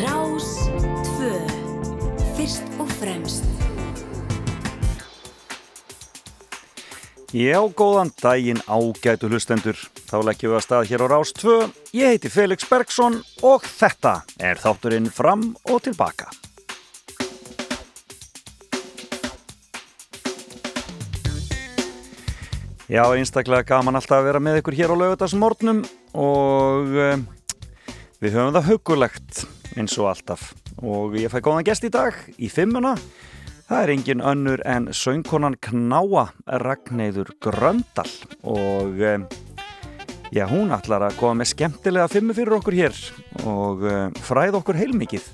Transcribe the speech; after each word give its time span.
Rás 0.00 0.48
2. 1.18 1.28
Fyrst 2.36 2.64
og 2.80 2.88
fremst. 2.96 3.44
Já, 7.36 7.60
góðan 7.68 8.08
daginn 8.22 8.64
ágætu 8.64 9.28
hlustendur. 9.28 9.76
Þá 10.08 10.16
leggjum 10.24 10.54
við 10.54 10.56
að 10.56 10.64
stað 10.64 10.88
hér 10.88 11.04
á 11.04 11.06
Rás 11.12 11.36
2. 11.36 11.58
Ég 12.00 12.16
heiti 12.16 12.32
Felix 12.32 12.64
Bergsson 12.64 13.20
og 13.44 13.68
þetta 13.68 14.22
er 14.40 14.56
þátturinn 14.62 15.12
fram 15.12 15.50
og 15.68 15.84
tilbaka. 15.84 16.32
Já, 22.86 23.02
einstaklega 23.10 23.66
gaman 23.66 23.98
alltaf 23.98 24.20
að 24.20 24.28
vera 24.28 24.38
með 24.38 24.60
ykkur 24.60 24.74
hér 24.78 24.92
á 24.94 24.96
lögutarsmórnum 25.00 25.80
og 26.22 26.92
uh, 26.94 27.16
við 28.22 28.36
höfum 28.36 28.52
það 28.54 28.68
hugulegt 28.68 29.40
eins 29.74 29.96
og 29.98 30.12
alltaf. 30.12 30.52
Og 30.86 31.16
ég 31.18 31.32
fæ 31.32 31.40
góðan 31.42 31.66
gest 31.66 31.82
í 31.82 31.90
dag 31.90 32.14
í 32.38 32.46
fimmuna. 32.46 32.92
Það 33.66 33.80
er 33.80 33.92
engin 33.96 34.22
önnur 34.22 34.62
en 34.70 34.86
söngkonan 34.94 35.56
Knáa 35.58 36.28
Ragnæður 36.62 37.32
Gröndal 37.42 38.06
og 38.46 39.02
um, 39.02 39.24
já, 40.30 40.44
hún 40.46 40.70
ætlar 40.76 41.08
að 41.08 41.16
koma 41.18 41.40
með 41.40 41.50
skemmtilega 41.56 42.06
fimmu 42.12 42.36
fyrir 42.38 42.54
okkur 42.60 42.76
hér 42.78 43.00
og 43.42 43.82
um, 43.82 44.14
fræð 44.28 44.60
okkur 44.60 44.78
heilmikið 44.78 45.26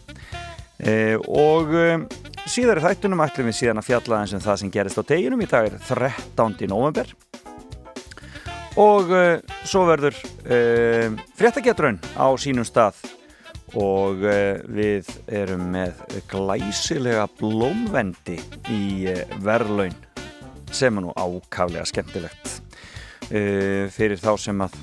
e, 0.80 0.94
og 1.20 1.76
síðar 2.48 2.80
í 2.80 2.86
þættunum 2.86 3.20
ætlum 3.26 3.50
við 3.50 3.58
síðan 3.60 3.82
að 3.82 3.90
fjalla 3.90 4.22
eins 4.22 4.32
og 4.32 4.40
um 4.40 4.46
það 4.46 4.58
sem 4.62 4.72
gerist 4.72 5.04
á 5.04 5.04
deginum 5.12 5.44
í 5.44 5.50
dag 5.52 5.68
er 5.68 5.76
13. 5.84 6.64
november 6.72 7.12
og 8.80 9.10
uh, 9.12 9.40
svo 9.68 9.84
verður 9.88 10.16
uh, 10.16 11.12
fréttagetrun 11.36 11.98
á 12.16 12.26
sínum 12.40 12.66
stað. 12.66 13.00
Og 13.72 14.20
uh, 14.24 14.60
við 14.68 15.08
erum 15.32 15.70
með 15.72 16.00
glæsilega 16.30 17.26
blómvendi 17.38 18.38
í 18.72 19.08
verðlaun 19.44 19.96
sem 20.72 20.96
er 20.96 21.04
nú 21.04 21.12
ákaflega 21.16 21.84
skemmtilegt. 21.88 22.58
Fyrir 23.32 24.18
þá 24.20 24.32
sem 24.40 24.58
að 24.60 24.74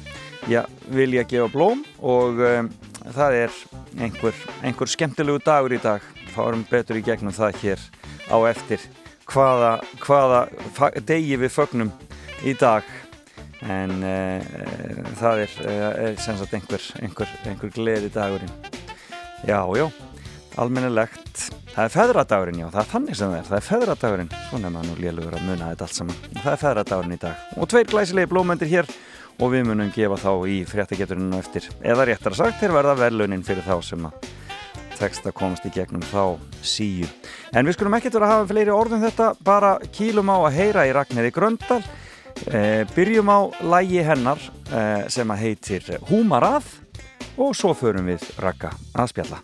já, 0.50 0.63
vilja 0.89 1.25
gefa 1.28 1.50
blóm 1.53 1.81
og 2.02 2.39
það 3.13 3.35
er 3.44 3.58
einhver, 4.00 4.38
einhver 4.66 4.89
skemmtilegu 4.89 5.41
dagur 5.45 5.75
í 5.75 5.81
dag. 5.81 6.06
Fárum 6.33 6.63
betur 6.69 6.97
í 6.97 7.03
gegnum 7.06 7.33
það 7.35 7.59
hér 7.61 7.83
á 8.30 8.38
eftir 8.50 8.85
hvaða, 9.30 9.75
hvaða 10.02 10.47
degi 11.06 11.38
við 11.41 11.53
fögnum 11.58 11.94
í 12.45 12.56
dag 12.58 12.85
en 13.65 13.95
uh, 13.99 15.09
það 15.19 15.45
er, 15.45 15.55
er 15.69 16.19
sem 16.23 16.38
sagt 16.39 16.53
einhver, 16.55 16.85
einhver, 17.03 17.33
einhver 17.49 17.73
gleði 17.75 18.11
dagurinn 18.13 18.53
Já, 19.47 19.63
já, 19.71 19.85
almennilegt. 20.59 21.45
Það 21.71 21.85
er 21.85 21.93
feðradagurinn, 21.93 22.57
já, 22.59 22.66
það 22.73 22.81
er 22.81 22.89
þannig 22.91 23.16
sem 23.16 23.29
það 23.29 23.38
er. 23.38 23.45
Það 23.47 23.57
er 23.57 23.66
feðradagurinn, 23.67 24.31
svona 24.49 24.71
maður 24.73 24.89
nú 24.89 24.95
lélugur 24.99 25.38
að 25.38 25.45
muna 25.47 25.69
þetta 25.69 25.85
allt 25.85 25.95
saman. 25.95 26.17
Það 26.33 26.49
er 26.51 26.59
feðradagurinn 26.63 27.16
í 27.16 27.19
dag. 27.21 27.45
Og 27.55 27.69
tveir 27.71 27.88
glæsilegi 27.88 28.31
blómöndir 28.33 28.71
hér 28.73 28.91
og 29.39 29.53
við 29.53 29.63
munum 29.69 29.94
gefa 29.95 30.17
þá 30.19 30.31
í 30.51 30.57
fréttageturinu 30.67 31.39
eftir. 31.39 31.69
Eða 31.79 32.09
réttar 32.09 32.35
að 32.35 32.41
sagt, 32.41 32.59
þeir 32.59 32.75
verða 32.75 32.97
velunin 32.99 33.45
fyrir 33.47 33.63
þá 33.63 33.77
sem 33.88 34.09
að 34.09 34.27
tekst 34.99 35.29
að 35.29 35.38
komast 35.39 35.63
í 35.63 35.71
gegnum 35.71 36.03
þá 36.11 36.35
síu. 36.59 37.07
En 37.55 37.63
við 37.63 37.77
skulum 37.77 37.95
ekkert 37.95 38.19
vera 38.19 38.27
að 38.27 38.35
hafa 38.35 38.49
fleiri 38.51 38.75
orðum 38.75 39.05
þetta, 39.05 39.31
bara 39.47 39.77
kýlum 39.95 40.33
á 40.35 40.38
að 40.41 40.57
heyra 40.59 40.83
í 40.89 40.94
Ragnarði 40.97 41.31
Gröndal. 41.31 41.79
Eh, 42.49 42.88
byrjum 42.95 43.30
á 43.30 43.39
lægi 43.61 44.02
hennar 44.02 44.39
eh, 44.73 45.05
sem 45.11 45.30
að 45.30 45.41
heitir 45.44 45.85
Húmarað 46.09 46.66
og 47.38 47.53
svo 47.55 47.75
förum 47.77 48.09
við 48.09 48.23
rakka 48.41 48.72
að 48.95 49.12
spjalla. 49.12 49.41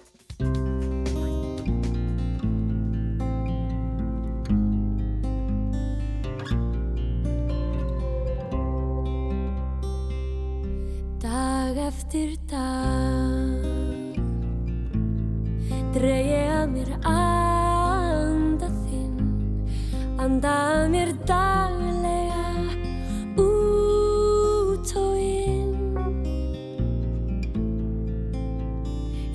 Dag 11.22 11.81
eftir 11.90 12.38
dag 12.50 13.75
dreg 15.96 16.25
ég 16.28 16.50
að 16.52 16.66
mér 16.73 16.90
anda 17.07 18.72
þinn 18.85 19.19
anda 20.19 20.56
að 20.73 20.88
mér 20.96 21.13
daglega 21.28 21.94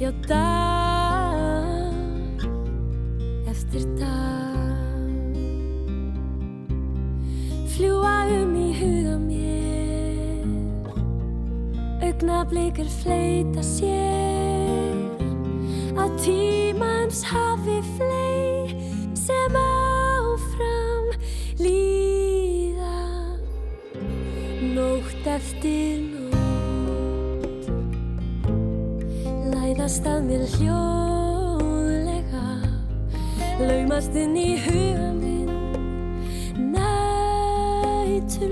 Já, 0.00 0.11
dag 0.28 1.93
eftir 3.44 3.84
dag 4.00 5.37
fljúa 7.69 8.25
um 8.33 8.55
í 8.56 8.72
huga 8.78 9.19
mér. 9.21 10.49
Augnablikar 12.00 12.88
fleita 12.88 13.61
sér. 13.61 14.97
Á 16.00 16.09
tímans 16.17 17.21
hafi 17.21 17.84
flei 17.93 18.72
sem 19.12 19.53
áfram 19.53 21.12
líða. 21.61 23.05
Nótt 24.72 25.28
eftir 25.28 26.00
nótt 26.09 26.30
læðast 29.70 30.06
að 30.08 30.25
mér 30.26 30.41
hljóðlega. 30.56 32.41
Laumast 33.60 34.16
inn 34.19 34.34
í 34.34 34.58
huga 34.64 35.12
minn. 35.14 35.50
Nætur 36.72 38.50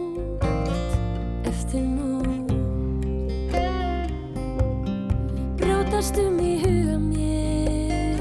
eftir 1.52 1.86
nótt. 1.86 2.50
Brjótast 5.62 6.18
um 6.26 6.42
í 6.42 6.58
huga 6.66 6.98
mér. 6.98 8.18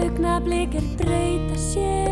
Augnablikir 0.00 0.86
breyta 0.96 1.56
sér 1.60 2.05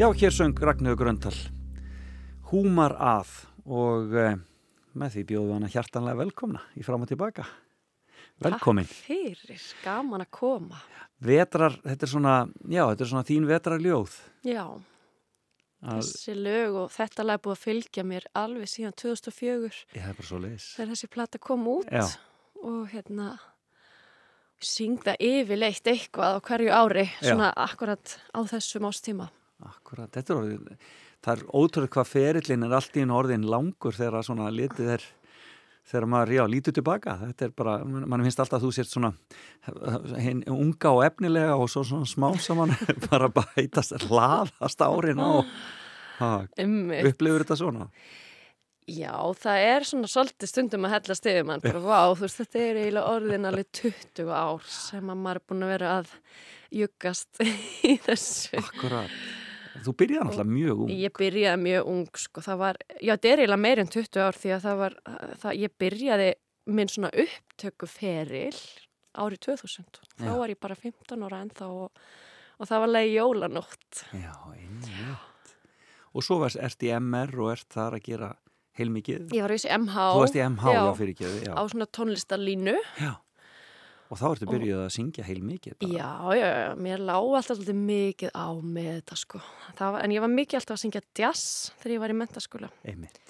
Já, 0.00 0.06
hér 0.16 0.32
söng 0.32 0.56
Ragnhjóður 0.56 0.96
Gröndal 0.96 1.34
Húmar 2.48 2.94
að 2.96 3.28
og 3.68 4.14
uh, 4.16 4.36
með 4.96 5.10
því 5.12 5.24
bjóðu 5.28 5.50
hana 5.52 5.68
hjartanlega 5.68 6.16
velkomna 6.22 6.62
í 6.80 6.84
fram 6.86 7.02
og 7.04 7.10
tilbaka 7.10 7.42
Velkomin 8.40 8.86
Takk 8.88 9.10
fyrir, 9.10 9.66
gaman 9.82 10.24
að 10.24 10.30
koma. 10.32 10.78
Vetrar, 11.20 11.76
þetta 11.84 12.06
er 12.06 12.12
svona, 12.14 12.36
já, 12.64 12.80
þetta 12.80 13.04
er 13.04 13.10
svona 13.10 13.28
þín 13.28 13.48
vetrarljóð 13.50 14.14
Já, 14.48 14.62
að, 15.84 15.98
þessi 15.98 16.36
lög 16.38 16.78
og 16.80 16.94
þetta 16.94 17.26
lag 17.26 17.36
er 17.36 17.42
búið 17.44 17.56
að 17.58 17.64
fylgja 17.66 18.04
mér 18.08 18.28
alveg 18.40 18.70
síðan 18.72 18.96
2004 19.02 19.82
Ég 19.98 20.06
hef 20.06 20.22
bara 20.22 20.28
svo 20.30 20.40
leis 20.46 20.70
þegar 20.78 20.94
þessi 20.94 21.10
plata 21.18 21.42
kom 21.44 21.68
út 21.74 21.92
Já. 21.92 22.06
og 22.64 22.88
hérna 22.94 23.34
syngða 24.64 25.18
yfirleitt 25.20 25.92
eitthvað 25.92 26.40
á 26.40 26.44
hverju 26.48 26.72
ári, 26.72 27.04
Já. 27.20 27.34
svona 27.34 27.52
akkurat 27.66 28.16
á 28.32 28.40
þessum 28.48 28.88
ástíma. 28.88 29.28
Akkurat, 29.68 30.10
þetta 30.14 30.32
er 30.32 30.40
orðið 30.40 30.90
Það 31.20 31.32
er 31.34 31.48
ótrúið 31.52 31.90
hvað 31.92 32.06
ferillin 32.08 32.62
er 32.64 32.74
allt 32.78 32.94
í 32.96 33.02
einu 33.04 33.16
orðin 33.18 33.42
langur 33.52 33.92
þegar 33.92 34.24
svona 34.24 34.46
litið 34.54 34.94
er 34.94 35.02
þegar 35.90 36.06
maður, 36.08 36.32
já, 36.36 36.42
lítur 36.48 36.76
tilbaka. 36.76 37.16
Þetta 37.26 37.46
er 37.46 37.52
bara, 37.56 37.74
mann 37.84 38.24
finnst 38.24 38.40
alltaf 38.40 38.60
að 38.60 38.66
þú 38.66 38.70
sért 38.76 38.92
svona 38.92 39.10
hinn 40.22 40.40
unga 40.54 40.94
og 40.94 41.02
efnilega 41.04 41.58
og 41.58 41.68
svo 41.72 41.84
svona 41.86 42.08
smá 42.08 42.30
saman 42.40 42.72
bara 43.10 43.28
bætast, 43.34 43.96
hlaðast 44.06 44.84
árin 44.86 45.20
á. 45.20 45.44
Upplifur 46.20 47.44
þetta 47.44 47.58
svona? 47.58 47.90
Já, 48.90 49.14
það 49.38 49.64
er 49.68 49.86
svona 49.86 50.08
svolítið 50.10 50.50
stundum 50.50 50.86
að 50.88 50.94
hella 50.96 51.16
stiðum 51.18 51.50
mann, 51.50 51.62
bara 51.62 51.82
vá, 51.84 51.98
þú 52.16 52.24
veist, 52.24 52.40
þetta 52.40 52.62
er 52.64 52.80
eiginlega 52.80 53.12
orðin 53.12 53.50
alveg 53.50 53.68
20 53.76 54.32
ár 54.32 54.64
sem 54.72 55.12
að 55.12 55.20
maður 55.20 55.38
er 55.38 55.46
búin 55.46 55.66
að 55.66 55.72
vera 55.76 55.92
að 56.00 56.16
juggast 56.80 57.42
í 57.86 57.94
þessu. 58.02 58.58
Akkurat, 58.58 59.14
þú 59.86 59.94
byrjaði 60.02 60.26
náttúrulega 60.28 60.54
mjög 60.58 60.84
ung 60.84 60.92
Ég 60.94 61.16
byrjaði 61.18 61.62
mjög 61.64 61.90
ung, 61.94 62.06
sko, 62.24 62.44
það 62.44 62.62
var, 62.62 62.78
já, 62.98 63.12
þetta 63.14 63.32
er 63.32 63.42
eiginlega 63.44 63.64
meir 63.64 63.82
en 63.82 63.92
20 63.96 64.22
ár 64.26 64.38
því 64.40 64.54
að 64.56 64.64
það 64.66 64.80
var, 64.84 64.96
það, 65.42 65.58
ég 65.60 65.74
byrjaði 65.84 66.30
minn 66.70 66.92
svona 66.92 67.10
upptöku 67.24 67.88
feril 67.90 68.60
árið 69.20 69.40
2000. 69.48 70.02
Þá 70.20 70.26
Já. 70.28 70.34
var 70.38 70.52
ég 70.52 70.60
bara 70.62 70.76
15 70.78 71.24
ára 71.26 71.40
ennþá 71.44 71.70
og, 71.74 72.04
og 72.60 72.68
það 72.70 72.84
var 72.84 72.92
leiði 72.94 73.16
jólanótt. 73.16 74.04
Já, 74.14 74.34
einmitt 74.54 75.56
Og 76.10 76.24
svo 76.26 76.40
varst, 76.42 76.58
ert 76.58 76.82
í 76.82 76.90
MR 76.96 77.34
og 77.38 77.52
ert 77.52 77.68
þar 77.70 77.96
að 77.98 78.06
gera 78.08 78.30
heilmikið 78.78 79.34
Ég 79.36 79.44
var 79.44 79.54
vissi 79.54 79.70
MH. 79.70 80.06
Þú 80.14 80.22
varst 80.24 80.38
í 80.38 80.42
MH, 80.42 80.72
já, 80.74 80.80
já, 80.80 80.94
fyrir 80.98 81.12
ekki. 81.14 81.50
Á 81.54 81.62
svona 81.70 81.86
tónlistarlínu. 81.86 82.76
já. 82.98 83.12
Og 84.10 84.18
þá 84.18 84.24
ertu 84.32 84.46
byrjuð 84.50 84.80
að 84.82 84.88
syngja 84.96 85.22
heilmikið 85.28 85.76
bara. 85.78 85.92
Já, 85.94 86.08
já, 86.34 86.46
já, 86.50 86.70
mér 86.82 87.02
lá 87.06 87.14
alltaf 87.14 87.54
svolítið 87.60 87.76
mikið 87.78 88.32
á 88.34 88.46
með 88.58 88.88
þetta 88.96 89.18
sko. 89.20 89.40
Var, 89.78 89.98
en 90.02 90.14
ég 90.16 90.24
var 90.24 90.32
mikið 90.34 90.58
alltaf 90.58 90.74
að 90.74 90.82
syngja 90.82 91.02
jazz 91.20 91.44
þegar 91.78 91.94
ég 91.94 92.02
var 92.02 92.14
í 92.14 92.16
mentaskóla. 92.18 92.70
Einmitt 92.90 93.20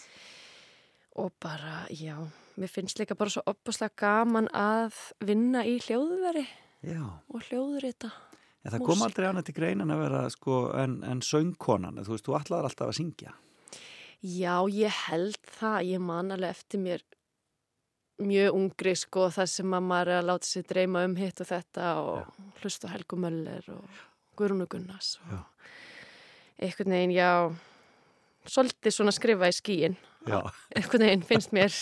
Og 1.21 1.35
bara, 1.43 1.83
já, 1.93 2.15
mér 2.57 2.71
finnst 2.73 3.01
líka 3.03 3.17
bara 3.19 3.33
svo 3.35 3.43
opaslega 3.51 3.93
gaman 4.01 4.49
að 4.57 4.97
vinna 5.27 5.67
í 5.69 5.77
hljóðveri 5.85 6.47
Já, 6.87 7.03
og 7.29 7.43
hljóðrita. 7.51 8.09
en 8.65 8.73
það 8.73 8.85
kom 8.87 8.95
Músík. 8.95 9.05
aldrei 9.11 9.27
annað 9.29 9.47
til 9.51 9.57
greinan 9.59 9.91
að 9.93 10.01
vera 10.07 10.21
sko, 10.33 10.61
en, 10.81 10.95
en 11.05 11.21
söngkonan, 11.21 12.01
þú 12.07 12.15
veist, 12.15 12.25
þú 12.25 12.39
ætlaðar 12.41 12.71
alltaf 12.71 12.89
að 12.93 12.99
syngja 13.03 13.35
Já, 14.21 14.57
ég 14.69 14.93
held 15.09 15.39
það. 15.59 15.79
Ég 15.89 16.01
man 16.05 16.33
alveg 16.35 16.51
eftir 16.53 16.81
mér 16.81 17.05
mjög 18.21 18.57
ungri 18.59 18.93
sko 18.99 19.29
það 19.33 19.49
sem 19.53 19.75
að 19.77 19.87
maður 19.91 20.11
er 20.15 20.21
að 20.21 20.29
láta 20.31 20.49
sér 20.51 20.67
dreyma 20.69 21.05
um 21.09 21.17
hitt 21.21 21.41
og 21.43 21.49
þetta 21.51 21.89
og 22.05 22.41
hlusta 22.63 22.91
á 22.91 22.93
Helgu 22.95 23.19
Möller 23.21 23.71
og 23.75 24.01
Gunnars 24.41 25.15
og 25.21 25.33
Já. 25.35 25.41
einhvern 26.61 26.93
veginn, 26.97 27.13
já, 27.17 27.31
svolítið 28.49 28.95
svona 28.97 29.13
skrifa 29.13 29.49
í 29.51 29.57
skíin. 29.57 29.97
Já, 30.29 30.41
einhvern 30.77 31.05
veginn 31.07 31.25
finnst 31.29 31.53
mér. 31.57 31.73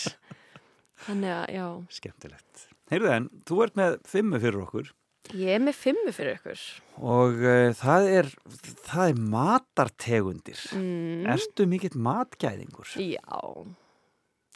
Þannig 1.05 1.31
að 1.31 1.45
já, 1.55 1.65
skemmtilegt. 1.95 2.65
Heyrðu 2.91 3.11
en, 3.15 3.27
þú 3.47 3.59
ert 3.63 3.77
með 3.79 3.97
fimmu 4.09 4.39
fyrir 4.43 4.63
okkur. 4.65 4.89
Ég 5.35 5.51
er 5.55 5.61
með 5.61 5.75
fimmu 5.77 6.11
fyrir 6.15 6.39
ykkur. 6.39 6.61
Og 7.05 7.39
uh, 7.43 7.69
það 7.77 8.07
er 8.17 8.29
það 8.87 9.03
er 9.13 9.19
matartegundir. 9.35 10.63
Mm, 10.75 11.27
Ertu 11.35 11.67
mikill 11.69 11.95
matgæðingur? 12.01 12.95
já. 12.97 13.43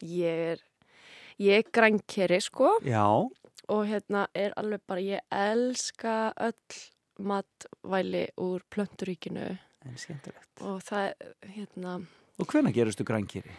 Ég 0.03 0.39
er 0.55 0.63
ég 1.41 1.63
er 1.63 1.69
grænkeri 1.73 2.39
sko. 2.43 2.77
Já, 2.85 3.05
og 3.69 3.85
hérna 3.87 4.27
er 4.35 4.55
alveg 4.59 4.81
bara 4.87 5.03
ég 5.03 5.21
elska 5.31 6.33
öll 6.37 6.81
matvæli 7.19 8.27
úr 8.41 8.63
plönturíkinu. 8.73 9.53
En 9.83 9.99
skemmtilegt. 9.99 10.61
Og 10.61 10.81
það 10.83 11.13
hérna. 11.55 12.01
Og 12.39 12.49
hvenær 12.49 12.73
geristu 12.73 13.05
grænkýri? 13.07 13.51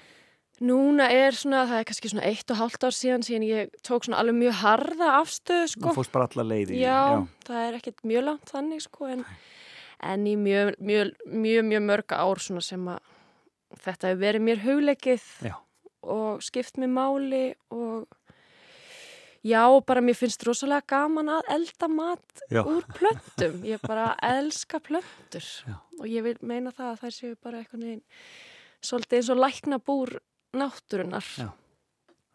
núna 0.62 1.09
er 1.11 1.35
svona, 1.35 1.64
það 1.66 1.81
er 1.81 1.88
kannski 1.88 2.11
svona 2.12 2.26
eitt 2.28 2.52
og 2.52 2.61
hálft 2.61 2.87
ár 2.87 2.95
síðan 2.95 3.25
síðan 3.26 3.47
ég 3.49 3.73
tók 3.87 4.07
svona 4.07 4.21
alveg 4.23 4.37
mjög 4.38 4.61
harða 4.61 5.09
afstöðu 5.19 5.71
sko. 5.73 5.88
Þú 5.88 5.97
fórst 5.99 6.14
bara 6.14 6.28
alla 6.31 6.47
leiði 6.52 6.78
Já, 6.78 7.25
það 7.49 7.64
er 7.64 7.78
ekkert 7.81 8.07
mjög 8.07 8.26
langt 8.28 8.52
þannig 8.52 8.85
sko 8.85 9.11
en, 9.11 9.25
en 10.12 10.28
í 10.31 10.37
mjög, 10.38 10.75
mjög, 10.78 11.12
mjög, 11.26 11.69
mjög 11.73 11.85
mörg 11.88 12.16
ár 12.16 12.43
svona 12.45 12.64
sem 12.64 12.87
að 12.95 13.11
þetta 13.85 14.12
hefur 14.12 14.23
verið 14.23 14.47
mér 14.47 14.62
hugleikið. 14.62 15.28
Já. 15.43 15.57
Og 16.06 16.42
skipt 16.44 16.76
mér 16.80 16.90
máli 16.92 17.44
og 17.70 18.06
já, 19.44 19.64
bara 19.87 20.00
mér 20.00 20.16
finnst 20.16 20.44
rosalega 20.46 20.82
gaman 20.88 21.28
að 21.28 21.50
elda 21.56 21.88
mat 21.88 22.44
Já. 22.50 22.62
úr 22.64 22.84
plöntum. 22.96 23.61
Ég 23.64 23.80
bara 23.84 24.14
elska 24.34 24.80
plöntur 24.80 25.44
Já. 25.66 25.76
og 26.00 26.06
ég 26.08 26.23
vil 26.25 26.37
meina 26.42 26.73
það 26.73 26.92
að 26.92 27.00
þær 27.04 27.16
séu 27.18 27.34
bara 27.42 27.61
eitthvað 27.61 27.84
neginn 27.84 28.04
svolítið 28.84 29.18
eins 29.20 29.30
og 29.32 29.40
lækna 29.40 29.78
búr 29.80 30.18
náttúrunar. 30.54 31.28
Já. 31.40 31.50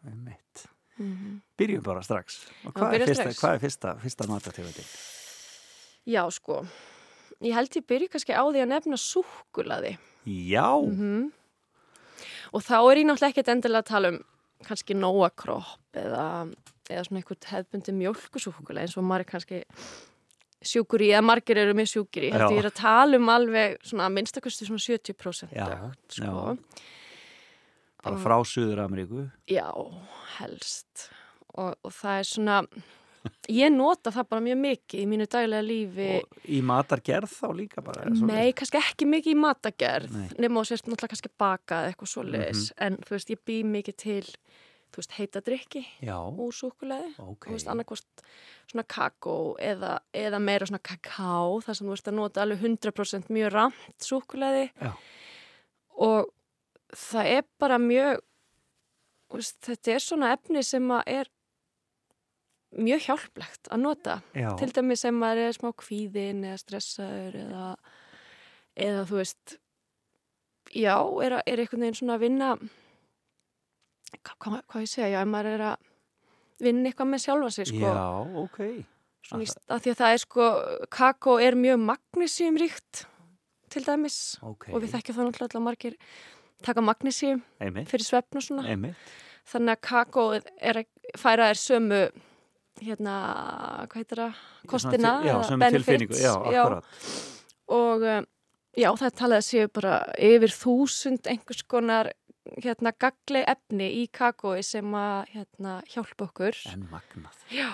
Einmitt. 0.06 0.66
Mm 1.00 1.40
Byrjum 1.56 1.82
bara 1.84 2.02
strax 2.04 2.46
Og 2.64 2.72
Já, 2.72 2.76
hvað 2.76 2.86
er 2.86 2.92
byrjum 2.92 3.08
fyrsta, 3.08 3.22
strax. 3.24 3.40
hvað 3.40 3.54
er 3.54 3.60
fyrsta, 3.64 3.90
fyrsta 4.00 4.26
matartegundin? 4.28 4.88
Já, 6.08 6.22
sko. 6.32 6.62
Ég 7.40 7.54
held 7.56 7.76
ég 7.76 7.84
byrju 7.88 8.08
kannski 8.12 8.32
á 8.36 8.44
því 8.44 8.62
að 8.64 8.70
nefna 8.72 8.96
súkulaði. 9.00 9.92
Já, 10.24 10.76
-hmm. 10.76 11.30
Og 12.50 12.64
þá 12.66 12.76
er 12.80 13.02
ég 13.02 13.08
náttúrulega 13.08 13.34
ekkert 13.34 13.52
endilega 13.54 13.84
að 13.84 13.90
tala 13.92 14.12
um 14.14 14.20
kannski 14.66 14.96
nóakropp 14.96 15.98
eða, 15.98 16.26
eða 16.90 17.04
svona 17.06 17.20
einhvern 17.22 17.50
hefbundi 17.50 17.96
mjölkusúkulega 17.96 18.86
eins 18.86 18.96
og 19.00 19.06
maður 19.08 19.28
kannski 19.30 19.62
sjúkur 20.60 21.04
í, 21.06 21.10
eða 21.14 21.24
margir 21.24 21.60
eru 21.62 21.76
með 21.76 21.92
sjúkur 21.94 22.26
í, 22.28 22.32
ég 22.34 22.58
er 22.60 22.68
að 22.68 22.76
tala 22.82 23.20
um 23.20 23.30
alveg 23.32 23.78
svona 23.86 24.08
að 24.08 24.16
minnstakosti 24.18 24.68
svona 24.68 24.84
70% 24.84 25.54
Já, 25.56 25.64
dögt, 25.70 26.18
sko. 26.18 26.26
já. 26.26 26.82
bara 28.04 28.20
frá 28.20 28.36
Suður 28.44 28.84
Ameríku 28.84 29.24
Já, 29.48 29.68
helst 30.36 31.08
og, 31.54 31.78
og 31.80 31.94
það 31.96 32.18
er 32.18 32.28
svona 32.28 32.58
ég 33.52 33.72
nota 33.74 34.12
það 34.14 34.28
bara 34.30 34.44
mjög 34.44 34.58
mikið 34.62 35.02
í 35.02 35.06
mínu 35.10 35.26
daglega 35.30 35.66
lífi 35.66 36.08
og 36.20 36.48
í 36.48 36.60
matargerð 36.64 37.34
þá 37.34 37.46
líka 37.58 37.84
bara? 37.84 38.08
Nei, 38.10 38.52
kannski 38.56 38.80
ekki 38.80 39.08
mikið 39.10 39.36
í. 39.36 40.08
Mhm. 40.08 40.40
nema 40.40 40.60
og 40.62 40.66
sérst 40.70 40.88
náttúrulega 40.88 41.14
kannski 41.14 41.32
bakað 41.40 41.90
eitthvað 41.90 42.12
svoleiðis 42.14 42.72
en 42.78 42.96
þú 43.04 43.16
veist, 43.16 43.30
ég 43.30 43.44
bý 43.44 43.62
mikið 43.64 43.96
til 43.96 44.24
þú 44.90 44.98
veist, 44.98 45.12
heita 45.18 45.40
drikki 45.46 45.84
úr 46.02 46.54
súkulæði 46.56 47.12
ok 47.22 47.46
þú 47.46 47.54
veist, 47.54 47.68
annarkost 47.70 48.24
svona 48.70 48.84
kakó 48.88 49.56
eða, 49.62 49.98
eða 50.14 50.40
meira 50.42 50.66
svona 50.66 50.82
kakao 50.82 51.60
þar 51.62 51.78
sem 51.78 51.86
þú 51.86 51.94
veist 51.94 52.08
að 52.10 52.18
nota 52.18 52.42
alveg 52.42 52.64
100% 52.64 53.30
mjög 53.30 53.52
ramt 53.54 54.06
súkulæði 54.06 54.70
Já. 54.80 54.92
og 56.00 56.32
það 56.90 57.30
er 57.36 57.44
bara 57.60 57.78
mjög 57.78 58.18
veist, 59.30 59.60
þetta 59.62 59.94
er 59.94 60.02
svona 60.02 60.32
efni 60.34 60.64
sem 60.66 60.90
að 60.90 61.02
er 61.06 61.30
mjög 62.78 63.00
hjálplegt 63.08 63.70
að 63.74 63.80
nota. 63.82 64.18
Já, 64.38 64.50
til 64.60 64.70
dæmis 64.76 65.02
sem 65.02 65.16
maður 65.18 65.48
er 65.48 65.56
smá 65.56 65.70
kvíðin 65.82 66.44
eða 66.46 66.60
stressaður 66.62 67.38
eða, 67.44 67.64
eða 68.76 69.02
þú 69.10 69.18
veist 69.18 69.56
já, 70.76 70.94
er, 71.24 71.38
er 71.42 71.62
einhvern 71.64 71.82
veginn 71.86 71.98
svona 71.98 72.14
að 72.18 72.24
vinna 72.28 72.50
hvað, 74.20 74.34
hvað, 74.38 74.56
hvað 74.70 74.84
ég 74.84 74.90
segja, 74.92 75.10
já, 75.16 75.20
maður 75.28 75.52
er 75.56 75.64
að 75.72 75.86
vinna 76.60 76.90
eitthvað 76.90 77.10
með 77.14 77.22
sjálfa 77.24 77.52
sig 77.56 77.70
sko, 77.70 77.82
já, 77.86 78.08
ok. 78.44 78.60
Svona, 79.30 79.44
í 79.44 79.48
st- 79.50 79.64
af 79.74 79.82
því 79.84 79.92
að 79.94 79.98
það 80.00 80.14
er 80.16 80.22
sko 80.24 80.46
kakó 80.96 81.34
er 81.44 81.56
mjög 81.58 81.80
magnísíum 81.90 82.58
ríkt 82.60 83.02
til 83.70 83.82
dæmis. 83.86 84.16
Ok, 84.46 84.68
og 84.74 84.80
við 84.82 84.94
þekkjum 84.96 85.16
það 85.18 85.28
náttúrulega 85.28 85.50
allar 85.54 85.66
margir 85.66 85.96
taka 86.64 86.82
magnísíum 86.84 87.42
einmitt, 87.62 87.88
fyrir 87.90 88.06
svefn 88.06 88.40
og 88.40 88.44
svona. 88.46 88.64
Einmitt. 88.72 89.12
Þannig 89.50 89.76
að 89.76 89.82
kakó 89.88 90.24
er 90.38 90.80
að 90.82 90.88
færa 91.20 91.50
þér 91.50 91.60
sömu 91.60 92.00
hérna, 92.80 93.14
hvað 93.90 94.00
heitir 94.00 94.22
það? 94.22 94.40
Kostina, 94.70 95.12
Já, 95.24 95.32
eða 95.34 95.42
sem 95.48 95.66
er 95.66 95.76
tilfinningu, 95.76 96.18
já, 96.20 96.32
akkurat. 96.38 96.84
Og 97.70 98.08
um, 98.14 98.28
já, 98.78 98.88
það 99.02 99.14
talað 99.22 99.42
að 99.42 99.46
séu 99.50 99.70
bara 99.80 99.94
yfir 100.30 100.56
þúsund 100.56 101.30
einhvers 101.30 101.62
konar 101.70 102.12
hérna 102.60 102.94
gagleg 102.96 103.46
efni 103.50 103.90
í 104.00 104.04
kakói 104.12 104.60
sem 104.66 104.94
að 104.96 105.34
hérna 105.34 105.78
hjálpa 105.92 106.30
okkur. 106.30 106.60
En 106.72 106.86
magnað. 106.90 107.42
Já, 107.54 107.70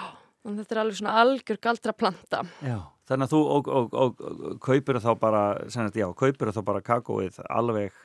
og 0.47 0.59
þetta 0.61 0.77
er 0.77 0.83
alveg 0.83 1.01
svona 1.01 1.17
algjör 1.23 1.59
galdra 1.63 1.95
planta 1.97 2.43
Já, 2.63 2.79
þannig 3.09 3.27
að 3.27 3.33
þú 3.33 3.41
og, 3.55 3.71
og, 3.79 3.97
og, 4.03 4.21
og 4.23 4.59
kaupir 4.63 5.01
þá 5.03 5.11
bara, 5.19 5.43
sem 5.67 5.83
sagt, 5.83 5.99
já, 5.99 6.07
kaupir 6.19 6.53
þá 6.55 6.61
bara 6.67 6.83
kakóið 6.87 7.41
alveg, 7.51 7.97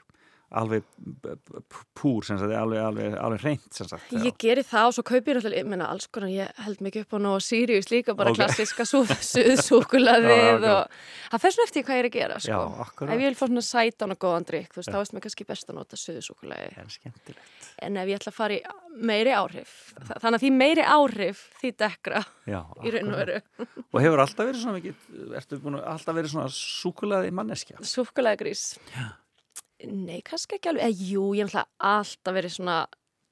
alveg 0.52 0.84
púr, 1.96 2.26
sem 2.28 2.38
sagt, 2.40 2.52
alveg, 2.58 2.80
alveg, 2.84 3.14
alveg 3.24 3.44
reynt, 3.46 3.68
sem 3.74 3.88
sagt. 3.88 4.10
já. 4.12 4.20
Ég 4.26 4.36
geri 4.42 4.64
það 4.68 4.88
og 4.90 4.96
svo 4.98 5.04
kaupi 5.08 5.32
ég 5.32 5.66
menna 5.70 5.88
alls 5.88 6.08
konar, 6.12 6.28
ég 6.34 6.52
held 6.66 6.82
mikið 6.84 7.06
upp 7.06 7.14
á 7.16 7.20
nóg 7.24 7.42
Sirius 7.46 7.88
líka, 7.92 8.16
bara 8.18 8.32
Ok. 8.34 8.38
klassiska 8.42 8.84
sú- 8.84 9.06
Já, 9.12 9.16
suðsúkulaðið 9.32 10.66
já. 10.68 10.74
og 10.76 10.92
það 11.32 11.42
fer 11.46 11.52
svona 11.56 11.68
eftir 11.70 11.84
hvað 11.88 11.96
ég 11.96 12.04
er 12.04 12.10
að 12.10 12.16
gera, 12.18 12.40
sko. 12.40 12.52
Já. 12.52 13.08
Ef 13.08 13.16
ég 13.16 13.26
vil 13.30 13.36
fá 13.40 13.46
svona 13.48 13.64
sætan 13.66 14.12
og 14.16 14.20
góðan 14.20 14.46
drikk, 14.52 14.74
þú 14.74 14.82
veist, 14.82 14.92
þá 14.92 15.00
veist 15.02 15.14
mér 15.16 15.26
kannski 15.28 15.48
best 15.48 15.70
að 15.72 15.80
nota 15.80 15.96
suðsúkulaði. 16.02 16.70
En 16.84 16.90
skemmtilegt. 16.92 17.72
En 17.82 17.98
ef 17.98 18.08
ég 18.12 18.20
ætla 18.20 18.32
að 18.32 18.38
fara 18.38 18.54
í 18.54 18.62
meiri 19.02 19.32
áhrif, 19.34 19.72
þa- 20.04 20.20
þannig 20.22 20.38
að 20.38 20.44
því 20.44 20.52
meiri 20.60 20.84
áhrif 20.84 21.40
því 21.62 21.72
dekra 21.80 22.26
Já, 22.46 22.60
í 22.84 22.92
raun 22.94 23.14
og 23.14 23.18
veru. 23.24 23.40
Og 23.94 24.02
hefur 24.04 24.20
alltaf 24.26 24.46
verið 24.52 24.62
svona 24.62 24.78
mikið, 24.82 25.34
ertu 25.40 25.60
búin 25.64 25.80
að 25.80 25.88
alltaf 25.96 26.16
verið 26.20 26.34
svona 26.36 26.52
súkulaði 26.52 27.32
manneskja? 27.32 27.80
Súkulaði 27.82 28.42
grís. 28.44 28.66
Nei, 29.90 30.22
kannski 30.26 30.58
ekki 30.58 30.72
alveg, 30.72 30.90
eða 30.90 31.12
jú, 31.12 31.28
ég 31.38 31.50
hef 31.50 31.70
alltaf 31.78 32.36
verið 32.36 32.58
svona 32.58 32.82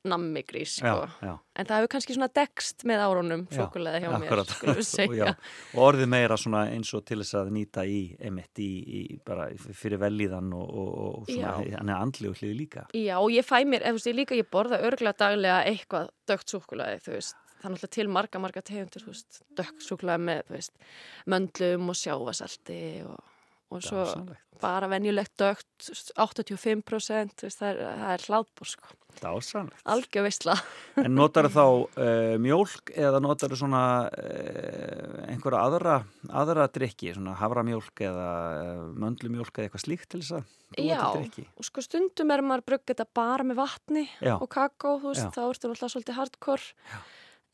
nammi 0.07 0.43
grís, 0.47 0.77
sko. 0.77 0.87
Já, 0.87 1.09
já. 1.27 1.31
En 1.59 1.67
það 1.67 1.81
hefur 1.81 1.91
kannski 1.91 2.15
svona 2.15 2.29
dekst 2.31 2.85
með 2.87 3.01
árunum, 3.03 3.41
súkulaði 3.51 3.99
hjá 4.05 4.11
mér, 4.15 4.41
skulum 4.47 4.77
við 4.77 4.87
segja. 4.93 5.33
og 5.75 5.81
orðið 5.89 6.11
meira 6.13 6.37
svona 6.39 6.61
eins 6.71 6.93
og 6.95 7.03
til 7.07 7.19
þess 7.19 7.35
að 7.41 7.51
nýta 7.57 7.83
í, 7.83 7.99
einmitt 8.23 8.61
í, 8.63 8.69
í 8.79 9.01
bara 9.27 9.49
fyrir 9.75 9.99
velíðan 9.99 10.53
og, 10.55 10.69
og, 10.69 10.93
og 11.09 11.27
svona, 11.27 11.97
andli 11.99 12.31
og 12.31 12.39
hlið 12.39 12.55
líka. 12.61 12.85
Já, 12.95 13.17
og 13.19 13.27
ég 13.35 13.47
fæ 13.47 13.59
mér, 13.67 13.83
ef 13.83 13.97
þú 13.97 13.99
veist, 13.99 14.11
ég 14.11 14.19
líka, 14.21 14.39
ég 14.39 14.49
borða 14.55 14.79
örgulega 14.87 15.19
daglega 15.25 15.59
eitthvað 15.67 16.13
dögt 16.31 16.55
súkulaði, 16.55 17.03
þú 17.03 17.15
veist, 17.17 17.43
er 17.59 17.65
náttúrulega 17.73 17.95
til 17.97 18.07
marga, 18.15 18.43
marga 18.45 18.63
tegundur, 18.71 19.03
þú 19.03 19.11
veist, 19.11 19.41
dögt 19.59 19.83
súkulaði 19.83 20.25
með, 20.29 20.45
þú 20.47 20.55
veist, 20.55 20.79
möndlum 21.35 21.91
og 21.91 21.99
sjávasalti 21.99 22.81
og, 23.03 23.19
og 23.69 23.83
svo 23.85 24.03
Dásamlegt. 24.03 24.45
bara 24.61 24.87
venjulegt 24.89 25.35
dögt, 25.39 25.67
þú 25.83 25.93
veist, 25.93 26.11
85%, 26.17 27.35
þú 27.37 27.47
veist, 27.47 27.59
það 27.61 27.69
er, 27.69 27.99
er 28.13 28.23
hláðbúr, 28.25 28.69
sko, 28.71 28.95
Dásanlegt. 29.19 29.83
algjör 29.93 30.25
veistla. 30.25 30.55
En 30.99 31.13
notar 31.15 31.49
þá 31.53 31.63
uh, 31.65 32.33
mjólk 32.41 32.93
eða 32.95 33.21
notar 33.23 33.53
svona 33.59 33.83
uh, 34.09 35.19
einhverja 35.29 35.61
aðra, 35.67 35.97
aðra 36.41 36.65
drikki, 36.73 37.13
svona 37.15 37.37
havramjólk 37.39 38.03
eða 38.09 38.29
uh, 38.57 38.81
möndlumjólk 39.05 39.53
eða 39.53 39.69
eitthvað 39.69 39.85
slíkt 39.85 40.09
til 40.15 40.23
þess 40.23 40.39
að 40.39 40.55
Já, 40.85 41.01
og 41.01 41.65
sko 41.65 41.81
stundum 41.81 42.29
er 42.29 42.43
maður 42.45 42.61
að 42.61 42.67
brugga 42.67 42.91
þetta 42.91 43.07
bara 43.17 43.45
með 43.47 43.57
vatni 43.57 44.03
Já. 44.21 44.35
og 44.35 44.49
kakó, 44.53 44.99
þú 45.01 45.13
veist, 45.15 45.25
Já. 45.25 45.33
þá 45.33 45.41
ertu 45.47 45.71
náttúrulega 45.71 45.93
svolítið 45.95 46.19
hardcore, 46.19 46.99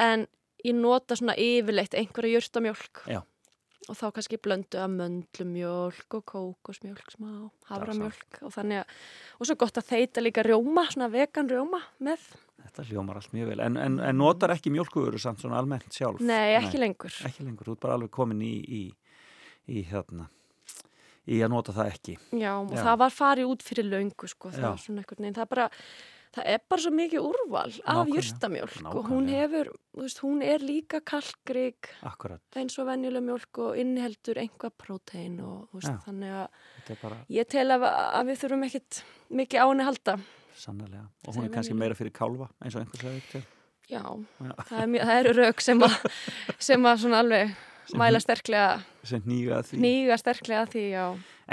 en 0.03 0.25
ég 0.65 0.75
nota 0.75 1.15
svona 1.15 1.37
yfirleitt 1.39 1.95
einhverja 1.95 2.39
jurtamjólk. 2.39 3.05
Já. 3.07 3.21
Og 3.85 3.97
þá 3.97 4.05
kannski 4.15 4.39
blöndu 4.41 4.79
að 4.81 4.95
möndlumjólk 4.95 6.17
og 6.17 6.23
kókosmjólk 6.31 7.11
smá, 7.13 7.29
havramjólk 7.69 8.39
og 8.41 8.53
þannig 8.55 8.81
að, 8.81 8.93
og 9.37 9.49
svo 9.49 9.57
gott 9.61 9.79
að 9.81 9.89
þeita 9.91 10.23
líka 10.23 10.45
rjóma, 10.45 10.87
svona 10.89 11.09
vegan 11.13 11.49
rjóma 11.51 11.81
með. 12.05 12.23
Þetta 12.65 12.85
hljómar 12.89 13.19
allt 13.19 13.35
mjög 13.35 13.51
vel. 13.51 13.59
En, 13.67 13.77
en, 13.77 13.99
en 14.01 14.17
notar 14.17 14.55
ekki 14.55 14.73
mjólkuvöru 14.73 15.21
samt 15.21 15.43
svona 15.43 15.59
almennt 15.61 15.93
sjálf? 15.93 16.23
Nei, 16.25 16.55
ekki 16.57 16.81
lengur. 16.81 17.13
Ekki 17.27 17.45
lengur, 17.45 17.69
þú 17.69 17.77
ert 17.77 17.83
bara 17.85 17.99
alveg 17.99 18.13
komin 18.15 18.41
í, 18.41 18.55
í, 18.65 18.83
í 19.69 19.85
hérna, 19.91 20.25
í 21.29 21.43
að 21.45 21.53
nota 21.53 21.75
það 21.75 21.93
ekki. 21.93 22.17
Já, 22.33 22.51
og 22.57 22.73
Já. 22.73 22.81
það 22.81 22.99
var 23.03 23.15
farið 23.19 23.53
út 23.53 23.65
fyrir 23.65 23.89
löngu, 23.91 24.31
sko, 24.31 24.49
það 24.55 24.65
Já. 24.65 24.69
var 24.71 24.81
svona 24.81 25.03
einhvern 25.03 25.21
veginn, 25.27 25.37
það 25.37 25.45
er 25.45 25.53
bara, 25.53 25.69
það 26.35 26.47
er 26.53 26.61
bara 26.69 26.83
svo 26.83 26.91
mikið 26.95 27.21
úrval 27.25 27.71
af 27.71 27.81
Nákvæmlega, 27.81 28.15
jurtamjólk 28.15 28.77
og 28.91 29.09
hún 29.09 29.25
nákvæmlega. 29.25 29.41
hefur, 29.41 29.69
þú 29.95 30.01
veist, 30.05 30.21
hún 30.25 30.41
er 30.43 30.59
líka 30.65 31.01
Akkurat, 32.03 32.41
eins 32.59 32.77
og 32.79 32.87
venjuleg 32.89 33.23
mjólk 33.23 33.59
og 33.65 33.77
inniheldur 33.81 34.39
einhvað 34.43 34.73
prótein 34.77 35.39
og 35.41 35.67
þú 35.71 35.79
veist, 35.79 35.91
Já. 35.91 35.99
þannig 36.07 36.31
að 36.41 36.47
bara 37.01 37.19
ég 37.29 37.47
tel 37.47 37.67
að, 37.71 37.85
að 37.87 38.25
við 38.31 38.41
þurfum 38.43 38.65
ekkit 38.69 39.03
mikið 39.29 39.59
á 39.61 39.65
henni 39.69 39.83
halda. 39.87 40.17
sannlega. 40.55 41.05
Og 41.27 41.35
hún 41.35 41.43
er 41.45 41.49
er 41.49 41.53
kannski 41.55 41.73
meira 41.75 41.95
fyrir 41.95 42.11
kálfa 42.15 42.49
eins 42.63 42.75
og 42.75 42.81
einhver 42.85 43.01
sagði 43.01 43.21
til. 43.31 43.43
Já, 43.89 44.01
það, 44.65 44.81
er, 44.81 44.87
mjög- 44.89 45.05
það 45.05 45.19
eru 45.23 45.33
rauk 45.41 45.61
sem 45.61 45.79
að, 45.85 45.95
sem 46.69 46.85
að 46.89 47.01
svona 47.03 47.19
alveg 47.21 47.55
mæla 48.01 48.19
sterklega, 48.23 48.69
Sem 49.05 49.21
nýga 49.29 49.59
nýga 49.77 50.17
sterklega 50.17 50.65
því, 50.71 50.85
já. 50.95 51.03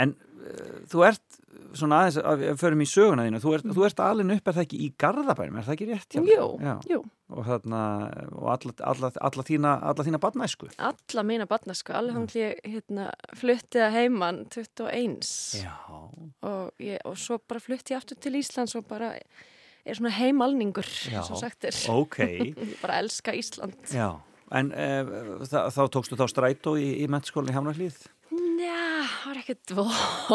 En 0.01 0.15
uh, 0.17 0.79
þú 0.89 1.03
ert 1.11 1.42
svona 1.77 1.99
aðeins 2.03 2.17
að 2.23 2.43
við 2.43 2.61
förum 2.63 2.81
í 2.85 2.87
söguna 2.89 3.25
þínu, 3.27 3.41
þú 3.45 3.53
ert, 3.57 3.67
þú 3.77 3.85
ert 3.89 4.01
alin 4.05 4.31
upp 4.35 4.49
er 4.49 4.57
það 4.57 4.65
ekki 4.67 4.79
í 4.85 4.89
Garðabænum, 5.03 5.59
er 5.61 5.67
það 5.67 5.75
ekki 5.77 5.89
rétt? 5.91 6.17
hjá 6.17 6.77
jú, 6.93 7.03
Og 7.33 7.47
þarna, 7.49 7.81
og 8.37 8.49
alla, 8.53 8.73
alla, 8.91 9.11
alla 9.29 9.45
þína, 9.49 9.71
alla 9.89 10.05
þína 10.05 10.19
badnæsku. 10.21 10.69
alla 10.77 11.23
mína 11.25 11.47
barnaska, 11.49 11.95
alveg 11.97 12.17
að 12.23 12.37
ég 12.37 12.59
hérna, 12.75 13.07
fluttið 13.41 13.87
að 13.87 13.95
heiman 13.97 14.43
21 14.53 15.63
Já. 15.63 15.73
og, 16.43 16.73
ég, 16.83 16.99
og 17.09 17.17
svo 17.17 17.39
bara 17.49 17.61
flutti 17.61 17.95
ég 17.95 18.03
aftur 18.03 18.21
til 18.21 18.37
Íslands 18.41 18.77
og 18.77 18.85
bara 18.89 19.15
er 19.85 19.97
svona 19.99 20.13
heimalningur, 20.15 20.85
svo 20.87 21.39
sagt 21.41 21.65
er. 21.65 21.79
Ok, 21.91 22.19
Ég 22.21 22.61
bara 22.85 23.01
elska 23.03 23.33
Ísland. 23.35 23.75
já. 23.91 24.13
En 24.53 24.73
uh, 24.77 25.45
þá, 25.49 25.83
tókstu 25.93 26.19
þá 26.19 26.27
strætó 26.31 26.77
í, 26.77 26.89
í 27.03 27.09
mennskólinni 27.11 27.55
Hamnarhlíð? 27.57 28.03
Njá, 28.33 29.05
það 29.09 29.27
var 29.27 29.39
ekkert 29.43 29.73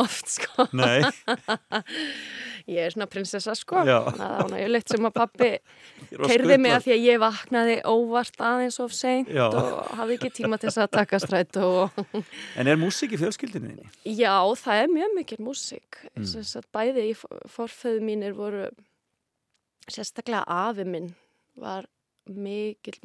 oft, 0.01 0.31
sko. 0.37 0.67
Nei. 0.77 1.01
Ég 2.67 2.83
er 2.83 2.91
svona 2.91 3.07
prinsessa, 3.07 3.53
sko. 3.55 3.79
Já. 3.87 4.01
Það 4.11 4.33
var 4.33 4.49
náttúrulega 4.51 4.91
sem 4.91 5.07
að 5.07 5.13
pappi 5.15 5.49
keirði 6.27 6.57
mig 6.59 6.75
að 6.75 6.87
því 6.87 6.93
að 6.95 7.05
ég 7.05 7.21
vaknaði 7.23 7.77
óvart 7.87 8.43
aðeins 8.49 8.79
of 8.83 8.95
seint 8.95 9.31
Já. 9.31 9.45
og 9.47 9.93
hafði 9.95 10.17
ekki 10.17 10.31
tíma 10.41 10.59
til 10.59 10.67
þess 10.67 10.81
að 10.83 10.91
taka 10.97 11.21
stræt 11.23 11.59
og 11.63 12.01
En 12.59 12.67
er 12.67 12.79
músík 12.81 13.15
í 13.15 13.21
fjölskyldinu 13.21 13.71
þinni? 13.71 13.87
já, 14.17 14.35
það 14.59 14.81
er 14.83 14.91
mjög 14.97 15.15
mikil 15.15 15.39
músík 15.47 16.01
mm. 16.17 16.67
bæði 16.75 17.07
í 17.11 17.13
forföðu 17.55 18.03
mínir 18.03 18.35
voru 18.35 18.67
sérstaklega 19.87 20.43
afi 20.67 20.83
minn 20.87 21.13
var 21.55 21.87
mikill 22.35 22.99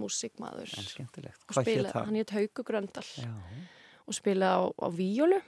skemmtilegt. 0.90 1.38
og 1.48 1.54
spilaði, 1.64 1.92
hann 2.06 2.14
hétt 2.16 2.30
Hauku 2.30 2.62
Gröndal. 2.62 3.04
Já. 3.18 3.30
og 4.06 4.14
spilaði 4.14 4.56
á, 4.58 4.62
á 4.82 4.88
víjólu 4.90 5.40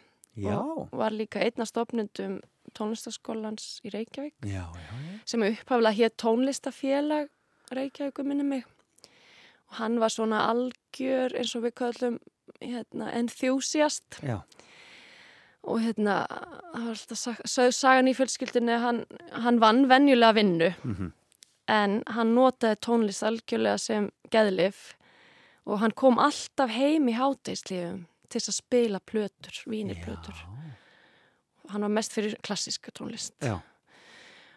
og 0.58 0.88
var 0.92 1.10
líka 1.10 1.40
einna 1.42 1.64
stofnundum 1.66 2.40
tónlistaskólans 2.74 3.80
í 3.84 3.90
Reykjavík. 3.94 4.34
Já, 4.42 4.66
já, 4.74 4.94
já. 4.94 5.18
sem 5.24 5.42
upphaflega 5.42 5.94
hétt 5.94 6.16
tónlistafélag 6.18 7.28
Reykjavík 7.72 8.18
minni 8.24 8.42
mig. 8.44 8.64
Og 9.70 9.74
hann 9.78 9.98
var 10.00 10.08
svona 10.08 10.46
algjör 10.50 11.34
eins 11.38 11.54
og 11.56 11.62
við 11.64 11.72
köllum 11.74 12.18
hérna, 12.60 13.12
enthusiast. 13.14 14.20
Já, 14.22 14.42
og 15.64 15.80
hérna, 15.80 16.26
það 16.74 16.82
var 16.84 16.90
alltaf 16.90 17.18
sag- 17.18 17.44
sögð 17.48 17.72
sagan 17.74 18.08
í 18.08 18.14
fjölskyldinni, 18.14 18.78
hann, 18.82 19.04
hann 19.32 19.60
vann 19.60 19.86
venjulega 19.88 20.34
vinnu. 20.34 20.74
Mhm. 20.84 21.12
En 21.68 22.02
hann 22.06 22.34
notaði 22.36 22.76
tónlist 22.84 23.22
algjörlega 23.24 23.78
sem 23.80 24.10
geðlif 24.30 24.94
og 25.66 25.78
hann 25.80 25.94
kom 25.96 26.18
alltaf 26.20 26.70
heim 26.70 27.08
í 27.08 27.14
háteislífum 27.16 28.02
til 28.28 28.40
að 28.40 28.56
spila 28.56 28.98
plötur, 29.00 29.60
vínirplötur. 29.70 30.34
Hann 31.70 31.80
var 31.86 31.88
mest 31.88 32.12
fyrir 32.12 32.34
klassíska 32.44 32.90
tónlist. 32.92 33.32
já. 33.40 33.60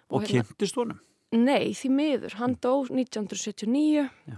Og 0.10 0.22
Og 0.22 0.28
hérna- 0.28 0.44
kynntist 0.44 0.76
honum? 0.76 1.00
Nei, 1.32 1.74
því 1.74 1.90
miður. 1.92 2.34
Hann 2.36 2.56
dó 2.56 2.86
1979 2.88 4.10
Já. 4.28 4.38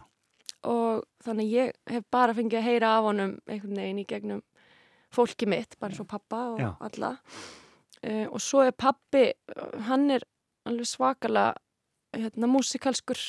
og 0.63 1.03
þannig 1.23 1.51
ég 1.51 1.71
hef 1.87 2.03
bara 2.11 2.33
fengið 2.33 2.57
að 2.57 2.63
heyra 2.63 2.97
af 2.97 3.03
honum 3.03 3.39
einhvern 3.47 3.75
veginn 3.77 3.99
í 3.99 4.05
gegnum 4.07 4.41
fólki 5.11 5.47
mitt, 5.47 5.75
bara 5.79 5.93
svo 5.93 6.05
pappa 6.05 6.53
og 6.53 6.59
Já. 6.59 6.75
alla. 6.81 7.17
Uh, 8.03 8.27
og 8.31 8.39
svo 8.41 8.61
er 8.65 8.71
pappi, 8.71 9.33
hann 9.87 10.09
er 10.11 10.21
alveg 10.65 10.85
svakalega 10.85 11.53
hérna, 12.15 12.49
músikalskur. 12.51 13.19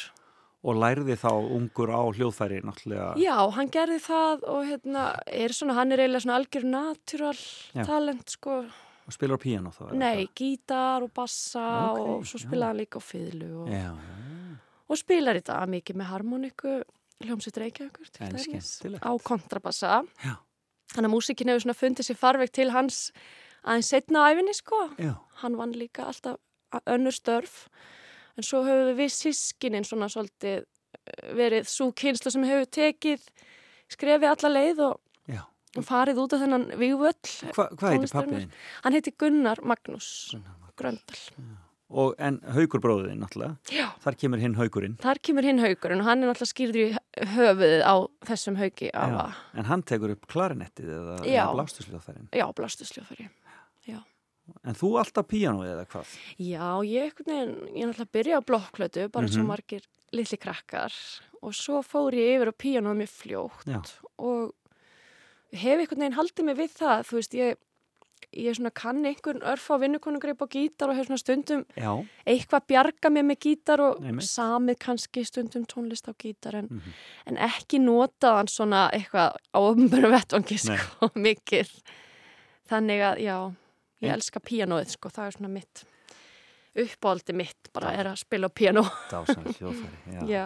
Og 0.61 0.77
lærði 0.77 1.17
þá 1.17 1.31
ungur 1.57 1.89
á 1.89 2.03
hljóðfæri 2.13 2.61
náttúrulega. 2.69 3.15
Já, 3.21 3.37
hann 3.57 3.73
gerði 3.73 3.99
það 4.05 4.47
og 4.53 4.69
hérna, 4.69 5.07
er 5.25 5.57
svona, 5.57 5.79
hann 5.79 5.95
er 5.95 6.05
eiginlega 6.05 6.25
svona 6.27 6.39
algjör 6.41 6.67
natural 6.69 7.39
Já. 7.73 7.85
talent, 7.89 8.37
sko. 8.37 8.61
Og 9.09 9.17
spilar 9.17 9.41
á 9.41 9.43
píano 9.43 9.73
þá? 9.73 9.85
Nei, 9.97 10.27
hvað? 10.27 10.35
gítar 10.37 11.07
og 11.07 11.13
bassa 11.17 11.67
Ókei, 11.95 12.07
og 12.13 12.27
svo 12.29 12.43
spilaði 12.43 12.69
hann 12.69 12.81
líka 12.83 13.01
á 13.01 13.03
fiðlu 13.03 13.53
og... 13.65 13.77
Og 14.91 14.99
spilar 14.99 15.39
í 15.39 15.43
dag 15.47 15.69
mikið 15.71 15.97
með 16.01 16.09
harmoniku 16.11 16.81
hljómsveit 17.25 17.61
Reykjavíkur 17.61 18.11
til 18.15 18.33
dæmis 18.33 18.71
á 19.05 19.13
kontrabassa 19.23 20.03
Já. 20.25 20.37
þannig 20.95 21.09
að 21.09 21.15
músikin 21.15 21.53
hefur 21.53 21.65
svona 21.67 21.79
fundið 21.79 22.09
sér 22.09 22.21
farveg 22.21 22.53
til 22.57 22.71
hans 22.73 23.01
aðeins 23.61 23.91
setna 23.93 24.25
á 24.25 24.33
æfinni 24.33 24.55
sko 24.57 24.81
Já, 24.97 25.15
hann 25.43 25.59
vann 25.61 25.77
líka 25.77 26.09
alltaf 26.09 26.41
önnur 26.87 27.15
störf 27.15 27.67
en 28.41 28.47
svo 28.49 28.65
höfum 28.67 28.97
við 28.99 29.13
sískinin 29.15 29.87
svona 29.87 30.09
svolítið 30.13 30.59
eh, 30.65 31.31
verið 31.39 31.69
svo 31.71 31.91
kynslu 31.93 32.33
sem 32.35 32.49
hefur 32.49 32.69
tekið 32.81 33.31
skrefið 33.91 34.33
alla 34.33 34.53
leið 34.57 34.85
og, 34.89 35.01
og 35.79 35.87
farið 35.87 36.19
út 36.25 36.33
af 36.35 36.45
þennan 36.45 36.69
vígvöll 36.81 37.15
Hva, 37.55 37.69
hvað 37.71 37.93
heiti 37.93 37.99
Tónlistarinnar. 38.01 38.15
pappiðin? 38.15 38.55
hann 38.87 38.97
heiti 38.97 39.17
Gunnar 39.21 39.61
Magnús 39.63 40.09
Gröndal 40.81 41.21
Og, 41.91 42.13
en 42.23 42.37
haugur 42.55 42.79
bróðin 42.79 43.19
náttúrulega. 43.19 43.57
Þar 44.05 44.17
kemur 44.21 44.39
hinn 44.39 44.53
haugurinn. 44.55 44.93
þar 45.03 45.19
kemur 45.27 45.43
hinn 45.43 45.59
haugur 45.59 45.91
og 45.97 46.05
hann 46.07 46.23
er 46.23 46.29
náttúrulega 46.31 46.53
skýrður 46.53 46.79
í 46.85 47.25
höfuðið 47.33 47.83
á 47.83 47.95
þessum 48.29 48.59
haugi 48.61 48.91
En 48.95 49.67
hann 49.67 49.83
tekur 49.83 50.13
upp 50.15 50.29
klarinettið 50.31 50.93
eða, 50.95 51.17
blástusljóðfærin. 51.59 52.29
Já, 52.31 52.47
blastusljóðfæri. 52.55 53.27
En 54.65 54.75
þú 54.75 54.99
alltaf 55.01 55.27
píanoið 55.31 55.73
eða 55.75 55.87
hvað? 55.87 56.15
Já, 56.39 56.69
ég 56.85 57.03
er 57.07 57.51
náttúrulega 57.51 58.05
að 58.07 58.13
byrja 58.13 58.39
á 58.41 58.49
blokkflötu, 58.49 59.09
bara 59.13 59.27
eins 59.27 59.37
og 59.37 59.45
Mhm. 59.45 59.51
margir 59.53 59.83
litli 60.13 60.37
krakkar 60.39 60.93
og 61.43 61.53
svo 61.55 61.83
fór 61.83 62.13
ég 62.13 62.37
yfir 62.41 62.51
á 62.51 62.55
píanóð 62.55 62.97
mjög 63.01 63.13
fljótt 63.15 63.67
Já. 63.67 63.83
og 64.19 64.53
hef 65.53 65.79
einhvern 65.81 65.99
veginn 65.99 66.19
haldið 66.19 66.45
mig 66.45 66.57
við 66.57 66.73
það, 66.79 67.03
þú 67.07 67.13
veist, 67.19 67.33
ég, 67.35 67.57
ég 68.37 68.75
kann 68.75 69.05
einhvern 69.05 69.41
örf 69.43 69.71
á 69.71 69.77
vinnukonungreip 69.81 70.39
á 70.39 70.47
gítar 70.47 70.91
og 70.91 70.97
hef 70.97 71.07
svona 71.09 71.19
stundum 71.19 71.65
Já. 71.77 72.07
eitthvað 72.27 72.67
bjarga 72.69 73.09
mér 73.11 73.25
með 73.27 73.39
gítar 73.47 73.81
og 73.81 74.01
Einmitt. 74.05 74.29
samið 74.29 74.79
kannski 74.79 75.25
stundum 75.27 75.65
tónlist 75.67 76.07
á 76.07 76.15
gítar 76.15 76.55
en, 76.55 76.69
Mhm. 76.69 76.93
en 77.27 77.37
ekki 77.37 77.79
notað 77.81 78.37
hann 78.37 78.47
svona 78.47 78.91
eitthvað 78.93 79.35
á 79.55 79.59
ofnbjörnum 79.59 80.13
vettvangi 80.13 80.69
Nei. 80.69 80.77
sko, 80.77 81.09
mikið. 81.17 81.71
Þannig 82.71 83.01
að, 83.03 83.19
já, 83.25 83.53
ég 84.01 84.09
En- 84.11 84.17
elska 84.19 84.41
píanóið 84.41 84.95
sko, 84.97 85.09
það 85.13 85.27
er 85.31 85.39
svona 85.39 85.53
mitt 85.61 85.85
uppáldi 86.81 87.35
mitt 87.35 87.69
bara 87.75 87.91
er 87.99 88.07
að 88.13 88.21
spila 88.23 88.47
á 88.47 88.53
píanó. 88.55 88.85
Dásan 89.11 89.43
hljóðfæri. 89.57 89.99
Já. 90.31 90.45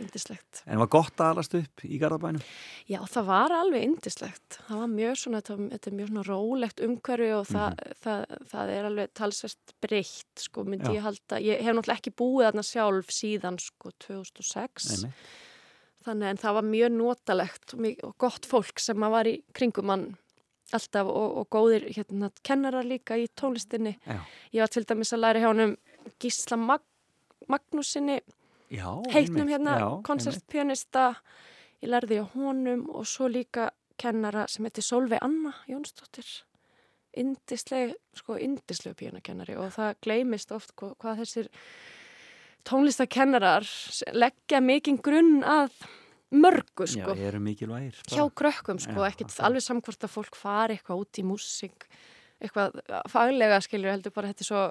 Yndislegt. 0.00 0.60
En 0.70 0.78
var 0.78 0.90
gott 0.92 1.18
að 1.18 1.32
alast 1.32 1.56
upp 1.58 1.82
í 1.86 1.98
Garðabænum? 1.98 2.44
Já, 2.90 3.00
það 3.10 3.26
var 3.26 3.54
alveg 3.56 3.86
yndislegt. 3.88 4.60
Það 4.68 4.82
var 4.84 4.92
mjög 4.94 5.18
svona, 5.18 5.40
þetta, 5.42 5.88
er 5.90 5.96
mjög 5.98 6.10
svona 6.12 6.24
rólegt 6.28 6.82
umhverfi 6.86 7.30
og 7.34 7.48
það, 7.50 7.82
það, 8.06 8.36
það 8.52 8.74
er 8.76 8.88
alveg 8.90 9.14
talsvert 9.18 9.74
breytt, 9.82 10.44
sko, 10.46 10.66
myndi 10.68 10.92
Já. 10.92 10.94
ég 11.00 11.08
halda. 11.08 11.42
Ég 11.42 11.64
hef 11.66 11.74
náttúrulega 11.78 12.02
ekki 12.04 12.14
búið 12.22 12.48
þarna 12.48 12.66
sjálf 12.70 13.14
síðan, 13.18 13.58
sko, 13.66 13.94
2006. 14.06 14.92
Nei. 15.02 15.14
Þannig 16.04 16.30
en 16.34 16.42
það 16.44 16.58
var 16.60 16.66
mjög 16.68 16.94
notalegt 17.00 17.74
og, 17.74 18.14
gott 18.20 18.46
fólk 18.46 18.78
sem 18.82 19.06
var 19.10 19.26
í 19.26 19.38
kringum 19.56 19.88
mann 19.90 20.10
alltaf 20.74 21.08
og, 21.10 21.36
og 21.40 21.48
góðir 21.54 21.86
hérna, 21.94 22.30
kennarar 22.46 22.86
líka 22.86 23.18
í 23.20 23.28
tónlistinni. 23.38 23.96
Já. 24.06 24.18
Ég 24.52 24.64
var 24.64 24.72
til 24.74 24.84
dæmis 24.88 25.14
að 25.14 25.22
læra 25.24 25.42
hjá 25.42 25.50
honum 25.52 25.76
Gísla 26.22 26.58
Mag 26.60 26.82
Magnúsinni, 27.48 28.22
Já, 28.72 28.88
heitnum 29.12 29.42
einmitt. 29.44 29.52
hérna, 29.52 30.02
koncertpianista. 30.06 31.10
Ég 31.84 31.90
lærði 31.92 32.20
hjá 32.20 32.28
honum 32.32 32.86
og 32.88 33.04
svo 33.06 33.28
líka 33.28 33.68
kennara 34.00 34.46
sem 34.48 34.64
heitir 34.64 34.82
Solveig 34.86 35.20
Anna 35.22 35.52
Jónsdóttir. 35.68 36.24
Indisleg, 37.14 37.92
sko, 38.16 38.38
indisleg 38.40 38.96
píanakennari 38.98 39.54
og 39.60 39.68
það 39.76 39.92
gleymist 40.02 40.50
oft 40.56 40.72
hvað, 40.74 40.96
hvað 40.98 41.20
þessir 41.22 41.50
tónlistakennarar 42.66 43.68
leggja 44.16 44.60
mikinn 44.64 44.98
grunn 45.04 45.44
að 45.46 45.76
mörgu, 46.34 46.86
Já, 46.88 47.04
sko. 47.06 47.14
eru 47.16 47.40
mikilvægir. 47.40 47.94
bara. 48.02 48.16
hjá 48.18 48.24
krökkum 48.42 48.78
sko, 48.82 48.98
Já, 48.98 49.08
ekkert 49.12 49.30
akkurat. 49.30 49.46
alveg 49.48 49.62
samkvort 49.66 50.06
að 50.08 50.14
fólk 50.16 50.36
fari 50.38 50.76
eitthvað 50.78 51.02
út 51.04 51.20
í 51.20 51.24
músík 51.26 51.86
eitthvað 52.42 52.80
faglega 53.12 53.60
skilur 53.64 53.92
heldur 53.94 54.12
bara 54.14 54.32
þetta 54.32 54.42
er 54.44 54.50
svo 54.50 54.62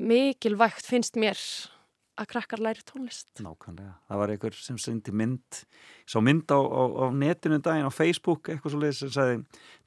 mikilvægt 0.00 0.86
finnst 0.88 1.16
mér 1.20 1.36
að 2.20 2.28
krakkar 2.34 2.60
læri 2.62 2.82
tónlist 2.86 3.40
Nákvæmlega. 3.42 3.94
Það 4.10 4.18
var 4.20 4.32
einhver 4.34 4.56
sem 4.60 4.78
sendi 4.78 5.12
mynd, 5.16 5.60
svo 6.06 6.20
mynd 6.22 6.46
á, 6.52 6.58
á, 6.60 6.82
á 7.00 7.04
netinu 7.16 7.58
daginn 7.64 7.88
á 7.88 7.92
Facebook, 7.92 8.48
eitthvað 8.52 8.74
svo 8.74 8.80
leiðis 8.82 9.00
sem 9.04 9.12
sagði 9.14 9.38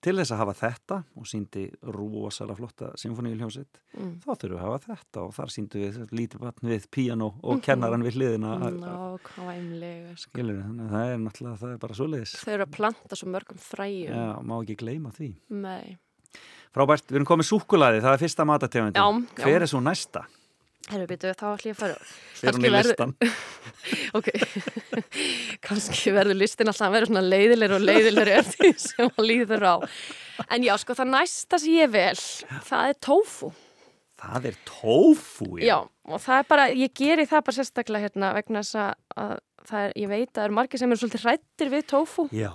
til 0.04 0.16
þess 0.18 0.34
að 0.34 0.42
hafa 0.42 0.56
þetta 0.60 0.98
og 1.16 1.28
síndi 1.30 1.64
rosalega 1.96 2.58
flotta 2.60 2.90
symfoníuljónsitt, 3.00 3.80
mm. 3.98 4.14
þá 4.26 4.32
þurfum 4.34 4.54
við 4.54 4.60
að 4.60 4.66
hafa 4.66 4.82
þetta 4.90 5.24
og 5.24 5.34
þar 5.38 5.54
síndu 5.56 5.84
við 5.84 6.00
lítið 6.20 6.44
batn 6.44 6.72
við 6.74 6.88
píano 6.92 7.30
og 7.44 7.54
Mhm. 7.58 7.62
kennaran 7.70 8.04
við 8.04 8.18
hliðina. 8.20 8.54
nákvæmlega 8.84 10.16
sko. 10.18 10.32
Skilur 10.34 10.58
við, 10.58 10.64
þannig 10.68 10.86
að 10.88 10.94
það 10.98 11.14
er 11.14 11.18
náttúrulega, 11.24 11.58
það 11.64 11.74
er 11.74 11.78
bara 11.78 11.94
svo 11.94 12.08
leiðis. 12.10 12.36
þau 12.44 12.54
eru 12.54 12.66
að 12.66 12.72
planta 12.78 13.16
svo 13.20 13.28
mörgum 13.32 13.60
fræjum 13.60 14.14
Já, 14.14 14.42
má 14.44 14.56
ekki 14.64 14.76
gleyma 14.78 15.12
því. 15.14 15.30
Nei. 15.50 15.98
Frábært, 16.74 17.06
við 17.06 17.20
erum 17.20 17.28
komið 17.30 17.46
súkkulaði, 17.52 18.02
það 18.02 18.14
er 18.16 18.22
fyrsta 18.24 18.46
matategundin. 18.50 19.28
Hver 19.38 19.62
er 19.62 19.70
svo 19.70 19.80
næsta? 19.84 20.26
Herru 20.92 21.08
býtu, 21.08 21.32
þá 21.32 21.46
ætlum 21.54 21.70
ég 21.72 21.76
að 21.76 21.80
fara 21.80 21.98
Fer 22.36 22.58
hún 22.58 22.68
í 22.68 22.72
listan? 22.74 23.14
Ok, 24.18 24.30
kannski 25.66 26.12
verður 26.16 26.40
listin 26.40 26.70
alltaf 26.72 26.88
að 26.90 26.96
vera 26.98 27.10
svona 27.10 27.24
leiðilegur 27.26 27.78
og 27.80 27.86
leiðilegur 27.88 28.32
eftir 28.38 28.70
því 28.70 28.74
sem 28.84 29.12
hann 29.16 29.28
líður 29.30 29.68
á 29.68 29.76
En 30.52 30.66
já, 30.66 30.74
sko, 30.82 30.96
það 30.98 31.14
næsta 31.14 31.60
sem 31.62 31.78
ég 31.78 31.94
vel 31.94 32.18
það 32.68 32.90
er 32.92 33.00
tofu 33.08 33.54
Það 34.24 34.46
er 34.48 34.58
tofu, 34.68 35.48
Já, 35.60 35.78
og 36.08 36.22
það 36.24 36.38
er 36.38 36.46
bara, 36.48 36.68
ég 36.72 36.94
geri 36.96 37.26
það 37.28 37.42
bara 37.48 37.56
sérstaklega 37.58 38.06
hérna 38.08 38.30
vegna 38.38 38.62
þess 38.64 38.78
að, 38.80 38.94
að 39.20 39.34
það 39.68 39.88
er, 39.88 39.96
ég 40.00 40.12
veit 40.14 40.30
að 40.30 40.38
það 40.38 40.46
eru 40.46 40.56
margir 40.60 40.82
sem 40.82 40.94
eru 40.94 41.02
svolítið 41.02 41.26
hrættir 41.26 41.72
við 41.74 41.84
tofu. 41.92 42.26
Já. 42.32 42.52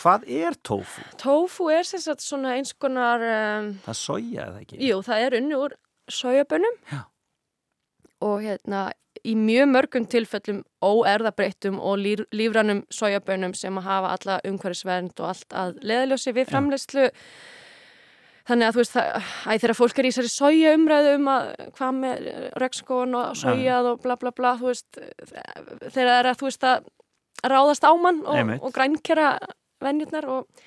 Hvað 0.00 0.26
er 0.40 0.56
tofu? 0.66 1.04
Tofu 1.20 1.68
er 1.70 1.86
sagt 1.86 2.24
svona 2.24 2.56
eins 2.56 2.74
konar, 2.74 3.22
um, 3.22 3.70
Það 3.84 3.94
er 3.94 4.00
soja 4.00 4.48
eða 4.48 4.64
ekki? 4.64 4.80
jú, 4.88 4.98
það 5.06 5.24
er 5.28 5.38
unni 5.38 5.58
úr 5.60 5.76
sojabönnum 6.10 6.78
Já. 6.90 7.00
Og 8.24 8.42
hérna 8.44 8.88
í 9.26 9.34
mjög 9.36 9.68
mörgum 9.68 10.06
tilfellum 10.08 10.60
óerðabreittum 10.84 11.78
og 11.82 11.98
líf, 12.00 12.22
lífrannum 12.32 12.84
sojabönnum 12.94 13.54
sem 13.56 13.76
að 13.80 13.88
hafa 13.88 14.12
alla 14.16 14.36
umhverfisvernd 14.48 15.20
og 15.20 15.32
allt 15.32 15.56
að 15.56 15.80
leðaljósi 15.84 16.34
við 16.36 16.48
framleiðslu. 16.52 17.08
Þannig 18.48 18.66
að 18.66 18.72
þú 18.74 18.80
veist, 18.80 18.94
það, 18.96 19.28
æ, 19.46 19.52
þegar 19.52 19.76
fólk 19.78 19.98
er 19.98 20.06
í 20.08 20.10
þessari 20.10 20.32
soja 20.32 20.72
umræðu 20.78 21.12
um 21.18 21.28
að 21.30 21.50
hvað 21.76 21.98
með 22.00 22.30
rekskón 22.62 23.18
og 23.18 23.36
sojað 23.38 23.90
og 23.92 24.00
bla 24.02 24.16
bla 24.18 24.32
bla, 24.34 24.54
þú 24.58 24.70
veist, 24.72 24.88
þegar 24.96 25.94
það 25.94 26.16
er 26.16 26.30
að 26.30 26.40
þú 26.40 26.48
veist 26.48 26.66
að 26.70 26.88
ráðast 27.52 27.86
á 27.86 27.92
mann 28.00 28.24
og, 28.24 28.54
og 28.64 28.74
grænkera 28.74 29.28
venjurnar 29.84 30.26
og 30.32 30.66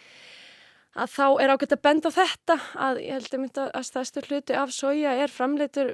að 0.94 1.10
þá 1.16 1.26
er 1.42 1.54
ágætt 1.54 1.76
að 1.76 1.82
benda 1.88 2.12
þetta 2.14 2.58
að 2.86 3.00
ég 3.02 3.18
held 3.18 3.30
að 3.30 3.42
mynda 3.42 3.66
að 3.74 3.86
stæðstu 3.90 4.24
hluti 4.28 4.58
af 4.58 4.74
soja 4.76 5.16
er 5.24 5.34
framleitur 5.34 5.92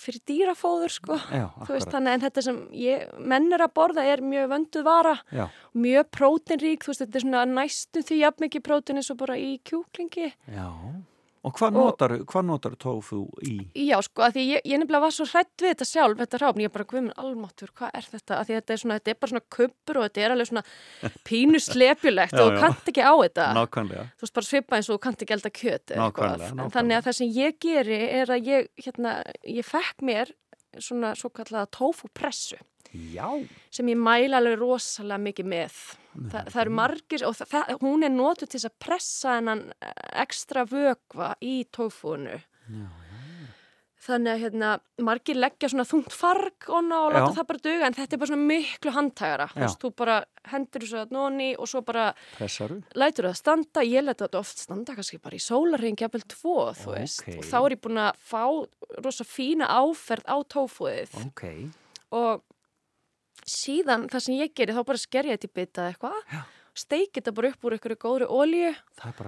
fyrir 0.00 0.22
dýrafóður 0.30 0.94
sko. 0.94 1.18
Já, 1.34 1.46
veist 1.68 1.90
þannig 1.92 2.16
en 2.16 2.24
þetta 2.24 2.44
sem 2.46 2.60
ég, 2.78 3.04
menn 3.18 3.50
er 3.52 3.64
að 3.66 3.74
borða 3.76 4.06
er 4.08 4.22
mjög 4.24 4.50
vönduð 4.54 4.86
vara, 4.86 5.16
Já, 5.34 5.44
mjög 5.76 6.10
prótinrík, 6.16 6.84
þú 6.84 6.92
veist 6.92 7.04
þetta 7.04 7.20
er 7.20 7.26
svona 7.26 7.44
næstum 7.50 8.06
því 8.08 8.20
jafn 8.22 8.46
mikið 8.46 8.66
prótin 8.70 9.00
eins 9.02 9.12
og 9.12 9.20
bara 9.20 9.38
í 9.40 9.52
kjúklingi 9.66 10.30
já. 10.30 10.66
Og 11.40 11.54
hvað 11.56 11.72
notar, 11.72 12.12
hvað 12.28 12.44
notar 12.44 12.74
tofu 12.76 13.22
í? 13.48 13.54
Já, 13.86 13.94
sko, 14.04 14.26
að 14.26 14.34
því 14.34 14.42
ég, 14.44 14.64
ég 14.68 14.80
nefnilega 14.82 15.06
var 15.06 15.14
svo 15.16 15.24
hrætt 15.30 15.62
við 15.62 15.70
þetta 15.72 15.86
sjálf, 15.88 16.18
þetta 16.20 16.40
ráfn, 16.42 16.64
ég 16.66 16.72
bara, 16.74 16.84
guð 16.90 17.00
minn 17.06 17.14
almáttur, 17.22 17.70
hvað 17.80 17.94
er 17.96 18.08
þetta? 18.10 18.36
Að 18.36 18.50
því 18.50 18.58
þetta 18.58 18.74
er 18.74 18.82
svona, 18.82 18.98
þetta 18.98 19.12
er 19.14 19.18
bara 19.22 19.32
svona 19.32 19.46
kuppur 19.56 20.00
og 20.00 20.04
þetta 20.04 20.24
er 20.26 20.34
alveg 20.34 20.50
svona 20.50 20.64
pínu 21.30 21.62
slepjulegt 21.64 22.36
Já, 22.36 22.42
og 22.42 22.50
þú 22.52 22.60
kannt 22.66 22.92
ekki 22.92 23.06
á 23.08 23.14
þetta. 23.24 23.48
Nákvæmlega. 23.56 24.04
Þú 24.20 24.26
veist 24.26 24.36
bara 24.36 24.50
svipa 24.50 24.76
eins 24.76 24.90
og 24.90 24.98
þú 24.98 25.02
kannt 25.06 25.24
ekki 25.24 25.36
elda 25.38 25.54
kjöt 25.54 25.94
Nákvæmlega, 25.96 26.50
nákvæmlega. 26.50 26.74
Þannig 26.76 26.98
að 27.00 27.08
það 27.08 27.18
sem 27.22 27.32
ég 27.40 27.58
geri 27.64 28.02
er 28.20 28.34
að 28.36 28.52
ég, 28.52 28.70
hérna, 28.84 29.16
ég 29.48 29.70
fekk 29.70 30.04
mér 30.10 30.34
svona 30.78 31.14
svo 31.18 31.30
kallaða 31.34 31.70
tofu 31.74 32.08
pressu 32.14 32.58
Já. 32.90 33.28
sem 33.70 33.88
ég 33.88 33.98
mæla 33.98 34.40
alveg 34.40 34.58
rosalega 34.58 35.22
mikið 35.22 35.50
með. 35.52 35.80
Þa, 36.30 36.40
það 36.50 36.60
eru 36.62 36.72
margir 36.74 37.24
og 37.28 37.36
það, 37.38 37.74
hún 37.84 38.06
er 38.06 38.14
notuð 38.14 38.50
til 38.54 38.62
að 38.66 38.78
pressa 38.82 39.36
hennan 39.38 39.62
ekstra 40.24 40.64
vökva 40.66 41.34
í 41.38 41.60
tófúinu. 41.70 42.40
Þannig 44.00 44.30
að 44.32 44.38
hérna, 44.40 44.68
margir 45.04 45.36
leggja 45.36 45.68
svona 45.68 45.84
þungt 45.84 46.14
farg 46.16 46.68
og 46.72 46.86
láta 46.88 47.20
Já. 47.20 47.34
það 47.36 47.46
bara 47.50 47.60
duga 47.66 47.86
en 47.90 47.96
þetta 47.98 48.16
er 48.16 48.20
bara 48.22 48.30
svona 48.30 48.46
miklu 48.48 48.92
handtægara. 48.96 49.46
Veist, 49.60 49.80
þú 49.82 49.90
bara 50.00 50.14
hendur 50.48 50.80
þessu 50.86 51.00
að 51.02 51.12
nóni 51.12 51.48
og 51.60 51.68
svo 51.68 51.82
bara 51.84 52.06
Pressaru? 52.38 52.78
lætur 52.96 53.28
það 53.28 53.36
standa, 53.36 53.84
ég 53.84 54.06
lætur 54.06 54.24
þetta 54.30 54.40
oft 54.40 54.62
standa 54.64 54.94
kannski 54.96 55.20
bara 55.20 55.36
í 55.36 55.42
sólarring, 55.44 56.00
jafnvel 56.00 56.24
tvo, 56.32 56.54
þú 56.80 56.94
veist, 56.96 57.20
Ókei. 57.26 57.36
og 57.36 57.44
þá 57.50 57.58
er 57.60 57.74
ég 57.76 57.82
búin 57.84 58.00
að 58.06 58.22
fá 58.32 58.42
rosa 59.04 59.24
fína 59.28 59.68
áferð 59.68 60.24
á 60.24 60.36
tófúið 60.48 61.12
Ok. 61.26 61.44
og 62.16 62.40
síðan 63.44 64.08
það 64.10 64.24
sem 64.24 64.34
ég 64.40 64.54
geri 64.56 64.72
þá 64.76 64.82
bara 64.86 65.00
sker 65.04 65.28
ég 65.28 65.36
þetta 65.36 65.48
í 65.50 65.54
eða 65.84 65.92
eitthvað, 65.92 66.40
steiki 66.76 67.18
þetta 67.18 67.34
bara 67.34 67.50
upp 67.50 67.66
úr 67.66 67.76
einhverju 67.76 67.98
góðri 68.00 68.28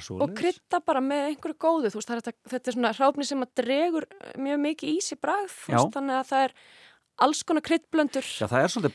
svo 0.05 0.18
og 0.22 0.35
krydda 0.38 0.81
bara 0.87 1.02
með 1.05 1.26
einhverju 1.33 1.59
góðu, 1.59 1.90
veist, 1.90 2.11
er 2.11 2.22
þetta, 2.22 2.35
þetta 2.55 2.70
er 2.70 2.76
svona 2.76 2.92
hráfni 2.96 3.26
sem 3.28 3.42
að 3.44 3.52
dregur 3.62 4.07
mjög 4.38 4.62
mikið 4.68 4.92
í 4.94 5.02
sig 5.02 5.20
veist, 5.22 5.92
þannig 5.96 6.20
að 6.20 6.31
það 6.31 6.46
er 6.46 6.57
alls 7.22 7.42
konar 7.46 7.66
kryddblöndur 7.66 8.24
Já, 8.24 8.46
það 8.46 8.64
er 8.64 8.72
svolítið 8.72 8.94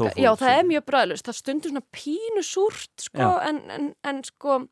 tofu. 0.00 0.22
já 0.22 0.30
það 0.40 0.54
er 0.56 0.68
mjög 0.70 0.86
bræðlust 0.88 1.28
það 1.28 1.38
stundur 1.40 1.74
svona 1.74 1.84
pínu 1.98 2.44
súrt 2.46 3.04
sko, 3.04 3.26
en, 3.50 3.60
en, 3.76 3.90
en 4.10 4.22
sko 4.26 4.62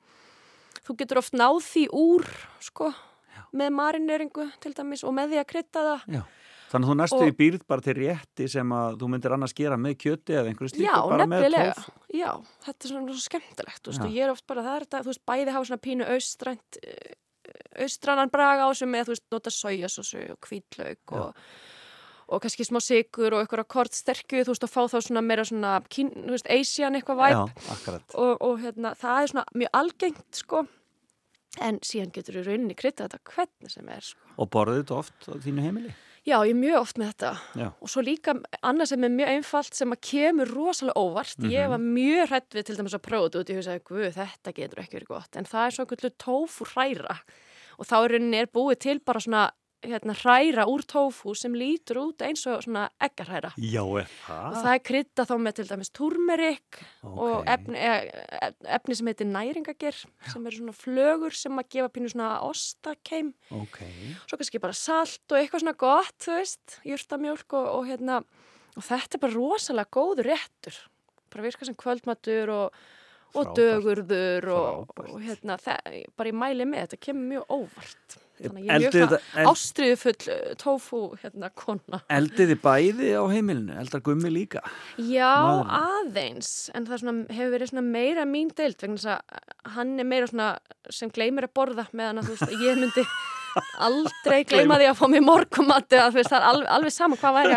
þú 0.88 0.96
getur 1.02 1.20
oft 1.20 1.36
náð 1.36 1.60
því 1.66 1.84
úr 1.92 2.24
sko, 2.64 2.92
með 3.58 3.74
marineringu 3.76 4.48
til 4.62 4.72
dæmis 4.76 5.04
og 5.04 5.14
með 5.16 5.34
því 5.34 5.40
að 5.42 5.48
krydda 5.52 5.84
það. 5.88 6.06
Já. 6.16 6.22
Þannig 6.68 6.84
að 6.84 6.90
þú 6.92 6.96
næstu 7.00 7.18
Og- 7.22 7.30
í 7.30 7.36
býrð 7.38 7.62
bara 7.66 7.80
til 7.80 7.94
rétti 7.96 8.48
sem 8.52 8.72
að 8.76 8.98
þú 9.00 9.08
myndir 9.08 9.32
annars 9.32 9.54
gera 9.56 9.76
með 9.80 9.94
kjöti 10.02 10.34
eða 10.36 10.50
einhverju 10.50 10.72
slíku 10.74 11.08
bara 11.08 11.24
með 11.24 11.40
nefnilega, 11.46 11.74
tofu. 11.78 11.92
já, 12.12 12.30
þetta 12.66 12.84
er 12.84 12.92
svona 12.92 13.14
svo 13.14 13.24
skemmtilegt, 13.24 13.88
veist, 13.88 14.04
ég 14.12 14.24
er 14.26 14.30
oft 14.34 14.46
bara 14.46 14.62
það 14.66 14.76
er 14.76 14.84
þetta, 14.86 15.00
þú 15.00 15.12
veist, 15.12 15.24
bæði 15.32 15.54
hafa 15.56 15.70
svona 15.70 15.84
pínu 15.88 16.08
austrænt 16.12 16.78
austrannan 17.80 18.30
braga 18.32 18.68
á 18.68 18.70
sem 18.76 18.90
með, 18.92 19.08
þú 19.08 19.14
veist, 19.14 19.26
nota 19.32 19.50
sojasósu 19.54 20.22
og 20.34 20.38
hvítlaug 20.48 21.16
og 21.16 21.34
og 22.28 22.42
kannski 22.44 22.66
smá 22.68 22.76
sigur 22.84 23.32
og 23.32 23.40
eitthvað 23.40 23.64
kortsterkju, 23.72 24.42
þú 24.44 24.52
veist, 24.52 24.64
og 24.66 24.68
fá 24.68 24.82
þá 24.92 24.98
svona 25.00 25.22
meira 25.24 25.46
svona, 25.48 25.78
kín, 25.88 26.10
þú 26.12 26.34
veist, 26.34 26.50
Asian 26.52 26.98
eitthvað 26.98 27.22
væp 27.22 27.32
Já, 27.32 27.70
akkurat. 27.72 28.04
og, 28.20 28.34
og 28.44 28.58
hérna, 28.60 28.92
það 29.00 29.22
er 29.22 29.32
svona 29.32 29.44
mjög 29.56 29.70
algengt 29.80 30.42
sko 30.42 30.66
en 31.64 31.78
síðan 31.80 32.12
getur 32.12 32.36
þú 32.36 32.44
rauninni 32.50 32.76
krytta 32.76 33.08
þetta 33.08 33.22
hvernig 33.32 33.72
sem 33.72 33.88
er 33.88 34.04
sko. 34.04 34.20
Og 34.36 34.50
borðið 34.52 34.82
þetta 34.82 34.98
oft 34.98 35.24
á 35.24 35.32
þínu 35.40 35.64
heimili? 35.64 35.94
Já, 36.28 36.36
ég 36.44 36.52
er 36.52 36.58
mjög 36.60 36.78
oft 36.82 36.98
með 37.00 37.12
þetta. 37.12 37.30
Já. 37.56 37.68
og 37.80 37.88
svo 37.92 38.02
líka 38.04 38.34
annað 38.60 38.90
sem 38.92 39.04
er 39.06 39.12
mjög 39.14 39.30
einfalt 39.32 39.78
sem 39.78 39.94
að 39.94 40.00
kemur 40.10 40.50
rosalega 40.52 41.00
óvart. 41.00 41.38
Mhm. 41.38 41.52
ég 41.54 41.68
var 41.72 41.78
mjög 41.78 42.28
hrætt 42.28 42.50
við 42.56 42.64
til 42.68 42.76
dæmis 42.76 42.96
að 42.98 43.06
prófa 43.08 43.28
þetta 43.28 43.40
út. 43.40 43.52
Ég 43.52 43.60
hugsaði, 43.60 43.84
guð, 43.88 44.08
þetta 44.18 44.54
getur 44.58 44.82
ekki 44.82 44.98
verið 44.98 45.12
gott. 45.14 45.36
En 45.36 45.48
það 45.48 45.66
er 45.66 45.70
svo 45.70 45.86
einhvern 45.86 46.18
tófu 46.18 46.68
hræra 46.74 47.16
og 47.78 47.86
þá 47.86 47.96
er 48.04 48.10
rauninni 48.12 48.40
er 48.42 48.46
búið 48.46 48.78
til 48.78 48.98
bara 49.00 49.20
svona 49.22 49.50
hérna, 49.86 50.14
hræra 50.18 50.64
úr 50.66 50.82
tófu 50.90 51.34
sem 51.38 51.52
lítur 51.54 52.00
út 52.02 52.22
eins 52.26 52.42
og 52.50 52.62
svona 52.64 52.88
eggarhræra 53.00 53.52
Já, 53.62 53.82
er 54.00 54.08
og 54.26 54.56
það? 54.56 54.66
er 54.74 54.82
krytta 54.88 55.26
þá 55.28 55.34
með 55.44 55.54
til 55.60 55.66
dæmis 55.70 55.90
turmerik 55.94 56.80
og 57.06 57.20
Ok. 57.38 57.46
efni, 57.54 57.78
e, 57.78 58.50
efni 58.74 58.96
sem 58.98 59.06
heitir 59.12 59.30
næringager 59.30 59.94
sem 60.32 60.46
eru 60.50 60.56
svona 60.58 60.74
flögur 60.74 61.34
sem 61.38 61.52
að 61.62 61.68
gefa 61.76 61.88
pínu 61.94 62.10
svona 62.10 62.32
ostakeim 62.48 63.32
Ok. 63.54 63.78
svo 64.26 64.36
kannski 64.36 64.58
bara 64.60 64.72
salt 64.74 65.22
og 65.30 65.38
eitthvað 65.38 65.62
svona 65.62 65.76
gott 65.78 66.18
þú 66.26 66.36
veist, 66.40 66.78
jurtamjólk 66.84 67.52
og, 67.54 67.66
og 67.78 67.86
hérna 67.86 68.22
og 68.76 68.82
þetta 68.82 69.14
er 69.18 69.24
bara 69.26 69.34
rosalega 69.38 69.90
góður 69.94 70.32
réttur 70.34 70.76
bara 71.30 71.44
virka 71.44 71.64
sem 71.68 71.74
kvöldmatur 71.78 72.48
og, 72.50 72.72
og 73.34 73.44
Frábært. 73.46 73.58
dögurður 73.58 74.48
og, 74.54 74.92
og 74.98 75.20
hérna, 75.22 75.58
það, 75.60 76.06
bara 76.16 76.30
ég 76.32 76.34
mæli 76.34 76.64
með 76.66 76.86
þetta 76.88 77.00
kemur 77.06 77.28
mjög 77.36 77.52
óvart 77.52 78.18
þannig 78.44 78.68
ég 78.68 78.74
er 78.74 78.84
mjög 78.84 79.46
ástriðufull 79.52 80.36
tofu 80.60 81.00
hérna 81.22 81.50
kona 81.58 82.02
Eldið 82.12 82.52
þið 82.52 82.62
bæði 82.64 83.12
á 83.18 83.22
heimilinu? 83.32 83.78
Eldar 83.82 84.04
gummi 84.06 84.32
líka? 84.34 84.62
Já, 84.96 85.32
Maðurinn. 85.34 85.72
aðeins, 85.78 86.52
en 86.74 86.88
það 86.88 87.02
svona, 87.02 87.26
hefur 87.38 87.54
verið 87.56 87.74
meira 87.88 88.28
mín 88.28 88.52
deild 88.54 88.78
vegna 88.82 89.00
þess 89.00 89.12
að 89.16 89.74
hann 89.78 89.96
er 89.98 90.08
meira 90.08 90.30
sem 90.90 91.10
gleymir 91.12 91.48
að 91.48 91.56
borða 91.58 91.88
meðan 91.92 92.22
að 92.22 92.32
veist, 92.32 92.56
ég 92.62 92.80
myndi 92.80 93.04
aldrei 93.88 94.42
gleyma 94.48 94.78
því 94.80 94.88
að 94.90 94.98
fá 94.98 95.06
mér 95.12 95.24
veist, 96.16 96.30
það 96.32 96.38
er 96.40 96.48
alveg, 96.52 96.68
alveg 96.78 96.94
sama 96.94 97.18
hvað 97.20 97.38
væri 97.38 97.54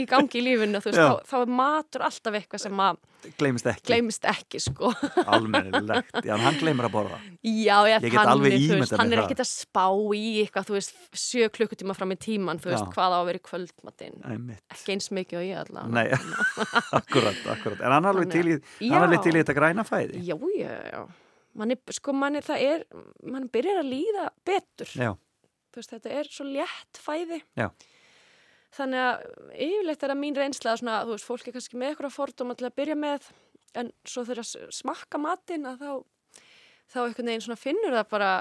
í 0.00 0.06
gangi 0.10 0.40
í 0.40 0.44
lífinu, 0.44 0.80
veist, 0.84 0.98
Já. 0.98 1.08
þá, 1.08 1.28
þá 1.30 1.36
er 1.40 1.52
matur 1.60 2.04
alltaf 2.08 2.38
eitthvað 2.38 2.64
sem 2.64 2.80
að 2.84 3.02
Gleimist 3.38 3.68
ekki. 3.70 3.86
gleymist 3.88 4.26
ekki, 4.28 4.60
sko. 4.60 4.90
Almennilegt. 5.32 6.10
Já, 6.26 6.34
hann 6.42 6.58
gleymir 6.60 6.88
að 6.90 6.92
borða. 6.92 7.18
Já, 7.40 7.78
ég, 7.88 8.04
Ég 8.04 8.12
get 8.12 8.30
alveg 8.34 8.52
þú 8.52 8.58
ímyndað 8.66 9.00
hann 9.00 9.14
er 9.16 9.22
ekkert 9.22 9.42
að 9.44 9.48
spá 9.48 9.84
í 10.12 10.22
eitthvað, 10.42 10.68
þú 10.68 10.76
veist, 10.76 10.94
sjö 11.24 11.48
klukkutíma 11.54 11.96
fram 11.96 12.12
í 12.12 12.18
tíman, 12.20 12.60
þú 12.60 12.72
veist, 12.74 12.84
Já. 12.84 12.92
hvað 12.92 13.16
á 13.16 13.18
að 13.22 13.26
vera 13.30 13.40
í 13.40 13.44
kvöldmatinn. 13.48 14.20
Æmitt. 14.28 14.62
Ekki 14.76 14.96
eins 14.96 15.08
mikið 15.16 15.40
og 15.40 15.46
ég 15.48 15.62
allavega. 15.62 15.96
Nei, 15.96 16.60
akkurat, 17.00 17.42
akkurat. 17.56 17.80
En 17.80 17.96
hann 17.96 18.04
er 18.04 18.12
alveg 18.12 18.32
til 18.34 18.44
í, 18.44 18.58
hann 18.90 19.06
alveg 19.08 19.20
Já. 19.20 19.24
til 19.24 19.34
í 19.34 19.40
þetta 19.40 19.56
græna 19.56 19.86
fæði. 19.88 20.24
Já, 20.28 20.36
já, 20.60 20.74
já. 20.92 21.04
Man 21.54 21.70
er, 21.70 21.78
sko, 21.94 22.12
man 22.18 22.34
er, 22.36 22.42
það 22.44 22.62
er, 22.66 22.80
man 23.30 23.48
byrjar 23.54 23.80
að 23.84 23.90
líða 23.92 24.24
betur. 24.44 24.90
Já, 24.98 25.12
veist, 25.80 25.92
þetta 25.94 26.14
er 26.20 26.30
svo 26.30 26.46
létt 26.48 27.00
fæði. 27.00 27.40
Já. 27.58 27.68
Þannig 28.74 29.04
að 29.04 29.24
yfirleitt 29.66 30.02
er 30.02 30.12
að 30.14 30.20
mín 30.20 30.38
reynsla 30.38 30.74
svona, 30.80 31.02
þú 31.06 31.14
veist, 31.14 31.28
fólk 31.28 31.46
er 31.48 31.56
kannski 31.56 31.78
með 31.78 31.92
eitthvað 31.92 32.16
fordóma 32.16 32.56
til 32.58 32.66
að 32.66 32.76
byrja 32.80 32.96
með, 32.98 33.28
en 33.78 33.92
svo 34.06 34.24
þegar 34.26 34.42
að 34.42 34.74
smakka 34.74 35.20
matinn 35.22 35.68
að 35.70 35.84
þá, 35.84 35.92
þá 36.90 36.98
einhvern 37.04 37.30
veginn 37.30 37.46
svona 37.46 37.60
finnur 37.60 37.94
það 37.94 38.10
bara 38.14 38.32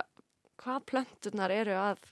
hvað 0.63 0.85
plönturnar 0.89 1.53
eru 1.53 1.77
að 1.77 2.09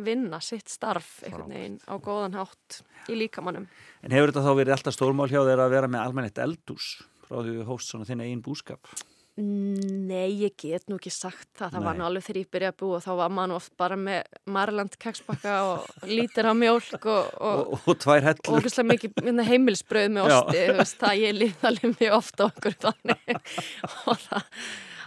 vinna 0.00 0.40
sitt 0.42 0.70
starf 0.72 1.20
einhvern 1.26 1.52
veginn 1.52 1.78
á 1.84 1.94
góðan 2.00 2.38
hátt 2.38 2.80
í 3.12 3.18
líkamannum. 3.18 3.68
En 4.02 4.14
hefur 4.14 4.32
þetta 4.32 4.46
þá 4.46 4.52
verið 4.56 4.76
alltaf 4.76 4.96
stórmál 4.96 5.28
hjá 5.30 5.42
þeir 5.44 5.62
að 5.62 5.74
vera 5.74 5.90
með 5.92 6.04
almennett 6.06 6.42
eldús 6.42 6.92
frá 7.26 7.40
því 7.42 7.58
við 7.60 7.68
hóst 7.68 7.92
svona 7.92 8.08
þinn 8.08 8.24
eigin 8.24 8.44
búskap? 8.44 8.90
Nei, 9.40 10.34
ég 10.42 10.54
get 10.60 10.88
nú 10.90 10.98
ekki 10.98 11.10
sagt 11.14 11.48
það. 11.56 11.76
Það 11.76 11.84
var 11.86 11.94
Nei. 11.94 12.00
nú 12.00 12.06
alveg 12.06 12.24
þegar 12.26 12.38
ég 12.40 12.50
byrjaði 12.54 12.74
að 12.74 12.78
búa 12.82 13.00
þá 13.04 13.10
var 13.20 13.32
nú 13.38 13.56
oft 13.56 13.72
bara 13.80 13.96
með 14.00 14.40
Marland 14.56 14.96
kekspakka 15.00 15.54
og 15.68 16.04
lítir 16.10 16.48
á 16.50 16.52
mjólk 16.56 17.06
og, 17.08 17.30
og, 17.40 17.62
Og, 17.70 17.88
og 17.92 17.98
tvær 18.02 18.26
og 18.50 18.88
mikið 18.90 19.22
hérna, 19.22 19.46
heimilsbröð 19.48 20.10
með 20.16 20.28
osti, 20.28 20.60
þú 20.60 20.76
veist, 20.80 20.98
það 21.00 21.22
ég 21.22 21.38
líð 21.38 21.66
alveg 21.70 21.96
mjög 21.96 22.16
ofta 22.18 22.48
okkur 22.50 22.76
þannig 22.84 23.40
og 24.10 24.20
það, 24.26 24.44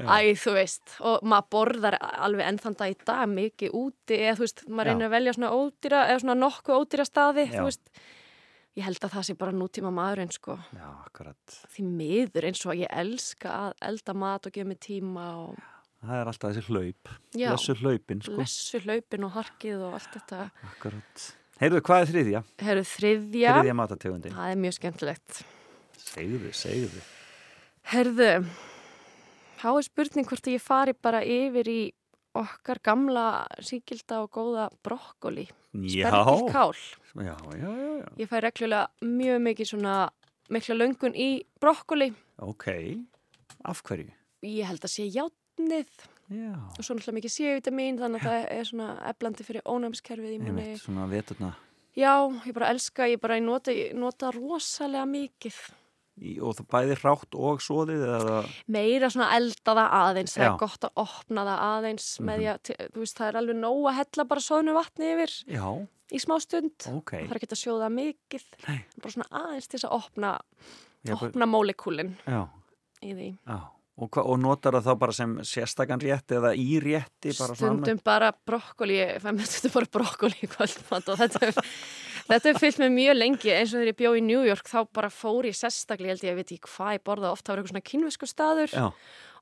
æ, 0.08 0.18
þú 0.46 0.56
veist 0.58 0.98
og 1.12 1.30
maður 1.34 1.50
borðar 1.58 2.00
alveg 2.02 2.50
enn 2.50 2.60
þann 2.64 2.80
dag 2.82 2.96
í 2.96 3.00
dag 3.06 3.24
mikið 3.36 3.78
úti, 3.84 4.18
eða 4.18 4.40
þú 4.40 4.48
veist 4.48 4.66
maður 4.68 4.92
reynir 4.92 5.10
að 5.10 5.16
velja 5.18 5.38
svona 5.38 5.54
ódýra, 5.60 6.04
eða 6.10 6.26
svona 6.26 6.40
nokkuð 6.42 6.82
ódýra 6.82 7.08
staði, 7.10 7.48
Já. 7.50 7.56
þú 7.60 7.70
veist 7.70 8.06
ég 8.78 8.84
held 8.88 9.04
að 9.06 9.14
það 9.14 9.26
sé 9.28 9.36
bara 9.38 9.54
nútíma 9.54 9.92
maðurinn 9.94 10.32
sko 10.34 10.56
Já, 10.74 10.88
akkurat. 11.06 11.58
því 11.76 11.84
miður 12.00 12.48
eins 12.50 12.64
og 12.66 12.80
ég 12.80 12.90
elska 12.90 13.52
að 13.68 13.74
elda 13.90 14.16
mat 14.18 14.48
og 14.50 14.56
gefa 14.56 14.68
mig 14.72 14.80
tíma 14.84 15.28
og 15.46 15.62
Það 16.04 16.18
er 16.20 16.28
alltaf 16.28 16.52
þessi 16.52 16.68
hlaup. 16.68 17.10
Já. 17.32 17.46
Lessu 17.54 17.74
hlaupin, 17.80 18.20
sko. 18.26 18.34
lessu 18.36 18.80
hlaupin 18.84 19.24
og 19.24 19.32
harkið 19.38 19.84
og 19.88 19.94
allt 19.96 20.10
þetta 20.18 20.40
Akkurat. 20.68 21.22
Heyrðu, 21.62 21.80
hvað 21.88 22.02
er 22.04 22.10
þriðja? 22.12 22.42
Herru 22.60 22.84
þriðja, 22.90 23.54
Þriðja 23.56 23.76
matategundin. 23.80 24.36
það 24.36 24.52
er 24.52 24.60
mjög 24.66 24.76
skemmtilegt 24.82 25.38
Segðu, 26.04 26.52
segðu. 26.60 27.04
Herðu, 27.94 28.30
þá 29.62 29.68
er 29.78 29.86
spurning 29.88 30.28
hvort 30.28 30.50
ég 30.52 30.60
fari 30.64 30.94
bara 31.00 31.22
yfir 31.24 31.70
í 31.72 31.80
okkar 32.38 32.80
gamla 32.84 33.26
síkilda 33.62 34.24
og 34.24 34.32
góða 34.34 34.70
brokkoli, 34.84 35.48
Já, 35.74 36.10
spergilkál. 36.10 36.74
já, 37.16 37.36
já, 37.58 37.72
já. 37.78 38.08
Ég 38.18 38.30
fæ 38.30 38.40
reglulega 38.42 38.88
mjög 39.02 39.42
mikið 39.48 39.70
svona 39.74 40.10
mikla 40.50 40.76
löngun 40.76 41.16
í 41.16 41.30
brokkoli. 41.62 42.14
Ok, 42.42 42.68
af 43.66 43.84
hverju? 43.84 44.10
Ég 44.44 44.66
held 44.66 44.84
að 44.84 44.92
sé 44.92 45.06
játnið 45.08 45.90
Já, 46.34 46.56
og 46.56 46.82
svo 46.82 46.96
náttúrulega 46.96 47.18
mikið 47.20 47.34
C-vitamin 47.36 47.98
þannig 48.00 48.24
að 48.24 48.30
það 48.30 48.46
er 48.56 48.68
svona 48.70 48.90
eflandi 49.12 49.44
fyrir 49.46 49.66
ónæmiskerfið 49.70 50.34
í 50.34 50.54
veit, 50.56 50.82
svona 50.82 51.06
veturna. 51.12 51.54
Já, 51.94 52.14
ég 52.48 52.54
bara 52.56 52.72
elska, 52.74 53.06
ég 53.12 53.20
bara 53.22 53.38
nota, 53.44 53.74
nota 53.94 54.32
rosalega 54.34 55.06
mikið 55.06 55.58
í, 56.22 56.36
og 56.42 56.54
það 56.60 56.68
bæði 56.76 56.98
hrátt 57.02 57.36
og 57.40 57.62
svoðið 57.66 58.04
eða, 58.18 58.38
meira 58.68 59.10
svona 59.10 59.32
elda 59.38 59.74
það 59.80 59.96
aðeins 60.00 60.36
það 60.38 60.44
Já. 60.46 60.52
er 60.52 60.60
gott 60.62 60.88
að 60.90 61.02
opna 61.06 61.46
það 61.50 61.64
aðeins 61.70 62.08
með 62.20 62.38
Mhm. 62.38 62.40
því 62.44 62.48
að, 62.54 62.94
veist, 63.00 63.18
það 63.18 63.28
er 63.32 63.40
alveg 63.42 63.60
nóg 63.64 63.82
að 63.90 63.98
hella 64.02 64.26
bara 64.30 64.46
sóðnu 64.48 64.74
vatni 64.78 65.12
yfir 65.16 65.36
já, 65.58 65.68
í 66.14 66.20
smá 66.22 66.36
stund 66.42 66.90
ok 66.94 67.12
það 67.18 67.30
er 67.34 67.40
ekki 67.42 67.52
að 67.54 67.64
sjóða 67.66 67.90
mikið 67.98 68.44
Nei. 68.68 68.80
bara 69.02 69.12
svona 69.18 69.30
aðeins 69.44 69.68
til 69.68 69.80
þess 69.80 69.90
að 69.90 69.98
opna 70.02 70.34
Já, 71.04 71.16
opna 71.20 71.46
mólekúlin 71.50 72.14
já, 72.28 72.44
í 73.04 73.14
því 73.14 73.30
já. 73.48 73.60
Og, 73.94 74.10
hva, 74.10 74.24
og 74.26 74.40
notar 74.42 74.74
það 74.74 74.88
þá 74.88 74.94
bara 74.98 75.14
sem 75.14 75.34
sérstakann 75.46 76.02
rétt 76.02 76.32
eða 76.34 76.56
í 76.58 76.80
rétti 76.82 77.30
bara 77.38 77.54
stundum 77.54 78.00
bara 78.04 78.32
brokkoli 78.34 78.96
mér 79.22 79.46
stundum 79.46 79.74
bara 79.76 79.90
brokkoli 79.94 80.48
kvöldmatt 80.50 81.12
og 81.14 81.20
þetta 81.20 81.42
er, 81.52 81.60
þetta 82.30 82.52
er 82.52 82.62
fyllt 82.62 82.80
með 82.82 82.96
mjög 82.98 83.18
lengi 83.18 83.52
eins 83.54 83.74
og 83.74 83.80
þegar 83.80 83.92
ég 83.92 84.00
bjó 84.00 84.14
í 84.16 84.24
New 84.26 84.46
York 84.48 84.70
þá 84.70 84.80
bara 84.96 85.12
fór 85.14 85.50
ég 85.50 85.58
sérstaklega, 85.58 86.14
ég 86.14 86.16
held 86.16 86.24
ég, 86.24 86.32
ég 86.32 86.40
veit 86.40 86.56
ekki 86.56 86.72
hvað 86.74 86.98
ég 86.98 87.06
borðaði 87.10 87.36
oft, 87.36 87.46
það 87.46 87.54
var 87.54 87.62
eitthvað 87.62 87.74
svona 87.74 87.90
kynvisku 87.92 88.30
staður. 88.30 88.74
Já, 88.74 88.86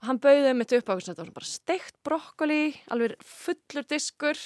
og 0.02 0.10
hann 0.10 0.22
bauði 0.22 0.54
mitt 0.58 0.74
upp 0.78 0.89
á 0.89 0.94
eitthvað, 0.96 1.34
bara 1.36 1.48
steikt 1.52 1.98
brokkoli, 2.08 2.62
alveg 2.94 3.15
fullur 3.22 3.86
diskur 3.86 4.39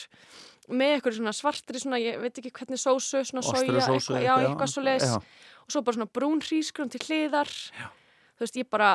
með 0.67 0.95
eitthvað 0.95 1.17
svona 1.19 1.36
svartri 1.36 1.82
svona, 1.82 2.00
ég 2.02 2.19
veit 2.19 2.39
ekki 2.41 2.52
hvernig 2.58 2.82
sósu, 2.82 3.21
svona 3.24 3.43
soja, 3.45 3.69
eitthvað, 3.69 4.24
já, 4.26 4.34
eitthvað, 4.41 4.71
svo 4.74 4.84
leis 4.84 5.06
já. 5.06 5.15
og 5.19 5.76
svo 5.76 5.84
bara 5.86 6.00
svona 6.00 6.12
brún 6.17 6.41
hrísgrun 6.43 6.91
til 6.91 7.04
hliðar. 7.06 7.52
Þú 8.36 8.43
veist, 8.43 8.60
ég 8.60 8.67
bara, 8.71 8.89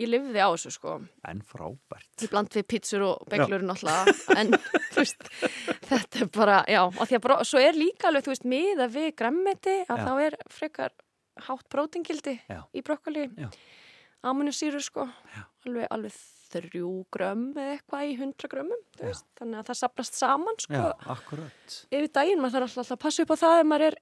ég 0.00 0.08
lifði 0.08 0.40
á 0.40 0.48
þessu 0.54 0.72
sko. 0.74 0.94
En 1.28 1.42
frábært. 1.46 2.08
Í 2.24 2.28
bland 2.32 2.48
við 2.56 2.66
pítsur 2.72 3.04
og 3.10 3.26
beglur 3.30 3.62
náttúrulega 3.66 4.14
en 4.40 4.52
þú 4.94 5.02
veist, 5.02 5.28
þetta 5.90 6.22
er 6.24 6.30
bara 6.34 6.58
já, 6.70 6.80
og 6.88 7.02
því 7.04 7.18
að 7.18 7.24
bró- 7.26 7.40
svo 7.46 7.60
er 7.62 7.76
líka 7.78 8.08
alveg 8.10 8.24
þú 8.26 8.32
veist, 8.34 8.48
miða 8.48 8.88
við 8.92 9.08
grammeti 9.18 9.78
að 9.86 10.02
Já. 10.02 10.04
þá 10.08 10.12
er 10.26 10.36
frekar 10.50 10.94
hátt 11.48 11.68
prótingildi 11.72 12.36
Já. 12.50 12.60
í 12.76 12.82
brokkoli 12.84 13.28
Já. 13.36 13.48
ammunisýrur 14.28 14.84
sko. 14.84 15.08
Alveg, 15.66 15.86
alveg 15.94 16.16
þrjú 16.52 16.88
grömm 17.14 17.46
eða 17.56 17.76
eitthvað 17.78 18.08
í 18.10 18.16
hundra 18.20 18.48
grömmum 18.52 18.80
þannig 18.98 19.60
að 19.62 19.68
það 19.70 19.78
sapnast 19.78 20.18
saman 20.18 20.58
sko. 20.60 20.74
Já, 20.76 20.90
akkurat. 21.14 21.76
Yfir 21.88 22.10
daginn, 22.12 22.42
maður 22.44 22.58
þarf 22.66 22.76
alltaf 22.82 22.96
að 22.98 23.00
passa 23.06 23.24
upp 23.24 23.32
á 23.32 23.36
það 23.40 23.60
ef 23.62 23.68
maður 23.70 23.86
er 23.88 23.96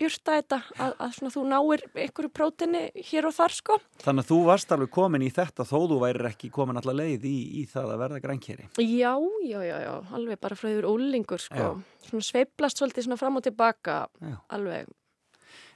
jurta 0.00 0.38
þetta 0.40 0.58
að, 0.82 0.94
að 1.04 1.12
svona, 1.18 1.32
þú 1.34 1.42
náir 1.50 1.84
einhverju 1.94 2.30
prótini 2.34 2.80
hér 3.10 3.28
og 3.28 3.34
þar 3.36 3.54
sko. 3.54 3.76
Þannig 4.02 4.24
að 4.24 4.30
þú 4.32 4.38
varst 4.48 4.74
alveg 4.74 4.90
komin 4.94 5.22
í 5.26 5.30
þetta 5.34 5.66
þó 5.68 5.76
þú 5.92 5.98
værir 6.02 6.28
ekki 6.32 6.50
komin 6.54 6.80
allar 6.80 6.98
leið 6.98 7.26
í, 7.30 7.36
í 7.60 7.64
það 7.70 7.92
að 7.94 8.02
verða 8.02 8.22
grænkeri 8.24 8.68
Já, 8.82 9.12
já, 9.46 9.60
já, 9.68 9.76
já, 9.84 9.92
alveg 10.18 10.40
bara 10.42 10.58
yfir 10.58 10.88
ólingur 10.90 11.42
sko, 11.44 11.70
sveiplast 12.18 12.80
svolítið 12.82 13.06
svona 13.08 13.20
fram 13.20 13.38
og 13.38 13.46
tilbaka, 13.46 13.98
Já. 14.20 14.36
alveg. 14.56 14.88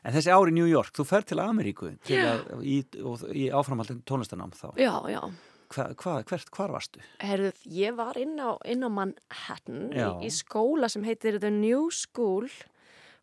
En 0.06 0.14
þessi 0.14 0.30
ári 0.34 0.52
í 0.52 0.56
New 0.56 0.66
York, 0.70 0.92
þú 0.96 1.04
fer 1.06 1.24
til 1.26 1.38
Ameríku 1.42 1.92
til 2.06 2.18
að, 2.22 2.42
í, 2.62 2.80
í 3.34 3.46
áframhaldin 3.54 4.02
tónlistanám 4.06 4.52
þá. 4.56 4.68
Já, 4.78 4.92
já, 5.10 5.20
hva, 5.74 5.86
hva, 5.98 6.16
hvert, 6.26 6.50
hvar 6.54 6.74
varstu? 6.74 7.02
herðuð, 7.22 7.62
ég 7.74 7.96
var 7.98 8.18
inn 8.18 8.34
á, 8.38 8.54
inn 8.66 8.82
á 8.86 8.90
Manhattan 8.90 9.88
í, 9.92 10.02
í 10.26 10.30
skóla 10.32 10.88
sem 10.90 11.04
heitir 11.06 11.38
The 11.42 11.50
New 11.54 11.90
School 11.94 12.46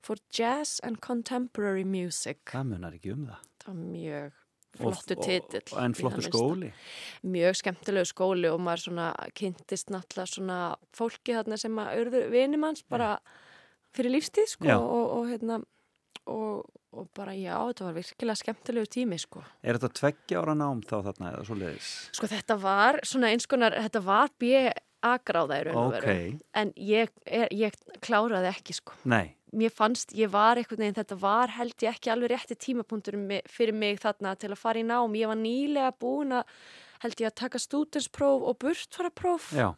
for 0.06 0.22
Jazz 0.32 0.80
and 0.86 1.02
Contemporary 1.02 1.84
Music. 1.88 2.44
Það 2.54 2.68
munar 2.74 2.98
ekki 2.98 3.14
um 3.16 3.26
það. 3.32 3.46
Það 3.66 3.72
var 3.74 3.86
mjög 3.96 4.42
flottu 4.76 5.16
titill 5.24 5.78
En 5.80 5.94
flottu 5.96 6.24
skóli. 6.26 6.70
Mjög 7.24 7.56
skemmtilegu 7.62 8.10
skóli 8.10 8.50
og 8.52 8.60
maður 8.64 8.82
svona 8.90 9.06
kynntist 9.40 9.88
náttúrulega 9.94 10.34
svona 10.34 10.58
fólki 10.98 11.36
þarna 11.38 11.58
sem 11.62 11.78
að 11.80 12.18
vinum 12.34 12.66
hans 12.68 12.84
bara 12.92 13.14
fyrir 13.96 14.12
lífstíð 14.18 14.50
sko 14.58 14.76
og, 14.76 15.06
og 15.16 15.30
hérna 15.32 15.62
og, 16.28 16.66
og 16.92 17.08
bara 17.16 17.32
já, 17.38 17.56
þetta 17.70 17.86
var 17.88 17.96
virkilega 18.02 18.42
skemmtilegu 18.42 18.90
tími 18.98 19.20
sko. 19.22 19.44
Er 19.64 19.78
þetta 19.80 19.94
tveggja 20.02 20.42
ára 20.44 20.56
nám 20.60 20.84
þá 20.84 20.96
þarna 21.08 21.32
eða 21.38 21.46
svo 21.48 21.58
leiðis? 21.62 21.90
Sko 22.20 22.30
þetta 22.36 22.58
var 22.68 23.00
svona 23.08 23.32
eins 23.32 23.48
konar, 23.48 23.78
þetta 23.86 24.02
var 24.04 24.34
B.A.gráða 24.44 25.62
í 25.62 25.66
raun 25.70 25.80
og 25.86 25.94
Ok, 25.94 26.02
veru 26.04 26.38
en 26.62 26.74
ég, 26.82 27.16
er, 27.30 27.48
ég 27.56 27.80
kláraði 28.04 28.52
ekki 28.52 28.76
sko. 28.82 29.00
nei, 29.08 29.38
Mér 29.56 29.72
fannst, 29.72 30.12
ég 30.18 30.32
var 30.34 30.60
einhvern 30.60 30.84
veginn, 30.84 30.98
þetta 30.98 31.18
var 31.22 31.54
held 31.56 31.76
ég 31.86 31.96
ekki 31.96 32.12
alveg 32.12 32.34
rétti 32.34 32.58
tímapunktur 32.60 33.16
fyrir 33.52 33.76
mig 33.78 34.02
þarna 34.04 34.36
til 34.40 34.52
að 34.52 34.60
fara 34.60 34.82
í 34.82 34.86
nám. 34.88 35.16
Ég 35.16 35.32
var 35.32 35.40
nýlega 35.40 35.94
búin 36.02 36.36
að, 36.36 36.50
held 37.06 37.22
ég 37.24 37.32
að 37.32 37.38
taka 37.44 37.62
stúdenspróf 37.64 38.44
og 38.50 38.58
burtfarapróf 38.64 39.52
já, 39.56 39.70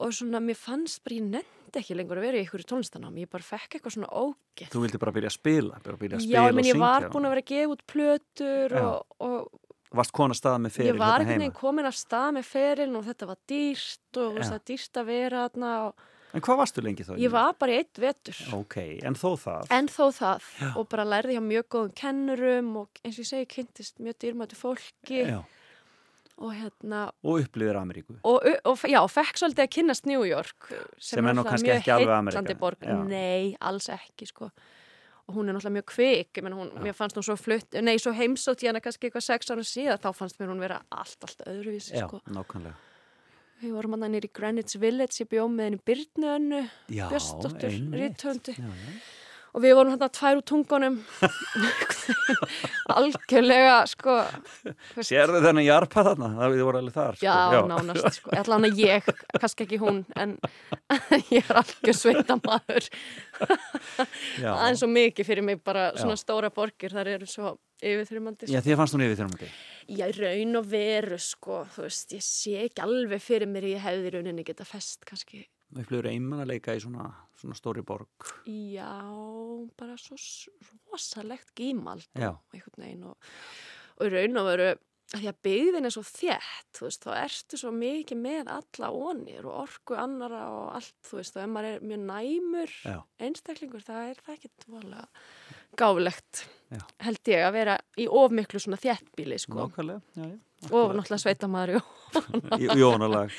og 0.00 0.12
svona 0.16 0.40
mér 0.42 0.58
fannst 0.58 1.02
bara 1.04 1.18
ég 1.18 1.26
nefndi 1.34 1.80
ekki 1.80 1.96
lengur 1.98 2.20
að 2.20 2.26
vera 2.28 2.40
í 2.40 2.44
ykkur 2.46 2.64
tónlistanám, 2.66 3.18
ég 3.20 3.30
bara 3.30 3.46
fekk 3.46 3.76
eitthvað 3.76 3.96
svona 3.96 4.10
ógeð. 4.10 4.70
þú 4.72 4.84
vildi 4.84 5.00
bara 5.02 5.14
byrja 5.16 5.32
að 5.32 5.36
spila 5.36 5.80
bara 5.84 5.98
byrja 6.00 6.20
að 6.20 6.22
Já, 6.22 6.28
spila 6.28 6.46
ég, 6.46 6.54
menn, 6.54 6.64
og 6.64 6.70
ég 6.70 6.80
var 6.80 7.00
syngja 7.00 7.12
búin 7.14 7.26
að 7.26 7.34
vera 7.34 7.44
að 7.44 7.50
gefa 7.50 7.74
út 7.74 7.84
plötur 7.94 8.76
Já. 8.76 8.86
og, 8.86 9.18
og 9.26 9.66
Varst 9.90 10.14
kona 10.14 10.36
stað 10.38 10.60
með 10.62 10.74
feril 10.76 10.88
ég 10.92 10.98
var 11.00 11.24
hérna 11.24 11.48
heima 11.48 11.58
komin 11.58 11.88
af 11.88 11.96
stað 11.98 12.36
með 12.36 12.44
ferilin 12.46 12.98
og 13.00 13.06
þetta 13.08 13.26
var 13.26 13.38
dýrt 13.50 14.20
og 14.22 14.38
Já. 14.38 14.44
það 14.46 14.60
dýrt 14.70 15.00
að 15.00 15.08
vera 15.10 15.44
þarna 15.48 15.72
og 15.88 16.04
En 16.34 16.40
hvað 16.44 16.60
varstu 16.62 16.82
lengi 16.84 17.04
þá? 17.06 17.14
ég 17.18 17.30
var 17.34 17.54
bara 17.58 17.72
í 17.74 17.78
eitt 17.82 17.98
vetur. 17.98 18.36
Ok, 18.54 18.76
en 19.02 19.16
þó 19.18 19.30
það 19.40 19.72
En 19.74 19.88
þó 19.90 20.04
það 20.14 20.44
Já. 20.60 20.68
og 20.76 20.88
bara 20.92 21.04
lærði 21.08 21.34
hjá 21.38 21.42
mjög 21.42 21.68
góðum 21.74 21.94
kennurum 21.98 22.68
og 22.84 23.00
eins 23.04 23.16
og 23.18 23.24
ég 23.24 23.30
segi 23.32 23.48
kynntist 23.56 23.98
mjög 23.98 24.18
dýrmættu 24.22 24.58
fólki 24.60 25.24
Já, 25.26 25.40
og 26.40 26.52
hérna 26.56 27.00
og 27.26 27.40
upplýðir 27.42 27.76
Ameríku 27.80 28.14
og, 28.24 28.46
og 28.64 28.84
já, 28.88 29.00
fekk 29.10 29.40
svolítið 29.42 29.64
að 29.66 29.72
kynnast 29.76 30.06
New 30.08 30.22
York 30.24 30.70
Sem 30.98 31.18
er 31.26 31.34
nú 31.34 31.42
náttúrulega 31.42 31.50
kannski 31.50 31.68
mjög 31.72 31.80
ekki 31.82 31.94
alveg 31.96 32.14
heillandi 32.14 32.38
Ameríka. 32.38 32.60
borg. 32.62 32.86
Já. 32.86 33.00
Nei, 33.10 33.56
alls 33.60 33.88
ekki 33.92 34.30
sko 34.30 34.50
og 35.30 35.34
hún 35.36 35.46
er 35.50 35.54
náttúrulega 35.54 35.76
mjög 35.80 35.88
kvik 35.92 36.38
ég 36.40 36.46
menn 36.46 36.56
hún, 36.58 36.70
mér 36.82 36.94
fannst 36.96 37.18
hún 37.18 37.26
svo 37.26 37.36
flutt, 37.38 37.74
nei, 37.82 37.98
svo 38.02 38.10
heimsótt 38.16 38.62
ég 38.64 38.72
hana 38.72 38.80
kannski 38.82 39.06
eitthvað 39.10 39.26
sex 39.28 39.50
árum 39.52 39.66
síðan, 39.66 40.00
þá 40.02 40.08
fannst 40.16 40.38
mér 40.40 40.50
hún 40.54 40.62
vera 40.62 40.80
allt, 40.90 41.18
allt 41.26 41.44
öðruvísi 41.46 41.94
Já, 41.98 42.06
sko 42.08 42.22
nákvæmlega 42.26 42.74
við 43.60 43.72
vorum 43.76 43.96
hann 43.96 44.12
nýri 44.14 44.30
Greenwich 44.32 44.76
Village, 44.80 45.20
ég 45.22 45.28
bjóð 45.30 45.50
með 45.54 45.68
henni 45.68 45.80
Byrnu 45.90 46.28
Já, 46.90 47.06
Björsdóttur, 47.12 47.68
einmitt. 47.70 48.00
rítöndi 48.00 48.54
Já, 48.56 48.66
já. 48.66 48.92
Og 49.50 49.64
við 49.64 49.76
vorum 49.78 49.94
hann 49.96 50.12
tvær 50.18 50.40
úr 50.40 50.46
tungunum 50.46 51.00
algjörlega 52.94 53.80
sko 53.90 54.16
Sérðu 55.04 55.40
þennan 55.44 55.64
jarpa 55.64 56.04
þarna? 56.06 56.30
Það 56.38 56.54
við 56.54 56.62
voru 56.66 56.80
alveg 56.80 56.94
þar 56.96 57.18
sko. 57.18 57.26
Já, 57.26 57.60
nánast, 57.70 58.18
sko. 58.18 58.32
Allan 58.40 58.66
að 58.68 58.80
ég, 58.82 59.10
kannski 59.36 59.66
ekki 59.66 59.80
hún, 59.80 60.00
en 60.20 60.36
ég 61.34 61.44
er 61.50 61.60
algjör 61.60 61.98
sveitamaður. 61.98 62.88
já. 64.42 64.50
Aðeins 64.54 64.82
svo 64.82 64.90
mikið 64.92 65.30
fyrir 65.30 65.46
mig, 65.46 65.60
bara 65.66 65.90
Já. 65.90 66.00
svona 66.02 66.18
stóra 66.20 66.50
borgir, 66.54 66.94
þar 66.94 67.12
eru 67.16 67.28
svo 67.30 67.54
yfirþrjumandi. 67.80 68.50
Já, 68.52 68.60
þér 68.64 68.80
fannst 68.80 68.96
hún 68.96 69.06
yfir 69.06 69.22
þér 69.22 69.46
Já, 69.90 70.06
raun 70.20 70.60
og 70.60 70.68
veru, 70.70 71.18
sko, 71.22 71.62
þú 71.74 71.86
veist, 71.86 72.12
ég 72.14 72.26
sé 72.26 72.58
ekki 72.66 72.84
alveg 72.84 73.24
fyrir 73.24 73.50
mér 73.50 73.70
ég 73.72 73.82
hefði 73.86 74.14
rauninni 74.16 74.44
geta 74.46 74.66
fest, 74.68 75.02
kannski. 75.08 75.46
Upplýður 75.70 76.10
einmann 76.10 76.42
að 76.42 76.52
leika 76.54 76.74
í 76.74 76.82
svona, 76.82 77.06
svona 77.38 77.56
stóri 77.58 77.84
borg 77.86 78.30
Já, 78.50 78.90
bara 79.78 79.96
svo 80.00 80.18
rosalegt 80.90 81.52
gímald 81.58 82.08
og 82.18 82.56
einhvern 82.56 82.84
veginn 82.84 83.04
og, 83.12 83.30
og 84.00 84.10
raun 84.10 84.40
og 84.40 84.48
veru 84.50 84.70
því 85.10 85.26
að 85.26 85.38
byggðin 85.42 85.88
er 85.88 85.94
svo 85.94 86.02
þú 86.06 86.84
veist, 86.86 87.02
þá 87.02 87.10
ertu 87.18 87.58
svo 87.58 87.72
mikið 87.74 88.20
með 88.22 88.50
alla 88.54 88.90
ónir 88.94 89.46
og 89.48 89.56
orku 89.64 89.96
annara 89.98 90.42
og 90.54 90.68
allt, 90.78 90.94
þú 91.06 91.18
veist, 91.18 91.36
og 91.36 91.42
ef 91.42 91.50
maður 91.50 91.70
er 91.70 91.88
mjög 91.90 92.04
næmur 92.10 92.76
Já. 92.86 92.98
einstaklingur, 93.26 93.82
það 93.86 94.12
er 94.12 94.20
það 94.26 94.36
ekki 94.36 94.52
gáflegt, 95.80 96.44
Já. 96.70 96.84
held 97.06 97.32
ég 97.32 97.46
að 97.46 97.56
vera 97.58 97.74
í 97.98 98.06
ofmiklu 98.06 98.62
svona 98.62 98.78
þéttbíli, 98.82 99.40
sko, 99.42 99.58
Nákvæmlega, 99.64 100.02
já, 100.14 100.30
já 100.30 100.38
og 100.68 100.94
náttúrulega 100.96 101.22
sveitamaður, 101.24 101.80
jú, 102.60 102.74
Jónalag 102.76 103.32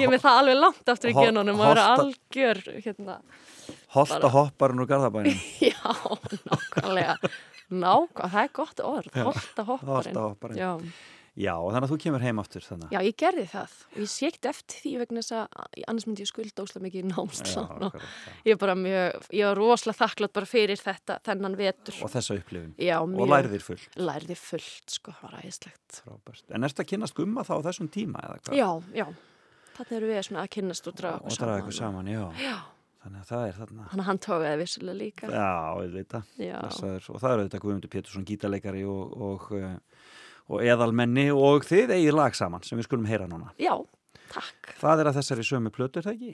ég 0.00 0.10
með 0.10 0.22
það 0.24 0.38
alveg 0.40 0.58
langt 0.58 0.94
aftur 0.94 1.12
í 1.12 1.16
genunum 1.16 1.60
að 1.62 1.72
vera 1.72 1.84
algjör, 1.96 2.62
hérna, 2.84 3.18
Holta 3.96 4.28
hopparinn 4.30 4.82
úr 4.82 4.88
Garðabænum. 4.90 5.36
Já, 5.70 5.92
nákvæmlega. 6.50 7.16
Nákvæmlega, 7.66 8.28
það 8.32 8.40
er 8.42 8.50
gott 8.54 8.82
orð. 8.84 9.20
Holta 9.26 9.66
hopparinn 9.70 10.90
Já. 11.36 11.52
Og 11.60 11.68
þannig 11.74 11.84
að 11.86 11.92
þú 11.92 11.98
kemur 12.00 12.22
heim 12.24 12.38
aftur 12.40 12.64
þannig 12.64 12.94
Já, 12.94 13.00
ég 13.04 13.16
gerði 13.20 13.44
það. 13.52 13.74
Og 13.92 13.98
ég 14.00 14.10
sé 14.12 14.28
ekkert 14.30 14.48
eftir 14.52 14.78
því 14.82 14.92
vegna 15.02 15.22
þess 15.22 15.34
að 15.36 15.84
annars 15.92 16.06
myndi 16.08 16.24
ég 16.24 16.30
skulda 16.30 16.64
óslega 16.64 16.84
mikið 16.86 17.02
í 17.02 17.10
námslán 17.10 17.86
og 17.90 17.98
ég 18.48 18.60
bara 18.62 18.76
mjög, 18.80 19.28
ég 19.36 19.50
var 19.50 19.60
rosalega 19.60 20.00
þakklátt 20.00 20.34
bara 20.38 20.48
fyrir 20.48 20.80
þetta, 20.80 21.18
þennan 21.28 21.58
vetur. 21.60 21.98
Og 22.06 22.12
þessa 22.14 22.38
upplifun. 22.40 22.72
Já, 22.80 22.96
Og 23.02 23.10
mjög. 23.12 23.32
lærðir 23.34 23.66
full 23.66 23.82
Lærði 24.00 24.38
fullt, 24.40 24.96
sko, 24.96 25.16
var 25.22 25.36
Frábært. 25.96 26.46
En 26.54 26.64
ertu 26.66 26.82
að 26.82 26.88
kynast 26.94 27.14
gumma 27.16 27.44
þá 27.46 27.52
á 27.60 27.66
þessum 27.68 27.88
tíma 27.92 28.22
eða 28.24 28.40
hvað? 28.40 28.56
Já, 28.56 28.70
já, 28.96 29.06
þannig 29.76 29.92
eru 30.00 30.08
við 30.10 30.22
að 30.40 30.48
kynnast 30.56 30.88
og 30.88 30.96
draga 30.96 31.20
Og 31.20 31.28
okkur 31.30 31.44
draga 31.44 31.62
ykkur 31.62 31.76
saman, 31.76 32.10
já. 32.10 32.24
Já, 32.40 32.56
Þannig 33.06 33.22
að 33.22 33.28
það 33.30 33.42
er 33.46 33.54
þarna. 33.54 33.84
þannig 33.86 34.02
að 34.02 34.08
hann 34.08 34.18
tókaði 34.18 34.58
vissulega 34.58 34.98
líka. 34.98 35.28
Já, 35.30 35.50
ég 35.84 35.92
veit 35.94 36.08
það. 36.10 36.24
Og 37.14 37.20
það 37.22 37.34
eru 37.34 37.44
þetta 37.46 37.60
Guðmundur 37.62 37.92
Pétursson, 37.92 38.24
gítarleikari 38.26 38.80
og, 38.90 39.12
og, 39.22 39.44
eh, 39.54 39.76
og 40.48 40.62
eðalmenni 40.62 41.28
og 41.34 41.64
þið 41.66 41.94
eigið 41.96 42.16
lag 42.18 42.34
saman 42.38 42.62
sem 42.66 42.78
við 42.78 42.88
skulum 42.88 43.06
heyra 43.10 43.26
núna. 43.30 43.52
já 43.60 43.74
Takk. 44.26 44.72
Það 44.80 45.00
er 45.00 45.08
að 45.08 45.16
þessari 45.20 45.44
sömu 45.46 45.70
plötu, 45.72 46.00
er 46.00 46.04
það 46.08 46.16
ekki? 46.16 46.32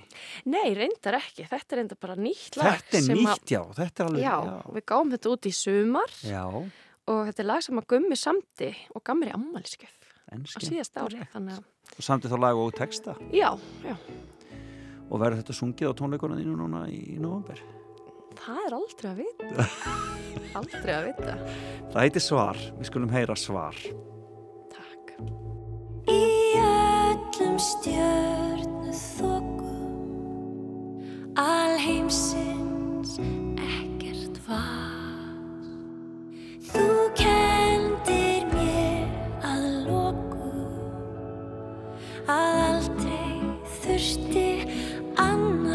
Nei, 0.48 0.70
reyndar 0.75 1.18
ekki. 1.18 1.44
Þetta 1.46 1.75
er 1.77 1.79
reyndar 1.83 1.98
bara 2.01 2.14
nýtt 2.16 2.57
lag. 2.57 2.81
Þetta 2.81 2.96
er 2.98 3.18
nýtt, 3.20 3.53
já. 3.53 3.61
Þetta 3.77 4.03
er 4.03 4.09
alveg, 4.09 4.22
já, 4.25 4.37
við 4.79 4.85
gáum 4.88 5.12
þetta 5.12 5.31
út 5.35 5.46
í 5.46 5.53
sumar 5.55 6.14
Já, 6.25 6.40
og 6.48 7.20
þetta 7.29 7.44
er 7.44 7.48
lag 7.51 7.62
sem 7.68 7.79
að 7.83 7.87
gummi 7.92 8.16
samti 8.18 8.70
og 8.96 9.05
gaf 9.05 9.20
mér 9.20 9.31
í 9.31 9.37
ammæliskef 9.37 9.92
en 10.33 10.40
á 10.48 10.59
síðast 10.64 10.96
ári. 11.05 11.20
Að, 11.37 11.53
Og 11.92 12.01
samt 12.09 12.25
er 12.25 12.33
þá 12.33 12.38
lag 12.40 12.57
og 12.64 12.72
texta. 12.81 13.14
já, 13.31 13.53
já, 13.85 13.94
Og 15.12 15.20
verður 15.20 15.42
þetta 15.42 15.59
sungið 15.61 15.92
á 15.92 15.98
tónleikunum 16.01 16.40
þínu 16.40 16.57
núna 16.64 16.87
í 16.88 17.18
november? 17.20 17.61
Það 18.40 18.62
er 18.66 18.77
aldrei 18.79 19.11
að 19.12 19.21
vita. 19.23 19.66
aldrei 20.61 20.95
að 20.97 21.05
vita. 21.11 21.37
Það 21.92 22.01
heitir 22.07 22.25
svar. 22.25 22.59
Við 22.79 22.90
skulum 22.90 23.12
heyra 23.12 23.37
svar. 23.38 23.77
Takk. 24.73 25.14
Í 26.12 26.23
öllum 26.62 27.59
stjörnu 27.62 28.92
þokum 28.92 29.71
Alheimsins 31.38 33.14
ekkert 33.62 34.37
var 34.45 35.62
Þú 36.73 36.85
kendir 37.16 38.45
mér 38.53 39.09
að 39.49 39.64
loku 39.87 40.51
Að 42.29 42.61
aldrei 42.66 43.40
þurfti 43.81 44.49
annað 45.16 45.72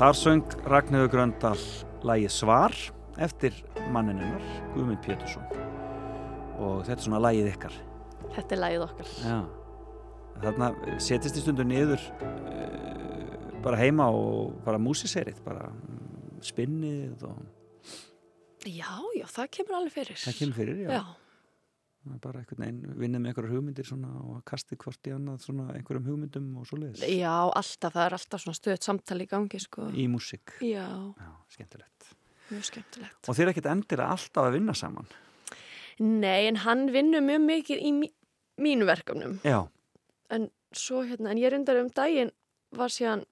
Þar 0.00 0.16
söng 0.16 0.54
Ragnhjóður 0.70 1.10
Gröndal 1.12 1.58
lægið 2.08 2.32
Svar 2.32 2.72
eftir 3.20 3.56
mannininnar 3.92 4.44
Guðmund 4.72 5.02
Pétursson 5.04 5.44
og 6.60 6.82
þetta 6.86 6.96
er 6.96 7.04
svona 7.04 7.20
lægið 7.26 7.50
ykkar 7.52 7.76
Þetta 8.30 8.54
er 8.54 8.60
lagið 8.60 8.82
okkar. 8.84 9.08
Já. 9.26 9.38
Þarna 10.40 10.66
setjast 11.02 11.36
í 11.36 11.42
stundu 11.42 11.64
niður 11.66 12.02
uh, 12.22 13.56
bara 13.64 13.80
heima 13.80 14.06
og 14.14 14.54
bara 14.64 14.78
músiserið 14.80 15.40
bara 15.44 15.66
mm, 15.72 16.38
spinnið 16.46 17.24
og 17.28 17.40
Já, 18.68 18.92
já, 19.16 19.24
það 19.32 19.46
kemur 19.56 19.76
alveg 19.80 19.94
fyrir. 19.94 20.20
það 20.20 20.38
kemur 20.38 20.56
fyrir, 20.60 20.80
já, 20.84 20.90
Já, 20.92 21.02
bara 22.20 22.40
einhvern 22.40 22.62
veginn 22.64 23.00
vinnið 23.00 23.20
með 23.22 23.32
einhverjar 23.32 23.54
hugmyndir 23.54 23.90
og 23.94 24.38
kastið 24.48 24.80
hvort 24.84 25.10
í 25.10 25.14
annað 25.14 25.48
einhverjum 25.76 26.06
hugmyndum 26.08 26.46
og 26.60 26.68
svo 26.68 26.78
leiðis 26.80 27.02
já, 27.04 27.34
alltaf, 27.48 27.92
það 27.92 28.04
er 28.06 28.16
alltaf 28.16 28.44
svona 28.44 28.60
stöðt 28.60 28.86
samtali 28.88 29.26
í 29.26 29.30
gangi, 29.30 29.60
sko. 29.60 29.90
í 29.92 30.06
músík 30.08 30.54
Já, 30.64 30.86
Já, 31.20 31.32
skemmtilegt 31.56 32.14
mjög 32.50 32.64
skemmtilegt. 32.66 33.28
Og 33.28 33.36
þeir 33.36 33.52
ekkert 33.52 33.68
endilega 33.70 34.14
alltaf 34.16 34.48
að 34.48 34.56
vinna 34.56 34.76
saman 34.78 35.10
Nei, 36.00 36.48
en 36.48 36.62
hann 36.64 36.88
vinnur 36.94 37.20
mjög 37.20 37.44
mikið 37.44 37.84
í 37.84 37.92
mí 37.92 38.08
mínu 38.60 38.86
verkefnum. 38.88 39.38
Já, 39.44 39.68
En 40.30 40.50
svo, 40.76 41.02
hérna, 41.02 41.32
en 41.32 41.40
ég 41.40 41.50
reyndar 41.50 41.80
um 41.80 41.88
daginn 41.90 42.30
var 42.76 42.92
síðan, 42.92 43.24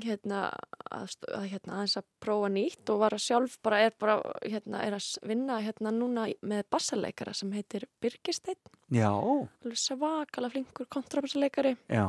hérna, 0.00 0.42
að, 0.88 1.16
hérna, 1.50 1.78
aðeins 1.78 1.96
að 2.00 2.06
prófa 2.22 2.50
nýtt 2.52 2.92
og 2.92 3.00
var 3.02 3.16
að 3.16 3.24
sjálf 3.26 3.56
bara, 3.64 3.80
er 3.86 3.96
bara, 4.00 4.18
hérna, 4.40 4.82
er 4.86 4.96
að 4.96 5.08
vinna, 5.28 5.58
hérna, 5.64 5.92
núna 5.94 6.26
með 6.40 6.62
bassaleikara 6.72 7.34
sem 7.36 7.52
heitir 7.52 7.88
Birgisteinn. 8.02 8.60
já, 8.92 9.10
alveg 9.12 9.80
svakalega 9.80 10.54
flinkur 10.54 10.88
kontrabassaleikari. 10.92 11.76
Já. 11.92 12.06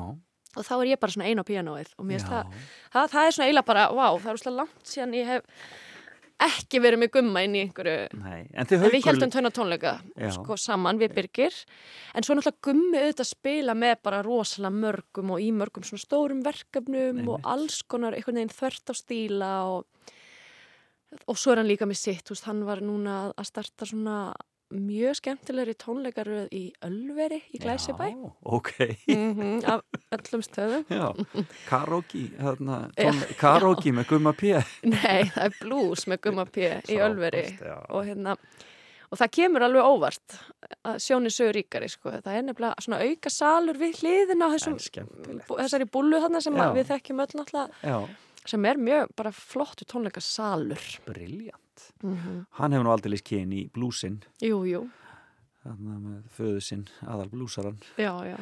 Og 0.53 0.62
þá 0.68 0.74
er 0.78 0.91
ég 0.91 1.01
bara 1.01 1.16
svona 1.16 1.30
ein 1.32 1.41
á 1.41 1.45
píanóið 1.47 1.95
og 1.97 2.05
mér 2.05 2.20
finnst 2.20 2.30
það, 2.30 2.60
það, 2.93 3.08
það 3.16 3.26
er 3.26 3.36
svona 3.36 3.47
eiginlega 3.47 3.70
bara, 3.72 3.86
vá, 3.89 4.05
það 4.14 4.30
er 4.30 4.38
úrslega 4.38 4.60
langt 4.60 4.91
síðan 4.91 5.16
ég 5.18 5.32
hef 5.32 5.64
ekki 6.42 6.82
verið 6.84 7.02
með 7.04 7.12
gumma 7.18 7.44
inn 7.46 7.56
í 7.56 7.62
einhverju 7.64 8.20
Nei, 8.20 8.40
en 8.52 8.66
En 8.66 8.84
við 8.92 9.06
heldum 9.08 9.32
tönna 9.34 9.52
tónleika 9.54 9.94
sko, 10.36 10.58
saman 10.60 11.00
við 11.02 11.14
Birgir. 11.16 11.56
En 12.14 12.26
svo 12.26 12.36
náttúrulega 12.36 12.66
gummi 12.68 13.02
auðvitað 13.02 13.30
spila 13.30 13.76
með 13.78 13.96
bara 14.04 14.24
rosalega 14.26 14.74
mörgum 14.76 15.34
og 15.36 15.44
í 15.44 15.52
mörgum 15.56 15.86
svona 15.88 16.04
stórum 16.04 16.44
verkefnum 16.46 17.22
og 17.28 17.38
Einmitt. 17.38 17.52
alls 17.54 17.82
konar 17.88 18.18
einhvern 18.18 18.42
veginn 18.42 18.56
þvert 18.58 18.92
á 18.92 18.94
stíla 18.98 19.52
og, 19.72 20.10
og 21.28 21.38
svo 21.38 21.54
er 21.54 21.62
hann 21.62 21.70
líka 21.70 21.88
með 21.90 22.02
sitt. 22.02 22.34
Veist, 22.34 22.48
hann 22.50 22.66
var 22.68 22.84
núna 22.84 23.30
að 23.32 23.50
starta 23.52 23.88
svona 23.88 24.34
mjög 24.74 25.19
skemmtilegri 25.19 25.76
tónleikaröð 25.80 26.51
í 26.55 26.63
Ölveri 26.86 27.39
í 27.53 27.61
Glæsibæ. 27.61 28.09
Já, 28.09 28.32
ok, 28.57 28.71
mm 29.07 29.63
af 29.69 29.82
öllum 30.17 30.43
stöðum. 30.45 30.86
Tón, 32.97 33.24
karaoke 33.39 33.93
með 33.95 34.09
gumma 34.11 34.36
P. 34.38 34.57
Nei, 34.84 35.24
það 35.34 35.47
er 35.47 35.57
blues 35.61 36.05
með 36.09 36.24
gumma 36.28 36.45
P 36.49 36.69
í 36.89 36.99
Ölveri. 37.01 37.45
og 37.89 38.07
hérna 38.07 38.38
og 39.13 39.19
það 39.21 39.34
kemur 39.38 39.63
alveg 39.67 39.86
óvart 39.86 40.36
að 40.89 40.99
sjóni 41.05 41.30
sögur 41.30 41.53
ríkari 41.59 41.89
sko. 41.91 42.15
það 42.17 42.38
er 42.38 42.45
nefnilega 42.47 42.86
svona 42.86 43.01
auka 43.05 43.30
salur 43.30 43.78
við 43.78 43.99
hliðina 44.01 44.49
á 44.49 44.53
þessum, 44.55 44.78
þessari 45.51 45.89
búlu 45.93 46.21
þarna 46.24 46.41
sem 46.41 46.57
við 46.57 46.89
þekkjum 46.89 47.21
öll 47.21 47.34
náttúrulega 47.38 47.99
sem 48.43 48.65
er 48.67 48.80
mjög 48.82 49.13
bara 49.15 49.32
flottu 49.32 49.86
tónleikasalur. 49.88 50.88
Briljant. 51.05 51.62
Mm 52.03 52.15
-hmm. 52.17 52.45
Hann 52.59 52.71
hefur 52.71 52.84
nú 52.86 52.91
aldrei 52.93 53.11
líst 53.13 53.24
kyn 53.30 53.51
í 53.53 53.69
blúsin, 53.71 54.21
Jú, 54.41 54.63
jú, 54.65 54.89
þarna 55.63 55.99
með 55.99 56.21
föðu 56.38 56.61
sinn, 56.61 56.88
aðal 57.07 57.30
blúsaran. 57.30 57.78
já, 57.97 58.13
já 58.26 58.38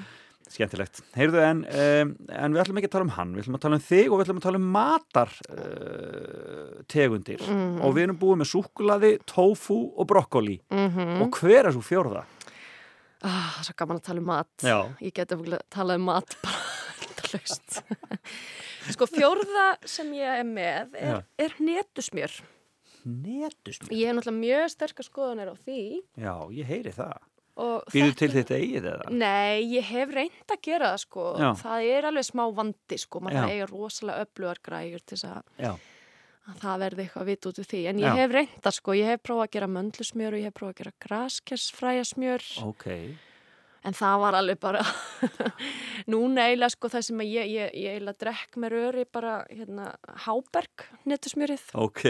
Skemmtilegt. 0.51 0.99
Heyrðu, 1.15 1.39
en, 1.39 1.59
um, 1.63 2.09
en 2.29 2.53
við 2.53 2.59
ætlum 2.61 2.77
ekki 2.77 2.87
að 2.89 2.91
tala 2.91 3.03
um 3.05 3.09
hann, 3.15 3.33
við 3.35 3.41
ætlum 3.43 3.55
að 3.55 3.61
tala 3.61 3.75
um 3.75 3.81
þig 3.81 4.11
og 4.11 4.17
við 4.19 4.25
ætlum 4.25 4.37
að 4.37 4.43
tala 4.43 4.57
um 4.57 4.71
matar 4.71 5.29
uh, 5.49 6.83
tegundir. 6.91 7.39
Mhm. 7.39 7.81
Og 7.81 7.93
við 7.95 8.03
erum 8.03 8.17
búið 8.19 8.37
með 8.41 8.49
súkulaði, 8.51 9.11
tofu 9.25 9.93
og 9.95 10.07
brokkoli. 10.07 10.59
mm 10.69 11.21
Og 11.21 11.29
hver 11.39 11.65
er 11.67 11.71
svo 11.71 11.81
fjórða? 11.81 12.25
ah, 13.23 13.53
Það 13.55 13.59
er 13.61 13.67
svo 13.69 13.75
gaman 13.77 13.97
að 13.97 14.03
tala 14.07 14.19
um 14.19 14.25
mat 14.25 14.65
Já. 14.65 14.77
Ég 15.01 15.13
geti 15.13 15.35
að 15.37 15.59
tala 15.69 15.95
um 15.95 16.05
mat 16.09 16.35
bara 16.41 16.61
endalaust 17.05 17.83
Sko 18.95 19.05
fjórða 19.05 19.67
sem 19.85 20.09
ég 20.17 20.39
er 20.41 20.47
með 20.47 20.95
er, 20.97 21.23
er 21.37 21.53
netusmjör 21.61 22.41
Netusmjör. 23.05 23.93
Ég 23.97 24.07
hef 24.07 24.17
náttúrulega 24.17 24.39
mjög 24.39 24.71
sterkar 24.75 25.07
skoðanir 25.07 25.51
á 25.51 25.55
því 25.57 25.81
Já, 26.21 26.33
ég 26.55 26.67
heyri 26.69 26.93
það. 26.95 27.19
Býðu 27.91 28.13
til 28.17 28.29
þetta 28.31 28.57
eigið 28.57 28.85
eða? 28.93 29.13
Nei, 29.13 29.63
ég 29.75 29.87
hef 29.91 30.13
reynd 30.15 30.53
að 30.53 30.61
gera 30.65 30.91
það 30.93 31.01
sko. 31.03 31.25
Já. 31.37 31.49
Það 31.61 31.87
er 31.93 32.07
alveg 32.09 32.27
smá 32.27 32.43
vandi 32.57 32.99
sko. 33.01 33.21
Að 33.27 33.49
eiga 33.51 33.67
rosalega 33.69 34.25
öflugar 34.25 34.61
græjur 34.65 35.03
til 35.03 35.17
þess 35.17 35.27
að, 35.29 35.81
að 36.47 36.61
það 36.63 36.85
verði 36.85 37.03
eitthvað 37.05 37.27
vitt 37.31 37.49
út 37.51 37.59
úr 37.61 37.67
því. 37.73 37.81
En 37.91 37.99
ég 38.01 38.07
Já. 38.07 38.15
hef 38.21 38.37
reynd 38.37 38.55
það 38.65 38.77
sko. 38.79 38.95
Ég 38.97 39.11
hef 39.11 39.25
prófað 39.27 39.43
að 39.45 39.51
gera 39.57 39.71
möndlusmjör 39.75 40.37
og 40.37 40.41
ég 40.41 40.49
hef 40.49 40.57
prófað 40.57 40.73
að 40.73 40.79
gera 40.81 40.95
graskersfræjasmjör. 41.07 42.47
Ok. 42.71 42.87
En 43.81 43.95
það 43.97 44.19
var 44.21 44.35
alveg 44.37 44.59
bara, 44.61 44.81
núna 46.11 46.43
eiginlega 46.49 46.69
sko 46.75 46.89
það 46.93 47.05
sem 47.07 47.21
ég, 47.25 47.47
ég, 47.49 47.71
ég 47.81 47.95
eiginlega 47.95 48.19
drekk 48.21 48.59
með 48.61 48.73
röri 48.75 49.05
bara 49.09 49.31
hérna 49.49 49.87
háberg 50.27 50.83
netusmjörið. 51.09 51.63
Ok. 51.81 52.03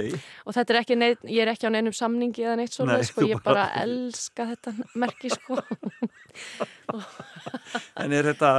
Og 0.44 0.58
þetta 0.58 0.74
er 0.76 0.80
ekki, 0.82 0.98
neitt, 1.00 1.24
ég 1.32 1.46
er 1.46 1.54
ekki 1.54 1.70
á 1.72 1.72
neinum 1.72 1.96
samningi 1.96 2.44
eða 2.44 2.58
neitt 2.60 2.74
Nei, 2.74 2.76
svolítið 2.76 3.08
sko. 3.08 3.22
þú 3.24 3.30
Ég 3.32 3.44
bara- 3.46 3.68
bara 3.72 3.86
elska 3.86 4.50
þetta 4.52 4.76
merki 5.06 5.32
sko. 5.32 5.62
En 8.02 8.14
er 8.16 8.26
þetta, 8.32 8.50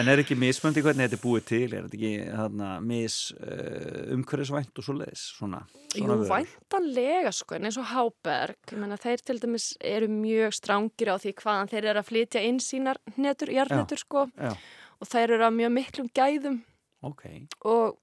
en 0.00 0.10
er 0.10 0.22
ekki 0.22 0.36
mismöndi 0.38 0.82
hvernig 0.84 1.06
þetta 1.06 1.16
er 1.18 1.22
búið 1.22 1.44
til? 1.48 1.66
Er 1.68 1.86
þetta 1.86 1.98
ekki 1.98 2.12
hana, 2.38 2.70
mis 2.84 3.16
uh, 3.36 4.14
umhverfisvænt 4.16 4.80
og 4.80 4.86
svo 4.86 4.96
leiðis? 4.98 5.24
Svona, 5.38 5.60
Jú, 5.92 6.02
svona 6.02 6.16
vörur? 6.20 6.32
væntanlega 6.32 7.32
sko, 7.36 7.56
en 7.56 7.68
eins 7.68 7.78
og 7.80 7.88
Háberg, 7.92 8.74
þeir 9.04 9.24
til 9.24 9.38
dæmis 9.42 9.68
eru 9.80 10.10
mjög 10.12 10.56
strángir 10.58 11.12
á 11.12 11.16
því 11.22 11.34
hvaðan 11.42 11.72
þeir 11.72 11.90
eru 11.92 12.02
að 12.02 12.10
flytja 12.10 12.44
inn 12.48 12.60
sínar 12.62 13.00
netur, 13.16 13.52
jarnetur 13.54 14.02
sko, 14.02 14.26
Já, 14.34 14.52
og 14.98 15.12
þeir 15.12 15.36
eru 15.36 15.48
að 15.48 15.58
mjög 15.60 15.74
miklum 15.78 16.12
gæðum 16.16 16.60
ok. 17.06 17.26
og 17.70 17.98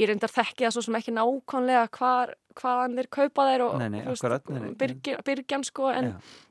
ég 0.00 0.10
reyndar 0.10 0.32
þekki 0.32 0.66
það 0.66 0.74
svo 0.76 0.86
sem 0.88 0.98
ekki 0.98 1.14
nákvæmlega 1.14 1.84
hvar, 1.94 2.34
hvaðan 2.58 2.98
þeir 2.98 3.10
kaupa 3.18 3.46
þeir 3.50 3.68
og 3.68 5.24
byrgjan, 5.28 5.68
sko, 5.70 5.92
en, 5.94 6.12
Já, 6.16 6.42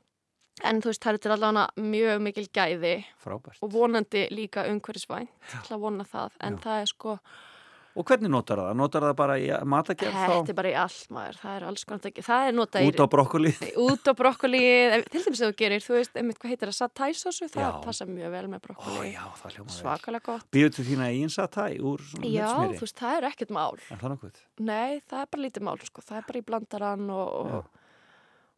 en 0.62 0.80
þú 0.80 0.92
veist, 0.92 1.02
það 1.02 1.12
eru 1.14 1.18
til 1.24 1.32
allavega 1.34 1.66
mjög 1.90 2.20
mikil 2.28 2.46
gæði 2.54 2.94
frábært. 3.24 3.58
og 3.62 3.72
vonandi 3.72 4.28
líka 4.30 4.68
umhverfisvænt, 4.70 5.28
til 5.66 5.74
að 5.74 5.80
vona 5.80 6.04
það, 6.04 6.30
en 6.40 6.54
Já. 6.58 6.62
það 6.68 6.80
er 6.82 6.86
sko, 6.94 7.18
Og 7.94 8.02
hvernig 8.02 8.26
notar 8.26 8.58
það? 8.58 8.74
Notar 8.74 9.02
það 9.06 9.12
bara 9.14 9.34
í 9.38 9.44
matagerð 9.70 10.16
þetta 10.18 10.38
þá? 10.42 10.48
er 10.50 10.54
bara 10.58 10.70
í 10.72 10.74
allt 10.82 11.10
maður, 11.14 11.36
það 11.38 11.52
er 11.60 11.64
alls 11.68 11.84
konar, 11.86 12.00
það 12.26 12.46
er 12.48 12.52
notað 12.58 12.82
í 12.82 12.88
Út 12.90 12.98
á 12.98 13.06
brokkoli? 13.06 13.52
út 13.84 14.02
á 14.10 14.12
brokkoli, 14.18 14.62
ef- 14.96 15.04
til 15.14 15.22
dæmis 15.22 15.42
að 15.44 15.52
þú 15.52 15.56
gerir, 15.60 15.78
þú 15.84 15.94
veist, 15.94 16.16
einmitt 16.18 16.38
hvað 16.42 16.50
heitir 16.50 16.72
það, 16.72 16.78
satæsósu, 16.80 17.46
það 17.54 17.76
passa 17.84 18.04
mjög 18.10 18.30
vel 18.34 18.48
með 18.50 18.58
Ó, 18.58 18.64
brokkoli, 18.66 19.12
já, 19.14 19.22
það 19.38 19.54
hljóma 19.54 19.70
vel. 19.70 19.76
svakalega 19.78 20.24
gott. 20.26 20.50
Býður 20.50 20.74
til 20.74 20.84
þína 20.90 21.06
eigin 21.12 21.30
satæ 21.30 21.68
úr 21.78 22.02
svona 22.02 22.32
Já, 22.34 22.50
þú 22.74 22.82
veist, 22.82 22.98
það 22.98 23.14
er 23.20 23.28
ekkert 23.30 23.50
mál. 23.54 23.78
Er 23.94 23.96
það 24.02 24.10
nokkuð? 24.16 24.42
Nei, 24.58 25.00
það 25.06 25.20
er 25.22 25.30
bara 25.30 25.42
lítið 25.46 25.62
mál, 25.70 25.78
sko, 25.86 26.02
það 26.02 26.16
er 26.18 26.26
bara 26.32 26.38
í 26.42 26.46
blandarann 26.50 27.10
og, 27.14 27.30
og, 27.46 27.64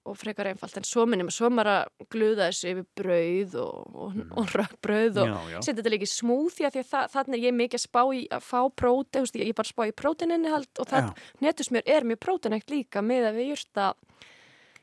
og 0.07 0.17
frekar 0.21 0.47
einfalt, 0.51 0.77
en 0.79 0.87
svo 0.87 1.05
minnum, 1.11 1.29
svo 1.35 1.49
maður 1.51 1.71
að 1.73 2.07
gluða 2.15 2.47
þessu 2.51 2.69
yfir 2.73 2.87
brauð 3.01 3.57
og, 3.63 3.97
og, 4.07 4.21
og 4.39 4.53
rökkbrauð 4.55 5.21
og 5.23 5.27
Mm. 5.27 5.63
Setja 5.67 5.77
þetta 5.81 5.93
líka 5.93 6.07
í 6.07 6.13
smúþja 6.13 6.71
því 6.75 6.83
að 6.87 7.11
þannig 7.17 7.39
er 7.41 7.47
ég 7.51 7.57
mikið 7.59 7.79
að 7.81 7.85
spá 7.87 8.01
í 8.15 8.23
að 8.39 8.45
fá 8.47 8.61
prótein, 8.83 9.21
þú 9.21 9.25
veist, 9.27 9.37
ég 9.41 9.49
er 9.51 9.59
bara 9.59 9.67
að 9.67 9.75
spá 9.75 9.83
í 9.91 9.95
próteininni 10.03 10.53
og 10.57 10.87
það, 10.91 11.11
netusmjör 11.43 11.83
er 11.97 12.07
mjög 12.13 12.21
próteinægt 12.27 12.71
líka 12.71 13.03
með 13.03 13.29
að 13.31 13.39
við 13.41 13.51
jurta 13.53 13.89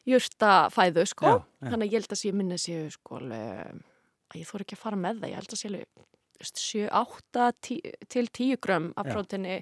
jurtafæðu, 0.06 1.06
sko. 1.08 1.26
Já, 1.26 1.36
já. 1.64 1.70
þannig 1.72 1.86
að 1.88 1.94
ég 1.94 2.00
held 2.02 2.14
að 2.16 2.20
sé 2.22 2.32
minna 2.36 2.58
séu 2.60 2.90
sko 2.92 3.20
að 3.24 4.40
ég 4.40 4.50
þór 4.50 4.64
ekki 4.66 4.76
að 4.78 4.82
fara 4.84 5.00
með 5.00 5.22
það 5.22 5.32
ég 5.32 5.40
held 5.40 5.54
að 5.56 5.62
sé 5.62 5.70
alveg 5.70 5.88
þú 5.94 6.44
veist, 6.44 6.64
7, 6.64 6.88
8 6.92 7.46
tí- 7.64 7.94
til 8.12 8.26
10 8.28 8.58
grömm 8.60 8.90
af 8.98 9.06
próteini 9.14 9.60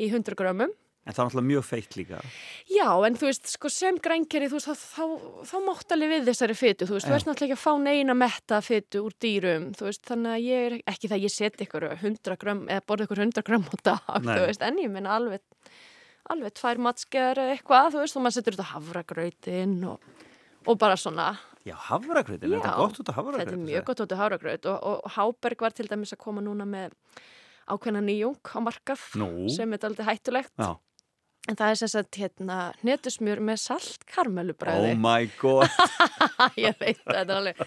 í 0.00 0.08
100 0.10 0.34
grömmum 0.40 0.72
En 1.04 1.12
það 1.12 1.18
er 1.20 1.26
náttúrulega 1.28 1.48
mjög 1.50 1.64
feitt 1.68 1.96
líka. 1.98 2.18
Já, 2.72 2.86
en 3.06 3.16
þú 3.20 3.26
veist, 3.28 3.48
sko 3.52 3.68
sem 3.68 3.98
grænkeri, 4.00 4.46
þú 4.48 4.56
veist, 4.56 4.68
þá, 4.70 4.84
þá, 4.96 5.02
þá 5.50 5.56
mátt 5.66 5.92
alveg 5.92 6.12
við 6.14 6.28
þessari 6.30 6.54
fytu, 6.56 6.86
þú 6.88 6.94
veist, 6.96 7.04
þú 7.04 7.12
Já. 7.12 7.16
veist 7.18 7.28
náttúrulega 7.28 7.50
ekki 7.50 7.58
að 7.58 7.64
fá 7.64 7.72
neina 7.84 8.14
metta 8.16 8.60
fytu 8.64 9.02
úr 9.04 9.16
dýrum, 9.20 9.66
þú 9.76 9.88
veist, 9.90 10.04
þannig 10.08 10.32
að 10.32 10.46
ég 10.46 10.68
er 10.70 10.76
ekki 10.94 11.10
það 11.10 11.18
að 11.18 11.26
ég 11.26 11.34
seti 11.34 11.66
ykkur 11.66 11.86
100 11.92 12.38
grömm, 12.40 12.62
eða 12.72 12.86
borði 12.88 13.08
ykkur 13.08 13.20
100 13.26 13.44
grömm 13.50 13.66
á 13.68 13.76
dag, 13.90 14.08
Nei. 14.24 14.32
þú 14.32 14.46
veist, 14.48 14.64
en 14.64 14.80
ég 14.80 14.94
minna 14.96 15.18
alveg, 15.18 15.44
alveg 16.32 16.56
tvær 16.56 16.80
matskeðar 16.88 17.42
eða 17.44 17.58
eitthvað, 17.58 17.90
þú 17.92 18.00
veist, 18.06 18.16
og 18.16 18.24
maður 18.24 18.36
setur 18.38 18.56
þetta 18.56 18.70
havragrautinn 18.72 19.76
og, 19.92 20.08
og 20.64 20.80
bara 20.80 20.96
svona, 20.96 21.34
Já, 21.64 21.76
hafragrautin, 21.80 22.48
er 22.52 22.58
þetta 22.58 22.72
Já, 22.72 22.80
gott 22.80 22.98
út 23.00 23.08
af 23.08 23.16
hafragrautin? 23.16 23.46
þetta 23.48 23.60
er 23.60 23.68
mjög 23.68 23.84
gott 23.88 24.00
út 24.04 24.10
af 24.12 24.18
havragraut 24.20 24.66
og, 24.68 24.82
og 24.84 25.12
Háberg 25.14 25.62
var 25.64 25.72
til 25.76 25.86
dæmis 25.88 26.12
að 26.12 26.20
koma 26.20 26.42
núna 26.44 26.66
með 26.68 26.92
ákveðna 27.72 28.02
nýjung 28.04 28.36
á 28.52 28.58
markað 28.60 29.04
Nú. 29.16 29.28
sem 29.48 29.72
er 29.72 29.86
aldrei 29.88 30.04
hættulegt. 30.10 30.52
Já. 30.60 30.74
En 31.44 31.58
það 31.58 31.70
er 31.74 31.76
sem 31.76 31.90
sagt 31.92 32.16
hérna 32.16 32.58
netusmjör 32.86 33.40
með 33.44 33.58
salt 33.60 34.06
karmelubræði. 34.08 34.94
Oh 34.94 35.00
my 35.02 35.26
god. 35.42 35.68
Ég 36.56 36.72
veit 36.80 37.02
að 37.04 37.18
þetta 37.18 37.24
er 37.24 37.34
alveg 37.36 37.58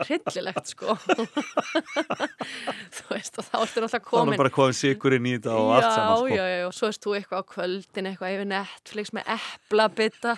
hryllilegt 0.00 0.72
sko. 0.72 0.96
þú 2.96 3.04
veist 3.12 3.38
og 3.38 3.46
þá 3.46 3.54
ertu 3.60 3.84
náttúrulega 3.84 4.00
er 4.00 4.04
komin. 4.08 4.34
nú 4.34 4.40
bara 4.40 4.52
komið 4.54 4.78
sigurinn 4.80 5.28
í 5.30 5.36
þetta 5.36 5.54
og 5.60 5.70
allt 5.76 5.86
saman, 5.92 6.16
sko. 6.16 6.32
Já, 6.32 6.40
já, 6.40 6.56
já, 6.56 6.64
og 6.70 6.74
svo 6.78 6.90
erst 6.90 7.06
þú 7.06 7.14
eitthvað 7.20 7.44
á 7.44 7.50
kvöldin, 7.54 8.08
eitthvað 8.10 8.34
yfir 8.34 8.50
Netflix 8.50 9.14
með 9.14 9.30
eplabita, 9.36 10.34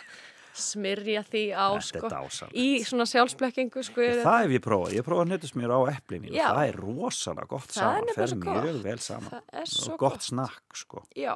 smyrja 0.63 1.23
því 1.31 1.45
á 1.57 1.67
Þetta 1.73 1.87
sko. 1.89 2.03
er 2.03 2.15
dásamlegt. 2.19 2.59
Í 2.61 2.67
svona 2.91 3.07
sjálfsblekkingu 3.09 3.87
sko. 3.89 4.05
Ég, 4.05 4.21
það 4.27 4.39
hef 4.43 4.53
ég 4.59 4.65
prófað, 4.67 4.93
ég 4.99 5.07
prófað 5.07 5.31
netusmjör 5.33 5.73
á 5.73 5.81
epli 5.95 6.21
mínu, 6.27 6.37
Já. 6.37 6.45
það 6.51 6.67
er 6.69 6.81
rosalega 6.83 7.49
gott 7.55 7.73
Það 7.73 7.89
er 7.89 7.97
saman, 7.97 8.15
fer 8.19 8.37
mjög 8.45 8.83
vel 8.85 8.99
saman 9.01 9.33
Það 9.33 9.63
er 9.63 9.73
svo 9.79 9.95
og 9.97 10.03
gott 10.05 10.29
snakk 10.29 10.77
sko, 10.83 11.07
Já, 11.17 11.33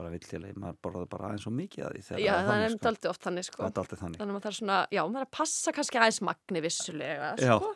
bara 0.00 0.10
vill 0.14 0.24
til 0.24 0.40
að 0.40 0.56
maður 0.60 0.80
borðaði 0.86 1.10
bara 1.12 1.28
aðeins 1.28 1.46
og 1.50 1.54
mikið 1.58 1.84
að 1.86 1.96
því 2.08 2.24
já, 2.24 2.32
það 2.48 2.64
er 2.64 2.72
sko. 2.74 2.88
aldrei 2.90 3.10
oft 3.10 3.26
þannig 3.26 3.46
sko. 3.46 3.60
Það 3.60 3.70
er 3.70 3.82
aldrei 3.84 4.00
þannig. 4.00 4.20
Þannig 4.22 4.38
að 4.38 4.44
það 4.46 4.50
er 4.50 4.58
svona, 4.58 4.80
já, 4.96 5.02
maður 5.04 5.20
er 5.20 5.28
að 5.28 5.32
passa 5.38 5.74
kannski 5.76 6.00
aðeins 6.00 6.20
magni 6.30 6.62
vissulega, 6.64 7.30
Já. 7.40 7.54
sko. 7.60 7.72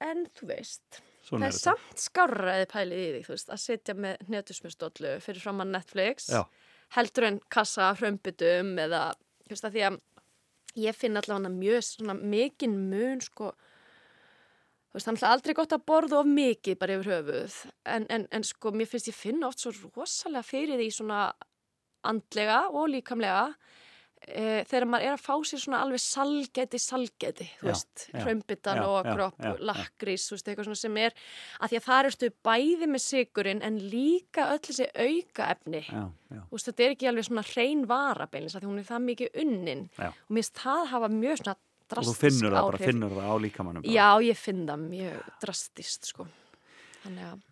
En 0.00 0.22
þú 0.38 0.48
veist, 0.48 1.00
Svona 1.28 1.46
það 1.46 1.50
er 1.52 1.58
samt 1.60 2.00
skárraði 2.00 2.68
pælið 2.72 3.00
í 3.04 3.08
því, 3.12 3.22
þú 3.26 3.34
veist, 3.34 3.50
að 3.52 3.62
sitja 3.66 3.96
með 4.00 4.22
netusmjörsdóllu 4.32 5.10
fyrir 5.20 5.44
fram 5.44 5.60
að 5.60 5.74
Netflix, 5.74 6.30
Já. 6.32 6.40
heldur 6.96 7.26
en 7.28 7.40
kassa 7.52 7.90
hrömbutum 8.00 8.72
eða, 8.80 9.02
þú 9.44 9.52
veist, 9.54 9.68
að 9.68 9.76
því 9.76 9.84
að 9.90 9.98
ég 10.80 10.96
finn 10.96 11.20
allavega 11.20 11.52
mjög 11.52 11.84
svona 11.84 12.16
mikinn 12.16 12.78
mun, 12.88 13.20
sko, 13.20 13.52
þú 14.90 14.98
veist, 14.98 15.06
þannig 15.06 15.26
að 15.26 15.34
aldrei 15.36 15.56
gott 15.60 15.76
að 15.76 15.84
borða 15.86 16.18
of 16.20 16.30
mikið 16.30 16.80
bara 16.80 16.96
yfir 16.98 17.12
höfuð, 17.14 17.60
en, 17.96 18.08
en, 18.10 18.26
en 18.34 18.46
sko, 18.46 18.74
mér 18.74 18.90
finnst 18.90 19.10
ég 19.12 19.16
finna 19.16 19.50
oft 19.50 19.62
svo 19.62 19.74
rosalega 19.94 20.46
fyrir 20.46 20.80
því 20.80 20.90
svona 20.96 21.28
andlega 22.10 22.64
og 22.72 22.88
líkamlega 22.90 23.44
e, 24.26 24.64
þegar 24.68 24.86
maður 24.90 25.06
er 25.06 25.14
að 25.14 25.22
fá 25.22 25.46
sér 25.46 25.62
svona 25.62 25.80
alveg 25.84 26.02
salgæti, 26.02 26.80
salgæti, 26.82 27.46
þú 27.60 27.68
veist, 27.68 28.04
hrömbitan 28.16 28.82
og 28.84 29.08
kropp, 29.08 29.48
lakrís, 29.62 30.26
þú 30.28 30.36
veist, 30.36 30.50
eitthvað 30.50 30.68
svona 30.68 30.82
sem 30.82 31.00
er, 31.04 31.16
að 31.60 31.72
því 31.72 31.80
að 31.80 31.86
það 31.86 32.10
erstu 32.10 32.32
bæði 32.50 32.90
með 32.90 33.04
sigurinn 33.06 33.64
en 33.66 33.80
líka 33.94 34.50
öll 34.54 34.60
þessi 34.66 34.90
auka 34.90 35.50
efni. 35.54 35.82
Já, 35.86 36.04
já, 36.34 36.40
Þú 36.40 36.58
veist, 36.58 36.70
þetta 36.70 36.86
er 36.86 36.94
ekki 36.96 37.10
alveg 37.12 37.28
svona 37.30 37.48
hrein 37.52 37.88
varabeinlis, 37.90 38.56
að 38.56 38.64
því 38.64 38.72
hún 38.72 38.82
er 38.82 38.90
það 38.90 39.08
mikið 39.08 39.42
unnin. 39.44 39.84
Já. 39.96 40.08
Og 40.10 40.34
mér 40.34 40.42
finnst 40.42 40.64
það 40.64 40.86
hafa 40.94 41.12
mjög 41.14 41.42
svona 41.44 41.58
og 41.92 42.04
þú 42.04 42.14
drastisk 42.14 42.20
finnur 42.24 42.50
það 42.54 42.62
bara, 42.66 42.78
áhrif. 42.78 42.86
finnur 42.90 43.10
það 43.18 43.30
á 43.30 43.36
líkamannum 43.44 43.82
bara. 43.82 43.94
Já, 43.94 44.08
ég 44.30 44.36
finn 44.36 44.66
það 44.66 44.84
mjög 44.90 45.30
drastist, 45.44 46.04
sko. 46.14 46.26
Þannig 47.04 47.24
að, 47.32 47.46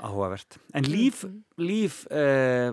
Áhugavert. 0.00 0.56
En 0.72 0.84
líf, 0.88 1.24
Mhm. 1.24 1.42
líf 1.58 2.06
eh, 2.10 2.72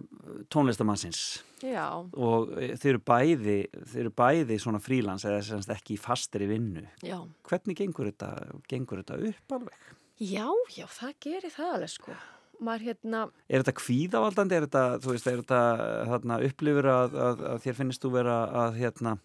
tónlistamannsins 0.50 1.42
já, 1.62 1.90
og 2.16 2.54
eh, 2.58 2.76
þeir 2.80 2.94
eru 2.96 3.02
bæði, 3.04 3.58
þeir 3.84 4.00
eru 4.06 4.12
bæði 4.16 4.58
svona 4.64 4.80
frílans 4.80 5.26
eða 5.28 5.42
semst 5.44 5.68
ekki 5.74 5.98
í 5.98 6.00
fastri 6.00 6.48
vinnu. 6.48 6.86
já. 7.04 7.20
Hvernig 7.44 7.76
gengur 7.76 8.06
þetta, 8.12 8.30
gengur 8.70 9.04
þetta 9.04 9.20
upp 9.28 9.52
alveg? 9.60 9.74
Já, 10.22 10.48
já, 10.78 10.86
það 10.88 11.14
gerir 11.20 11.52
það 11.52 11.74
alveg, 11.76 11.90
sko. 11.98 12.12
Maður 12.64 12.86
hérna, 12.88 13.32
Er 13.50 13.62
þetta 13.62 13.76
kvíðavaldandi? 13.78 14.52
Er 14.58 14.66
þetta, 14.66 14.86
þú 15.04 15.12
veist, 15.14 15.28
er 15.28 15.42
þetta 15.44 15.60
þarna, 16.08 16.40
upplifur 16.48 16.88
að, 16.90 17.12
að, 17.28 17.44
að 17.52 17.62
þér 17.68 17.76
finnst 17.76 18.02
þú 18.02 18.12
vera 18.16 18.38
að, 18.50 18.80
hérna, 18.80 19.20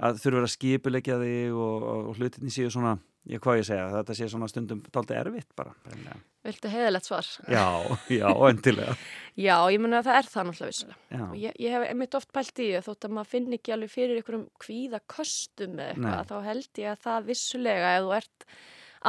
að 0.00 0.18
þurfa 0.22 0.42
að 0.46 0.52
skipulegja 0.54 1.20
þig 1.20 1.54
og, 1.60 1.86
og 1.90 2.18
hlutinni 2.18 2.52
séu 2.54 2.70
svona, 2.72 2.96
ég 3.28 3.42
hvað 3.44 3.60
ég 3.60 3.68
segja, 3.68 3.86
þetta 3.98 4.16
sé 4.16 4.28
svona 4.32 4.48
stundum 4.50 4.80
dálítið 4.88 5.20
erfitt 5.20 5.50
bara. 5.58 5.74
hreinlega. 5.86 6.18
viltu 6.48 6.72
heiðalegt 6.72 7.08
svar? 7.10 7.28
Já, 7.52 7.66
já, 8.08 8.28
endilega. 8.48 8.96
Já, 9.46 9.56
ég 9.72 9.80
menna 9.80 10.00
að 10.00 10.08
það 10.08 10.18
er 10.18 10.26
það 10.32 10.48
náttúrulega 10.48 10.72
vissulega. 10.72 10.98
Já, 11.12 11.24
ég, 11.42 11.60
ég 11.64 11.76
hef 11.76 11.86
einmitt 11.86 12.16
oft 12.18 12.32
pælt 12.34 12.58
í 12.58 12.66
því 12.66 12.74
að 12.78 12.88
þótt 12.88 13.06
að 13.06 13.14
maður 13.16 13.30
finn 13.34 13.56
ekki 13.56 13.74
alveg 13.76 13.92
fyrir 13.92 14.20
einhverjum 14.20 14.48
kvíða 14.60 15.00
köstum 15.14 15.78
eða 15.78 15.86
Nei. 15.86 15.94
eitthvað, 15.94 16.26
þá 16.30 16.48
held 16.48 16.82
ég 16.82 16.92
að 16.92 17.06
það 17.06 17.30
vissulega 17.30 17.94
ef 17.96 18.04
þú 18.04 18.14
ert 18.18 18.46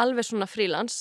alveg 0.01 0.27
svona 0.27 0.47
frílans 0.47 0.99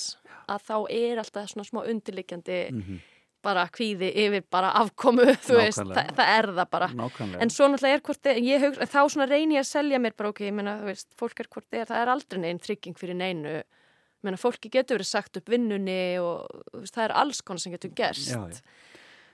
að 0.51 0.65
þá 0.67 0.75
er 0.97 1.21
alltaf 1.21 1.51
svona 1.51 1.67
smá 1.67 1.81
undirliggjandi 1.85 2.59
mhm, 2.73 2.99
bara 3.43 3.63
kvíði 3.73 4.09
yfir 4.25 4.43
bara 4.53 4.69
afkomu, 4.81 5.25
þú 5.47 5.57
veist, 5.59 5.81
Nákvæmlega. 5.81 6.01
það, 6.07 6.15
það 6.19 6.31
er 6.37 6.47
það 6.59 6.69
bara. 6.75 6.87
nákvæmlega. 7.01 7.41
En 7.45 7.53
svo 7.53 7.67
náttúrulega 7.71 7.97
er 7.99 8.03
hvort, 8.07 8.31
ég 8.47 8.65
hugsa, 8.67 8.87
þá 8.93 8.99
svona 9.15 9.27
reyni 9.31 9.57
ég 9.57 9.63
að 9.65 9.69
selja 9.71 9.99
mér 10.03 10.15
bara, 10.19 10.31
ok, 10.33 10.41
ég 10.47 10.55
meina, 10.57 10.75
þú 10.81 10.89
veist, 10.91 11.07
fólk 11.19 11.43
er 11.43 11.49
hvort 11.55 11.77
er, 11.79 11.85
það 11.89 12.01
er 12.05 12.11
aldrei 12.15 12.41
neinn 12.45 12.61
trygging 12.61 12.97
fyrir 13.01 13.17
neinu, 13.19 13.55
ég 13.61 14.27
meina, 14.27 14.37
fólki 14.41 14.69
getur 14.73 14.99
verið 14.99 15.09
sagt 15.11 15.41
upp 15.41 15.49
vinnunni 15.49 15.97
og 16.21 16.45
veist, 16.77 16.93
það 16.97 17.07
er 17.09 17.15
alls 17.23 17.41
konar 17.41 17.63
sem 17.65 17.73
getur 17.73 17.93
gerst. 17.97 18.29
Já, 18.33 18.41
já. 18.45 18.61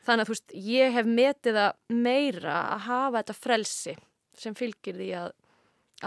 Þannig 0.08 0.24
að, 0.24 0.30
þú 0.30 0.36
veist, 0.38 0.54
ég 0.72 0.94
hef 0.96 1.10
metið 1.12 1.58
það 1.60 2.00
meira 2.08 2.58
að 2.78 2.86
hafa 2.88 3.18
þetta 3.20 3.34
frelsi 3.44 3.98
sem 4.40 4.56
fylgir 4.56 4.96
því 5.02 5.10
að, 5.20 5.34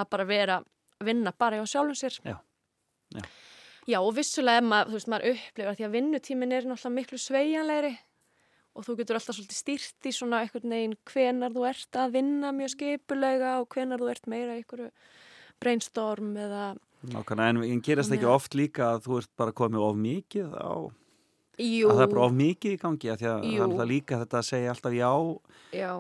að 0.01 0.09
bara 0.15 0.25
vera, 0.31 0.57
vinna 1.05 1.33
bara 1.37 1.59
hjá 1.61 1.67
sjálfum 1.75 1.99
sér. 2.01 2.17
Já, 2.25 2.39
já. 3.19 3.25
Já, 3.89 3.99
og 4.05 4.13
vissulega 4.17 4.61
maður, 4.63 4.91
þú 4.93 4.99
veist, 4.99 5.09
maður 5.11 5.31
upplifir 5.33 5.77
því 5.79 5.87
að 5.87 5.95
vinnutímin 5.97 6.53
er 6.53 6.67
náttúrulega 6.69 6.97
miklu 6.99 7.19
sveigjanlegri 7.19 7.93
og 8.77 8.85
þú 8.87 8.95
getur 9.01 9.17
alltaf 9.19 9.35
svolítið 9.39 9.59
stýrt 9.59 10.07
í 10.07 10.13
svona 10.15 10.43
einhvern 10.45 10.71
veginn 10.77 10.97
hvenar 11.11 11.51
þú 11.57 11.65
ert 11.71 11.97
að 11.99 12.13
vinna 12.19 12.53
mjög 12.55 12.75
skipulega 12.77 13.57
og 13.63 13.69
hvenar 13.75 13.99
þú 14.05 14.11
ert 14.13 14.29
meira 14.31 14.55
í 14.55 14.61
einhverju 14.63 14.91
brainstorm 15.61 16.37
eða 16.39 16.69
Nákvæmlega, 17.11 17.49
en, 17.49 17.63
en 17.65 17.81
gerast 17.81 18.13
ekki 18.13 18.27
að- 18.29 18.35
oft 18.37 18.55
líka 18.55 18.91
að 18.95 19.07
þú 19.09 19.19
ert 19.23 19.31
bara 19.41 19.53
komið 19.57 19.81
of 19.89 19.97
mikið 19.97 20.53
á, 20.53 20.73
Jú, 21.61 21.89
að 21.91 21.97
það 21.97 22.03
er 22.05 22.13
bara 22.15 22.25
of 22.27 22.33
mikið 22.37 22.73
í 22.77 22.79
gangi 22.81 23.09
að 23.13 23.19
því 23.21 23.29
að 23.31 23.43
Jú. 23.51 23.65
það 23.73 23.83
er 23.85 23.89
líka 23.91 24.19
þetta 24.21 24.39
að 24.41 24.47
segja 24.49 24.71
alltaf 24.75 24.95
já 24.97 25.11
já, 25.81 25.91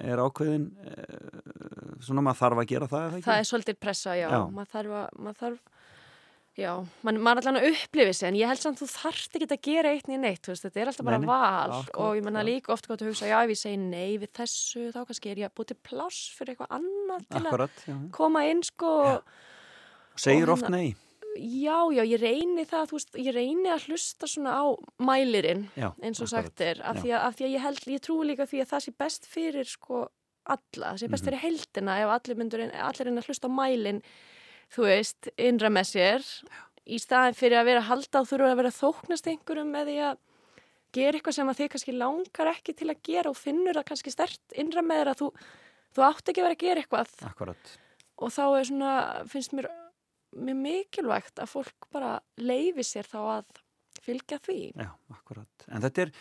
er 0.00 0.22
ákveðin 0.24 0.66
eh, 0.88 2.00
svona 2.04 2.24
maður 2.26 2.40
þarf 2.42 2.60
að 2.64 2.68
gera 2.72 2.88
það, 2.90 3.06
það 3.06 3.16
ekki? 3.20 3.26
það 3.30 3.38
er 3.44 3.48
svolítið 3.52 3.78
pressa, 3.86 4.16
já, 4.16 4.26
Já. 4.32 4.40
maður 4.58 4.72
þarf 4.74 4.96
að, 5.00 5.06
maður 5.24 5.38
þarf, 5.44 5.60
já, 6.56 6.72
man, 7.04 7.18
maður 7.20 7.42
er 7.42 7.48
allan 7.50 7.58
að 7.60 7.66
upplifi 7.74 8.12
sig 8.16 8.28
en 8.30 8.38
ég 8.40 8.48
held 8.48 8.58
samt 8.62 8.78
þú 8.80 8.86
þarft 8.88 9.34
ekki 9.36 9.48
að 9.52 9.62
gera 9.66 9.90
eitt 9.92 10.06
niður 10.08 10.22
neitt, 10.24 10.46
veist, 10.48 10.64
þetta 10.64 10.80
er 10.80 10.90
alltaf 10.92 11.04
bara 11.04 11.18
Nei, 11.18 11.26
nei, 11.26 11.32
val. 11.32 11.72
akkurat, 11.76 11.96
og 12.06 12.16
ég 12.16 12.24
menna 12.24 12.44
líka 12.46 12.72
oft 12.72 12.88
gott 12.88 13.02
að 13.04 13.10
hugsa, 13.12 13.28
já, 13.28 13.38
ef 13.44 13.52
ég 13.52 13.60
segi 13.60 13.76
nei 13.82 14.16
við 14.22 14.30
þessu, 14.40 14.86
þá 14.94 15.00
kannski 15.10 15.30
er 15.34 15.42
ég 15.42 15.50
að 15.50 15.56
búið 15.60 15.70
til 15.74 15.78
pláss 15.90 16.22
fyrir 16.38 16.54
eitthvað 16.54 16.76
annað 16.78 17.26
til 17.28 17.40
að 17.42 17.50
Akkurat, 17.52 17.82
já. 17.86 17.96
koma 18.16 18.44
inn, 18.48 18.62
sko, 18.64 18.92
Segir 20.16 20.48
og 20.48 20.56
oft 20.56 20.64
hérna- 20.64 20.78
nei. 20.80 20.94
Já, 21.36 21.76
já, 21.92 22.00
ég 22.08 22.20
reyni 22.22 22.64
það, 22.64 22.86
þú 22.88 22.96
veist, 22.96 23.10
ég 23.20 23.34
reyni 23.36 23.68
að 23.68 23.82
hlusta 23.90 24.24
svona 24.26 24.54
á 24.56 24.64
mælirinn, 25.04 25.66
já, 25.76 25.90
eins 26.00 26.20
og 26.24 26.28
sagt 26.32 26.60
er, 26.64 26.80
af 26.80 26.96
því, 27.02 27.10
að, 27.12 27.20
af 27.28 27.36
því 27.36 27.44
að 27.44 27.52
ég 27.52 27.60
held, 27.60 27.80
ég 27.92 28.00
trúi 28.00 28.24
líka 28.30 28.46
því 28.48 28.62
að 28.64 28.70
það 28.72 28.80
sé 28.86 28.94
best 28.96 29.26
fyrir, 29.28 29.68
sko, 29.68 30.06
alla, 30.46 30.94
það 30.94 31.02
sé 31.02 31.10
best 31.12 31.24
Mhm. 31.24 31.28
fyrir 31.28 31.42
heldina 31.44 31.98
ef 32.00 32.08
allir 32.16 32.36
myndur, 32.40 32.64
allir 32.72 33.04
reyna 33.04 33.20
að 33.20 33.28
hlusta 33.28 33.44
á 33.44 33.52
mælinn, 33.52 34.00
þú 34.74 34.88
veist, 34.88 35.30
innra 35.36 35.70
með 35.72 35.90
sér, 35.92 36.26
í 36.86 36.98
staðin 37.02 37.36
fyrir 37.36 37.60
að 37.60 37.68
vera 37.70 37.82
að 37.82 37.90
halda 37.90 38.22
og 38.22 38.30
þurfa 38.30 38.50
að 38.52 38.60
vera 38.60 38.74
þóknast 38.76 39.30
einhverjum 39.32 39.72
með 39.74 39.90
því 39.90 39.96
að 40.10 40.20
gera 40.96 41.18
eitthvað 41.18 41.36
sem 41.36 41.50
að 41.50 41.58
þið 41.60 41.72
kannski 41.72 41.96
langar 41.96 42.52
ekki 42.52 42.76
til 42.76 42.90
að 42.92 43.02
gera 43.08 43.32
og 43.32 43.38
finnur 43.38 43.78
það 43.78 43.88
kannski 43.90 44.14
stert 44.14 44.56
innra 44.56 44.84
með 44.86 45.02
þér 45.02 45.10
að 45.12 45.20
þú, 45.22 45.30
þú 45.96 46.06
átt 46.06 46.30
ekki 46.30 46.42
að 46.42 46.48
vera 46.48 46.56
að 46.56 46.64
gera 46.64 46.84
eitthvað. 46.84 47.16
Akkurat, 47.30 47.74
og 48.16 48.32
þá 48.32 48.44
er 48.46 48.68
svona, 48.70 48.94
finnst 49.32 49.56
mér 49.56 49.70
mjög 50.36 50.58
mikilvægt 50.62 51.40
að 51.40 51.52
fólk 51.52 51.88
bara 51.92 52.18
leifi 52.40 52.84
sér 52.86 53.08
þá 53.08 53.18
að 53.38 53.62
fylgja 54.06 54.38
því. 54.46 54.58
já, 54.78 54.88
akkurat 55.12 55.66
En 55.68 55.82
þetta 55.84 56.02
er, 56.06 56.12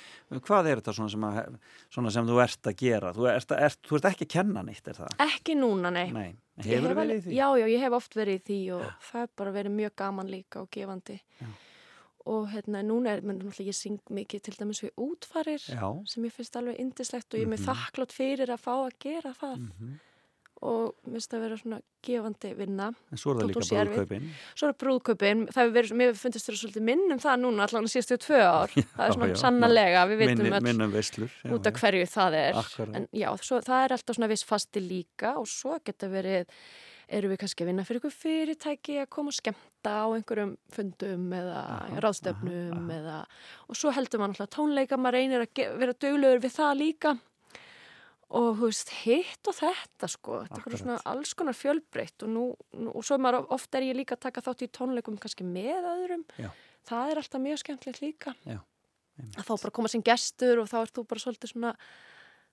hvað 0.41 0.69
er 0.71 0.81
þetta 0.81 0.93
svona 0.97 1.13
sem, 1.13 1.27
að, 1.29 1.59
svona 1.93 2.13
sem 2.15 2.29
þú 2.29 2.39
ert 2.43 2.69
að 2.71 2.77
gera? 2.81 3.11
Þú 3.15 3.27
ert, 3.31 3.51
ert, 3.67 3.81
þú 3.85 3.99
ert 3.99 4.09
ekki 4.11 4.25
að 4.27 4.33
kenna 4.35 4.63
neitt, 4.65 4.87
er 4.91 4.99
það? 4.99 5.13
Ekki 5.27 5.55
núna, 5.59 5.91
nei. 5.93 6.07
Nei, 6.15 6.31
hefur 6.65 6.89
hef 6.91 6.97
verið 7.01 7.19
í 7.19 7.23
því? 7.27 7.35
Já, 7.37 7.47
já, 7.61 7.65
ég 7.75 7.85
hef 7.85 7.97
oft 7.99 8.17
verið 8.17 8.39
í 8.39 8.43
því 8.49 8.59
og 8.79 8.89
það 9.11 9.21
er 9.27 9.31
bara 9.43 9.55
verið 9.59 9.77
mjög 9.77 9.95
gaman 10.01 10.33
líka 10.33 10.63
og 10.65 10.69
gefandi. 10.73 11.19
Já. 11.41 11.53
Og 12.25 12.47
hérna, 12.49 12.81
núna 12.81 13.11
er, 13.13 13.21
menn 13.21 13.37
ég 13.61 13.75
syng 13.77 13.99
mikið 14.09 14.41
til 14.47 14.55
dæmis 14.57 14.79
við 14.81 14.95
útfarir 14.97 15.61
Já, 15.61 15.85
sem 16.09 16.23
ég 16.25 16.33
finnst 16.33 16.55
alveg 16.57 16.79
indislegt 16.81 17.29
og 17.29 17.37
ég 17.37 17.45
er 17.45 17.51
Mhm. 17.51 17.53
með 17.53 17.65
þakklátt 17.69 18.15
fyrir 18.17 18.49
að 18.49 18.63
fá 18.65 18.73
að 18.81 18.95
gera 18.99 19.33
það 19.37 19.59
mhm. 19.59 19.99
Og 20.63 20.93
minnst 21.11 21.33
að 21.35 21.43
vera 21.43 21.57
svona 21.59 21.79
gefandi 22.05 22.51
vinna. 22.55 22.87
en 23.11 23.19
svo 23.19 23.33
er 23.33 23.41
það 23.41 23.49
líka 23.49 23.59
brúðkaupin 23.59 24.27
Svo 24.55 24.69
er 24.69 24.77
brúðkaupin, 24.83 25.43
það 25.51 25.61
hefur 25.61 25.75
verið, 25.75 25.93
mér 25.99 26.15
fundist 26.19 26.49
þér 26.49 26.59
svolítið 26.61 26.85
minnum 26.87 27.21
það 27.21 27.37
núna 27.43 27.67
allan 27.67 27.89
síðustu 27.91 28.17
tvö 28.23 28.39
ár. 28.39 28.73
það 28.95 29.05
er 29.05 29.15
svona 29.17 29.29
já, 29.31 29.35
sannarlega, 29.43 30.05
við 30.11 30.25
Minnum 30.63 30.95
veislur 30.95 31.29
já, 31.43 31.51
út 31.51 31.67
af 31.67 31.75
já. 31.75 31.81
hverju 31.83 32.09
það 32.15 32.39
er 32.41 32.59
Akkurat. 32.63 32.95
en 32.95 33.07
já, 33.11 33.29
svo, 33.41 33.61
það 33.67 33.85
er 33.85 33.95
alltaf 33.97 34.19
svona 34.19 34.31
viss 34.31 34.47
fasti 34.47 34.83
líka 34.85 35.35
og 35.41 35.47
svo 35.51 35.79
geta 35.83 36.09
verið 36.11 36.47
eru 37.05 37.29
við 37.29 37.37
kannski 37.43 37.61
að 37.61 37.69
vinna 37.69 37.83
fyrir 37.85 38.01
ykkur 38.01 38.15
fyrirtæki 38.15 38.95
að 39.03 39.09
koma 39.13 39.29
og 39.29 39.37
skemmta 39.37 39.91
á 39.93 40.05
einhverjum 40.15 40.55
fundum 40.73 41.27
eða 41.37 41.59
Aha, 41.61 41.99
ráðstöfnum 42.01 42.73
aha, 42.73 42.79
aha. 42.81 42.97
eða 42.97 43.19
og 43.69 43.77
svo 43.77 43.93
heldur 43.93 44.23
maður 44.23 44.39
alltaf 44.39 44.55
tónleika 44.55 44.97
maður 44.97 45.19
reynir 45.19 45.45
að 45.45 45.61
vera 45.83 45.93
döglegur 45.93 46.41
við 46.47 46.55
það 46.57 46.73
líka 46.81 47.13
og 48.35 48.59
veist, 48.59 48.89
hitt 49.03 49.49
og 49.49 49.57
þetta 49.59 50.09
sko, 50.09 50.39
þetta 50.47 50.61
er 50.71 50.81
svona 50.81 50.97
alls 51.11 51.33
konar 51.37 51.57
fjölbreytt 51.57 52.25
og 52.25 52.31
nú, 52.33 52.45
nú 52.73 52.93
og 52.97 53.05
svo 53.05 53.19
er 53.19 53.23
maður 53.25 53.51
oft 53.53 53.77
er 53.77 53.85
ég 53.85 53.97
líka 53.97 54.17
að 54.17 54.25
taka 54.25 54.43
þátt 54.47 54.65
í 54.65 54.71
tónleikum 54.73 55.19
kannski 55.21 55.45
með 55.45 55.85
öðrum. 55.91 56.25
Já. 56.41 56.49
það 56.89 57.11
er 57.11 57.21
alltaf 57.21 57.43
mjög 57.43 57.61
skemmtilegt 57.61 58.01
líka. 58.01 58.35
Einmitt. 59.15 59.37
að 59.39 59.47
þá 59.47 59.53
bara 59.61 59.75
koma 59.77 59.91
sem 59.91 60.03
gestur 60.03 60.59
og 60.59 60.67
þá 60.67 60.77
ert 60.81 60.97
þú 60.97 61.05
bara 61.07 61.23
svolítið 61.23 61.53
svona 61.53 61.73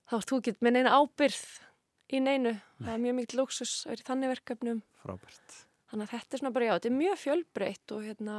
þá 0.07 0.15
ert 0.19 0.29
þú 0.29 0.39
ekki 0.39 0.53
með 0.63 0.75
neina 0.77 0.95
ábyrð 0.95 1.43
í 2.13 2.21
neinu, 2.23 2.53
það 2.79 2.93
er 2.93 3.03
mjög 3.03 3.15
mikið 3.19 3.39
lúksus 3.39 3.73
að 3.83 3.93
vera 3.93 4.03
í 4.03 4.07
þannig 4.07 4.31
verkefnum. 4.33 4.81
Frábært. 5.01 5.55
Þannig 5.89 6.05
að 6.05 6.13
þetta 6.13 6.35
er 6.37 6.41
svona 6.41 6.53
bara, 6.55 6.67
já, 6.67 6.73
þetta 6.77 6.89
er 6.89 6.97
mjög 6.99 7.19
fjölbreytt 7.23 7.93
og 7.95 8.05
hérna 8.07 8.37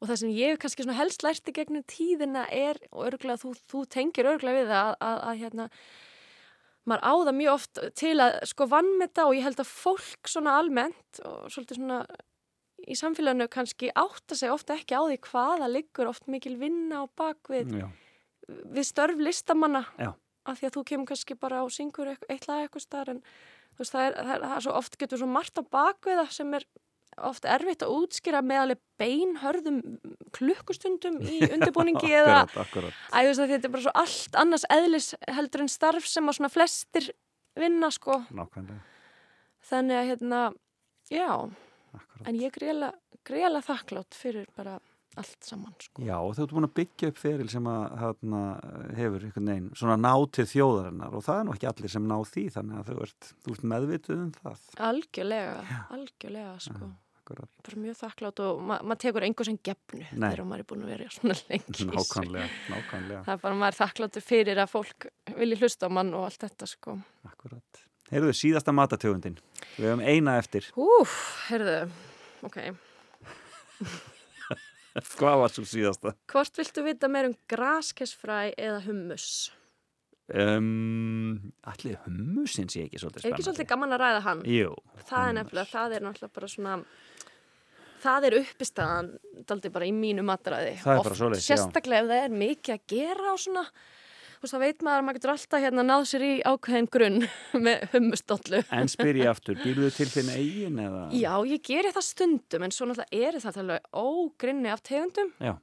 og 0.00 0.08
það 0.08 0.20
sem 0.22 0.34
ég 0.34 0.58
kannski 0.62 0.88
helst 0.98 1.24
lært 1.26 1.48
í 1.50 1.54
gegnum 1.56 1.84
tíðina 1.90 2.48
er, 2.50 2.80
og 2.92 3.08
örgulega 3.10 3.40
þú, 3.42 3.54
þú 3.70 3.84
tengir 3.92 4.28
örgulega 4.32 4.62
við 4.62 4.72
það 4.72 4.90
að, 4.90 4.98
að, 5.08 5.22
að 5.30 5.40
hérna 5.42 5.68
maður 6.84 7.06
áða 7.08 7.34
mjög 7.38 7.54
oft 7.54 7.80
til 7.96 8.14
að 8.20 8.38
sko 8.50 8.68
vannmeta 8.68 9.26
og 9.28 9.38
ég 9.38 9.46
held 9.46 9.60
að 9.62 9.72
fólk 9.72 10.28
svona 10.28 10.58
almennt 10.60 11.20
og 11.24 11.46
svolítið 11.52 11.80
svona 11.80 12.00
í 12.84 12.96
samfélaginu 12.98 13.48
kannski 13.52 13.90
átta 13.96 14.36
sig 14.36 14.52
ofta 14.52 14.76
ekki 14.76 14.96
á 14.96 15.02
því 15.08 15.18
hvaða 15.24 15.70
liggur 15.70 16.10
oft 16.10 16.28
mikil 16.28 16.58
vinna 16.60 17.04
á 17.04 17.04
bakvið 17.16 17.72
Já, 17.80 17.86
við 18.48 18.88
störf 18.90 19.20
listamanna 19.20 19.84
Já. 19.96 20.12
af 20.44 20.60
því 20.60 20.68
að 20.68 20.76
þú 20.76 20.84
kemur 20.90 21.10
kannski 21.12 21.38
bara 21.40 21.62
og 21.64 21.72
syngur 21.72 22.12
eitt 22.12 22.48
lag 22.50 22.66
eitthvað 22.66 22.84
starf 22.84 23.14
en 23.14 23.22
veist, 23.78 23.94
það, 23.94 24.04
er, 24.10 24.18
það, 24.18 24.34
er, 24.34 24.44
það 24.44 24.56
er 24.56 24.66
svo 24.66 24.76
oft 24.82 24.98
getur 25.00 25.22
svo 25.22 25.30
margt 25.30 25.60
á 25.60 25.62
bakviða 25.64 26.26
sem 26.34 26.52
er 26.58 26.68
oft 27.28 27.44
erfitt 27.48 27.84
að 27.84 27.94
útskýra 27.98 28.40
með 28.44 28.62
alveg 28.62 28.80
beinhörðum 29.00 29.80
klukkustundum 30.34 31.20
í 31.22 31.40
undirbúningi 31.54 32.12
eða 32.20 32.40
akkurat, 32.46 32.96
veist 33.12 33.42
að 33.42 33.54
þetta 33.54 33.68
er 33.68 33.74
bara 33.76 33.84
svo 33.86 33.94
allt 34.04 34.40
annars 34.40 34.66
eðlis 34.72 35.12
heldur 35.28 35.64
en 35.66 35.72
starf 35.72 36.08
sem 36.10 36.28
að 36.30 36.38
svona 36.38 36.52
flestir 36.52 37.10
vinna 37.58 37.90
sko. 37.94 38.20
Nákvæmlega, 38.34 38.80
þannig 39.70 40.00
að 40.00 40.08
hérna, 40.10 40.40
já. 41.12 41.28
Akkurat. 41.94 42.26
En 42.26 42.40
ég 42.40 42.50
er 42.50 42.58
greiðlega, 42.58 43.20
greiðlega 43.24 43.68
þakklátt 43.68 44.18
fyrir 44.18 44.50
bara 44.56 44.80
allt 45.20 45.46
saman 45.46 45.74
sko. 45.78 46.02
Já, 46.02 46.16
þú 46.34 46.44
ert 46.44 46.54
búin 46.56 46.66
að 46.66 46.74
byggja 46.80 47.10
upp 47.12 47.20
feril 47.22 47.46
sem 47.52 47.68
að 47.70 47.84
hana, 48.00 48.42
hefur 48.98 49.26
einhvern 49.28 49.50
veginn 49.52 49.70
svona 49.78 49.96
nátið 50.00 50.50
þjóðarinnar. 50.54 51.14
Og 51.14 51.24
það 51.26 51.40
er 51.40 51.46
nú 51.46 51.54
ekki 51.54 51.70
allir 51.70 51.94
sem 51.94 52.08
ná 52.10 52.16
því 52.30 52.44
þannig 52.56 52.80
að 52.80 52.90
þú 52.90 52.96
ert, 53.06 53.30
þú 53.44 53.54
ert 53.54 53.66
meðvituð 53.74 54.20
um 54.24 54.32
það. 54.40 54.66
algjörlega, 54.90 55.80
algjörlega 55.94 56.54
sko. 56.66 56.90
Akkurat. 57.24 57.48
bara 57.64 57.78
mjög 57.80 57.96
þakklátt 58.02 58.40
og 58.44 58.58
ma 58.68 58.76
maður 58.84 59.00
tekur 59.00 59.24
engur 59.24 59.46
sem 59.48 59.56
gefnu 59.64 60.02
þegar 60.12 60.42
maður 60.44 60.60
er 60.60 60.66
búin 60.68 60.82
að 60.84 60.90
vera 60.92 61.06
svona 61.14 61.36
lengi. 61.48 61.86
Nákvæmlega, 61.94 62.48
nákvæmlega, 62.68 63.22
það 63.24 63.32
er 63.38 63.40
bara 63.46 63.58
maður 63.62 63.78
þakkláttur 63.80 64.24
fyrir 64.26 64.60
að 64.60 64.72
fólk 64.74 65.06
vilji 65.38 65.56
hlusta 65.62 65.88
á 65.88 65.90
mann 65.96 66.12
og 66.12 66.26
allt 66.28 66.44
þetta 66.44 66.68
sko 66.68 66.98
akkurat. 67.30 67.80
Heyrðu, 68.12 68.34
síðasta 68.36 68.74
matatöfundin. 68.76 69.38
Við 69.78 69.88
hefum 69.88 70.04
eina 70.04 70.36
eftir. 70.36 70.68
Úf, 70.76 71.14
heyrðu, 71.48 71.78
ok 72.44 72.60
Hvað 75.16 75.40
var 75.40 75.50
svo 75.50 75.64
síðasta? 75.66 76.12
Hvort 76.30 76.58
viltu 76.60 76.84
vita 76.86 77.08
meir 77.10 77.26
um 77.30 77.34
graskessfræ 77.50 78.52
eða 78.54 78.80
hummus? 78.84 79.26
Um, 80.32 81.50
allir 81.68 81.98
hummusin 82.06 82.70
sé 82.72 82.86
ekki 82.86 82.96
svolítið 83.02 83.18
Er 83.18 83.24
spennandi. 83.26 83.34
ekki 83.34 83.44
svolítið 83.44 83.66
gaman 83.74 83.92
að 83.92 84.00
ræða 84.00 84.20
hann? 84.24 84.38
Jú. 84.48 84.70
það 85.02 85.18
er 85.18 85.26
hummus. 85.26 85.36
nefnilega, 85.40 85.68
það 85.74 85.96
er 85.98 86.06
náttúrulega 86.06 86.36
bara 86.38 86.48
svona 86.54 86.76
það 88.04 88.28
er 88.28 88.38
uppistaðan 88.42 89.10
daldi 89.48 89.72
bara 89.74 89.88
í 89.88 89.92
mínu 89.96 90.24
matræði 90.26 90.76
Oft, 90.94 91.18
sérstaklega 91.44 92.04
ef 92.04 92.10
það 92.12 92.24
er 92.28 92.38
mikið 92.44 92.76
að 92.76 92.88
gera 92.94 93.32
og 93.34 93.42
svona 93.42 93.64
þú 93.64 94.44
veist, 94.44 94.54
það 94.54 94.64
veit 94.64 94.84
maður 94.84 95.00
að 95.00 95.06
maður 95.08 95.18
getur 95.18 95.34
alltaf 95.34 95.64
hérna 95.64 95.84
náð 95.88 96.06
sér 96.10 96.24
í 96.26 96.32
ákveðin 96.44 96.88
grunn 96.96 97.20
með 97.66 97.86
hummustollu 97.94 98.62
En 98.78 98.92
spyr 98.92 99.20
ég 99.22 99.30
aftur, 99.34 99.60
býrðu 99.62 99.92
til 99.96 100.08
þinn 100.12 100.32
eigin 100.36 100.82
eða? 100.84 101.04
Já, 101.16 101.32
ég 101.48 101.64
geri 101.64 101.94
það 101.96 102.08
stundum 102.10 102.66
en 102.68 102.74
svo 102.76 102.90
náttúrulega 102.90 103.28
er 103.30 103.40
það 103.44 103.62
alveg 103.64 103.88
ógrinni 104.04 104.72
af 104.74 104.84
tegundum 104.84 105.32
Já, 105.40 105.54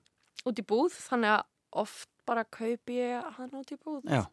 út 0.50 0.62
í 0.62 0.66
búð 0.66 0.98
þannig 1.10 1.36
að 1.38 1.48
oft 1.82 2.10
bara 2.28 2.44
kaupi 2.46 2.98
ég 3.00 3.30
hann 3.38 3.54
út 3.58 3.72
í 3.74 3.78
búð. 3.82 4.04
Já, 4.06 4.26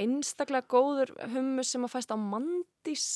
einstaklega 0.00 0.66
góður 0.70 1.12
hummus 1.32 1.70
sem 1.74 1.84
að 1.86 1.92
fæst 1.94 2.12
á 2.14 2.16
Mandís 2.18 3.06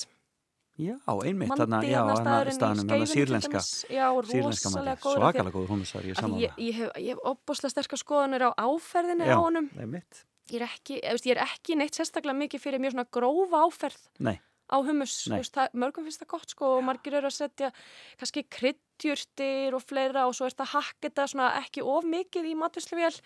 Já, 0.78 0.94
einmitt, 1.26 1.50
þarna, 1.58 1.80
já, 1.82 1.98
þarna 2.06 2.52
staðnum, 2.54 2.90
þarna 2.92 3.06
sírlenska. 3.10 3.60
Já, 3.90 4.04
sírlenska 4.30 4.70
að- 4.70 5.00
svakalega 5.02 5.54
góður 5.56 5.72
hummusar, 5.72 6.04
ég 6.06 6.14
af 6.14 6.22
því 6.22 6.22
saman 6.22 6.40
ég, 6.44 6.52
ég 6.62 6.74
hef, 6.78 6.92
ég 6.94 7.08
hef 7.16 7.22
opbúslega 7.26 7.72
sterkar 7.74 7.98
skoðanir 7.98 8.44
á 8.46 8.50
áferðinni 8.54 9.26
Já. 9.26 9.34
á 9.34 9.38
honum. 9.42 9.66
Einmitt, 9.74 10.22
ég 10.52 10.60
er, 10.60 10.68
ekki, 10.68 11.00
eða, 11.02 11.16
veist, 11.16 11.26
ég 11.26 11.34
er 11.34 11.42
ekki 11.42 11.76
neitt 11.80 11.98
sérstaklega 11.98 12.38
mikið 12.38 12.62
fyrir 12.62 12.78
mjög 12.84 12.94
svona 12.94 13.08
grófa 13.10 13.64
áferð 13.66 14.06
nei, 14.20 14.38
á. 14.70 14.76
Þú 14.78 14.94
veist, 15.34 15.54
það, 15.58 15.74
mörgum 15.74 16.06
finnst 16.06 16.22
það 16.22 16.30
gott 16.36 16.54
sko 16.54 16.72
og 16.78 16.84
margir 16.86 17.18
eru 17.18 17.26
að 17.26 17.36
setja 17.40 17.72
kannski 18.20 18.46
kryddjurtir 18.46 19.74
og 19.74 19.82
fleira 19.82 20.28
og 20.28 20.34
svo 20.38 20.46
er 20.46 20.54
þetta 20.54 20.72
hakk 20.76 20.94
þetta 21.02 21.26
svona 21.26 21.52
ekki 21.58 21.82
of 21.82 22.06
mikið 22.06 22.52
í 22.52 22.54
matvisluvél 22.54 23.18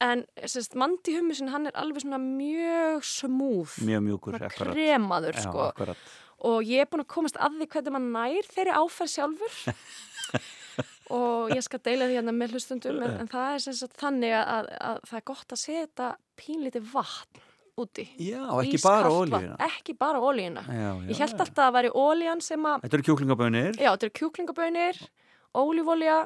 en 0.00 0.24
sérst, 0.48 0.74
mandi 0.80 1.12
hummusin 1.18 1.50
hann 1.52 1.68
er 1.68 1.76
alveg 1.76 2.06
svona 2.06 2.16
mjög 2.22 3.04
smúð 3.04 3.76
mjög 3.84 4.04
mjúkur, 4.06 4.38
kremaður 4.48 5.36
sko. 5.44 5.66
akkurat. 5.68 5.98
Og 6.40 6.62
ég 6.64 6.84
er 6.84 6.88
búin 6.90 7.02
að 7.04 7.10
komast 7.14 7.36
að 7.40 7.58
því 7.60 7.68
hvernig 7.74 7.94
maður 7.96 8.10
nær 8.16 8.50
þeirri 8.54 8.76
áferð 8.80 9.12
sjálfur. 9.16 9.60
Og 11.10 11.50
ég 11.50 11.62
skal 11.66 11.80
deila 11.82 12.06
því 12.06 12.14
hérna 12.20 12.32
með 12.36 12.52
hlustundum 12.54 13.00
en, 13.02 13.14
en 13.24 13.28
það 13.30 13.54
er 13.56 13.62
sem 13.64 13.74
sagt 13.74 13.96
þannig 13.98 14.30
að, 14.38 14.50
að, 14.54 14.68
að 14.86 14.98
það 15.10 15.16
er 15.18 15.24
gott 15.26 15.54
að 15.56 15.58
setja 15.58 16.10
pínlítið 16.38 16.84
vatn 16.92 17.40
úti 17.80 18.04
Já, 18.22 18.44
ekki 18.60 18.78
bara 18.84 19.08
Ískalt 19.08 19.16
ólíuna. 19.16 19.40
vatn, 19.40 19.64
ekki 19.66 19.94
bara 19.98 20.20
ólíuna 20.22 20.62
ég 21.10 21.18
held 21.18 21.34
alltaf 21.34 21.48
að 21.50 21.58
það 21.64 21.74
væri 21.78 21.90
ólían 21.98 22.44
sem 22.46 22.68
að 22.70 22.84
Þetta 22.84 22.98
eru 23.00 23.06
kjúklingabönir, 23.08 23.72
já, 23.80 23.88
þetta 23.90 24.06
eru 24.06 24.14
kjúklingabönir 24.20 25.00
ólífólja, 25.50 26.18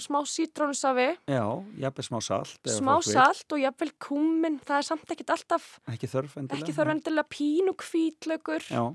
smá 0.00 0.18
sítrónusafi. 0.24 1.08
Já, 1.28 1.44
jafnveg 1.84 2.06
smá 2.08 2.18
salt. 2.24 2.56
smá 2.78 2.94
salt 3.04 3.52
og 3.52 3.60
jafnvel 3.60 3.90
kúmin 4.00 4.56
það 4.64 4.78
er 4.80 4.88
samt 4.88 5.12
ekkit 5.12 5.34
alltaf 5.36 5.66
Ekki 5.92 6.08
þörf 6.08 6.38
endilega. 6.40 6.62
ekki 6.64 6.76
þarf 6.80 6.94
endilega 6.96 7.28
pínu 7.36 7.76
kvítlaugur 7.84 8.64
Já, 8.72 8.86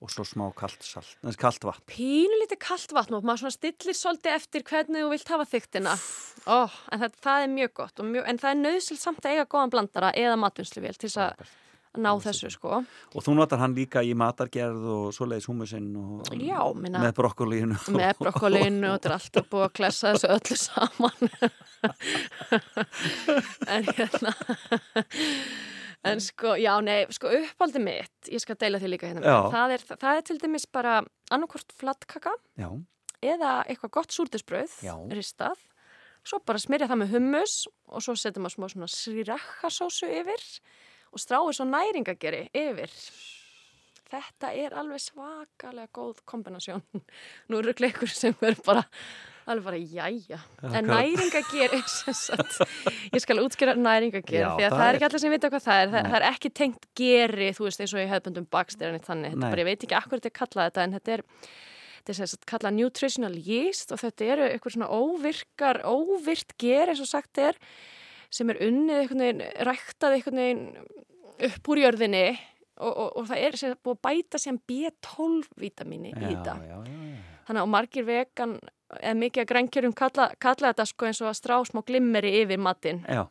og 0.00 0.08
svo 0.12 0.24
smá 0.24 0.46
kalt 0.56 0.80
salt, 0.86 1.10
þessi 1.20 1.40
kalt 1.42 1.64
vatn. 1.68 1.84
pínu 1.92 2.38
lítið 2.42 2.60
kalt 2.64 2.92
vatn 2.96 3.18
og 3.18 3.24
maður 3.28 3.42
svona 3.44 3.56
stillir 3.58 3.96
svolítið 3.98 4.36
eftir 4.38 4.64
hvernig 4.70 5.04
þú 5.04 5.10
vilt 5.12 5.32
hafa 5.34 5.48
þyktina 5.50 5.92
oh, 6.48 6.76
en 6.92 7.02
það, 7.04 7.18
það 7.26 7.46
er 7.46 7.50
mjög 7.56 7.72
gott 7.82 8.04
mjög, 8.04 8.28
en 8.32 8.40
það 8.40 8.52
er 8.54 8.60
nöðsilt 8.64 9.02
samt 9.02 9.24
að 9.26 9.34
eiga 9.36 9.48
góðan 9.52 9.74
blandara 9.74 10.12
eða 10.16 10.38
matvinnsluvél 10.40 10.96
til 10.96 11.10
þess 11.10 11.20
að 11.26 11.50
ná 12.00 12.12
þessu 12.22 12.46
sko 12.54 12.76
Og 13.18 13.24
þú 13.26 13.32
notar 13.34 13.58
hann 13.58 13.72
líka 13.74 13.98
í 14.06 14.12
matargerð 14.14 14.84
og 14.94 15.08
svoleiðis 15.16 15.48
hummusinn 15.50 15.88
og 15.98 16.28
Já, 16.38 16.60
minna- 16.78 17.02
með 17.02 17.16
brokkolínu. 17.18 17.80
með 17.96 18.12
brokkolinu 18.20 18.92
og 18.92 19.00
þetta 19.00 19.10
er 19.10 19.16
alltaf 19.16 19.48
búið 19.50 19.66
að 19.66 19.74
klessa 19.80 20.12
þessu 20.14 20.28
öllu 20.36 20.56
saman 20.62 21.18
en 23.74 23.90
hérna 23.90 24.32
en 26.04 26.20
sko, 26.24 26.54
já, 26.56 26.72
nei, 26.84 27.04
sko 27.12 27.28
uppáldi 27.40 27.82
mitt 27.84 28.30
ég 28.32 28.40
skal 28.42 28.56
deila 28.60 28.80
því 28.80 28.92
líka 28.94 29.10
hérna. 29.10 29.34
Það 29.52 29.74
er, 29.76 29.84
það 29.90 30.20
er 30.20 30.22
til 30.28 30.38
dæmis 30.40 30.66
bara 30.72 31.00
annarkvort 31.30 31.74
flattkaka 31.80 32.32
Já, 32.60 32.70
eða 33.22 33.56
eitthvað 33.68 33.94
gott 33.98 34.16
súrdisbröð 34.16 34.78
ristað. 35.16 35.58
Svo 36.24 36.40
bara 36.44 36.60
smyrja 36.60 36.88
það 36.90 37.02
með 37.02 37.12
hummus 37.16 37.56
og 37.88 38.02
svo 38.04 38.14
setjum 38.16 38.44
maður 38.44 38.56
smá 38.56 38.66
svona 38.74 38.88
sriracha-sósu 38.92 40.08
yfir 40.20 40.42
og 41.10 41.22
stráið 41.22 41.54
svo 41.56 41.64
næringageri 41.68 42.42
yfir. 42.52 42.92
Þetta 44.10 44.50
er 44.58 44.74
alveg 44.74 45.00
svakalega 45.04 45.88
góð 45.94 46.20
kombinasjón. 46.28 46.82
Nú 47.48 47.60
eru 47.60 47.72
ykkur 47.72 48.10
sem 48.10 48.34
er 48.42 48.56
bara 48.66 48.82
alveg 49.46 49.64
bara 49.66 49.78
jæja. 49.80 50.40
En 50.70 50.90
sagt 52.18 52.60
ég 53.14 53.22
skal 53.24 53.40
útskýra 53.42 53.76
næringager 53.78 54.42
Já, 54.42 54.48
því 54.58 54.66
að 54.66 54.76
það 54.76 54.86
er 54.86 54.98
ekki 54.98 55.08
allir 55.08 55.24
sem 55.24 55.34
vita 55.34 55.50
hvað 55.52 55.66
það 55.66 55.80
er. 55.80 55.90
Það, 55.94 56.10
það 56.10 56.18
er 56.20 56.28
ekki 56.30 56.52
tengt 56.60 56.86
geri 57.00 57.50
þú 57.56 57.66
veist 57.68 57.84
eins 57.84 57.94
og 57.96 58.02
ég 58.02 58.12
hefðbundum 58.14 58.48
bakst 58.52 58.84
er 58.84 58.98
þannig, 59.06 59.34
þetta 59.34 59.48
bara, 59.48 59.64
ég 59.64 59.70
veit 59.70 59.86
ekki 59.86 59.98
akkur 59.98 60.20
þetta 60.20 60.32
er 60.32 60.38
kallað 60.40 60.70
þetta 60.70 60.86
en 60.86 60.96
þetta 60.98 61.16
er 61.16 61.24
þetta 62.00 62.14
er 62.14 62.30
sagt 62.32 62.46
kallað 62.48 62.76
nutritional 62.78 63.34
yeast 63.36 63.94
og 63.94 64.00
þetta 64.00 64.30
eru 64.34 64.46
eitthvað 64.48 64.76
svona 64.76 64.92
óvirkar, 65.00 65.82
óvirt 65.84 66.54
ger 66.60 66.92
eins 66.92 67.02
og 67.04 67.10
sagt 67.10 67.40
er 67.42 67.58
sem 68.30 68.50
er 68.52 68.60
unnið 68.62 69.02
einhvern 69.02 69.24
veginn, 69.24 69.44
ræktað 69.66 70.16
einhvern 70.16 70.40
veginn 70.40 70.64
upp 71.50 71.70
úr 71.72 71.82
jörðinni 71.82 72.26
og, 72.80 72.90
og, 72.90 73.08
og 73.20 73.28
það 73.28 73.46
er 73.46 73.58
sem 73.60 73.78
búið 73.84 73.96
að 73.96 74.02
bæta 74.06 74.40
sem 74.40 74.58
B12-vítamíni 74.70 76.12
í 76.12 76.20
þetta. 76.20 76.54
Þannig 77.48 77.62
að 77.64 77.72
margir 77.74 78.06
vegan 78.08 78.54
eða 78.98 79.16
mikið 79.20 79.44
að 79.44 79.50
grænkjörum 79.52 79.96
kalla, 79.96 80.30
kalla 80.42 80.72
þetta 80.72 80.86
sko 80.90 81.08
eins 81.08 81.20
og 81.22 81.30
að 81.30 81.38
strá 81.38 81.56
smá 81.68 81.82
glimmeri 81.86 82.32
yfir 82.42 82.62
matinn 82.62 83.04
Já, 83.06 83.26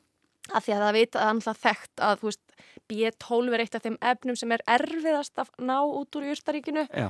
af 0.54 0.66
því 0.66 0.76
að 0.76 0.86
það 0.86 0.98
veit 0.98 1.10
að 1.10 1.20
það 1.20 1.30
er 1.30 1.40
náttúrulega 1.40 1.64
þekkt 1.66 2.06
að 2.08 2.22
þú 2.22 2.30
veist, 2.30 2.46
B12 2.90 3.58
er 3.58 3.64
eitt 3.66 3.76
af 3.78 3.86
þeim 3.86 4.00
efnum 4.12 4.40
sem 4.40 4.56
er 4.56 4.66
erfiðast 4.78 5.44
að 5.44 5.52
ná 5.70 5.76
út 5.84 6.20
úr 6.20 6.30
júrtaríkinu 6.30 6.88
já, 6.88 7.10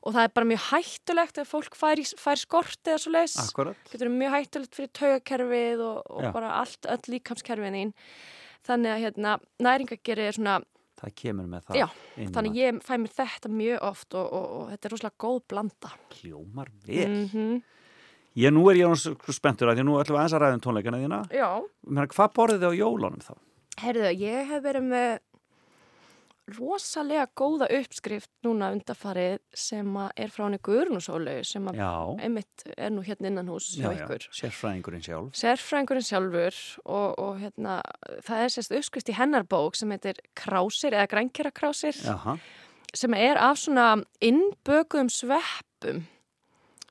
og 0.00 0.16
það 0.16 0.24
er 0.24 0.34
bara 0.38 0.50
mjög 0.50 0.66
hættulegt 0.70 1.38
ef 1.42 1.52
fólk 1.52 1.76
fær, 1.76 2.02
fær 2.24 2.40
skort 2.40 2.88
eða 2.88 3.02
svo 3.04 3.24
akkurat. 3.44 3.86
getur 3.92 4.12
mjög 4.14 4.36
hættulegt 4.38 4.76
fyrir 4.78 4.92
taugakerfið 4.96 5.84
og, 5.84 6.02
og 6.08 6.34
bara 6.34 6.56
allt, 6.62 6.88
öll 6.88 7.14
líkamskerfin 7.14 7.76
þín 7.76 7.94
þannig 8.66 8.94
að 8.94 9.02
hérna, 9.04 9.38
næringageri 9.60 10.28
er 10.28 10.38
svona 10.38 10.60
Það 11.00 11.12
kemur 11.16 11.46
með 11.48 11.62
það. 11.64 11.76
Já, 11.78 11.86
þannig 12.34 12.56
ég 12.60 12.80
fæ 12.84 12.90
mér 13.00 13.12
þetta 13.16 13.50
mjög 13.56 13.84
oft 13.88 14.16
og, 14.20 14.26
og, 14.36 14.48
og 14.56 14.64
þetta 14.72 14.88
er 14.88 14.94
rosalega 14.94 15.22
góð 15.24 15.38
blanda 15.48 15.92
Hljómar 16.18 16.72
vel. 16.84 17.06
-hmm. 17.30 17.62
Ég 18.40 18.54
nú 18.56 18.62
er 18.72 18.78
ég 18.80 18.94
svo 18.96 19.34
spenntur 19.36 19.68
að 19.70 19.80
því 19.80 19.86
nú 19.88 19.98
ætlum 20.00 20.16
við 20.16 20.22
aðeins 20.22 20.36
að 20.38 20.42
ræða 20.44 20.58
um 20.58 20.64
tónleikana 20.64 21.00
þína. 21.02 21.22
Já, 21.34 21.48
Menna, 21.86 22.06
hvað 22.14 22.36
borðið 22.38 22.62
þið 22.64 22.70
á 22.72 22.80
jólunum 22.80 23.24
þá? 23.26 23.32
heyrðu, 23.80 24.10
ég 24.20 24.48
hef 24.50 24.62
verið 24.64 24.86
með 24.90 25.10
rosalega 26.50 27.28
góða 27.38 27.68
uppskrift 27.78 28.30
núna 28.44 28.72
undarfarið 28.74 29.36
sem 29.54 29.86
að 30.02 30.08
er 30.24 30.32
frá 30.34 30.42
henni 30.48 30.58
Guðrunusólu 30.66 31.34
sem 31.46 31.68
að 31.70 31.78
Já, 31.78 31.90
einmitt 32.26 32.64
er 32.74 32.90
nú 32.90 33.04
hérna 33.06 33.30
innan 33.30 33.50
hús 33.52 33.68
hjá 33.78 33.86
ykkur 33.94 34.26
sérfræðingurinn 34.34 35.04
sjálf. 35.06 35.30
sérfræðingurinn 35.38 36.08
sjálfur 36.08 36.58
og, 36.84 37.08
og 37.22 37.38
hérna, 37.44 37.76
það 38.26 38.44
er 38.46 38.54
sérst 38.56 38.74
uppskrift 38.80 39.12
í 39.12 39.18
hennar 39.20 39.46
bók 39.46 39.78
sem 39.78 39.94
heitir 39.94 40.18
Krásir 40.38 40.96
eða 40.96 41.06
Grænkjara 41.12 41.54
Krásir 41.54 41.94
Jaha, 42.02 42.34
sem 42.98 43.14
er 43.14 43.38
af 43.38 43.62
svona 43.62 43.92
innbökuðum 44.18 45.12
sveppum 45.14 46.02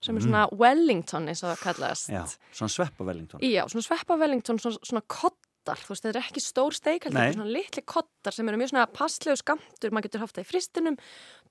sem 0.10 0.18
er 0.20 0.26
svona 0.26 0.48
Wellington 0.60 1.30
eins 1.30 1.44
og 1.46 1.54
það 1.54 1.62
kallast 1.68 2.10
Mm. 2.10 2.18
já, 2.18 2.26
svona 2.58 2.74
sveppa 2.74 3.06
Wellington. 3.06 3.40
Já, 3.46 3.64
svona 3.70 3.86
sveppa 3.86 4.18
Wellington, 4.20 4.60
svona, 4.60 4.82
svona 4.90 5.06
kottar 5.08 5.78
þú 5.84 5.92
veist, 5.94 6.02
þetta 6.08 6.18
er 6.18 6.26
ekki 6.26 6.42
stór 6.42 6.74
steik 6.74 7.04
heldur, 7.06 7.14
Nei. 7.20 7.28
þetta 7.28 7.36
er 7.36 7.38
svona 7.38 7.54
litli 7.54 7.82
kottar 7.86 8.34
sem 8.34 8.48
eru 8.50 8.58
mjög 8.58 8.70
svona 8.72 8.86
passlegu 8.90 9.38
skamtur, 9.38 9.92
maður 9.94 10.08
getur 10.08 10.22
haft 10.24 10.36
það 10.40 10.46
í 10.46 10.50
fristinum 10.50 10.98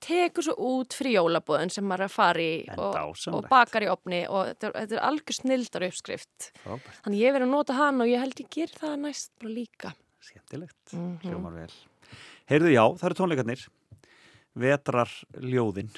tekur 0.03 0.43
svo 0.43 0.55
út 0.59 0.97
fyrir 0.97 1.13
jólabóðin 1.21 1.71
sem 1.71 1.85
maður 1.87 2.03
er 2.03 2.09
að 2.09 2.15
fara 2.17 2.39
í 2.43 2.65
og, 2.75 2.97
og 3.31 3.47
bakar 3.49 3.85
í 3.85 3.89
opni 3.93 4.25
og 4.27 4.49
þetta 4.49 4.71
er, 4.73 4.89
er 4.97 5.05
algjör 5.07 5.37
snildar 5.39 5.87
uppskrift 5.87 6.49
Frábært, 6.65 6.99
þannig 7.05 7.21
ég 7.23 7.31
verið 7.37 7.47
að 7.47 7.53
nota 7.55 7.77
hann 7.79 8.01
og 8.03 8.07
ég 8.11 8.19
held 8.25 8.43
ég 8.43 8.49
ger 8.57 8.67
það 8.75 8.97
næst 9.05 9.31
bara 9.39 9.53
líka 9.55 9.93
skemmtilegt. 10.19 10.91
Mhm. 10.91 11.15
Hljómar 11.23 11.53
vel. 11.55 11.71
Heyrðu, 12.49 12.73
já, 12.75 12.83
það 12.99 13.05
eru 13.07 13.15
tónleikarnir. 13.21 13.67
Vetrar 14.59 15.09
ljóðin. 15.39 15.89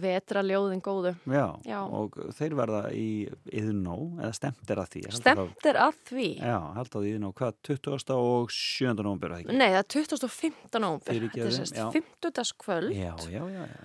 Vetraljóðin 0.00 0.80
góðu. 0.84 1.12
Já, 1.28 1.46
Já. 1.68 1.78
og 1.84 2.16
þeir 2.38 2.54
verða 2.58 2.82
í 2.96 3.06
Yðnó, 3.52 3.96
eða 4.20 4.32
stemt 4.36 4.70
er 4.72 4.80
að 4.82 4.90
því 4.94 5.02
Stemt 5.18 5.68
er 5.68 5.78
að 5.84 5.98
því. 6.08 6.28
Já, 6.40 6.58
held 6.78 6.92
á 6.92 6.98
því 6.98 7.14
Yðnó, 7.16 7.32
hvað, 7.38 7.56
20. 7.68 8.14
og 8.16 8.52
7. 8.56 8.94
nómber, 9.06 9.34
ekki? 9.38 9.56
Nei, 9.56 9.68
það 9.74 9.80
er 9.82 9.88
2015 9.96 10.84
nómber. 10.86 11.12
Fyrirgefðu, 11.12 11.48
Þetta 11.48 11.48
er 11.48 11.58
sérst 11.58 11.80
já. 11.80 11.88
50. 11.96 12.54
kvöld 12.64 12.94
Já, 12.96 13.12
já, 13.28 13.42
já, 13.52 13.66
já. 13.66 13.82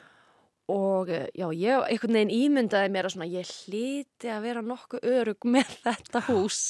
og 0.67 1.09
eh, 1.09 1.27
já, 1.35 1.47
ég 1.55 1.87
einhvern 1.91 2.17
veginn 2.19 2.35
ímyndaði 2.37 2.91
mér 2.91 3.07
að 3.07 3.15
svona 3.17 3.29
ég 3.31 3.51
hliti 3.67 4.31
að 4.31 4.47
vera 4.47 4.63
nokkuð 4.65 5.05
örug 5.15 5.47
með 5.47 5.75
þetta 5.85 6.23
hús 6.31 6.61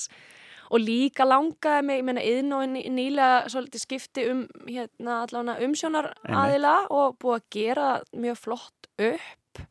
og 0.67 0.83
líka 0.83 1.27
langaði 1.27 1.87
mig, 1.87 2.01
ég 2.01 2.07
meina, 2.07 2.23
yðn 2.23 2.55
og 2.57 2.77
nýlega 2.97 3.49
svolítið 3.51 3.83
skipti 3.83 4.27
um 4.31 4.45
hérna 4.67 5.23
allavega 5.25 5.67
umsjónar 5.67 6.13
aðila 6.27 6.77
og 6.93 7.17
búið 7.21 7.37
að 7.39 7.51
gera 7.57 7.89
mjög 8.13 8.39
flott 8.45 8.89
upp. 9.09 9.61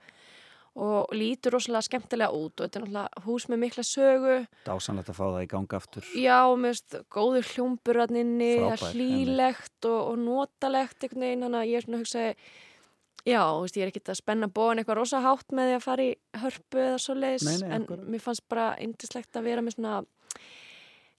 Og 0.76 1.12
lítur 1.16 1.54
rosalega 1.54 1.86
skemmtilega 1.86 2.36
út 2.36 2.60
og 2.60 2.66
þetta 2.66 2.76
er 2.76 2.82
náttúrulega 2.84 3.22
hús 3.24 3.46
með 3.48 3.60
mikla 3.62 3.84
sögu. 3.88 4.34
Dásanlegt 4.66 5.08
að 5.08 5.16
fá 5.16 5.22
það 5.24 5.38
í 5.40 5.48
gang 5.54 5.76
aftur. 5.78 6.10
Já, 6.20 6.40
mér 6.52 6.74
veist, 6.74 6.98
góður 7.16 7.48
hljómbur 7.54 8.00
hann 8.02 8.18
inni, 8.20 8.50
það 8.60 8.74
er 8.74 8.84
hlýlegt 8.92 9.88
og, 9.88 10.00
og 10.10 10.18
notalegt 10.20 11.00
einhvern 11.00 11.24
veginn, 11.24 11.46
þannig 11.46 11.62
að 11.62 11.70
ég 11.70 11.80
er 11.80 11.86
svona 11.86 11.96
að 11.96 12.04
hugsa 12.04 12.26
já, 13.26 13.40
veist, 13.62 13.80
ég 13.80 13.86
er 13.86 13.94
ekkert 13.94 14.12
að 14.12 14.20
spenna 14.20 14.50
bóin 14.52 14.82
eitthvað 14.82 15.00
rosa 15.00 15.22
hátt 15.24 15.56
með 15.56 15.70
því 15.70 15.78
að 15.78 15.86
fara 15.86 16.06
í 16.06 16.12
hörpu 16.44 16.84
eða 16.84 17.00
svo 17.02 17.16
leiðis, 17.18 17.64
en 17.64 17.88
mér 18.04 18.22
fannst 18.28 18.44
bara 18.52 18.68
indislegt 18.84 19.40
að 19.40 19.48
vera 19.48 19.64
með 19.64 19.78
svona 19.78 19.96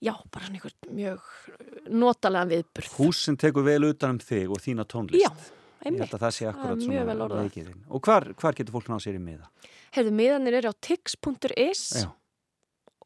já, 0.04 0.14
bara 0.32 0.45
svona 0.45 0.60
einhvern 0.60 0.95
mjög 0.98 1.89
notalega 1.89 2.50
viðburð. 2.52 2.91
Hús 3.00 3.22
sem 3.28 3.38
tekur 3.38 3.64
vel 3.68 3.84
utan 3.89 4.16
um 4.18 4.20
þig 4.20 4.52
og 4.54 4.62
þína 4.64 4.86
tónlist. 4.86 5.24
Já, 5.24 5.32
Ég 5.32 5.91
einmitt. 5.91 6.04
held 6.06 6.14
að 6.18 6.24
það 6.26 6.36
sé 6.38 6.48
akkurat 6.50 6.78
er 6.82 6.91
mjög 6.91 7.06
vel 7.08 7.16
svona 7.18 7.28
orðað. 7.28 7.43
leikirinn. 7.48 7.82
Og 7.89 8.02
hvar, 8.08 8.28
hvar 8.41 8.54
getur 8.58 8.74
fólk 8.78 8.88
náð 8.91 9.04
sér 9.08 9.18
í 9.20 9.24
miða? 9.24 9.48
Heyrðu, 9.95 10.14
miðanir 10.20 10.58
eru 10.60 10.70
á 10.70 10.76
tix.is 10.82 11.84
Já. 12.04 12.10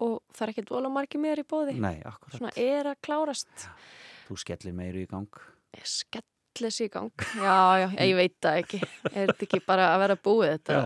og 0.01 0.21
það 0.33 0.41
er 0.47 0.53
ekkert 0.55 0.71
vola 0.73 0.89
margir 0.89 1.21
miðar 1.21 1.43
í 1.43 1.47
bóði. 1.47 1.75
Nei, 1.79 1.97
akkurat. 2.03 2.37
Svona 2.39 2.51
er 2.57 2.89
að 2.91 2.99
klárast. 3.05 3.67
Þú 4.27 4.37
skellir 4.41 4.73
meiru 4.73 5.03
í 5.03 5.07
gang. 5.11 5.27
Ég 5.77 5.85
skellis 6.51 6.79
í 6.83 6.87
gang. 6.91 7.11
Já, 7.39 7.55
já, 7.79 7.87
ég 8.03 8.15
veit 8.17 8.33
það 8.43 8.57
ekki. 8.61 8.79
Er 9.11 9.29
þetta 9.29 9.45
ekki 9.47 9.59
bara 9.67 9.85
að 9.93 10.01
vera 10.03 10.17
búið 10.27 10.51
þetta? 10.55 10.79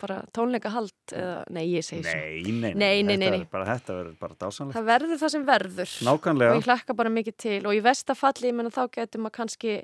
Bara 0.00 0.18
tónleika 0.36 0.72
hald? 0.74 0.92
Eða, 1.12 1.38
nei, 1.56 1.64
ég 1.72 1.86
segi 1.86 2.04
svo. 2.04 2.14
Nei, 2.16 2.74
nei, 2.76 3.02
Nei, 3.06 3.16
nei, 3.16 3.30
Þetta 3.30 3.50
bara, 3.52 3.66
þetta 3.72 3.96
verður 3.96 4.16
bara 4.20 4.38
dásanlegt. 4.42 4.76
Það 4.76 4.88
verður 4.90 5.20
það 5.22 5.32
sem 5.36 5.46
verður. 5.48 5.94
Og 5.96 6.06
Nákvæmlega. 6.10 6.54
ég 6.60 6.68
hlakka 6.68 6.96
bara 7.00 7.12
mikið 7.16 7.36
til. 7.46 7.58
Og 7.66 7.76
í 7.78 7.82
vestafalli, 7.86 8.50
ég 8.50 8.58
menna 8.60 8.74
þá 8.74 8.82
getur 8.98 9.24
maður 9.24 9.36
kannski, 9.40 9.76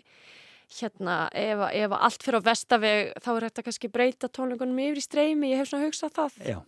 hérna, 0.78 1.16
ef, 1.36 1.64
ef 1.82 1.96
allt 1.98 2.26
fyrir 2.26 2.40
á 2.40 2.48
vestaveg, 2.52 3.12
þá 3.24 3.30
er 3.36 3.46
þetta 3.48 3.66
kannski 3.68 3.92
breyta 3.92 4.28
tónleikunum 4.32 4.82
yfir 4.84 5.00
í 5.00 5.06
streymi. 5.06 5.52
Ég 5.54 5.62
hef 5.62 5.72
svona 5.72 5.88
hugsað 5.88 6.16
það. 6.20 6.40
Já, 6.52 6.58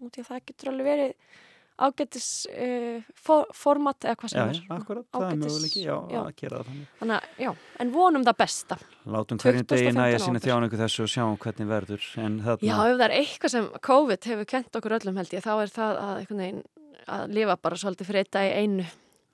Út 0.00 0.16
í 0.16 0.22
að 0.22 0.30
það 0.30 0.44
getur 0.48 0.70
alveg 0.72 0.86
verið 0.88 1.38
ágætis 1.86 2.26
uh, 2.50 3.00
for, 3.16 3.46
format 3.56 4.04
eða 4.06 4.18
hvað 4.20 4.28
já, 4.28 4.32
sem 4.34 4.40
já, 4.40 4.54
er. 4.54 4.60
akkurat. 4.76 5.06
Það 5.14 5.24
er 5.24 5.30
Ágætis- 5.30 5.44
möguleiki, 5.46 5.82
já, 5.86 5.96
já. 6.14 6.20
að 6.20 6.30
gera 6.42 6.60
það 6.60 6.68
þannig. 6.70 6.90
Þannig 7.00 7.16
að, 7.16 7.40
já, 7.44 7.50
en 7.84 7.92
vonum 7.94 8.26
það 8.28 8.38
besta. 8.42 8.78
Látum 9.16 9.40
hverjum 9.44 9.66
degi 9.72 9.86
25. 9.88 9.98
næja 10.00 10.20
sína 10.26 10.42
þjáningu 10.44 10.80
þessu 10.82 11.06
og 11.06 11.12
sjáum 11.14 11.38
hvernig 11.44 11.70
verður. 11.72 12.06
Þarna, 12.14 12.56
Já, 12.60 12.76
ef 12.76 12.94
það 13.00 13.06
er 13.08 13.16
eitthvað 13.18 13.54
sem 13.56 13.68
COVID 13.90 14.30
hefur 14.30 14.50
kent 14.54 14.80
okkur 14.80 14.96
öllum 15.00 15.20
held 15.22 15.34
ég, 15.36 15.44
þá 15.46 15.52
er 15.56 15.74
það 15.74 16.00
að, 16.04 16.14
einhvern 16.22 16.44
veginn, 16.44 16.62
að 17.10 17.36
lifa 17.40 17.56
bara 17.64 17.80
svolítið 17.80 18.24
dag 18.30 18.48
í 18.50 18.56
einu, 18.64 18.88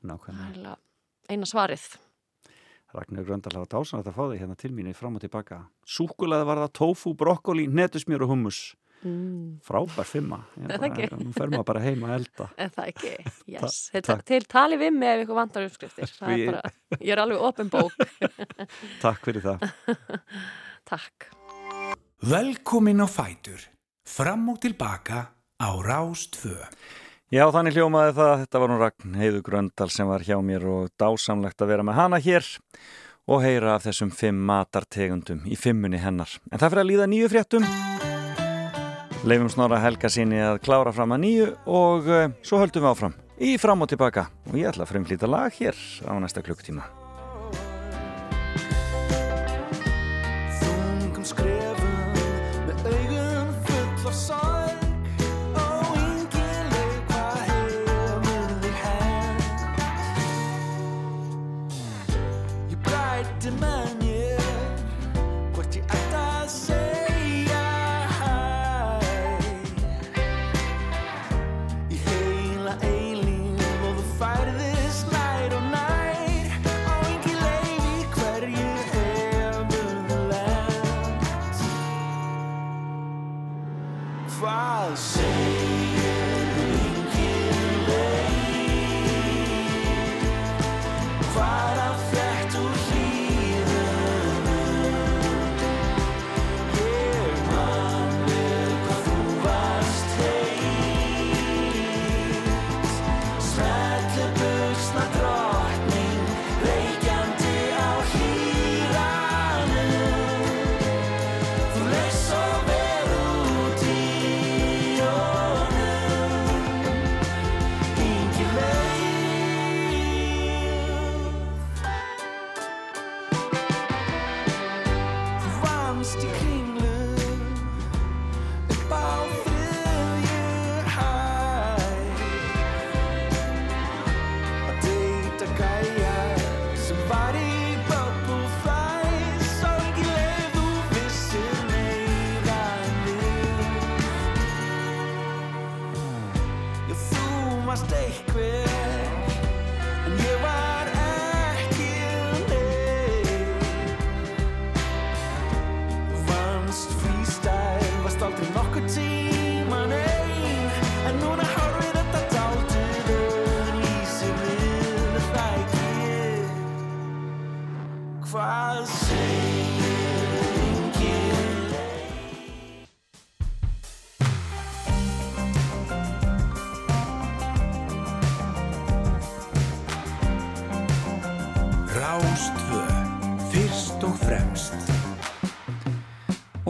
nákvæmlega. 0.07 0.77
Eina 1.27 1.47
svarið. 1.51 1.87
Ragnar 2.97 3.27
Gröndal 3.27 3.53
hafa 3.59 3.69
dásanlegt 3.75 4.09
að 4.09 4.17
fá 4.17 4.25
þig 4.31 4.41
hérna 4.41 4.57
til 4.57 4.71
mín 4.73 4.89
í 4.89 4.95
fram 4.97 5.17
og 5.19 5.21
tilbaka. 5.25 5.59
Súkulaði 5.85 6.47
var 6.49 6.61
það 6.63 6.73
tofu, 6.79 7.13
brokkoli, 7.19 7.67
netusmjör 7.69 8.25
og 8.25 8.31
hummus. 8.33 8.61
Mm. 9.05 9.59
Frábær 9.67 10.09
fimma. 10.09 10.39
Er? 10.57 11.13
Nú 11.21 11.33
fer 11.37 11.51
maður 11.53 11.67
bara 11.69 11.83
heim 11.85 12.05
að 12.09 12.15
elda. 12.21 12.49
En 12.65 12.73
það 12.75 12.91
ekki, 12.93 13.13
yes. 13.55 13.79
Ta- 13.93 14.03
takk. 14.09 14.25
til 14.27 14.43
tali 14.51 14.79
við 14.81 14.99
ef 15.05 15.23
ykkur 15.27 15.39
vantar 15.39 15.67
uppskriftir. 15.69 16.13
Ég- 16.33 16.49
er 16.49 16.57
bara, 16.57 16.75
ég 17.01 17.13
er 17.15 17.23
alveg 17.23 17.45
opin 17.51 17.71
bók. 17.73 17.95
Takk 19.03 19.25
fyrir 19.29 19.45
það. 19.45 19.67
Takk. 20.87 21.29
Velkomin 22.27 23.03
á 23.05 23.09
Fætur. 23.11 23.67
Fram 24.07 24.49
og 24.53 24.61
tilbaka 24.63 25.27
á 25.61 25.71
Rástfö. 25.83 26.57
Já, 27.35 27.43
þannig 27.51 27.75
hljómaði 27.75 28.15
það. 28.17 28.35
Þetta 28.45 28.61
var 28.63 28.71
nú 28.71 28.77
Ragn 28.81 29.17
Heiðu 29.19 29.43
Gröndal 29.43 29.91
sem 29.91 30.07
var 30.07 30.23
hjá 30.23 30.39
mér 30.47 30.63
og 30.71 30.93
dásamlegt 31.01 31.59
að 31.61 31.73
vera 31.75 31.87
með 31.87 31.99
hana 31.99 32.21
hér 32.23 32.47
og 33.27 33.43
heyra 33.43 33.75
af 33.75 33.89
þessum 33.89 34.15
fimm 34.15 34.39
matartegundum 34.47 35.43
í 35.51 35.59
fimmunni 35.59 35.99
hennar. 35.99 36.39
En 36.53 36.63
það 36.63 36.71
fyrir 36.71 36.85
að 36.85 36.91
líða 36.93 37.11
nýju 37.11 37.33
fréttum. 37.35 37.71
Leifum 39.27 39.49
snorra 39.51 39.81
helga 39.83 40.07
sinni 40.07 40.39
að 40.39 40.61
klára 40.63 40.93
fram 40.95 41.11
að 41.17 41.25
nýju 41.25 41.47
og 41.67 42.07
uh, 42.07 42.29
svo 42.47 42.61
höldum 42.63 42.85
við 42.85 42.93
áfram 42.93 43.17
í 43.43 43.57
fram 43.59 43.83
og 43.83 43.91
tilbaka 43.91 44.29
og 44.47 44.55
ég 44.55 44.71
ætla 44.71 44.87
að 44.87 44.93
frumflýta 44.93 45.27
lag 45.27 45.51
hér 45.59 45.83
á 46.07 46.15
næsta 46.23 46.47
klukktíma. 46.47 47.06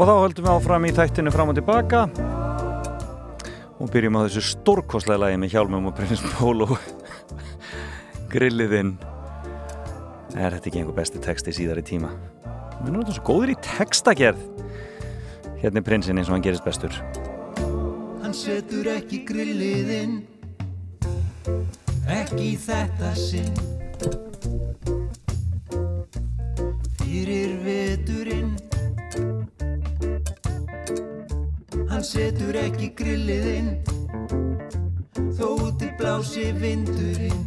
Og 0.07 0.13
þá 0.13 0.21
höldum 0.23 0.45
við 0.47 0.53
áfram 0.53 0.85
í 0.87 0.91
þættinu 0.95 1.31
fram 1.35 1.49
og 1.51 1.57
tilbaka. 1.59 2.01
Og 3.83 3.89
byrjum 3.91 4.15
á 4.15 4.23
þessu 4.23 4.43
stórkostlega 4.53 5.19
lagi 5.19 5.39
með 5.43 5.57
Hjálmum 5.57 5.89
og 5.91 5.97
Prins 5.99 6.21
Pólo 6.37 6.77
Grilliðinn 8.33 8.93
Er 10.39 10.55
þetta 10.55 10.71
ekki 10.71 10.79
einhver 10.79 10.95
besti 10.95 11.19
texti 11.25 11.57
síðar 11.57 11.81
í 11.83 11.85
tíma? 11.89 12.13
Við 12.45 12.93
erum 12.93 13.01
þetta 13.01 13.17
svo 13.17 13.25
góður 13.27 13.51
í 13.51 13.57
textagerð. 13.67 14.45
Hérna 15.65 15.83
er 15.83 15.87
prinsinn 15.89 16.23
eins 16.23 16.31
og 16.31 16.37
hann 16.37 16.47
gerist 16.47 16.63
bestur. 16.69 16.95
Hann 18.23 18.37
setur 18.45 18.93
ekki 18.95 19.25
grilliðinn 19.27 20.21
Ekki 22.21 22.53
þetta 22.63 23.11
sinn. 23.19 23.59
Fyrir 27.03 27.59
veturinn 27.67 28.55
Hann 31.91 32.03
setur 32.05 32.57
ekki 32.61 32.91
grilliðinn 32.99 33.77
Þó 35.37 35.49
úti 35.67 35.91
blási 35.99 36.47
vindurinn. 36.57 37.43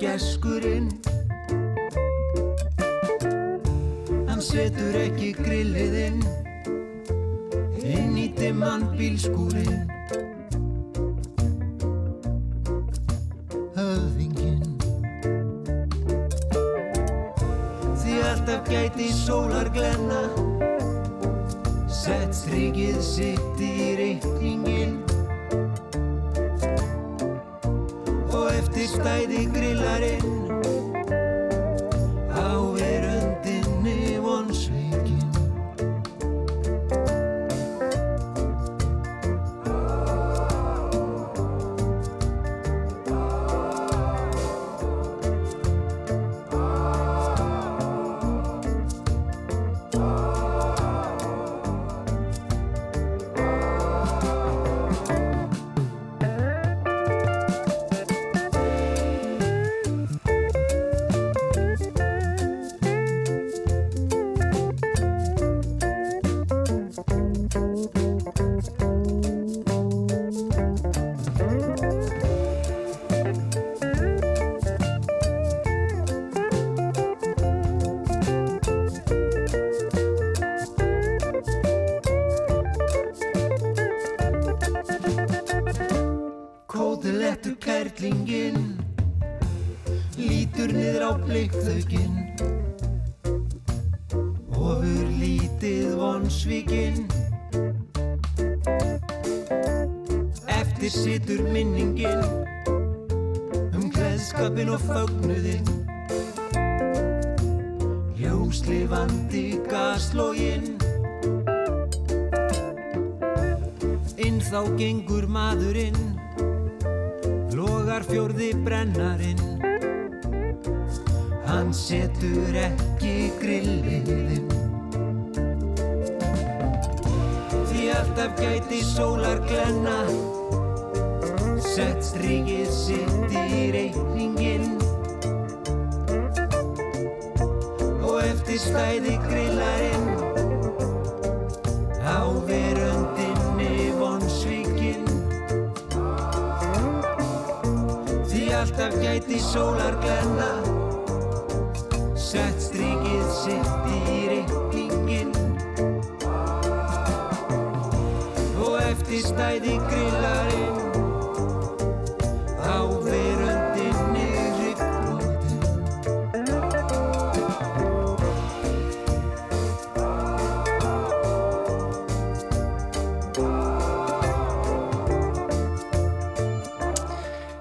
Geskurinn. 0.00 0.88
Hann 4.24 4.40
setur 4.40 4.96
ekki 5.02 5.34
grilliðinn 5.36 6.24
inn 7.84 8.16
í 8.16 8.30
dimman 8.40 8.88
bílskúrin 8.96 9.99
see. 23.10 23.49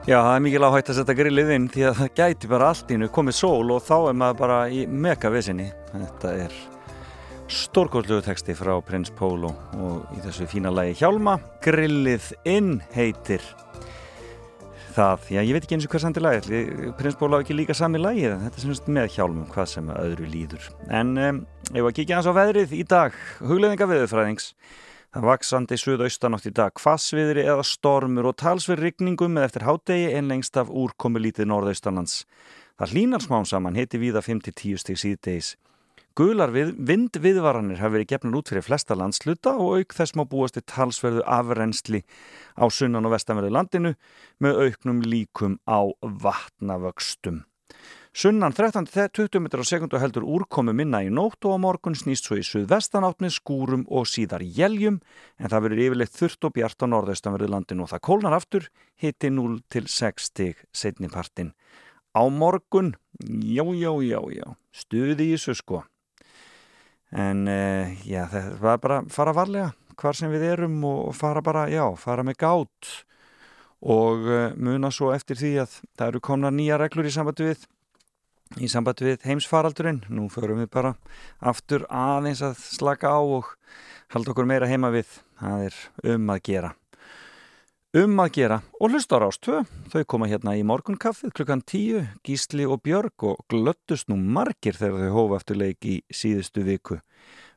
Já, 0.09 0.23
það 0.25 0.35
er 0.35 0.41
mikil 0.41 0.65
áhægt 0.65 0.87
að 0.89 0.95
setja 0.97 1.13
grillið 1.19 1.49
inn 1.53 1.65
því 1.69 1.83
að 1.85 1.99
það 1.99 2.07
gæti 2.17 2.47
bara 2.49 2.69
allt 2.71 2.91
innu 2.95 3.07
komið 3.13 3.35
sól 3.37 3.73
og 3.75 3.83
þá 3.85 3.93
er 3.99 4.15
maður 4.17 4.39
bara 4.39 4.55
í 4.73 4.79
mega 4.89 5.29
vesinni. 5.29 5.67
Þetta 5.91 6.31
er 6.47 6.55
stórkóðlegu 7.53 8.25
texti 8.25 8.55
frá 8.57 8.71
Prins 8.87 9.13
Pólo 9.13 9.51
og 9.77 10.09
í 10.17 10.23
þessu 10.23 10.47
fína 10.49 10.71
lagi 10.73 10.95
Hjálma, 10.97 11.35
grillið 11.61 12.31
inn 12.49 12.79
heitir 12.95 13.45
það. 14.97 15.29
Já, 15.29 15.43
ég 15.43 15.53
veit 15.53 15.61
ekki 15.61 15.77
eins 15.77 15.85
og 15.85 15.93
hvað 15.93 16.05
samt 16.07 16.17
er 16.17 16.25
lagi, 16.25 16.65
Prins 16.97 17.21
Pólo 17.21 17.37
hafa 17.37 17.45
ekki 17.45 17.61
líka 17.61 17.77
sami 17.77 18.01
lagi, 18.01 18.25
þetta 18.33 18.63
er 18.63 18.65
semst 18.65 18.89
með 18.89 19.13
Hjálmum, 19.13 19.45
hvað 19.53 19.73
sem 19.75 19.93
öðru 19.93 20.33
líður. 20.33 20.71
En 20.89 21.13
um, 21.21 21.45
ef 21.69 21.83
að 21.83 21.97
kíkja 22.01 22.17
hans 22.17 22.33
á 22.33 22.33
veðrið 22.33 22.79
í 22.81 22.81
dag, 22.97 23.13
hugleðinga 23.45 23.93
veðurfræðings, 23.93 24.55
Það 25.09 25.25
vaksandi 25.25 25.75
suðaustanátt 25.81 26.43
í 26.45 26.51
dag 26.53 26.73
kvassviðri 26.77 27.41
eða 27.41 27.63
stormur 27.65 28.27
og 28.29 28.35
talsverð 28.37 28.83
rigningum 28.85 29.31
með 29.33 29.47
eftir 29.47 29.63
hádegi 29.65 30.11
en 30.19 30.27
lengst 30.29 30.59
af 30.61 30.69
úrkomi 30.69 31.23
lítið 31.23 31.49
norðaustanlands. 31.49 32.27
Það 32.77 32.93
hlínar 32.93 33.23
smám 33.25 33.47
saman 33.49 33.79
heiti 33.79 33.97
víða 33.97 34.21
5-10 34.21 34.77
stig 34.83 34.99
síðdegis. 35.01 35.55
Gular 36.13 36.53
við, 36.53 36.75
vindviðvaranir 36.85 37.81
hafi 37.81 37.95
verið 37.95 38.11
gefnur 38.11 38.37
út 38.43 38.53
fyrir 38.53 38.67
flesta 38.67 38.93
landsluta 38.99 39.55
og 39.57 39.79
auk 39.79 39.97
þess 39.97 40.13
má 40.13 40.27
búast 40.29 40.61
í 40.61 40.65
talsverðu 40.69 41.25
afrensli 41.25 42.03
á 42.53 42.69
sunnan 42.69 43.09
og 43.09 43.15
vestanverðu 43.15 43.55
landinu 43.55 43.95
með 44.37 44.61
auknum 44.67 45.01
líkum 45.01 45.57
á 45.65 45.89
vatnavöxtum. 46.05 47.47
Sunnan 48.09 48.55
13-20 48.57 49.37
metrar 49.37 49.61
á 49.61 49.69
sekundu 49.69 49.99
heldur 50.01 50.25
úrkomi 50.25 50.73
minna 50.73 51.03
í 51.05 51.11
nótt 51.13 51.45
og 51.45 51.53
á 51.53 51.57
morgun 51.61 51.93
snýst 51.93 52.25
svo 52.25 52.39
í 52.39 52.45
suðvestanátt 52.45 53.21
með 53.21 53.35
skúrum 53.37 53.83
og 53.85 54.09
síðar 54.09 54.41
jæljum 54.41 54.97
en 55.37 55.51
það 55.51 55.63
verður 55.67 55.83
yfirleitt 55.83 56.17
þurft 56.17 56.47
og 56.49 56.55
bjart 56.57 56.81
á 56.81 56.85
norðaustanverðu 56.89 57.51
landinu 57.53 57.85
og 57.85 57.91
það 57.93 58.03
kólnar 58.09 58.37
aftur 58.39 58.65
hitti 58.97 59.29
0 59.29 59.61
til 59.69 59.85
6 59.85 60.25
stig 60.25 60.65
setnipartin. 60.73 61.53
Á 62.17 62.25
morgun, 62.33 62.95
já, 63.21 63.61
já, 63.77 63.93
já, 64.01 64.19
já, 64.33 64.47
stuði 64.73 65.29
í 65.29 65.37
þessu 65.37 65.59
sko. 65.61 65.85
En 67.13 67.45
uh, 67.45 67.93
já, 68.09 68.25
það 68.25 68.53
var 68.65 68.81
bara 68.81 69.01
fara 69.13 69.37
varlega 69.37 69.73
hvar 69.99 70.17
sem 70.17 70.33
við 70.33 70.49
erum 70.49 70.81
og 70.81 71.13
fara 71.13 71.45
bara, 71.45 71.69
já, 71.69 71.85
fara 71.93 72.25
með 72.25 72.41
gátt 72.41 72.95
og 73.85 74.25
uh, 74.25 74.55
muna 74.57 74.89
svo 74.89 75.13
eftir 75.13 75.37
því 75.37 75.59
að 75.61 75.83
það 75.93 76.07
eru 76.09 76.21
komna 76.25 76.49
nýja 76.49 76.81
reglur 76.81 77.05
í 77.05 77.13
sambandi 77.13 77.53
við 77.53 77.69
í 78.57 78.69
samband 78.71 79.03
við 79.03 79.25
heimsfaraldurinn. 79.27 80.03
Nú 80.09 80.27
förum 80.33 80.63
við 80.63 80.71
bara 80.73 80.95
aftur 81.39 81.85
aðeins 81.89 82.41
að 82.45 82.57
slaka 82.63 83.11
á 83.13 83.19
og 83.21 83.51
halda 84.13 84.33
okkur 84.33 84.49
meira 84.49 84.69
heima 84.69 84.91
við. 84.93 85.11
Það 85.39 85.65
er 85.67 85.81
um 86.15 86.31
að 86.33 86.45
gera. 86.49 86.71
Um 87.97 88.19
að 88.21 88.35
gera 88.37 88.59
og 88.77 88.91
hlusta 88.93 89.17
á 89.17 89.21
Rástvö. 89.23 89.61
Þau 89.89 90.03
koma 90.05 90.29
hérna 90.29 90.53
í 90.57 90.65
morgunkaffið 90.65 91.33
klukkan 91.37 91.63
tíu, 91.65 92.03
Gísli 92.25 92.67
og 92.69 92.83
Björg 92.85 93.25
og 93.25 93.41
glöttust 93.49 94.11
nú 94.11 94.17
margir 94.17 94.77
þegar 94.77 95.07
þau 95.07 95.15
hófa 95.17 95.39
eftir 95.41 95.57
leik 95.61 95.89
í 95.89 95.95
síðustu 96.13 96.65
viku. 96.67 96.99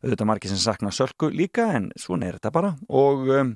Auðvitað 0.02 0.30
margir 0.32 0.52
sem 0.52 0.60
sakna 0.60 0.92
sölku 0.92 1.28
líka 1.28 1.68
en 1.76 1.92
svona 2.00 2.30
er 2.30 2.40
þetta 2.40 2.54
bara 2.56 2.72
og 2.88 3.28
um, 3.28 3.52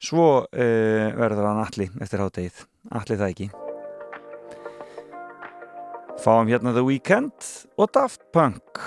svo 0.00 0.26
uh, 0.48 1.06
verður 1.20 1.52
hann 1.52 1.62
allir 1.68 1.94
eftir 2.00 2.24
háttegið. 2.24 2.66
Allir 2.96 3.20
það 3.20 3.30
ekki. 3.30 3.52
Fáum 6.18 6.48
hérna 6.48 6.72
The 6.72 6.82
Weeknd 6.82 7.66
og 7.76 7.90
Daft 7.94 8.20
Punk 8.32 8.80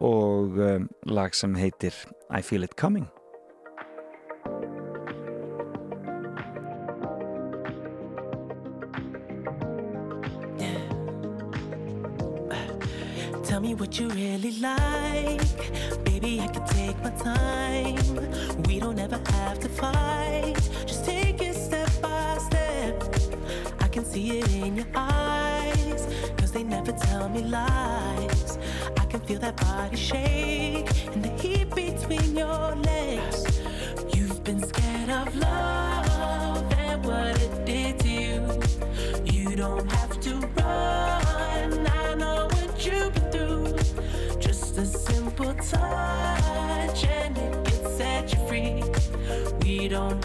og 0.00 0.58
um, 0.58 0.88
lag 1.06 1.34
sem 1.34 1.54
heitir 1.58 1.94
I 2.30 2.42
Feel 2.42 2.62
It 2.62 2.76
Coming. 2.76 3.08
Tell 13.44 13.60
me 13.60 13.74
what 13.74 13.98
you 13.98 14.08
really 14.10 14.52
like. 14.60 16.04
Baby, 16.04 16.40
I 16.40 16.46
can 16.46 16.66
take 16.66 16.96
my 17.02 17.10
time. 17.10 17.96
We 18.68 18.78
don't 18.78 18.98
ever 18.98 19.20
have 19.32 19.58
to 19.60 19.68
fight. 19.68 20.60
Just 20.86 21.04
take 21.04 21.40
it 21.42 21.54
step 21.54 21.90
by 22.00 22.38
step. 22.38 23.07
See 24.10 24.38
it 24.38 24.50
in 24.54 24.76
your 24.76 24.86
eyes. 24.94 26.06
Cause 26.38 26.50
they 26.52 26.62
never 26.62 26.92
tell 26.92 27.28
me 27.28 27.42
lies. 27.42 28.58
I 28.96 29.04
can 29.04 29.20
feel 29.20 29.38
that 29.40 29.56
body 29.56 29.96
shake 29.96 30.88
and 31.12 31.22
the 31.22 31.28
heat 31.42 31.68
between 31.74 32.34
your 32.34 32.74
legs. 32.76 33.60
You've 34.14 34.42
been 34.44 34.60
scared 34.66 35.10
of 35.10 35.36
love 35.36 36.72
and 36.72 37.04
what 37.04 37.40
it 37.42 37.66
did 37.66 37.98
to 38.00 38.08
you. 38.08 38.60
You 39.24 39.54
don't 39.56 39.90
have 39.92 40.18
to 40.20 40.34
run. 40.56 41.86
I 41.86 42.14
know 42.14 42.48
what 42.50 42.86
you've 42.86 43.12
been 43.12 43.30
through. 43.30 44.38
Just 44.40 44.78
a 44.78 44.86
simple 44.86 45.52
touch 45.54 47.04
and 47.04 47.36
it 47.36 47.64
can 47.66 47.90
set 47.98 48.32
you 48.32 48.38
free. 48.48 48.82
We 49.62 49.88
don't 49.88 50.24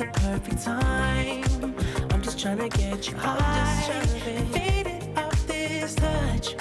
the 0.00 0.06
perfect 0.06 0.64
time. 0.64 1.44
I'm 2.10 2.22
just 2.22 2.38
tryna 2.38 2.70
get 2.72 3.10
you 3.10 3.16
high, 3.18 4.00
faded 4.54 5.18
off 5.18 5.46
this 5.46 5.94
touch. 5.94 6.54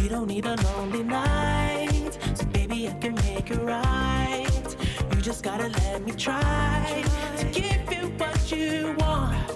You 0.00 0.08
don't 0.08 0.28
need 0.28 0.46
a 0.46 0.54
lonely 0.62 1.02
night, 1.02 2.16
so 2.34 2.44
baby, 2.46 2.88
I 2.88 2.92
can 2.92 3.16
make 3.16 3.50
it 3.50 3.60
right. 3.62 4.76
You 5.12 5.20
just 5.20 5.42
gotta 5.42 5.66
let 5.66 6.04
me 6.04 6.12
try 6.12 7.04
to 7.38 7.44
give 7.46 7.92
you 7.92 8.06
what 8.18 8.52
you 8.52 8.94
want. 8.98 9.50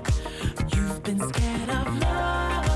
You've 0.74 1.02
been 1.04 1.20
scared 1.20 1.70
of 1.70 1.98
love 2.00 2.73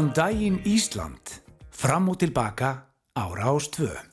Góðan 0.00 0.14
daginn 0.16 0.60
Ísland. 0.64 1.20
Fram 1.68 2.08
og 2.08 2.16
tilbaka 2.16 2.88
ára 3.12 3.52
ást 3.52 3.76
2. 3.76 4.09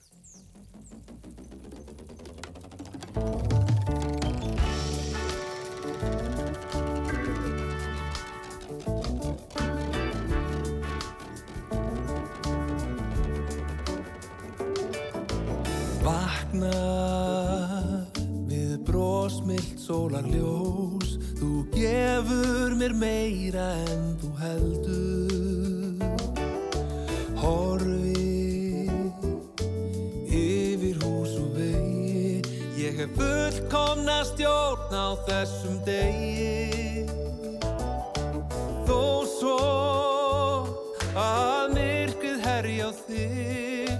að 41.17 41.73
myrkrið 41.75 42.41
herja 42.45 42.89
á 42.89 42.91
þig. 43.07 43.93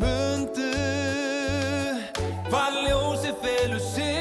Mundu 0.00 0.70
hvað 2.50 2.80
ljósið 2.86 3.44
felur 3.44 3.84
sig 3.92 4.19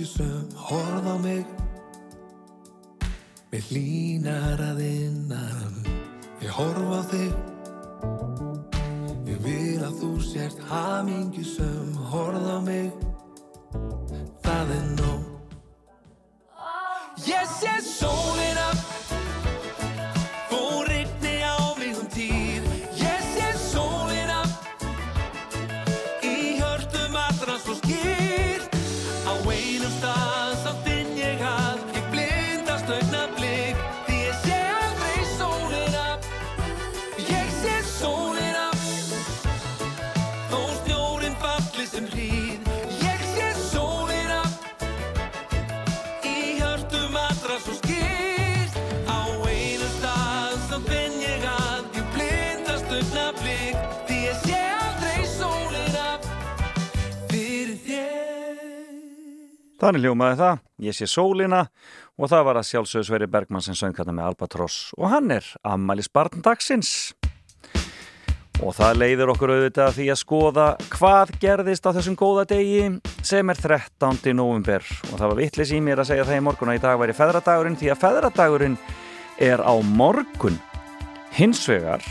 hamingjusum 0.00 0.48
Horð 0.56 1.06
á 1.12 1.16
mig. 1.20 1.44
Mér 3.52 3.64
hlýnar 3.68 4.60
að 4.64 4.80
innan. 4.80 5.74
Ég 6.40 6.48
horf 6.56 6.88
á 6.88 7.02
þig. 7.10 7.34
Ég 9.28 9.38
vil 9.44 9.82
að 9.84 9.98
þú 10.00 10.12
sért 10.24 10.62
hamingjusum 10.70 11.89
Þannig 59.90 60.04
hljómaði 60.06 60.36
það, 60.38 60.58
ég 60.86 60.94
sé 60.94 61.06
sólina 61.10 61.60
og 62.14 62.28
það 62.30 62.44
var 62.46 62.58
að 62.60 62.66
sjálfsögðu 62.68 63.06
Sverri 63.08 63.26
Bergmann 63.26 63.62
sem 63.66 63.74
söng 63.74 63.96
þetta 63.96 64.12
með 64.14 64.28
Albatross 64.28 64.92
og 64.94 65.08
hann 65.10 65.32
er 65.34 65.46
ammælis 65.66 66.06
barn 66.14 66.44
dagsins. 66.44 66.90
Og 68.62 68.76
það 68.76 69.00
leiðir 69.00 69.32
okkur 69.32 69.50
auðvitað 69.50 69.88
að 69.88 69.96
því 69.96 70.04
að 70.12 70.20
skoða 70.20 70.66
hvað 70.92 71.32
gerðist 71.42 71.88
á 71.90 71.94
þessum 71.96 72.18
góða 72.20 72.44
degi 72.52 72.84
sem 73.26 73.50
er 73.50 73.62
13. 73.64 74.30
november 74.38 74.86
og 75.08 75.16
það 75.16 75.24
var 75.24 75.40
vittlis 75.40 75.72
í 75.74 75.80
mér 75.82 76.04
að 76.04 76.12
segja 76.12 76.26
það 76.28 76.38
í 76.38 76.44
morgun 76.46 76.70
að 76.70 76.78
í 76.78 76.82
dag 76.84 77.00
væri 77.02 77.16
feðradagurinn 77.18 77.78
því 77.80 77.90
að 77.90 78.02
feðradagurinn 78.04 78.76
er 79.48 79.64
á 79.66 79.74
morgun. 79.90 80.60
Hins 81.34 81.64
vegar 81.66 82.06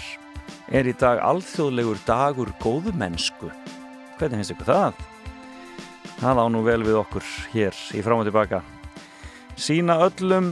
er 0.68 0.92
í 0.92 0.98
dag 1.00 1.24
alþjóðlegur 1.30 2.04
dagur 2.04 2.52
góðmennsku. 2.60 3.54
Hvernig 4.20 4.42
finnst 4.42 4.58
ykkur 4.58 4.70
það? 4.74 5.00
Það 6.20 6.42
á 6.44 6.46
nú 6.52 6.62
vel 6.66 6.82
við 6.84 6.98
okkur 7.00 7.24
hér 7.54 7.76
í 7.96 8.02
fram 8.04 8.20
og 8.22 8.28
tilbaka. 8.28 8.60
Sína 9.60 9.96
öllum 10.04 10.52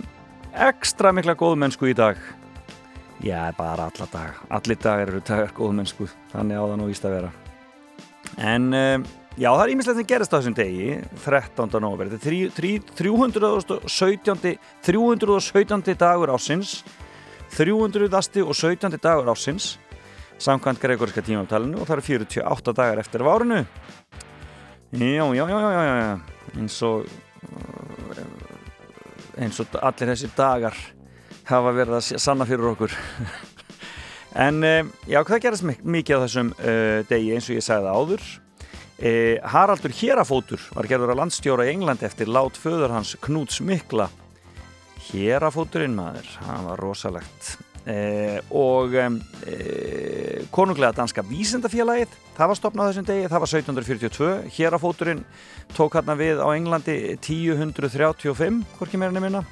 ekstra 0.55 1.11
mikla 1.15 1.35
góðmennsku 1.39 1.89
í 1.91 1.95
dag. 1.97 2.19
Já, 3.23 3.49
bara 3.57 3.89
alla 3.89 4.07
dag. 4.11 4.37
Allir 4.53 4.77
dagar 4.79 5.09
eru 5.11 5.21
dagar 5.25 5.51
góðmennsku. 5.57 6.07
Þannig 6.31 6.59
á 6.59 6.63
það 6.69 6.77
nú 6.79 6.87
víst 6.91 7.07
að 7.07 7.15
vera. 7.17 7.31
En 8.37 8.67
um, 8.77 9.05
já, 9.39 9.49
það 9.49 9.63
er 9.65 9.73
ímislegt 9.73 9.97
sem 9.99 10.07
gerist 10.11 10.33
á 10.35 10.37
þessum 10.37 10.55
degi, 10.57 10.87
13. 11.25 11.79
november. 11.81 12.11
Þetta 12.13 12.19
er 12.21 12.25
þrí- 12.27 12.53
þrí- 12.53 12.95
317. 13.01 14.55
317. 14.85 15.97
dagur 15.97 16.31
ásins. 16.35 16.77
300. 17.57 18.43
og 18.45 18.55
17. 18.55 18.97
dagur 19.01 19.33
ásins. 19.33 19.75
Samkvæmt 20.37 20.77
gregoriska 20.79 21.23
tímamtalinu 21.25 21.79
og 21.81 21.87
það 21.89 21.95
eru 21.97 22.05
48 22.27 22.73
dagar 22.77 22.99
eftir 23.01 23.23
af 23.25 23.31
árinu. 23.39 23.63
Já, 24.91 25.25
já, 25.35 25.45
já, 25.49 25.59
já, 25.59 25.95
já, 25.99 26.19
eins 26.57 26.77
og 26.87 27.03
uh, 27.03 28.21
eins 29.43 29.59
og 29.59 29.75
allir 29.83 30.07
þessi 30.13 30.29
dagar 30.37 30.77
hafa 31.47 31.73
verið 31.75 31.97
að 31.99 32.19
sanna 32.23 32.47
fyrir 32.47 32.69
okkur. 32.73 32.95
En 34.37 34.59
um, 34.61 34.89
já, 35.09 35.17
hvað 35.25 35.39
gerast 35.41 35.63
mik- 35.65 35.79
mikið 35.81 36.19
á 36.19 36.23
þessum 36.27 36.49
uh, 36.59 36.99
degi 37.09 37.31
eins 37.33 37.47
og 37.49 37.55
ég 37.57 37.63
sagði 37.65 37.89
áður? 37.95 38.25
Uh, 38.97 39.35
Haraldur 39.49 39.93
Hérafótur 39.97 40.61
var 40.75 40.85
gerður 40.91 41.13
að 41.15 41.19
landstjóra 41.23 41.65
í 41.65 41.71
Englandi 41.71 42.05
eftir 42.05 42.29
lát 42.29 42.59
föður 42.59 42.93
hans 42.93 43.15
Knúts 43.23 43.57
Mikla. 43.65 44.09
Hérafóturinn 45.07 45.95
maður, 45.97 46.27
það 46.43 46.67
var 46.67 46.83
rosalegt 46.85 47.49
Eh, 47.87 48.41
og 48.51 48.91
eh, 48.99 50.41
konunglega 50.51 50.91
danska 50.97 51.23
vísindafélagið 51.23 52.17
það 52.35 52.49
var 52.51 52.59
stopnað 52.59 52.89
þessum 52.89 53.07
degi, 53.07 53.29
það 53.31 53.43
var 53.43 53.51
1742 53.53 54.31
hér 54.57 54.75
á 54.75 54.79
fóturinn 54.83 55.21
tók 55.71 55.95
hérna 55.95 56.17
við 56.19 56.41
á 56.43 56.51
Englandi 56.51 56.97
1035 57.15 58.59
hvorki 58.75 58.99
meira 58.99 59.15
nefnina 59.15 59.45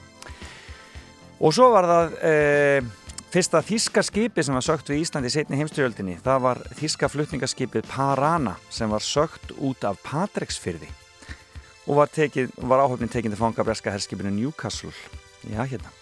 og 1.39 1.55
svo 1.55 1.71
var 1.77 1.87
það 1.87 2.19
eh, 2.27 2.91
fyrsta 3.31 3.63
þíska 3.63 4.03
skipi 4.03 4.43
sem 4.43 4.59
var 4.59 4.67
sögt 4.67 4.91
við 4.91 5.05
Íslandi 5.05 5.31
í 5.31 5.37
setni 5.39 5.63
heimstyrjöldinni 5.63 6.19
það 6.27 6.45
var 6.49 6.63
þíska 6.75 7.13
flutningaskipið 7.15 7.87
Parana 7.87 8.59
sem 8.67 8.91
var 8.91 9.03
sögt 9.15 9.55
út 9.63 9.87
af 9.87 10.03
Patreksfyrði 10.03 10.91
og 11.87 12.01
var, 12.03 12.11
var 12.67 12.83
áhöfnin 12.83 13.15
tekin 13.15 13.31
til 13.31 13.39
fanga 13.39 13.63
breska 13.63 13.93
herskipinu 13.93 14.33
Newcastle. 14.33 14.91
Já 15.47 15.63
hérna 15.63 15.93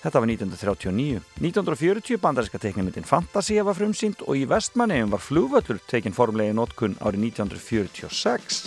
Þetta 0.00 0.20
var 0.22 0.30
1939. 0.32 1.20
1940 1.44 2.20
bandaríska 2.22 2.58
teiknumyndin 2.62 3.04
Fantasia 3.04 3.64
var 3.66 3.76
frumsýnd 3.76 4.22
og 4.24 4.38
í 4.38 4.46
vestmannegjum 4.48 5.12
var 5.12 5.20
flugvöllur 5.20 5.82
tekin 5.90 6.16
formlegi 6.16 6.54
notkun 6.56 6.96
árið 7.04 7.26
1946. 7.34 8.62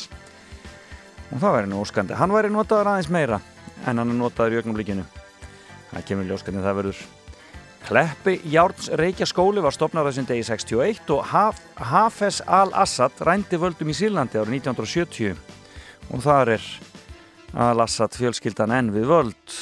Og 1.34 1.41
það 1.41 1.57
væri 1.57 1.72
nú 1.72 1.81
óskandi. 1.81 2.14
Hann 2.19 2.35
væri 2.35 2.53
notaður 2.53 2.91
aðeins 2.93 3.10
meira 3.10 3.41
en 3.88 3.97
hann 3.97 4.14
er 4.14 4.19
notaður 4.19 4.60
í 4.60 4.61
ögnumlikinu. 4.61 5.07
Það 5.89 6.07
kemur 6.11 6.30
ljóskandi 6.30 6.61
það 6.61 6.80
verður. 6.84 7.03
Kleppi 7.84 8.38
Járns 8.53 8.93
Reykja 8.95 9.26
skóli 9.27 9.64
var 9.64 9.73
stopnað 9.76 10.11
þessum 10.11 10.30
degi 10.30 10.45
61 10.47 11.10
og 11.18 11.26
Haf 11.34 11.60
Hafez 11.76 12.43
al-Assad 12.45 13.26
rændi 13.26 13.57
völdum 13.60 13.89
í 13.91 13.97
Sýrlandi 13.97 14.39
árið 14.39 14.61
1970 14.61 15.34
og 16.14 16.23
þar 16.23 16.53
er 16.60 16.68
al-Assad 17.65 18.15
fjölskyldan 18.22 18.72
enn 18.77 18.93
við 18.93 19.10
völd. 19.10 19.57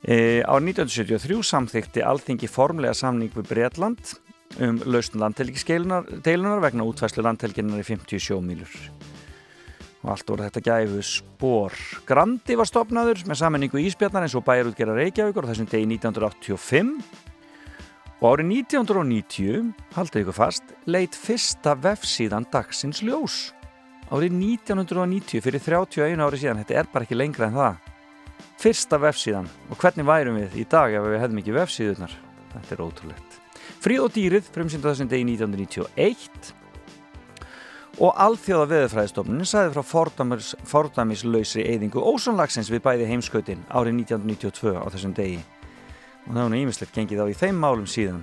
E, 0.00 0.40
árið 0.48 0.72
1973 0.72 1.44
samþykti 1.44 2.04
alþingi 2.06 2.48
formlega 2.48 2.96
samning 2.96 3.32
við 3.36 3.50
Breitland 3.50 4.14
um 4.64 4.80
lausn 4.88 5.20
landhelgiskeilunar 5.20 6.62
vegna 6.64 6.86
útvæslu 6.88 7.22
landhelginnar 7.22 7.82
í 7.82 7.86
50 7.86 8.22
sjómílur 8.24 8.72
og 10.00 10.14
allt 10.14 10.30
voru 10.30 10.46
þetta 10.46 10.62
gæfu 10.64 11.02
spór. 11.04 11.74
Grandi 12.08 12.56
var 12.56 12.68
stopnaður 12.68 13.20
með 13.28 13.40
sammenningu 13.42 13.82
Ísbjarnar 13.84 14.24
eins 14.24 14.36
og 14.38 14.46
bæjarútgerra 14.46 14.96
Reykjavíkur 14.96 15.44
og 15.44 15.52
þessum 15.52 15.68
degi 15.68 15.88
1985 15.98 16.94
og 18.20 18.26
árið 18.34 18.50
1990, 18.52 19.70
haldið 19.96 20.24
ykkur 20.24 20.36
fast, 20.36 20.74
leitt 20.88 21.16
fyrsta 21.16 21.72
vefsíðan 21.80 22.48
dagsins 22.52 23.00
ljós. 23.04 23.38
Árið 24.12 24.34
1990, 24.36 25.44
fyrir 25.44 25.64
31 25.64 26.24
ári 26.24 26.40
síðan, 26.40 26.60
þetta 26.64 26.80
er 26.82 26.90
bara 26.92 27.06
ekki 27.06 27.16
lengra 27.16 27.48
en 27.48 27.56
það. 27.56 27.89
Fyrsta 28.60 28.98
vefsíðan. 29.00 29.48
Og 29.70 29.80
hvernig 29.80 30.06
værum 30.08 30.38
við 30.40 30.56
í 30.60 30.64
dag 30.68 30.94
ef 30.94 31.06
við 31.06 31.22
hefðum 31.22 31.42
ekki 31.42 31.56
vefsíðunar? 31.56 32.16
Þetta 32.54 32.74
er 32.76 32.82
ótrúlegt. 32.84 33.36
Fríð 33.80 34.06
og 34.06 34.16
dýrið, 34.16 34.48
frumsynda 34.54 34.90
þessum 34.90 35.10
degi 35.10 35.28
1991 35.28 36.56
og 38.00 38.16
alþjóða 38.24 38.68
veðurfræðistofnun 38.70 39.48
sagði 39.48 39.74
frá 39.74 39.84
fordamislausri 40.70 41.66
eyðingu 41.68 42.00
ósónlagsins 42.00 42.70
við 42.72 42.84
bæði 42.86 43.08
heimskautin 43.10 43.64
árið 43.68 43.98
1992 44.06 44.76
á 44.80 44.86
þessum 44.94 45.14
degi. 45.16 45.40
Og 46.24 46.32
það 46.32 46.42
var 46.42 46.52
nú 46.52 46.60
ímislegt 46.60 46.94
gengið 46.96 47.24
á 47.24 47.26
í 47.28 47.36
þeim 47.36 47.60
málum 47.60 47.88
síðan. 47.90 48.22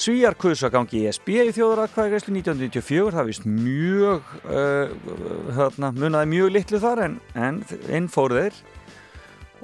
Svíjar 0.00 0.36
kusa 0.40 0.70
gangi 0.72 1.02
í 1.02 1.08
ESB 1.10 1.28
í 1.34 1.52
þjóðarakvæðgreyslu 1.52 2.32
1994 2.38 3.16
það 3.18 3.26
vist 3.28 3.44
mjög 3.44 4.30
uh, 4.48 4.94
þarna, 5.58 5.90
munaði 5.92 6.30
mjög 6.30 6.52
litlu 6.54 6.80
þar 6.80 7.02
en, 7.04 7.18
en 7.36 7.58
inn 7.92 8.08
fór 8.08 8.32
þeir 8.38 8.60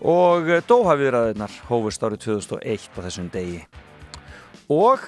og 0.04 0.50
dóhafiðraðirnar 0.68 1.52
hófust 1.70 2.02
árið 2.04 2.24
2001 2.26 2.88
á 2.92 2.98
þessum 3.06 3.30
degi. 3.32 3.62
Og 4.72 5.00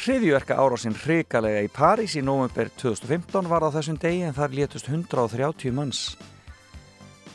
hriðjverka 0.00 0.58
árásinn 0.60 0.96
hrikalega 0.96 1.62
í 1.64 1.70
París 1.72 2.16
í 2.18 2.22
november 2.24 2.70
2015 2.80 3.48
var 3.50 3.64
á 3.64 3.74
þessum 3.74 3.98
degi 4.00 4.24
en 4.26 4.36
þar 4.36 4.56
létust 4.56 4.90
130 4.90 5.74
manns. 5.76 6.02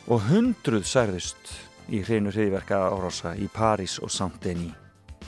Og 0.05 0.21
hundruð 0.29 0.85
særðust 0.85 1.55
í 1.89 2.01
hrinu 2.05 2.33
hriðjverka 2.33 2.77
árása 2.91 3.33
í 3.37 3.47
París 3.51 3.97
og 4.01 4.13
Saint-Denis. 4.13 4.75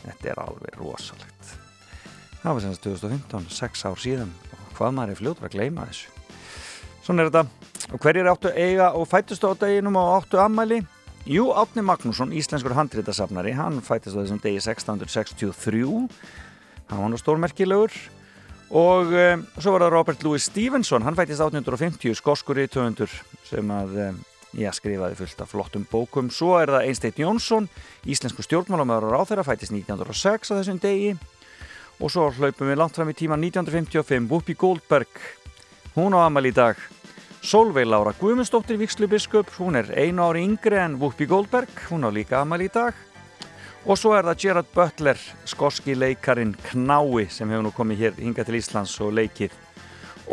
Þetta 0.03 0.29
er 0.31 0.39
alveg 0.39 0.77
rosalegt. 0.79 1.55
Það 2.43 2.53
var 2.53 2.63
semst 2.63 2.84
2015, 2.85 3.47
6 3.51 3.88
ár 3.89 3.97
síðan. 3.99 4.29
Og 4.53 4.77
hvað 4.77 4.93
maður 4.95 5.13
er 5.13 5.19
fljóður 5.19 5.47
að 5.47 5.55
gleyma 5.57 5.88
þessu. 5.89 6.13
Svona 7.03 7.23
er 7.25 7.31
þetta. 7.31 7.71
Og 7.88 8.03
hverjir 8.03 8.29
áttu 8.29 8.51
eiga 8.53 8.91
og 8.99 9.07
fættust 9.09 9.43
á 9.43 9.51
deginum 9.57 9.97
og 9.99 10.13
áttu 10.19 10.39
ammæli 10.43 10.79
Jú, 11.27 11.49
Átni 11.51 11.83
Magnússon, 11.83 12.31
íslenskur 12.31 12.71
handréttasafnari 12.71 13.51
hann 13.51 13.81
fættist 13.83 14.15
á 14.15 14.23
þessum 14.23 14.37
degi 14.39 14.61
1663 14.63 15.81
hann 16.87 17.01
var 17.01 17.11
nú 17.11 17.19
stórmerkilegur. 17.19 17.91
Og 18.71 19.11
um, 19.11 19.43
svo 19.59 19.73
var 19.73 19.83
það 19.83 19.91
Robert 19.91 20.23
Louis 20.23 20.47
Stevenson 20.47 21.03
hann 21.03 21.17
fættist 21.19 21.43
1850 21.43 22.15
skoskur 22.15 22.61
í 22.63 22.69
töfundur 22.71 23.11
sem 23.43 23.75
að 23.75 23.99
um, 24.05 24.21
já, 24.55 24.71
skrifaði 24.71 25.19
fullt 25.19 25.43
af 25.43 25.51
flottum 25.51 25.83
bókum. 25.91 26.31
Svo 26.31 26.55
er 26.61 26.71
það 26.71 26.87
Einstein 26.93 27.19
Jónsson 27.19 27.67
íslensku 28.07 28.47
stjórnmálamöður 28.47 29.19
á 29.19 29.27
þeirra 29.27 29.47
fættist 29.49 29.75
1906 29.75 30.55
á 30.55 30.57
þessum 30.61 30.79
degi. 30.79 31.17
Og 31.99 32.13
svo 32.13 32.29
hlaupum 32.39 32.71
við 32.71 32.79
langt 32.79 32.95
fram 32.95 33.11
í 33.11 33.17
tíma 33.19 33.35
1955 33.35 34.31
Whoopi 34.31 34.55
Goldberg. 34.55 35.11
Hún 35.99 36.15
á 36.15 36.23
amal 36.23 36.47
í 36.47 36.55
dag 36.55 36.79
Solveig 37.48 37.88
Laura 37.88 38.11
Guðmundsdóttir 38.19 38.76
Víkslubiskup 38.76 39.48
hún 39.56 39.78
er 39.80 39.88
einu 39.95 40.26
ári 40.26 40.41
yngri 40.44 40.76
en 40.82 40.98
Whoopi 40.99 41.24
Goldberg 41.30 41.72
hún 41.88 42.03
á 42.03 42.11
líka 42.11 42.41
amal 42.41 42.60
í 42.60 42.68
dag 42.68 42.91
Og 43.88 43.95
svo 43.95 44.11
er 44.18 44.26
það 44.28 44.41
Gerard 44.41 44.72
Butler, 44.74 45.19
skoski 45.48 45.94
leikarin 45.95 46.52
Knái 46.65 47.30
sem 47.32 47.48
hefur 47.48 47.64
nú 47.64 47.72
komið 47.72 48.02
hér 48.02 48.18
hinga 48.19 48.44
til 48.44 48.57
Íslands 48.60 48.98
og 48.99 49.14
leikið. 49.15 49.53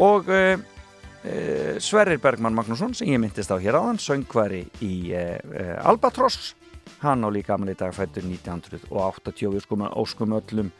Og 0.02 0.26
uh, 0.26 0.58
uh, 0.58 1.76
Sverrir 1.78 2.18
Bergman 2.18 2.56
Magnússon 2.56 2.96
sem 2.98 3.12
ég 3.12 3.22
myndist 3.22 3.54
á 3.54 3.62
hér 3.62 3.78
áðan, 3.78 4.02
söngvari 4.02 4.64
í 4.82 5.14
uh, 5.14 5.86
Albatross. 5.86 6.56
Hann 7.04 7.22
á 7.22 7.30
líka 7.30 7.54
amal 7.54 7.70
í 7.70 7.78
dag 7.78 7.94
fættur 7.94 8.26
1980 8.26 9.62
sko 9.62 9.78
með 9.78 9.94
óskum 10.02 10.34
öllum 10.34 10.74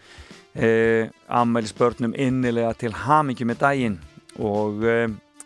ammælisbörnum 0.55 2.13
innilega 2.19 2.75
til 2.79 2.91
hamingi 3.07 3.47
með 3.47 3.63
daginn. 3.63 4.01
Og 4.43 4.83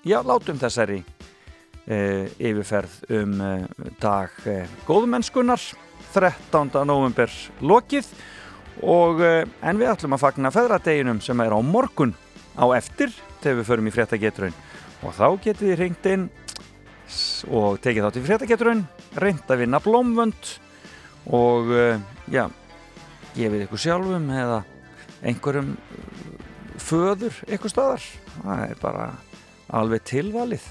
já, 0.04 0.20
látum 0.22 0.60
þessari 0.60 1.02
yfirferð 1.88 2.98
um 3.16 3.38
dag 4.02 4.34
góðmennskunnar. 4.84 5.62
13. 6.12 6.70
november 6.88 7.32
lokið 7.60 8.08
og 8.86 9.22
eh, 9.24 9.44
en 9.62 9.80
við 9.80 9.92
ætlum 9.92 10.16
að 10.16 10.24
fagna 10.24 10.52
feðradeginum 10.54 11.20
sem 11.24 11.40
er 11.42 11.54
á 11.54 11.60
morgun 11.60 12.14
á 12.54 12.64
eftir 12.76 13.12
þegar 13.42 13.58
við 13.60 13.68
förum 13.68 13.90
í 13.90 13.94
fréttageturinn 13.94 14.56
og 15.04 15.14
þá 15.14 15.26
getur 15.44 15.70
við 15.70 15.80
ringt 15.82 16.08
inn 16.10 16.28
og 17.48 17.78
tekið 17.82 18.06
þátt 18.06 18.20
í 18.20 18.24
fréttageturinn 18.24 18.82
reynd 19.18 19.50
að 19.50 19.62
vinna 19.64 19.82
blómvönd 19.82 20.54
og 21.34 21.72
eh, 21.76 22.00
já 22.32 22.46
gefið 23.36 23.66
ykkur 23.66 23.84
sjálfum 23.84 24.30
eða 24.32 24.62
einhverjum 25.26 25.74
föður 26.78 27.42
ykkur 27.50 27.74
staðar 27.74 28.04
það 28.38 28.64
er 28.68 28.80
bara 28.80 29.08
alveg 29.76 30.06
tilvalið 30.08 30.64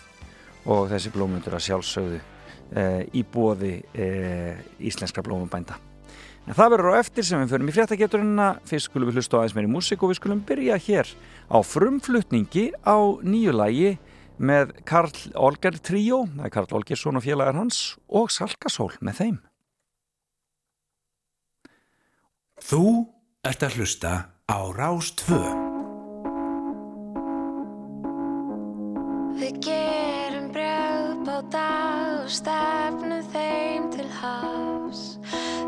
og 0.68 0.90
þessi 0.92 1.14
blómvöndur 1.14 1.56
að 1.58 1.66
sjálfsögðu 1.68 2.24
Eh, 2.68 3.06
í 3.16 3.24
bóði 3.24 3.78
eh, 3.96 4.58
íslenskra 4.84 5.24
blómabænda. 5.24 5.78
En 6.48 6.56
það 6.56 6.74
verður 6.74 6.96
á 6.96 7.00
eftir 7.00 7.24
sem 7.28 7.40
við 7.40 7.54
förum 7.54 7.70
í 7.72 7.76
fréttageturina, 7.76 8.48
fyrst 8.68 8.90
skulum 8.90 9.08
við 9.08 9.20
hlusta 9.20 9.40
aðeins 9.40 9.56
meiri 9.56 9.72
músik 9.72 10.04
og 10.04 10.12
við 10.12 10.20
skulum 10.20 10.42
byrja 10.48 10.80
hér 10.84 11.12
á 11.48 11.58
frumflutningi 11.64 12.66
á 12.84 12.98
nýju 13.24 13.56
lægi 13.56 13.94
með 14.38 14.76
Karl 14.88 15.16
Olger 15.40 15.80
Tríó, 15.80 16.26
það 16.36 16.50
er 16.50 16.56
Karl 16.58 16.76
Olgersson 16.80 17.20
og 17.20 17.24
félagar 17.24 17.60
hans 17.60 17.80
og 18.08 18.32
Salkasól 18.36 18.92
með 19.00 19.22
þeim. 19.22 19.40
Þú 22.68 22.84
ert 23.48 23.64
að 23.64 23.80
hlusta 23.80 24.14
á 24.44 24.60
Rás 24.76 25.16
Við 29.38 29.58
gerum 29.62 30.48
brjáðbáta 30.50 31.66
og 32.24 32.30
stefnum 32.34 33.22
þeim 33.30 33.84
til 33.94 34.08
hafs. 34.18 35.04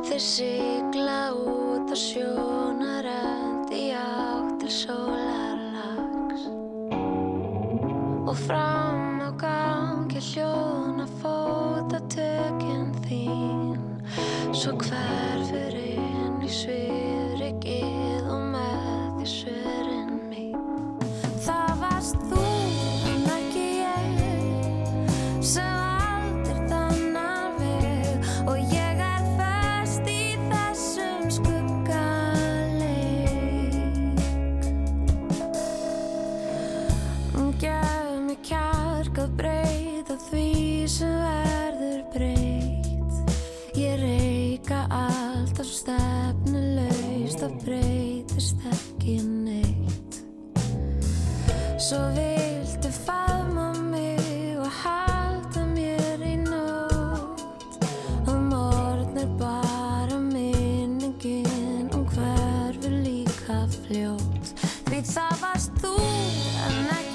Þeir 0.07 0.23
sigla 0.25 1.17
út 1.37 1.93
á 1.93 1.97
sjónarönd 2.01 3.69
í 3.69 3.83
átt 3.93 4.55
til 4.63 4.73
sólarlags. 4.73 6.49
Og 8.25 8.33
fram 8.41 9.21
á 9.21 9.29
gangi 9.37 10.25
hljóna 10.31 11.05
fóta 11.21 12.01
tökinn 12.09 12.89
þín. 13.05 13.77
Svo 14.49 14.73
hverfur 14.81 15.77
inn 15.77 16.41
í 16.41 16.49
svifrikið 16.57 18.33
og 18.33 18.49
með 18.49 18.93
því 19.21 19.33
svörin 19.37 20.15
mín. 20.33 20.61
Það 21.37 21.75
varst 21.85 22.31
þú 22.31 22.48
Svo 51.89 51.97
viltu 52.13 52.89
faðma 52.93 53.71
mig 53.81 54.59
og 54.61 54.67
halda 54.83 55.63
mér 55.71 56.21
í 56.21 56.35
nótt. 56.37 57.41
Og 58.29 58.35
morgun 58.51 59.17
er 59.17 59.31
bara 59.39 60.19
minningin 60.21 61.89
um 61.89 62.05
hverfi 62.13 62.93
líka 62.93 63.63
fljótt. 63.73 64.53
Því 64.85 65.01
það 65.15 65.33
varst 65.41 65.81
þú 65.81 65.95
en 66.67 66.93
ekki 66.93 67.08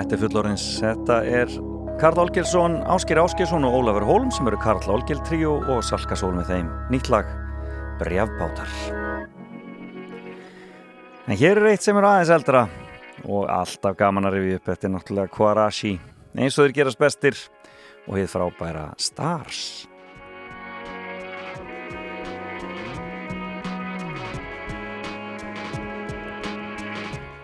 Þetta 0.00 0.16
er 0.16 0.20
fullorins, 0.22 0.62
þetta 0.80 1.16
er 1.28 1.50
Karl 2.00 2.22
Olgilsson, 2.22 2.78
Áskir 2.88 3.18
Áskirsson 3.20 3.66
og 3.68 3.74
Ólafur 3.76 4.06
Hólm 4.08 4.30
sem 4.32 4.46
eru 4.48 4.56
Karl 4.62 4.86
Olgil 4.88 5.18
tríu 5.28 5.58
og 5.58 5.82
Salkasól 5.84 6.30
með 6.38 6.54
þeim. 6.54 6.70
Nýtt 6.88 7.10
lag, 7.12 7.28
Brjafbátar. 8.00 8.72
En 11.28 11.36
hér 11.36 11.60
er 11.60 11.68
eitt 11.74 11.84
sem 11.84 12.00
eru 12.00 12.08
aðeins 12.08 12.32
eldra 12.32 12.64
og 13.26 13.44
alltaf 13.52 14.00
gaman 14.00 14.30
að 14.30 14.38
rifja 14.38 14.62
upp, 14.62 14.70
þetta 14.70 14.88
er 14.88 14.94
náttúrulega 14.96 15.34
Quarashi, 15.36 15.94
eins 16.32 16.56
og 16.56 16.64
þeir 16.64 16.76
gerast 16.80 17.04
bestir 17.04 17.44
og 18.06 18.16
hefur 18.16 18.32
frábæra 18.38 18.88
Stars. 18.96 19.89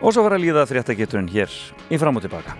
og 0.06 0.14
svo 0.14 0.22
var 0.22 0.36
að 0.36 0.44
líða 0.46 0.68
þrétta 0.70 0.94
geturinn 0.94 1.30
hér 1.32 1.50
í 1.90 1.98
fram 1.98 2.14
og 2.14 2.22
tilbaka. 2.22 2.54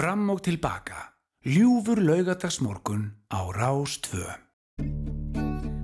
Fram 0.00 0.30
og 0.32 0.38
tilbaka. 0.40 1.12
Ljúfur 1.44 2.00
laugadagsmorgun 2.00 3.02
á 3.28 3.40
Rás 3.52 4.00
2. 4.00 4.16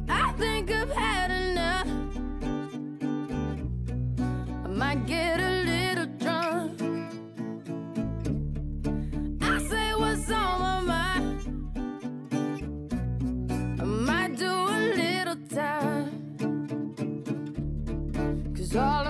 I 0.09 0.33
think 0.41 0.71
I've 0.71 0.95
had 1.05 1.31
enough. 1.45 1.91
I 4.65 4.69
might 4.81 5.03
get 5.07 5.37
a 5.39 5.53
little 5.71 6.09
drunk. 6.23 6.81
I 9.43 9.55
say 9.69 9.89
what's 10.01 10.31
on 10.33 10.55
my 10.65 10.81
mind. 10.93 11.39
I 13.83 13.85
might 13.85 14.33
do 14.39 14.53
a 14.79 14.81
little 15.03 15.41
time. 15.61 16.09
Cause 18.57 18.75
all 18.77 19.06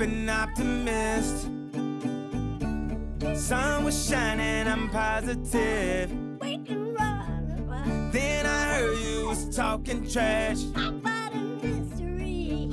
an 0.00 0.28
optimist. 0.28 1.48
Sun 3.34 3.84
was 3.84 4.08
shining, 4.08 4.68
I'm 4.68 4.88
positive. 4.90 6.10
Then 8.12 8.46
I 8.46 8.64
heard 8.64 8.98
you 8.98 9.26
was 9.28 9.56
talking 9.56 10.08
trash. 10.08 10.62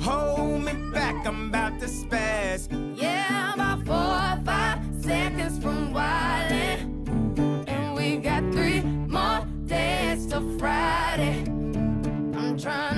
Hold 0.02 0.64
me 0.64 0.72
back, 0.92 1.26
I'm 1.26 1.48
about 1.48 1.80
to 1.80 1.86
spaz. 1.86 2.68
Yeah, 2.96 3.52
I'm 3.52 3.60
about 3.60 3.86
four 3.86 3.96
or 3.96 4.44
five 4.44 4.78
seconds 5.00 5.58
from 5.58 5.92
wildin'. 5.92 7.68
And 7.68 7.94
we 7.94 8.18
got 8.18 8.42
three 8.52 8.82
more 8.82 9.44
days 9.66 10.26
till 10.26 10.58
Friday. 10.58 11.42
I'm 12.36 12.56
trying 12.56 12.95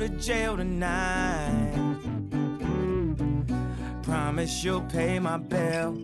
to 0.00 0.08
jail 0.08 0.56
tonight, 0.56 1.74
promise 4.02 4.64
you'll 4.64 4.80
pay 4.80 5.18
my 5.18 5.36
bill. 5.36 5.94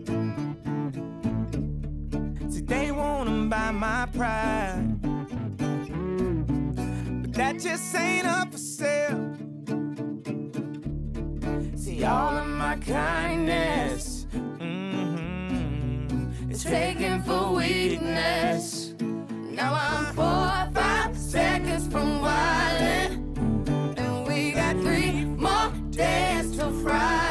See, 2.47 2.61
they 2.61 2.91
wanna 2.91 3.47
buy 3.49 3.71
my 3.71 4.05
pride, 4.13 5.01
but 7.23 7.33
that 7.33 7.59
just 7.59 7.95
ain't 7.95 8.27
up 8.27 8.51
for 8.51 8.59
sale. 8.59 9.33
See, 11.75 12.03
all 12.03 12.37
of 12.37 12.47
my 12.49 12.75
kindness 12.75 14.27
mhm, 14.31 14.91
is 16.51 16.63
taken 16.63 17.23
for 17.23 17.55
weakness. 17.55 18.93
Now 18.99 19.73
I'm 19.73 20.13
four 20.13 20.69
five 20.79 21.17
seconds 21.17 21.87
from 21.87 22.21
wildin' 22.21 23.26
dance 25.97 26.55
till 26.55 26.71
Friday. 26.83 27.26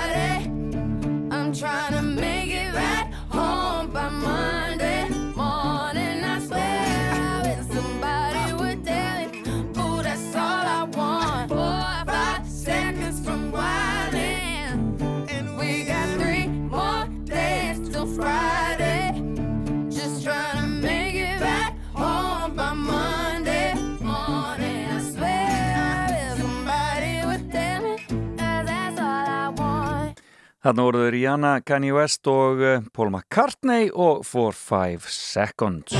Þarna 30.66 30.82
voru 30.82 30.98
þau 31.04 31.10
Rihanna, 31.14 31.50
Kanye 31.62 31.92
West 31.94 32.26
og 32.26 32.58
eh, 32.58 32.82
Paul 32.90 33.12
McCartney 33.12 33.86
og 33.94 34.26
For 34.26 34.50
Five 34.50 35.06
Seconds. 35.06 35.94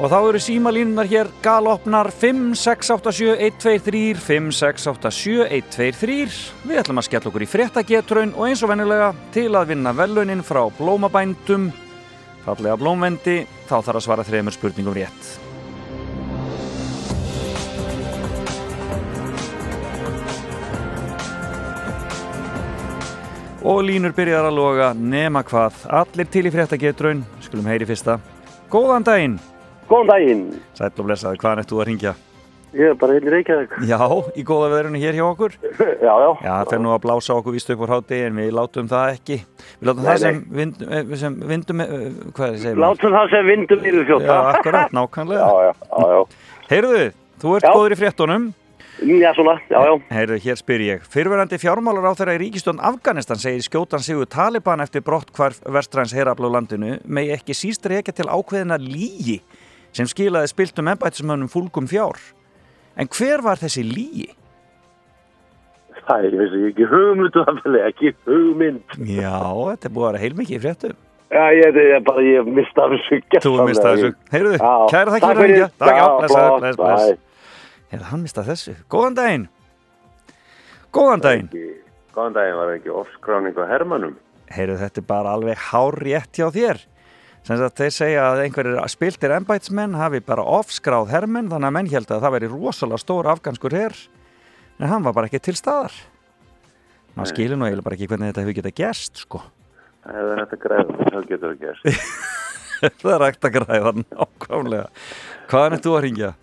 Og 0.00 0.08
þá 0.08 0.16
eru 0.30 0.40
símalínunar 0.40 1.04
hér 1.12 1.28
galopnar 1.44 2.08
5687123 2.08 4.16
5687123 4.16 6.64
Við 6.64 6.80
ætlum 6.80 7.04
að 7.04 7.08
skella 7.10 7.28
okkur 7.28 7.44
í 7.44 7.52
fréttagetraun 7.52 8.32
og 8.32 8.48
eins 8.48 8.64
og 8.64 8.72
vennilega 8.72 9.12
til 9.36 9.52
að 9.52 9.68
vinna 9.74 9.92
velunin 9.92 10.40
frá 10.40 10.64
blómabændum 10.80 11.68
fallega 12.48 12.80
blómvendi, 12.80 13.44
þá 13.68 13.82
þarf 13.82 13.98
að 13.98 14.06
svara 14.08 14.24
þreymur 14.24 14.56
spurningum 14.56 14.96
rétt. 14.96 15.43
Og 23.64 23.80
línur 23.86 24.12
byrjar 24.12 24.44
að 24.50 24.56
loga 24.58 24.90
nema 24.92 25.40
hvað. 25.46 25.86
Allir 25.88 26.28
til 26.28 26.44
í 26.44 26.52
fréttagetraun, 26.52 27.22
skulum 27.44 27.68
heyri 27.70 27.86
fyrsta. 27.88 28.18
Góðan 28.72 29.06
daginn, 29.06 29.38
Góðan 29.88 30.10
daginn. 30.10 30.44
Sæll 30.76 30.92
og 30.92 31.06
blessaði, 31.08 31.38
hvaðan 31.40 31.62
ert 31.62 31.72
þú 31.72 31.80
að 31.80 31.86
ringja? 31.90 32.12
Ég 32.74 32.90
er 32.90 32.96
bara 32.98 33.14
hérna 33.14 33.30
í 33.30 33.32
Reykjavík. 33.36 33.74
Já, 33.86 33.98
í 34.34 34.42
góða 34.44 34.70
veðrunu 34.72 34.98
hér 34.98 35.14
hjá 35.14 35.24
okkur. 35.28 35.52
Já, 36.06 36.10
já. 36.10 36.30
Já, 36.42 36.50
það 36.50 36.70
fer 36.72 36.80
nú 36.82 36.90
að 36.90 37.02
blása 37.04 37.36
okkur 37.36 37.54
víst 37.54 37.70
upp 37.70 37.84
úr 37.86 37.92
háti 37.94 38.18
en 38.26 38.40
við 38.40 38.50
látum 38.58 38.88
það 38.90 39.12
ekki. 39.14 39.36
Við 39.78 39.88
látum 39.88 40.02
Nei, 40.02 40.08
það 40.08 40.18
sem, 40.24 40.40
vind, 40.58 40.82
eh, 40.88 41.14
sem 41.20 41.36
vindum, 41.52 41.84
eh, 41.84 41.94
hvað 42.34 42.48
er 42.48 42.56
það 42.56 42.64
segir 42.64 42.82
Látum 42.82 43.14
það 43.14 43.30
sem 43.36 43.48
vindum 43.52 43.86
yfir 43.92 44.08
fljóta. 44.10 44.26
Já, 44.26 44.58
akkurat, 44.58 44.98
nákvæmlega. 44.98 45.46
Já, 45.54 45.70
já, 45.70 45.72
já, 45.94 46.10
já. 46.18 46.58
Heyrðu, 46.72 47.04
þú 47.44 47.54
ert 47.60 47.68
Já. 47.68 47.72
góður 47.78 47.94
í 47.94 48.00
fréttunum. 48.02 48.50
Já, 49.02 49.34
svona, 49.34 49.58
já, 49.70 49.78
já. 49.82 49.94
Heyrðu, 50.14 50.36
hér 50.44 50.58
spyr 50.60 50.82
ég. 50.84 51.06
Fyrverandi 51.10 51.58
fjármálar 51.58 52.06
á 52.06 52.12
þeirra 52.14 52.36
í 52.36 52.40
ríkistjón 52.44 52.78
Afganistan 52.78 53.40
segir 53.42 53.64
skjótan 53.66 54.04
sigur 54.04 54.28
Taliban 54.30 54.84
eftir 54.84 55.02
brott 55.02 55.32
hvar 55.34 55.56
vestræns 55.74 56.14
herafla 56.14 56.46
á 56.46 56.54
landinu 56.54 57.00
megi 57.04 57.34
ekki 57.34 57.56
síst 57.58 57.86
reykja 57.90 58.14
til 58.14 58.30
ákveðina 58.30 58.78
lígi 58.78 59.40
sem 59.94 60.06
skilaði 60.06 60.52
spiltum 60.52 60.92
embættismönnum 60.94 61.50
fúlgum 61.50 61.90
fjár. 61.90 62.20
En 62.94 63.10
hver 63.10 63.42
var 63.42 63.58
þessi 63.58 63.82
lígi? 63.82 64.30
Það 66.04 66.28
er, 66.28 66.30
ég 66.30 66.40
veist 66.42 66.68
ekki 66.70 66.86
hugmyndu 66.90 67.42
að 67.42 67.60
fylgja, 67.64 67.90
ekki 67.90 68.14
hugmynd. 68.28 68.96
Já, 69.08 69.40
þetta 69.40 69.88
er 69.88 69.94
búið 69.94 70.06
að 70.06 70.10
vera 70.12 70.22
heilmikið 70.22 70.56
í 70.56 70.62
fréttum. 70.62 70.96
Já, 71.34 71.44
ég 71.56 71.78
er 71.82 72.02
bara, 72.04 72.22
ég 72.22 72.46
mista 72.46 72.84
þessu 72.92 73.20
Þú 73.42 73.52
er 73.56 73.68
mistað 73.70 73.94
þessu. 73.96 74.10
Heyrðu, 74.30 74.58
kæra 74.92 75.14
Takk 75.14 75.24
fyrir 75.24 75.40
fyrir. 75.40 75.70
Takk, 75.80 75.96
já, 75.96 76.04
flott, 76.28 76.60
bless, 76.60 76.78
bless. 76.78 77.23
Heyrðu, 77.94 78.08
hann 78.10 78.22
mistað 78.24 78.48
þessu. 78.50 78.72
Góðan 78.90 79.14
daginn. 79.14 79.42
Góðan 80.94 81.20
daginn. 81.22 81.50
Góðan 82.14 82.34
daginn 82.34 82.56
var 82.58 82.72
ekki 82.72 82.90
ofskráning 82.90 83.54
á 83.54 83.70
hermannum. 83.70 84.16
Heyrðu, 84.50 84.80
þetta 84.80 85.00
er 85.00 85.06
bara 85.12 85.34
alveg 85.38 85.62
hár 85.70 85.98
rétt 86.02 86.40
hjá 86.40 86.48
þér. 86.50 86.82
Sem 87.46 87.60
sagt, 87.60 87.78
þeir 87.78 87.94
segja 87.94 88.26
að 88.32 88.42
einhverjir 88.48 88.90
spiltir 88.90 89.36
embætsmenn 89.36 89.94
hafi 90.00 90.22
bara 90.26 90.42
ofskráð 90.56 91.12
hermenn, 91.12 91.52
þannig 91.52 91.70
að 91.70 91.76
menn 91.76 91.92
held 91.92 92.10
að 92.10 92.26
það 92.26 92.36
veri 92.38 92.50
rosalega 92.50 93.02
stór 93.04 93.30
afganskur 93.30 93.76
her, 93.78 93.98
en 94.80 94.90
hann 94.90 95.06
var 95.06 95.14
bara 95.14 95.30
ekki 95.30 95.44
til 95.44 95.58
staðar. 95.60 95.94
Ná 97.14 97.28
skilur 97.30 97.60
nú 97.60 97.68
eiginlega 97.68 97.86
bara 97.86 97.98
ekki 98.00 98.08
hvernig 98.10 98.32
þetta 98.32 98.46
hefur 98.46 98.58
getað 98.58 98.78
gerst, 98.80 99.26
sko. 99.26 99.44
Það 100.02 100.18
hefur 100.18 100.40
hægt 100.42 100.56
að 100.56 100.64
græða, 100.64 101.02
þá 101.04 101.18
getur 101.28 101.52
það 101.52 101.60
gerst. 101.66 102.08
það 103.04 103.12
er 103.18 103.26
hægt 103.28 103.46
að 103.46 103.58
græða 103.60 103.98
nákvæmlega. 104.00 104.88
Hvaðan 105.52 105.76
er 105.76 105.84
þú 105.84 105.94
að 105.94 106.04
ringja? 106.08 106.38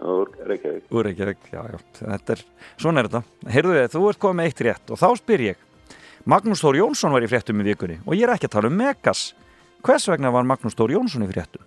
Úr 0.00 0.30
Reykjavík. 0.48 0.86
Úr 0.88 1.04
Reykjavík, 1.04 1.50
já, 1.52 1.60
já, 1.68 1.80
þetta 1.98 2.36
er, 2.36 2.44
svona 2.80 3.02
er 3.02 3.08
þetta. 3.10 3.50
Heyrðu 3.52 3.74
þið, 3.76 3.88
þú 3.94 4.04
ert 4.08 4.20
komið 4.22 4.48
eitt 4.48 4.62
rétt 4.64 4.92
og 4.94 5.00
þá 5.00 5.08
spyr 5.20 5.44
ég. 5.50 5.66
Magnús 6.28 6.62
Þór 6.64 6.78
Jónsson 6.80 7.12
var 7.12 7.24
í 7.24 7.28
fréttum 7.28 7.60
í 7.60 7.66
vikunni 7.68 7.98
og 8.06 8.16
ég 8.16 8.24
er 8.26 8.34
ekki 8.34 8.48
að 8.48 8.56
tala 8.56 8.70
um 8.70 8.78
Megas. 8.80 9.26
Hvers 9.84 10.08
vegna 10.08 10.32
var 10.32 10.48
Magnús 10.48 10.76
Þór 10.78 10.96
Jónsson 10.96 11.26
í 11.26 11.28
fréttum? 11.28 11.66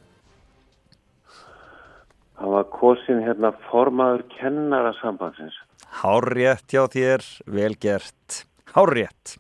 Hann 2.42 2.56
var 2.58 2.66
kosin 2.74 3.22
hérna 3.24 3.54
formaður 3.70 4.26
kennara 4.34 4.96
sambandsins. 4.98 5.56
Hárrétt 6.02 6.74
hjá 6.74 6.88
þér, 6.90 7.24
vel 7.46 7.78
gert. 7.78 8.44
Hárrétt. 8.74 9.38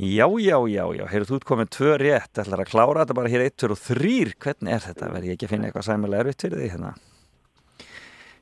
Já, 0.00 0.24
já, 0.40 0.56
já, 0.70 0.84
já, 0.96 1.04
heyrðu 1.10 1.28
þú 1.28 1.36
ert 1.36 1.50
komið 1.50 1.72
tvö 1.76 1.96
rétt, 2.00 2.38
ætlar 2.40 2.62
að 2.62 2.70
klára 2.70 3.02
þetta 3.02 3.16
bara 3.18 3.32
hér 3.34 3.42
eitt, 3.44 3.58
tveir 3.60 3.74
og 3.74 3.80
þrýr, 3.82 4.30
hvernig 4.40 4.72
er 4.72 4.84
þetta? 4.86 5.10
Verði 5.12 5.28
ég 5.28 5.36
ekki 5.36 5.48
að 5.48 5.52
finna 5.52 5.68
eitthvað 5.68 5.88
sæmulega 5.90 6.24
erfitt 6.24 6.44
fyrir 6.46 6.62
því 6.62 6.70
hérna? 6.72 6.92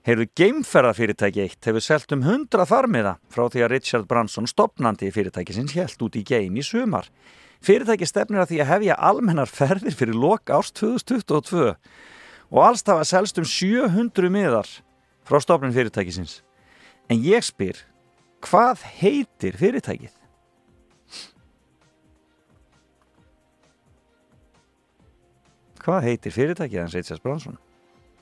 Heyrðu, 0.08 0.24
geimferðarfyrirtæki 0.40 1.42
eitt 1.42 1.66
hefur 1.68 1.84
selt 1.84 2.12
um 2.16 2.22
100 2.24 2.64
farmiða 2.64 3.18
frá 3.28 3.42
því 3.52 3.60
að 3.66 3.72
Richard 3.74 4.06
Branson, 4.08 4.46
stopnandi 4.48 5.10
í 5.10 5.12
fyrirtæki 5.12 5.52
sinns, 5.52 5.74
held 5.76 6.00
út 6.06 6.14
í 6.16 6.22
geim 6.24 6.54
í 6.56 6.62
sumar. 6.64 7.10
Fyrirtæki 7.60 8.08
stefnir 8.08 8.40
að 8.40 8.54
því 8.54 8.60
að 8.62 8.70
hefja 8.70 8.96
almennar 9.04 9.52
ferðir 9.52 9.96
fyrir 9.98 10.16
lok 10.16 10.48
árs 10.48 10.72
2022 10.80 11.74
og 12.48 12.60
alls 12.64 12.86
það 12.86 13.00
var 13.02 13.10
selst 13.10 13.42
um 13.42 13.48
700 13.52 14.32
miðar 14.32 14.70
frá 15.28 15.42
stopnin 15.44 15.76
fyrirtækisins. 15.76 16.38
En 17.12 17.20
ég 17.20 17.44
spyr, 17.44 17.76
hvað 18.48 18.86
heitir 19.02 19.60
fyrirtækið? 19.60 20.16
Hvað 25.84 26.02
heitir 26.08 26.38
fyrirtækið 26.40 26.84
hans 26.86 26.96
Richard 26.96 27.20
Branson? 27.28 27.60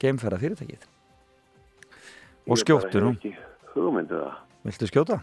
Geimferða 0.02 0.42
fyrirtækið. 0.42 0.90
Og 2.46 2.60
skjóttu 2.60 3.02
nú. 3.02 3.14
Það. 3.74 4.28
Viltu 4.66 4.88
skjóta? 4.88 5.18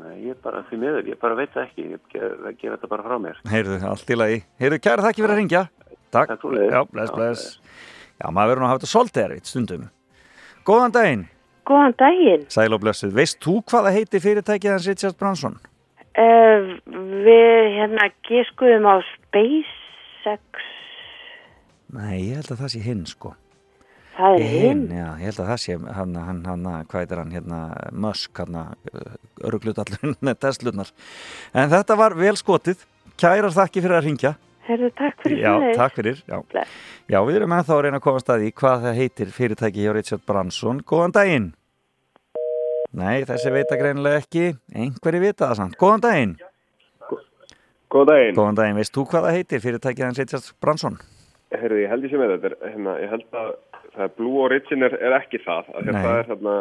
Nei, 0.00 0.14
ég 0.30 0.38
bara 0.42 0.62
því 0.68 0.78
miður, 0.80 1.08
ég 1.10 1.18
bara 1.20 1.36
veit 1.38 1.56
ekki. 1.60 1.86
Ég 1.94 2.12
ger, 2.12 2.36
ger 2.58 2.76
þetta 2.76 2.90
bara 2.90 3.04
frá 3.06 3.16
mér. 3.22 3.40
Heyrðu, 3.50 3.80
allt 3.90 4.10
í 4.10 4.16
lagi. 4.16 4.38
Heyrðu, 4.62 4.78
kæra 4.86 5.04
þakki 5.06 5.24
fyrir 5.24 5.34
að 5.34 5.40
ringja. 5.42 5.62
Takk. 6.14 6.32
Takk. 6.32 6.46
Já, 6.70 6.80
bless, 6.90 7.12
bless. 7.14 7.50
Já, 8.20 8.28
maður 8.30 8.54
verður 8.54 8.62
nú 8.62 8.66
að 8.66 8.72
hafa 8.72 8.80
þetta 8.80 8.92
svolítið 8.92 9.26
erfitt 9.26 9.50
stundum. 9.50 9.84
Góðan 10.68 10.94
daginn. 10.96 11.26
Góðan 11.68 11.96
daginn. 12.00 12.46
Sæl 12.52 12.70
og 12.74 12.82
blessuð. 12.82 13.12
Veist 13.18 13.38
þú 13.44 13.60
hvaða 13.70 13.92
heitir 13.94 14.24
fyrirtækið 14.24 14.74
hans 14.74 14.88
Richard 14.90 15.20
Branson? 15.20 15.60
Uh, 16.18 16.74
við 17.26 17.70
hérna 17.76 18.10
gískuðum 18.26 18.88
á 18.90 18.94
SpaceX. 19.12 20.66
Nei, 21.94 22.30
ég 22.30 22.40
held 22.40 22.52
að 22.54 22.64
það 22.64 22.74
sé 22.74 22.82
hinn, 22.84 23.06
sko. 23.08 23.34
Það 24.20 24.36
er 24.36 24.50
hinn. 24.52 24.82
Já, 24.92 25.06
ég 25.16 25.24
held 25.30 25.40
að 25.40 25.48
það 25.50 25.60
sé 25.62 25.76
hann, 25.96 26.14
hann, 26.28 26.40
hann, 26.50 26.68
hvað 26.90 27.02
heitir 27.04 27.20
hann, 27.22 27.30
hérna, 27.34 27.60
Musk, 28.04 28.40
hann, 28.42 28.58
örglutallurinn, 29.48 30.34
Teslunar. 30.42 30.90
En 31.56 31.70
þetta 31.72 31.96
var 32.00 32.16
vel 32.18 32.36
skotið. 32.38 32.82
Kærar 33.20 33.52
þakki 33.52 33.82
fyrir 33.84 33.98
að 33.98 34.06
ringja. 34.08 34.34
Herðu, 34.68 34.90
takk 34.96 35.22
fyrir 35.24 35.40
Já, 35.42 35.48
svoleiðis. 35.54 35.78
takk 35.80 35.96
fyrir. 35.98 36.20
Já. 36.30 36.66
Já, 37.10 37.18
við 37.26 37.38
erum 37.40 37.54
ennþá 37.56 37.74
að 37.74 37.80
reyna 37.86 37.98
að 37.98 38.04
komast 38.04 38.28
að 38.30 38.44
því 38.44 38.50
hvað 38.60 38.84
það 38.84 38.98
heitir 39.00 39.32
fyrirtæki 39.34 39.82
hjá 39.86 39.94
Richard 39.96 40.22
Branson. 40.28 40.82
Góðan 40.86 41.14
daginn. 41.16 41.48
Nei, 43.00 43.22
þessi 43.26 43.52
veit 43.54 43.70
að 43.72 43.80
greinilega 43.82 44.20
ekki. 44.22 44.44
Einhverju 44.74 45.22
vita 45.24 45.48
það 45.50 45.58
samt. 45.62 45.76
Góðan 45.80 46.04
daginn. 46.06 46.36
Góðan 47.90 48.10
daginn. 48.12 48.36
Góðan 48.38 48.58
daginn. 48.60 48.78
Veist 48.78 48.94
þú 48.94 49.04
hvað 49.10 49.26
það 49.26 49.36
heitir 49.40 49.64
fyrirtæki 49.64 50.06
hans 50.06 50.20
Richard 50.22 50.48
Branson? 50.62 51.00
Herði, 51.50 51.80
ég 51.84 51.90
held 51.90 52.06
ég 52.06 52.12
sem 52.14 52.20
með 52.22 52.32
þetta. 52.36 52.50
er, 52.52 52.72
Hérna, 52.72 52.92
ég 53.02 53.10
held 53.10 53.38
að 53.40 53.48
það 53.94 54.06
er 54.06 54.14
Blue 54.18 54.44
Origin 54.44 54.86
er, 54.86 54.96
er 55.00 55.16
ekki 55.20 55.40
það. 55.44 55.70
Það 55.80 55.90
er 56.14 56.30
hérna 56.30 56.54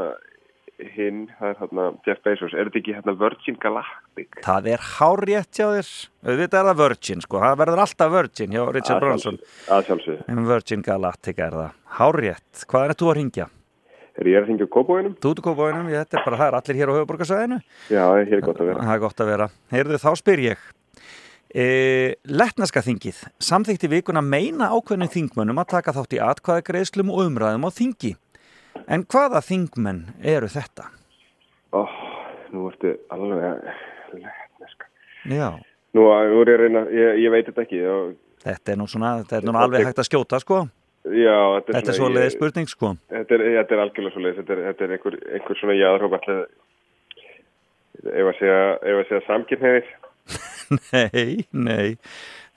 hinn, 0.96 1.22
það 1.40 1.50
er 1.50 1.58
hérna 1.60 1.86
Jeff 2.08 2.24
Bezos. 2.24 2.56
Er 2.56 2.70
þetta 2.70 2.80
ekki 2.80 2.96
hérna 2.96 3.16
Virgin 3.20 3.60
Galactic? 3.60 4.40
Það 4.46 4.72
er 4.74 4.86
hárétt 4.96 5.60
hjá 5.60 5.68
þér. 5.76 5.92
Þetta 6.30 6.62
er 6.62 6.70
það 6.70 6.82
Virgin, 6.84 7.24
sko. 7.26 7.44
Það 7.44 7.62
verður 7.64 7.84
alltaf 7.86 8.12
Virgin 8.16 8.56
hjá 8.56 8.64
Richard 8.72 8.98
Að 8.98 9.06
Branson. 9.06 9.40
Að 9.68 9.86
sjálfsögðu. 9.90 10.28
En 10.32 10.44
Virgin 10.50 10.84
Galactica 10.88 11.48
er 11.50 11.58
það. 11.60 11.72
Hárétt. 12.00 12.66
Hvað 12.70 12.88
er 12.88 13.00
þú 13.00 13.12
að 13.12 13.18
ringja? 13.20 13.50
Er 14.20 14.28
ég 14.28 14.42
að 14.42 14.50
hringja 14.50 14.68
á 14.68 14.74
Kópavóinum? 14.76 15.14
Þú 15.24 15.30
ert 15.32 15.44
Kópavóinum, 15.46 15.92
þetta 15.94 16.18
er 16.20 16.26
bara, 16.26 16.40
það 16.42 16.58
allir 16.60 16.80
hér 16.80 16.90
á 16.92 16.98
höfuborgarsvæðinu. 16.98 17.60
Já, 17.88 18.04
hér 18.20 18.36
er 18.36 18.44
gott 18.44 18.60
að 18.60 18.72
vera. 18.72 18.84
Það 18.84 18.96
er 18.96 19.04
gott 19.06 19.24
að 19.24 19.30
vera. 19.32 19.48
Heyrðu, 19.72 20.00
þá 20.04 20.10
spyr 20.20 20.42
ég. 20.44 20.66
E, 21.50 22.14
Lettneska 22.30 22.82
þingið 22.86 23.24
samþykti 23.42 23.90
vikuna 23.90 24.22
meina 24.22 24.68
ákveðnum 24.70 25.10
þingmönnum 25.10 25.58
að 25.64 25.72
taka 25.74 25.94
þátt 25.96 26.14
í 26.14 26.20
atkvæðagreiðslum 26.22 27.10
og 27.10 27.24
umræðum 27.26 27.66
á 27.66 27.70
þingi. 27.74 28.12
En 28.86 29.02
hvaða 29.10 29.42
þingmenn 29.42 30.04
eru 30.22 30.46
þetta? 30.54 30.86
Ó, 31.74 31.82
nú 32.54 32.68
ertu 32.70 32.94
alveg 33.14 33.66
lettneska. 34.14 34.86
Já, 35.26 35.50
Nú, 35.98 36.04
nú 36.06 36.42
er 36.44 36.52
ég 36.52 36.54
að 36.54 36.60
reyna, 36.62 36.82
ég, 36.94 37.16
ég 37.26 37.32
veit 37.34 37.48
þetta 37.50 37.64
ekki. 37.66 37.80
Og, 37.90 38.12
þetta 38.46 38.72
er 38.76 38.78
nú 38.78 38.86
svona, 38.90 39.16
þetta 39.24 39.40
er 39.40 39.48
nú 39.50 39.56
alveg 39.58 39.88
hægt 39.90 40.02
að 40.04 40.06
skjóta, 40.06 40.38
sko. 40.44 40.60
já, 41.10 41.38
þetta 41.56 41.72
er, 41.74 41.74
Þetta 41.74 41.80
er 41.80 41.98
svona- 41.98 41.98
svoleiðis 41.98 42.30
ég- 42.30 42.36
spurning, 42.38 42.68
sko. 42.70 42.92
Þetta 43.10 43.34
er, 43.40 43.44
þetta 43.58 43.74
er 43.74 43.82
algjörlega 43.86 44.14
svo 44.14 44.22
leiðis, 44.22 44.38
þetta 44.44 44.54
er, 44.54 44.62
þetta 44.70 44.86
er 44.86 44.94
einhver, 44.94 45.18
einhver 45.34 45.58
svona 45.58 45.76
alltaf, 46.14 46.38
ef 48.06 48.30
að 48.30 48.38
segja, 48.38 48.60
segja 49.10 49.24
samkynniðir. 49.28 49.90
Nei, 50.94 51.48
nei, 51.50 51.98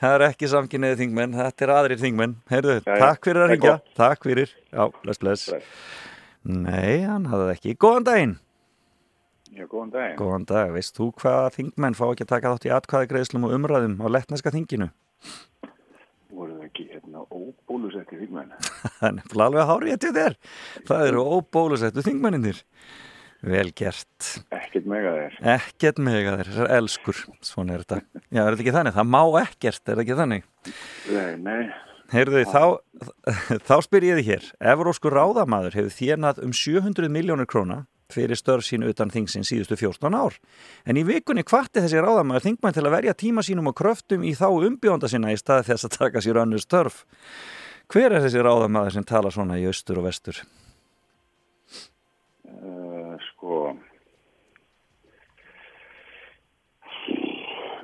það 0.03 0.15
er 0.19 0.25
ekki 0.27 0.49
samkynniði 0.53 0.99
þingmenn, 1.01 1.37
þetta 1.39 1.65
er 1.65 1.73
aðrir 1.79 2.01
þingmenn. 2.03 2.35
Heyrðu, 2.53 2.79
Jæja, 2.83 2.97
takk 3.01 3.29
fyrir 3.29 3.45
að 3.45 3.53
ringja, 3.55 3.75
takk 3.97 4.27
fyrir. 4.29 4.55
Já, 4.69 4.83
bless, 5.03 5.21
bless. 5.23 5.47
Nei, 6.43 7.05
hann 7.07 7.29
hafði 7.31 7.55
ekki. 7.55 7.77
Góðan 7.81 8.09
daginn. 8.09 8.35
Já, 9.53 9.67
góðan 9.69 9.93
daginn. 9.93 10.19
Góðan 10.19 10.45
dag, 10.49 10.75
veist 10.75 10.97
þú 10.97 11.11
hvað 11.21 11.49
þingmenn 11.59 11.97
fá 11.97 12.05
ekki 12.09 12.27
að 12.27 12.31
taka 12.35 12.53
þátt 12.55 12.67
í 12.69 12.75
atkvæðagreiðslum 12.77 13.49
og 13.49 13.57
umræðum 13.59 13.97
á 14.01 14.07
lettneska 14.09 14.53
þinginu? 14.55 14.89
Voru 16.33 16.57
það 16.57 16.69
ekki 16.71 16.87
hérna 16.89 17.25
óbólusetti 17.29 18.21
þingmenn? 18.23 18.55
Það 18.99 19.09
er 19.09 19.17
nefnilega 19.19 19.49
alveg 19.49 19.69
hárið 19.73 19.99
til 20.05 20.13
þér. 20.17 20.37
Það 20.89 21.09
eru 21.11 21.25
óbólusettu 21.37 22.05
þingmenninir. 22.07 22.63
Vel 23.43 23.73
gert. 23.75 24.29
Ekkert 24.55 24.85
mega 24.87 25.15
þeir. 25.17 25.39
Ekkert 25.57 26.03
mega 26.03 26.37
þeir, 26.39 26.51
þessar 26.53 26.75
elskur. 26.77 27.23
Svona 27.43 27.75
er 27.75 27.83
þetta. 27.83 28.21
Já, 28.29 28.43
er 28.45 28.53
þetta 28.53 28.63
ekki 28.63 28.77
þannig? 28.77 28.95
Það 28.99 29.09
má 29.11 29.23
ekkert, 29.43 29.81
er 29.83 29.89
þetta 29.89 30.05
ekki 30.05 30.19
þannig? 30.21 30.45
Nei, 31.11 31.33
nei. 31.43 31.63
Heyrðu, 32.13 32.43
þá, 32.53 32.65
þá 33.69 33.75
spyr 33.87 34.07
ég 34.07 34.21
þið 34.21 34.29
hér. 34.29 34.51
Evróskur 34.75 35.17
ráðamaður 35.17 35.79
hefur 35.81 35.97
þérnað 35.97 36.43
um 36.45 36.55
700 36.55 37.11
miljónur 37.11 37.49
króna 37.51 37.83
fyrir 38.13 38.37
störf 38.37 38.67
sín 38.67 38.85
utan 38.87 39.11
þingsinn 39.13 39.47
síðustu 39.47 39.79
14 39.81 40.17
ár. 40.17 40.37
En 40.85 41.01
í 41.01 41.05
vikunni 41.09 41.45
kvatti 41.47 41.83
þessi 41.83 42.03
ráðamæður 42.03 42.47
þingmann 42.47 42.77
til 42.77 42.85
að 42.85 42.95
verja 42.97 43.17
tíma 43.19 43.45
sínum 43.47 43.71
og 43.73 43.77
kröftum 43.79 44.27
í 44.29 44.35
þá 44.39 44.49
umbjónda 44.53 45.11
sinna 45.11 45.33
í 45.33 45.39
staði 45.41 45.71
þess 45.71 45.89
að 45.89 45.97
taka 45.99 46.25
sér 46.25 46.43
önnur 46.45 46.63
störf. 46.63 47.03
Hver 47.93 48.13
er 48.13 48.25
þessi 48.25 48.45
ráðamæður 48.45 48.99
sem 48.99 49.09
tala 49.09 49.33
svona 49.33 49.59
í 49.61 49.67
austur 49.69 50.01
og 50.03 50.09
vestur? 50.09 50.43
Uh, 52.45 53.17
sko, 53.43 53.75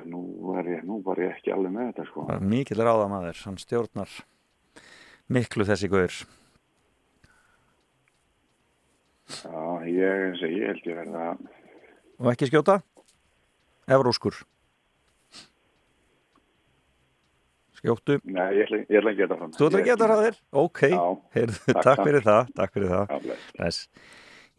nú 0.07 0.19
var, 0.47 0.63
ég, 0.71 0.83
nú 0.87 1.01
var 1.03 1.19
ég 1.19 1.33
ekki 1.35 1.51
alveg 1.53 1.73
með 1.75 1.89
þetta, 1.91 2.05
sko. 2.09 2.23
Það 2.29 2.37
er 2.39 2.45
mikill 2.53 2.83
ráðamæður, 2.87 3.41
hann 3.45 3.57
stjórnar 3.59 4.13
miklu 5.29 5.65
þessi 5.67 5.89
guður. 5.91 6.19
Já, 9.29 9.65
ég, 9.85 10.39
ég 10.47 10.63
held 10.71 10.87
ég 10.87 10.95
verða, 11.03 11.25
Og 12.19 12.27
ekki 12.33 12.49
skjóta? 12.49 12.79
Evróskur. 13.87 14.35
Skjóttu. 17.79 18.17
nei, 18.27 18.57
ég 18.57 18.65
ætla, 18.65 18.79
ég 18.91 18.97
ætla 18.99 19.11
að 19.13 19.19
geta 19.21 19.37
fram. 19.39 19.51
Þú 19.55 19.67
ætla 19.69 19.79
að 19.79 19.85
geta 19.87 20.07
það 20.09 20.23
þér? 20.25 20.39
Ok, 20.63 20.81
Já, 20.91 21.03
Heyrðu, 21.37 21.59
takk, 21.59 21.69
takk, 21.69 21.85
takk. 21.85 22.01
fyrir 22.09 22.25
það, 22.25 22.49
takk 22.57 22.73
fyrir 22.75 22.89
það. 22.95 23.07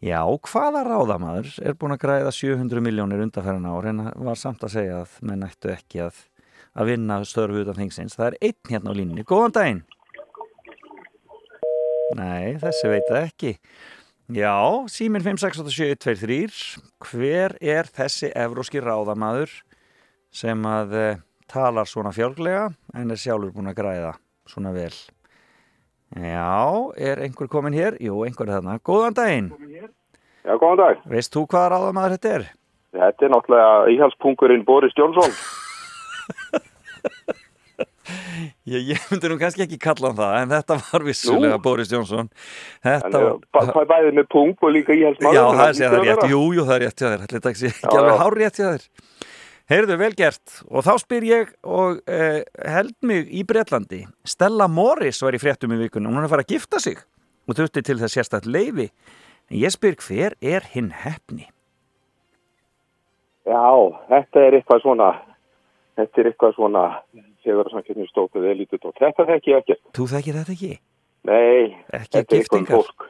Já, 0.01 0.25
hvaða 0.25 0.81
ráðamaður 0.87 1.49
er 1.61 1.75
búin 1.77 1.93
að 1.93 1.99
græða 2.01 2.31
700 2.33 2.81
miljónir 2.81 3.21
undanferðan 3.21 3.67
ár 3.69 3.87
en 3.91 3.99
var 4.25 4.39
samt 4.39 4.63
að 4.65 4.73
segja 4.73 4.95
að 5.03 5.13
menn 5.29 5.45
ættu 5.45 5.69
ekki 5.75 6.01
að, 6.07 6.23
að 6.73 6.89
vinna 6.89 7.19
störfu 7.29 7.61
utan 7.61 7.77
þingsins. 7.77 8.17
Það 8.17 8.31
er 8.31 8.37
einn 8.49 8.71
hérna 8.71 8.95
á 8.95 8.97
línni. 8.97 9.25
Góðan 9.29 9.53
daginn. 9.59 9.83
Nei, 12.17 12.57
þessi 12.63 12.89
veit 12.89 13.05
það 13.11 13.27
ekki. 13.27 13.53
Já, 14.33 14.57
síminn 14.89 15.27
5687123. 15.27 16.81
Hver 17.05 17.59
er 17.61 17.93
þessi 17.93 18.33
evróski 18.33 18.81
ráðamaður 18.81 19.53
sem 20.33 20.65
að 20.65 20.97
eh, 20.97 21.23
talar 21.51 21.85
svona 21.85 22.13
fjálglega 22.15 22.71
en 22.97 23.13
er 23.13 23.21
sjálfur 23.21 23.53
búin 23.53 23.69
að 23.69 23.83
græða 23.83 24.13
svona 24.49 24.73
vel? 24.73 24.93
Já, 26.11 26.91
er 26.99 27.21
einhver 27.23 27.47
komin 27.47 27.75
hér? 27.75 27.95
Jú, 28.03 28.23
einhver 28.27 28.49
er 28.49 28.57
þarna. 28.59 28.79
Góðan 28.83 29.15
daginn. 29.15 29.51
Já, 30.43 30.55
góðan 30.59 30.81
dag. 30.81 31.05
Veist 31.07 31.31
þú 31.35 31.45
hvaða 31.47 31.69
ráðamaður 31.75 32.17
þetta 32.17 32.33
er? 32.35 32.47
Þetta 32.91 33.25
er 33.25 33.31
náttúrulega 33.31 33.93
íhalspunkurinn 33.95 34.65
Boris 34.67 34.97
Jónsson. 34.99 35.31
Ég, 38.67 38.83
ég 38.91 39.05
myndi 39.09 39.29
nú 39.31 39.37
kannski 39.39 39.63
ekki 39.65 39.77
kalla 39.81 40.09
hann 40.11 40.17
það, 40.17 40.33
en 40.41 40.51
þetta 40.51 40.75
var 40.81 41.03
vissulega 41.05 41.57
Boris 41.63 41.91
Jónsson. 41.93 42.27
Þetta 42.83 43.11
er 43.19 43.25
var... 43.55 43.71
bæ- 43.71 43.87
bæðið 43.91 44.17
með 44.19 44.27
pung 44.33 44.51
og 44.67 44.73
líka 44.75 44.95
íhalsmaður. 44.97 45.37
Já, 45.37 45.43
það 45.47 45.79
það 45.79 45.95
að 45.97 46.05
rétt. 46.07 46.25
Jú, 46.31 46.41
jú, 46.57 46.65
það 46.67 46.75
er 46.75 46.83
rétt 46.85 47.03
þér. 47.03 47.25
Þetta 47.31 47.53
sé 47.61 47.71
ekki 47.71 47.95
alveg 48.01 48.21
hár 48.21 48.37
rétt 48.41 48.59
hjá 48.59 48.67
þér. 48.67 48.85
Heyrðu, 49.71 49.95
vel 50.01 50.11
gert. 50.19 50.57
Og 50.67 50.83
þá 50.83 50.91
spyr 50.99 51.23
ég 51.29 51.51
og 51.63 52.01
eh, 52.11 52.41
held 52.67 52.95
mig 53.07 53.29
í 53.31 53.45
Bretlandi. 53.47 54.01
Stella 54.27 54.67
Morris 54.67 55.21
var 55.23 55.37
í 55.37 55.39
fréttum 55.39 55.71
í 55.71 55.79
vikunum. 55.79 56.11
Hún 56.11 56.19
er 56.19 56.27
að 56.27 56.33
fara 56.33 56.43
að 56.43 56.51
gifta 56.57 56.81
sig 56.83 56.99
og 57.47 57.55
þurfti 57.55 57.83
til 57.87 57.95
þess 58.01 58.17
sérstætt 58.17 58.49
leifi. 58.51 58.89
En 59.47 59.59
ég 59.61 59.71
spyr 59.71 59.95
hver 60.03 60.35
er 60.43 60.67
hinn 60.73 60.91
hefni? 61.05 61.47
Já, 63.47 63.63
þetta 64.11 64.43
er 64.43 64.57
eitthvað 64.59 64.83
svona, 64.83 65.07
þetta 65.97 66.21
er 66.21 66.29
eitthvað 66.29 66.53
svona, 66.59 66.83
þegar 67.45 67.71
samkjöfnum 67.73 68.09
stótið 68.11 68.49
er 68.51 68.59
lítið 68.59 68.83
tótt. 68.83 68.99
Þetta 69.01 69.25
þekki 69.31 69.53
ég 69.55 69.63
ekki. 69.63 69.79
Þú 69.97 70.05
þekkir 70.11 70.37
þetta 70.41 70.55
ekki? 70.57 70.73
Nei, 71.31 71.63
Ekki 71.95 72.11
þetta 72.11 72.19
er 72.19 72.21
eitthvað 72.21 72.37
giftingar? 72.43 72.75
fólk. 72.75 73.07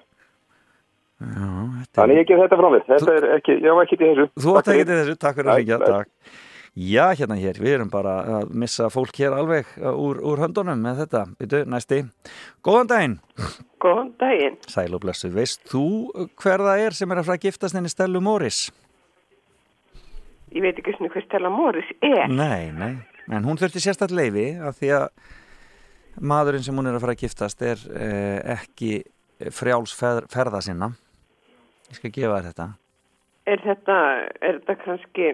Já, 1.21 1.49
þetta 1.81 1.99
Þannig 1.99 2.21
ég 2.21 2.29
gef 2.31 2.39
þetta 2.45 2.61
frá 2.61 2.69
mér. 2.73 2.87
Þetta 2.87 3.17
er 3.17 3.27
ekki, 3.35 3.57
ég 3.61 3.75
var 3.77 3.85
ekki 3.89 3.99
til 3.99 4.07
þessu. 4.13 4.29
Þú 4.41 4.55
Takk 4.55 4.71
ekki 4.73 4.87
til 4.87 4.97
þessu, 5.01 5.17
takk 5.25 5.37
fyrir 5.41 5.51
að 5.51 5.59
ringja, 5.61 5.81
takk. 5.83 6.39
Já, 6.71 7.09
hérna 7.19 7.35
hér, 7.35 7.57
við 7.59 7.73
erum 7.75 7.89
bara 7.91 8.13
að 8.37 8.53
missa 8.55 8.87
fólk 8.93 9.17
hér 9.19 9.33
alveg 9.35 9.67
uh, 9.81 9.91
úr, 9.91 10.21
úr 10.23 10.39
höndunum 10.39 10.79
með 10.79 11.01
þetta. 11.03 11.25
Býtu, 11.39 11.59
næsti. 11.67 11.99
Góðan 12.63 12.91
daginn. 12.91 13.17
Góðan 13.83 14.13
daginn. 14.21 14.55
Sæl 14.71 14.95
og 14.95 15.03
blessu. 15.03 15.33
Veist 15.35 15.65
þú 15.67 15.83
hver 16.39 16.63
það 16.63 16.85
er 16.85 16.95
sem 16.95 17.11
er 17.11 17.19
að 17.19 17.27
fara 17.27 17.41
að 17.41 17.49
giftast 17.49 17.75
henni 17.75 17.91
Stellu 17.91 18.23
Morris? 18.23 18.69
Ég 20.51 20.63
veit 20.63 20.79
ekki 20.79 20.95
svona 20.95 21.11
hver 21.11 21.27
Stella 21.27 21.51
Morris 21.51 21.91
er. 22.03 22.25
Nei, 22.31 22.71
nei. 22.75 22.93
En 23.31 23.45
hún 23.47 23.59
þurfti 23.59 23.83
sérstætt 23.83 24.11
leifi 24.15 24.49
af 24.59 24.79
því 24.79 24.95
að 24.97 25.05
maðurinn 26.31 26.65
sem 26.65 26.75
hún 26.75 26.89
er 26.89 26.97
að 26.97 27.05
fara 27.05 27.15
að 27.15 27.23
giftast 27.23 27.63
er 27.63 27.83
eh, 27.95 28.39
ekki 28.57 28.97
frjáls 29.55 29.93
fer, 29.95 30.27
ferða 30.31 30.59
sinna. 30.63 30.91
Ég 31.91 31.99
skal 31.99 32.11
gefa 32.15 32.39
þér 32.39 32.49
þetta. 32.49 32.67
Er 33.51 33.63
þetta, 33.63 33.97
er 34.39 34.59
þetta 34.59 34.75
kannski, 34.83 35.29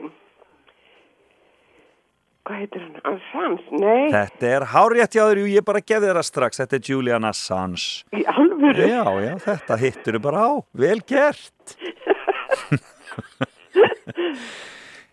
hvað 2.47 2.61
heitir 2.63 2.85
hann? 2.85 2.95
Assange? 3.11 3.65
Nei, 3.75 4.07
Þetta 4.13 4.51
er 4.55 4.63
hárétt 4.73 5.17
jú, 5.17 5.25
ég 5.51 5.65
bara 5.67 5.81
gefði 5.83 6.13
það 6.13 6.27
strax. 6.29 6.61
Þetta 6.63 6.75
er 6.79 6.83
Julian 6.91 7.27
Assange. 7.27 7.87
í 8.15 8.23
alvöru. 8.31 8.87
Já, 8.87 9.03
já, 9.25 9.33
þetta 9.43 9.79
hittur 9.83 10.19
bara 10.23 10.47
á. 10.47 10.51
Vel 10.73 11.01
gert. 11.07 11.77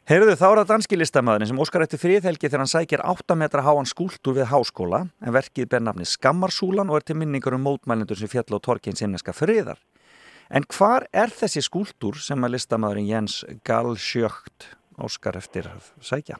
Heyrðu, 0.04 0.34
þá 0.36 0.44
er 0.50 0.58
það 0.60 0.68
danski 0.68 0.96
listamæðurinn 1.00 1.48
sem 1.48 1.60
óskar 1.64 1.80
eftir 1.86 2.00
friðhelgi 2.02 2.44
þegar 2.44 2.60
hann 2.60 2.68
sækir 2.68 3.00
8 3.08 3.36
metra 3.40 3.62
háan 3.64 3.88
skúltur 3.88 4.36
við 4.36 4.50
háskóla 4.50 5.06
en 5.08 5.32
verkið 5.32 5.70
ber 5.72 5.80
nafni 5.80 6.04
Skammarsúlan 6.04 6.92
og 6.92 7.00
er 7.00 7.06
til 7.08 7.16
minningar 7.16 7.56
um 7.56 7.64
mótmælendur 7.64 8.20
sem 8.20 8.28
fjall 8.28 8.52
á 8.52 8.60
torkinn 8.60 9.00
simneska 9.00 9.32
friðar. 9.32 9.80
En 10.52 10.68
hvar 10.68 11.08
er 11.08 11.32
þessi 11.32 11.64
skúltur 11.64 12.20
sem 12.20 12.36
að 12.44 12.58
listamæðurinn 12.58 13.08
Jens 13.08 13.48
Galsjökt 13.64 14.76
óskar 15.00 15.40
eftir 15.40 15.72
sækja? 16.04 16.36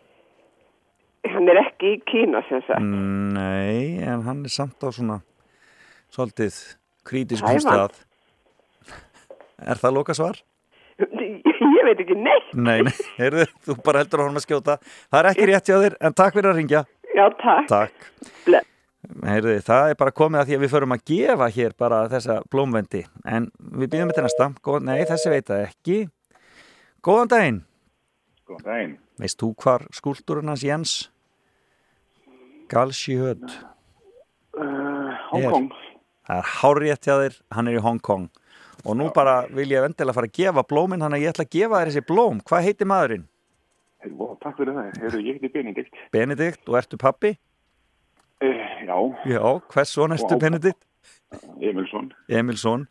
Hann 1.24 1.48
er 1.48 1.60
ekki 1.62 1.94
í 1.94 2.00
Kína, 2.04 2.42
sem 2.48 2.60
sagt. 2.66 2.84
Nei, 2.84 4.00
en 4.04 4.24
hann 4.26 4.42
er 4.44 4.52
samt 4.52 4.82
á 4.84 4.88
svona 4.92 5.20
svolítið 6.12 6.58
krítiskum 7.06 7.60
stað. 7.62 7.96
Er 9.64 9.80
það 9.80 9.96
loka 9.96 10.16
svar? 10.16 10.40
Ég 11.00 11.86
veit 11.88 12.02
ekki 12.04 12.16
neitt. 12.18 12.52
Nei, 12.54 12.84
nei, 12.86 12.92
heyrðu, 13.18 13.46
þú 13.66 13.76
bara 13.86 14.02
heldur 14.02 14.22
að 14.22 14.28
honum 14.28 14.40
að 14.40 14.46
skjóta. 14.46 14.76
Það 15.10 15.18
er 15.20 15.30
ekki 15.32 15.48
rétt 15.50 15.70
hjá 15.70 15.76
þér, 15.82 15.96
en 16.06 16.16
takk 16.20 16.36
fyrir 16.36 16.50
að 16.52 16.60
ringja. 16.60 16.84
Já, 17.14 17.24
takk. 17.40 17.72
Takk. 17.72 18.68
Heyrðu, 19.24 19.56
það 19.64 19.90
er 19.92 19.98
bara 20.00 20.14
komið 20.16 20.40
að 20.40 20.48
því 20.48 20.56
að 20.56 20.62
við 20.64 20.72
förum 20.72 20.94
að 20.94 21.02
gefa 21.10 21.48
hér 21.56 21.74
bara 21.80 22.02
þessa 22.12 22.38
blómvendi. 22.52 23.02
En 23.28 23.48
við 23.58 23.90
býðum 23.92 24.12
þetta 24.12 24.26
næsta. 24.28 24.50
Góð, 24.64 24.78
nei, 24.88 25.00
þessi 25.08 25.32
veit 25.32 25.48
það 25.50 25.64
ekki. 25.66 25.98
Góðan 27.04 27.32
daginn. 27.32 27.58
Góðan 28.48 28.68
daginn. 28.68 28.94
Veist 29.20 29.40
þú 29.42 29.50
hvar 29.60 29.84
skúltúrun 29.94 30.50
hans 30.50 30.64
Jens 30.64 30.94
Galsjöhödd 32.72 33.48
Uh, 34.54 35.10
Hong 35.32 35.48
Kong. 35.50 35.64
Það 36.28 36.36
er 36.38 36.50
hárétt 36.60 37.06
hjá 37.08 37.14
þér, 37.18 37.36
hann 37.56 37.66
er 37.68 37.74
í 37.74 37.80
Hong 37.82 37.98
Kong. 38.06 38.28
Og 38.86 38.94
nú 38.94 39.08
bara 39.16 39.48
vil 39.50 39.66
ég 39.72 39.82
vendilega 39.82 40.14
fara 40.14 40.28
að 40.30 40.36
gefa 40.38 40.62
blóminn, 40.70 41.02
þannig 41.02 41.18
að 41.18 41.24
ég 41.24 41.32
ætla 41.34 41.46
að 41.48 41.56
gefa 41.56 41.80
þér 41.80 41.90
þessi 41.90 42.02
blóm. 42.06 42.38
Hvað 42.46 42.66
heitir 42.68 42.86
maðurinn? 42.86 43.24
Heyrðu, 44.04 44.14
vá, 44.20 44.36
takk 44.44 44.60
fyrir 44.60 44.76
það. 44.78 44.92
Heyrðu, 45.02 45.22
ég 45.26 45.40
heiti 45.40 45.50
Benedikt. 45.56 45.98
Benedikt, 46.14 46.62
og 46.70 46.78
ertu 46.78 47.00
pappi? 47.02 47.32
Uh, 48.44 48.62
já, 48.86 48.96
Já, 49.34 49.42
hvers 49.74 49.94
son 49.98 50.14
ertu. 50.14 50.38
Benedikt? 50.38 50.86
Emilsson. 51.58 52.12
Emilsson. 52.30 52.86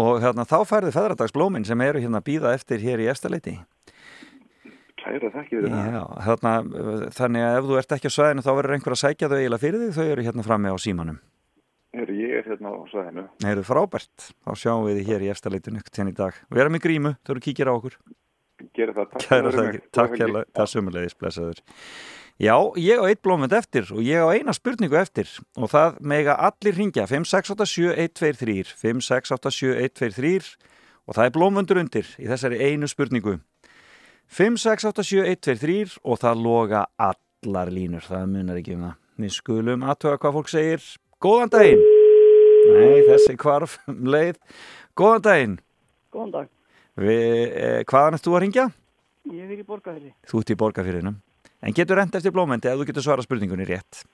Og 0.00 0.22
hérna, 0.24 0.48
þá 0.48 0.62
færðu 0.68 0.94
feðradagsblóminn 0.96 1.68
sem 1.68 1.84
eru 1.84 2.00
hérna 2.00 2.22
að 2.22 2.30
býða 2.32 2.54
eftir 2.56 2.80
hér 2.80 3.04
í 3.04 3.12
eftirleiti. 3.12 3.58
Kæra 5.08 5.30
þakki 5.32 5.56
fyrir 5.56 5.72
það. 5.72 5.88
Já, 5.94 6.02
uh, 6.04 7.02
þannig 7.16 7.46
að 7.46 7.56
ef 7.58 7.66
þú 7.68 7.80
ert 7.80 7.96
ekki 7.96 8.12
á 8.12 8.16
svæðinu 8.18 8.44
þá 8.44 8.50
verður 8.58 8.76
einhver 8.76 8.94
að 8.94 9.02
sækja 9.02 9.30
þau 9.32 9.36
eiginlega 9.38 9.62
fyrir 9.64 9.82
þig, 9.84 9.94
þau 9.96 10.12
eru 10.12 10.26
hérna 10.26 10.44
frammi 10.44 10.72
á 10.72 10.76
símanum. 10.84 11.18
Heyrðu, 11.96 12.16
ég 12.20 12.34
er 12.36 12.48
hérna 12.52 12.74
á 12.76 12.80
svæðinu. 12.92 13.24
Það 13.40 13.54
eru 13.54 13.64
frábært, 13.64 14.28
þá 14.44 14.50
sjáum 14.60 14.84
við 14.84 15.00
þið 15.00 15.10
hér 15.12 15.24
í 15.24 15.32
eftirleitinu 15.32 15.84
til 15.88 16.08
í 16.10 16.14
dag. 16.18 16.40
Við 16.52 16.64
erum 16.64 16.76
í 16.76 16.82
grímu, 16.84 17.14
þau 17.24 17.34
eru 17.34 17.44
kíkir 17.48 17.70
á 17.70 17.72
okkur. 17.72 17.98
Gera 18.76 18.94
það. 18.94 19.10
Takk 19.14 19.26
fyrir 19.28 19.58
mig. 19.58 19.82
takk 19.94 20.12
helgi. 20.12 20.24
hérlega, 20.26 20.50
það 20.58 20.70
sumulegis, 20.74 21.16
blessaður. 21.18 21.64
Já, 22.38 22.54
ég 22.78 23.00
á 23.02 23.04
eitt 23.08 23.22
blómvend 23.26 23.54
eftir 23.56 23.88
og 23.90 23.98
ég 24.06 24.22
á 24.22 24.30
eina 24.30 24.52
spurningu 24.54 24.94
eftir 24.94 25.26
og 25.58 25.72
það 25.72 25.96
mega 26.06 26.36
allir 26.38 26.76
ringja 26.78 27.08
5687123 27.10 28.76
5687123 28.78 30.52
og 31.08 31.16
það 31.16 31.24
er 31.24 31.34
blómvendur 31.34 31.80
undir 31.82 32.12
í 32.14 32.28
þessari 32.30 32.60
einu 32.62 32.86
spurningu 32.86 33.40
5687123 34.28 35.98
og 36.04 36.18
það 36.20 36.42
loga 36.44 36.82
allar 37.00 37.70
línur, 37.72 38.04
það 38.04 38.26
munar 38.32 38.58
ekki 38.60 38.76
um 38.76 38.84
það. 38.88 38.98
Við 39.18 39.32
skulum 39.34 39.86
aðtöga 39.88 40.20
hvað 40.22 40.36
fólk 40.36 40.52
segir. 40.52 40.84
Góðan 41.18 41.52
daginn! 41.54 41.80
Nei, 42.68 43.00
þessi 43.08 43.34
kvarf 43.40 43.78
um 43.90 44.04
leið. 44.12 44.36
Góðan 44.98 45.24
daginn! 45.24 45.56
Góðan 46.14 46.34
dag. 46.36 46.52
Við, 46.98 47.24
eh, 47.48 47.80
hvaðan 47.88 48.18
ert 48.18 48.26
þú 48.26 48.36
að 48.36 48.44
ringja? 48.44 48.68
Ég 49.32 49.48
er 49.48 49.58
í 49.58 49.66
borgarfyrir. 49.66 50.14
Þú 50.28 50.42
ert 50.42 50.52
í 50.52 50.58
borgarfyrinum. 50.60 51.18
En 51.62 51.74
getur 51.74 51.98
rent 51.98 52.14
eftir 52.14 52.34
blómendi 52.34 52.70
ef 52.70 52.78
þú 52.78 52.86
getur 52.86 53.04
svara 53.06 53.24
spurningunni 53.24 53.66
rétt. 53.66 54.04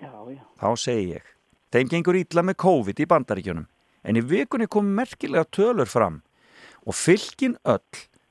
Já, 0.00 0.10
já. 0.10 0.42
Þá 0.60 0.68
segi 0.80 1.06
ég. 1.14 1.32
Þeim 1.72 1.90
gengur 1.92 2.18
ítla 2.18 2.42
með 2.42 2.58
COVID 2.62 3.00
í 3.00 3.06
bandaríkjunum. 3.10 3.66
En 4.06 4.16
í 4.16 4.22
vikunni 4.22 4.66
kom 4.70 4.88
merkilega 4.94 5.44
tölur 5.44 5.86
fram. 5.86 6.22
og 6.86 6.94
fylkin 6.94 7.56
öll 7.66 7.82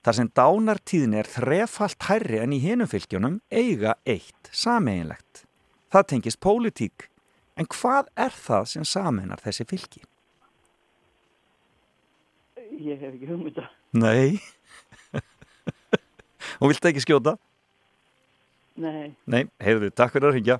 þar 0.05 0.17
sem 0.19 0.27
dánartíðin 0.37 1.17
er 1.17 1.29
þrefalt 1.29 2.05
hærri 2.05 2.37
en 2.43 2.53
í 2.53 2.59
hinum 2.61 2.89
fylkjunum 2.89 3.39
eiga 3.49 3.95
eitt 4.05 4.51
sameinlegt. 4.53 5.45
Það 5.89 6.09
tengist 6.11 6.41
pólitík. 6.45 7.07
En 7.57 7.65
hvað 7.71 8.11
er 8.19 8.35
það 8.35 8.67
sem 8.73 8.85
sameinar 8.85 9.41
þessi 9.41 9.65
fylki? 9.65 10.03
Ég 12.75 12.99
hef 12.99 13.15
ekki 13.15 13.29
hugmynda. 13.31 13.69
Nei. 13.95 14.37
og 16.59 16.69
viltu 16.69 16.91
ekki 16.91 17.05
skjóta? 17.05 17.37
Nei. 18.75 19.15
Nei, 19.31 19.45
heyrðu, 19.63 19.89
takk 19.95 20.13
fyrir 20.13 20.29
að 20.29 20.37
ringja. 20.37 20.59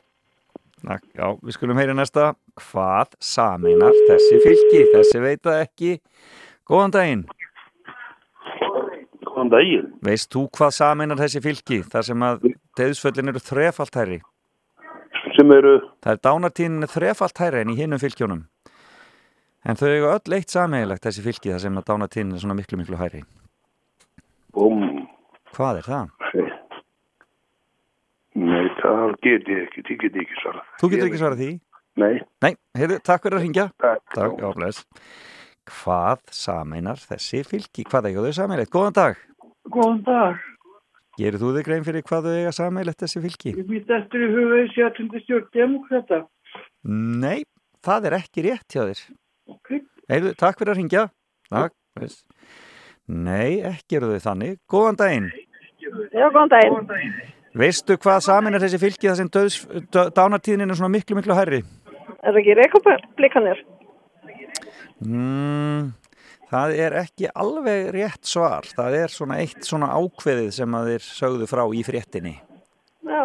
Já, 0.85 1.27
við 1.41 1.55
skulum 1.57 1.81
heyra 1.81 1.93
næsta. 1.97 2.31
Hvað 2.69 3.17
sameinar 3.19 3.93
þessi 4.07 4.39
fylki? 4.41 4.85
Þessi 4.93 5.21
veit 5.21 5.43
það 5.43 5.65
ekki. 5.65 5.97
Góðan 6.65 6.95
daginn. 6.95 7.27
Góðan 9.45 9.53
daginn. 9.53 9.91
Veist 10.01 10.31
þú 10.33 10.47
hvað 10.49 10.71
sameinar 10.73 11.19
þessi 11.19 11.41
fylki? 11.43 11.83
Þar 11.85 12.05
sem 12.07 12.23
að 12.25 12.45
deðsföllin 12.77 13.29
eru 13.29 13.41
þrefalt 13.43 13.95
hærri. 13.95 14.19
Sem 15.35 15.51
eru? 15.51 15.75
Það 16.03 16.13
er 16.13 16.21
dánartíðin 16.23 16.87
þrefalt 16.89 17.37
hærri 17.39 17.61
en 17.61 17.73
í 17.73 17.77
hinum 17.77 18.01
fylkjónum. 18.01 18.45
En 19.65 19.77
þau 19.77 19.87
eru 19.89 20.09
öll 20.13 20.37
eitt 20.37 20.53
sameigilegt 20.53 21.05
þessi 21.05 21.25
fylki 21.25 21.51
þar 21.53 21.61
sem 21.61 21.77
að 21.77 21.87
dánartíðin 21.89 22.33
er 22.33 22.41
svona 22.43 22.57
miklu, 22.57 22.79
miklu 22.79 22.97
hærri. 22.97 23.23
Búm. 24.55 25.05
Hvað 25.55 25.81
er 25.81 25.89
það? 25.89 26.11
Nei, 28.35 28.65
það 28.81 29.15
get 29.23 29.47
ég 29.47 29.61
ekki, 29.63 29.85
ég 29.85 30.01
get 30.01 30.19
ekki 30.25 30.41
svarað. 30.41 30.73
Þú 30.81 30.91
getur 30.91 31.09
ekki 31.09 31.21
svarað 31.21 31.43
því? 31.43 31.51
Nei. 31.95 32.15
Nei, 32.43 32.51
heyrðu, 32.75 32.99
takk 33.07 33.23
fyrir 33.23 33.39
að 33.39 33.45
ringja. 33.45 33.69
Takk. 33.79 34.03
Takk, 34.15 34.43
bless. 34.57 34.83
Hvað 35.65 36.25
sameinar 36.35 36.99
þessi 37.01 37.41
fylki? 37.47 37.87
Hvað 37.89 38.11
eiga 38.11 38.25
þau 38.25 38.35
sameigilegt? 38.37 38.73
Góðan 38.75 38.97
dag. 38.99 39.23
Góðan 39.73 40.03
dag. 40.05 40.43
Gerir 41.15 41.39
þú 41.39 41.51
þig 41.55 41.67
grein 41.67 41.85
fyrir 41.87 42.03
hvað 42.05 42.27
þau 42.27 42.33
eiga 42.35 42.53
sameigilegt 42.55 43.01
þessi 43.01 43.21
fylki? 43.23 43.53
Ég 43.55 43.67
býtt 43.69 43.91
eftir 43.97 44.25
í 44.25 44.31
hugaði 44.33 44.65
sjátundi 44.73 45.21
stjórn 45.23 45.47
demokrata. 45.55 46.21
Nei, 46.85 47.45
það 47.85 48.09
er 48.09 48.17
ekki 48.19 48.43
rétt 48.45 48.75
hjá 48.75 48.81
þér. 48.83 49.03
Ok. 49.55 49.71
Heyrðu, 50.11 50.33
takk 50.37 50.59
fyrir 50.59 50.73
að 50.73 50.81
ringja. 50.81 51.05
Takk, 51.49 51.75
veist. 52.01 52.25
Nei, 53.07 53.61
ekki 53.65 53.99
eru 53.99 54.11
þau 54.11 54.25
þannig. 54.27 54.59
Góðan 54.71 54.99
daginn. 54.99 55.31
Já, 55.85 56.27
góðan 56.27 56.51
daginn. 56.51 57.15
Veistu 57.55 57.95
hvað 58.01 58.23
saminar 58.25 58.63
þessi 58.65 58.81
fylki 58.81 59.07
þar 59.07 59.19
sem 59.21 59.31
döðs, 59.31 59.61
dö, 59.93 60.09
dánartíðin 60.11 60.67
er 60.67 60.75
svona 60.75 60.91
miklu, 60.91 61.15
miklu 61.15 61.37
hærri? 61.37 61.61
Er 62.25 62.33
það 62.33 62.41
ekki 62.41 62.55
reykjablikanir? 62.59 63.61
Mm, 65.05 65.93
það 66.51 66.75
er 66.85 66.97
ekki 67.01 67.29
alveg 67.31 67.89
rétt 67.95 68.29
svar. 68.29 68.67
Það 68.77 68.97
er 69.01 69.13
svona 69.13 69.39
eitt 69.43 69.65
svona 69.67 69.91
ákveðið 69.95 70.51
sem 70.59 70.77
að 70.77 70.91
þeir 70.91 71.07
sögðu 71.07 71.49
frá 71.51 71.63
í 71.65 71.81
fréttinni. 71.87 72.35
Já, 73.05 73.21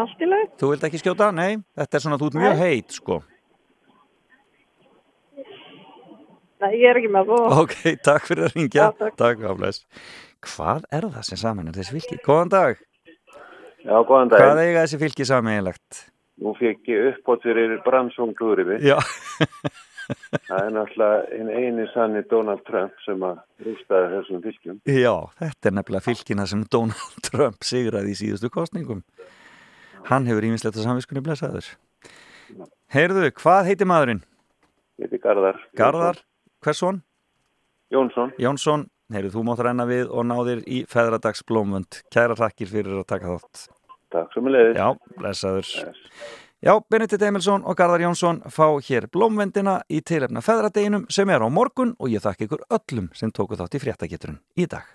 allt 0.00 0.20
í 0.20 0.28
leið. 0.28 0.50
Þú 0.60 0.72
vilt 0.72 0.88
ekki 0.88 1.00
skjóta? 1.00 1.30
Nei, 1.34 1.60
þetta 1.78 1.98
er 1.98 2.04
svona, 2.04 2.18
þú 2.20 2.30
ert 2.30 2.40
mjög 2.42 2.60
heit, 2.60 2.96
sko. 2.98 3.20
Nei, 6.64 6.72
ég 6.80 6.88
er 6.88 7.00
ekki 7.00 7.12
með 7.12 7.30
það. 7.32 7.54
Ok, 7.60 7.78
takk 8.04 8.28
fyrir 8.28 8.46
að 8.48 8.58
ringja. 8.58 8.88
Já, 8.88 8.98
takk. 9.00 9.16
Takk, 9.20 9.46
áflæs. 9.50 9.82
Hvað 10.44 10.84
er 10.96 11.06
það 11.12 11.28
sem 11.28 11.40
saminar 11.40 11.76
þessi 11.76 11.96
fylki? 11.96 12.18
Góðan 12.24 12.52
dag. 12.52 12.82
Já, 13.84 13.96
góðan 14.08 14.32
dag. 14.32 14.44
Hvað 14.44 14.60
eiga 14.62 14.84
þessi 14.84 15.00
fylki 15.02 15.26
sameinlegt? 15.28 16.04
Nú 16.44 16.54
fekk 16.58 16.88
ég 16.90 17.10
uppbót 17.12 17.44
fyrir 17.44 17.76
Bransson 17.84 18.32
Glúriði. 18.36 18.80
Já. 18.84 18.96
Það 20.04 20.58
er 20.58 20.74
náttúrulega 20.74 21.22
hinn 21.30 21.50
eini 21.52 21.86
sanni 21.92 22.22
Donald 22.30 22.64
Trump 22.68 22.98
sem 23.04 23.24
að 23.24 23.40
rústaði 23.64 24.10
þessum 24.14 24.42
fylgjum. 24.44 24.82
Já, 24.88 25.14
þetta 25.40 25.70
er 25.70 25.76
nefnilega 25.78 26.06
fylkina 26.08 26.46
sem 26.50 26.66
Donald 26.72 27.24
Trump 27.28 27.66
sigraði 27.66 28.12
í 28.12 28.18
síðustu 28.20 28.50
kostningum. 28.52 29.02
Hann 30.10 30.28
hefur 30.28 30.44
ímislegt 30.44 30.76
að 30.76 30.88
samviskunni 30.88 31.24
blessaður. 31.24 31.70
Heyrðu, 32.92 33.30
hvað 33.40 33.70
heitir 33.70 33.88
maðurinn? 33.88 34.24
Heiti 35.00 35.18
Garðar. 35.22 35.62
Garðar, 35.78 36.20
hversson? 36.62 37.00
Jónsson. 37.94 38.34
Jónsson, 38.40 38.84
heyrðu, 39.14 39.32
þú 39.34 39.46
mátt 39.48 39.62
renna 39.64 39.86
við 39.88 40.12
og 40.12 40.28
náðir 40.28 40.62
í 40.68 40.84
feðradags 40.90 41.44
blómvönd. 41.48 42.02
Kæra 42.12 42.36
takkir 42.38 42.70
fyrir 42.70 43.00
að 43.00 43.08
taka 43.10 43.32
þátt. 43.32 43.66
Takk 44.14 44.36
sem 44.36 44.46
að 44.50 44.54
leiðis. 44.54 44.78
Já, 44.78 45.14
blessaður. 45.18 45.72
Já, 46.64 46.78
Benedikt 46.88 47.20
Emilsson 47.20 47.60
og 47.68 47.76
Garðar 47.76 48.00
Jónsson 48.06 48.38
fá 48.48 48.70
hér 48.86 49.04
blómvendina 49.12 49.82
í 49.92 49.98
tilefna 50.00 50.40
feðradeginum 50.40 51.04
sem 51.12 51.28
er 51.28 51.44
á 51.44 51.48
morgun 51.52 51.92
og 52.00 52.08
ég 52.08 52.24
þakka 52.24 52.46
ykkur 52.46 52.64
öllum 52.78 53.10
sem 53.12 53.34
tóku 53.36 53.60
þátt 53.60 53.76
í 53.76 53.82
fréttageturinn 53.84 54.40
í 54.56 54.64
dag. 54.64 54.88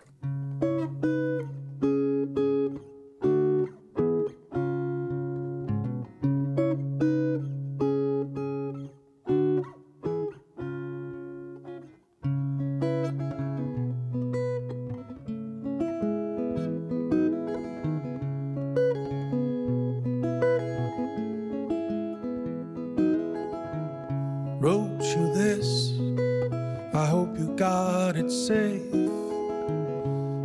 You 27.40 27.48
got 27.56 28.18
it 28.18 28.30
safe. 28.30 28.94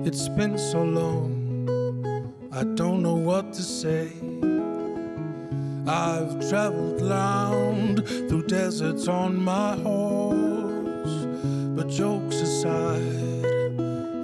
It's 0.07 0.29
been 0.29 0.57
so 0.57 0.85
long, 0.85 1.33
I 2.53 2.63
don't 2.63 3.03
know 3.03 3.17
what 3.17 3.53
to 3.55 3.63
say. 3.63 4.13
I've 5.89 6.49
traveled 6.49 7.03
round 7.03 8.07
through 8.29 8.47
deserts 8.47 9.09
on 9.09 9.35
my 9.37 9.75
horse, 9.75 11.17
but 11.77 11.89
jokes 11.89 12.37
aside, 12.37 13.77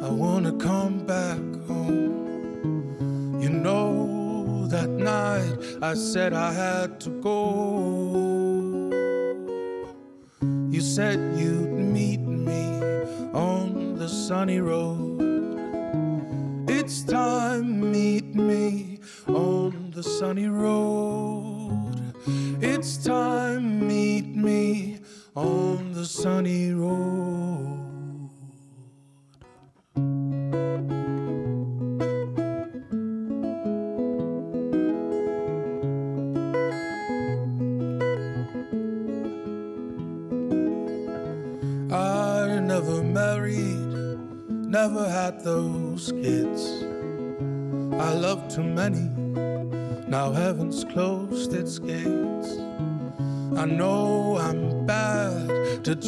I 0.06 0.08
wanna 0.08 0.52
come 0.52 1.04
back 1.04 1.42
home. 1.66 3.40
You 3.42 3.50
know, 3.50 4.68
that 4.68 4.90
night 4.90 5.58
I 5.82 5.94
said 5.94 6.32
I 6.32 6.52
had 6.52 7.00
to 7.00 7.10
go. 7.20 8.30
You 10.70 10.80
said 10.80 11.18
you'd 11.36 11.69
sunny 14.30 14.60
road. 14.60 15.09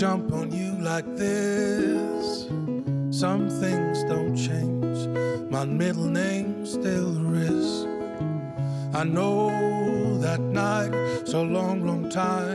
Jump 0.03 0.33
on 0.33 0.51
you 0.51 0.73
like 0.81 1.07
this. 1.15 2.49
Some 3.17 3.49
things 3.49 4.03
don't 4.03 4.35
change, 4.35 5.07
my 5.49 5.65
middle 5.65 6.09
name 6.09 6.67
still 6.67 7.15
is. 7.37 7.87
I 8.93 9.05
know 9.05 10.19
that 10.19 10.41
night, 10.41 10.93
so 11.25 11.45
long, 11.45 11.87
long 11.87 12.11
time 12.11 12.52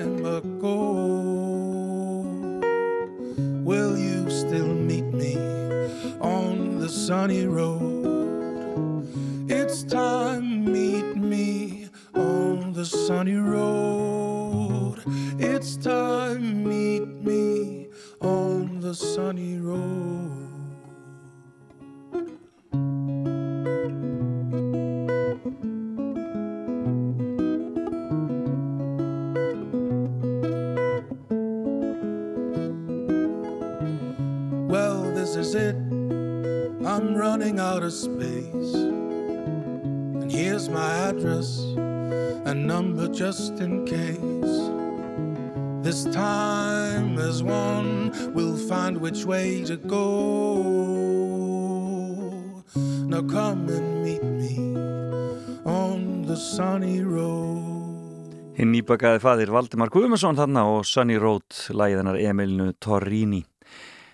Nýbakaði 58.87 59.19
fadir 59.19 59.49
Valdimar 59.51 59.89
Guðmundsson 59.91 60.37
þarna 60.37 60.61
og 60.71 60.85
Sunny 60.87 61.17
Road 61.19 61.57
læðanar 61.75 62.15
Emilinu 62.23 62.69
Torrini. 62.79 63.41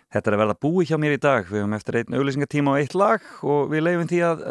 Þetta 0.10 0.32
er 0.32 0.34
að 0.34 0.42
verða 0.42 0.56
búi 0.66 0.88
hjá 0.90 0.96
mér 0.98 1.14
í 1.14 1.20
dag. 1.22 1.46
Við 1.46 1.62
höfum 1.62 1.76
eftir 1.78 2.00
einn 2.00 2.18
auðlýsingatíma 2.18 2.74
og 2.74 2.80
eitt 2.82 2.96
lag 2.98 3.28
og 3.46 3.70
við 3.70 3.86
leifum 3.86 4.10
því 4.10 4.24
að 4.26 4.42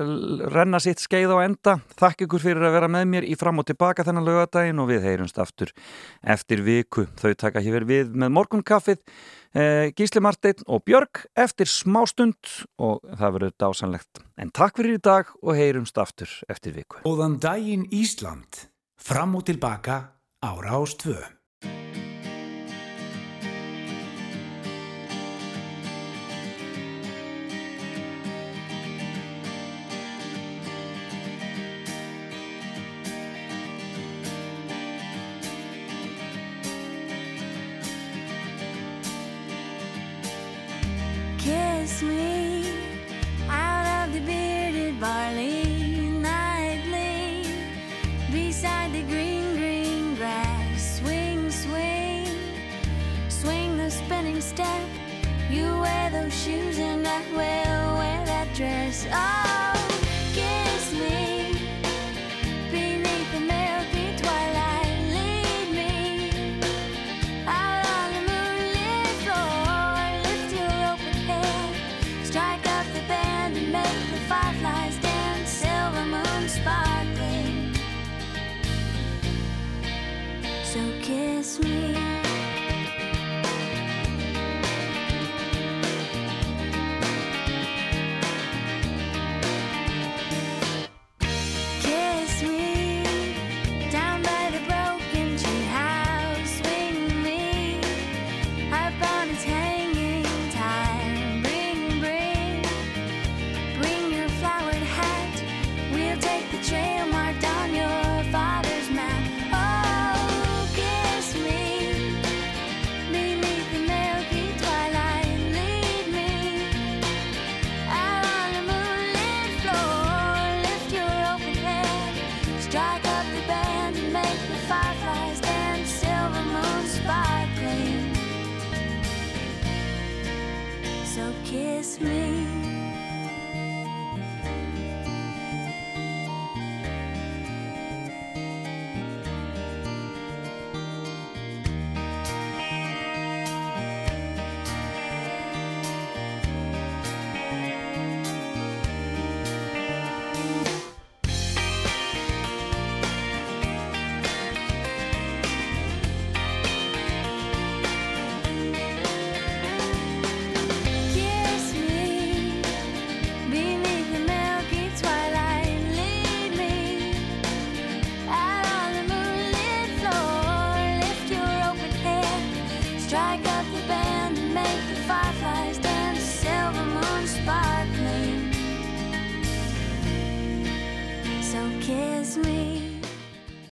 renna 0.54 0.78
sitt 0.84 1.02
skeið 1.02 1.34
á 1.34 1.38
enda. 1.42 1.76
Þakk 1.98 2.22
ykkur 2.28 2.44
fyrir 2.46 2.68
að 2.68 2.78
vera 2.78 2.92
með 2.94 3.10
mér 3.16 3.28
í 3.34 3.34
fram 3.40 3.58
og 3.58 3.66
tilbaka 3.66 4.06
þennan 4.06 4.28
lögadaginn 4.30 4.86
og 4.86 4.90
við 4.94 5.10
heyrumst 5.10 5.42
aftur 5.42 5.74
eftir 6.22 6.62
viku. 6.70 7.08
Þau 7.18 7.34
taka 7.42 7.66
hér 7.66 7.90
við 7.90 8.14
með 8.14 8.34
morgunkaffið 8.38 9.00
eh, 9.02 9.90
Gísli 9.98 10.22
Marteinn 10.22 10.62
og 10.70 10.86
Björg 10.86 11.26
eftir 11.34 11.66
smá 11.66 12.04
stund 12.06 12.60
og 12.78 13.02
það 13.10 13.40
verður 13.40 13.58
dásanlegt. 13.66 14.22
En 14.38 14.54
takk 14.54 14.78
fyrir 14.78 15.02
í 15.02 15.02
dag 15.02 15.34
og 15.42 15.58
heyrumst 15.58 15.98
aftur 15.98 16.30
eftir 16.46 16.78
viku. 16.78 17.02
Óðan 17.10 17.42
daginn 17.42 17.90
Ísland 17.90 18.68
Fram 19.02 19.34
og 19.34 19.42
tilbaka 19.42 19.96
ára 20.38 20.78
ástvöðum. 20.78 21.34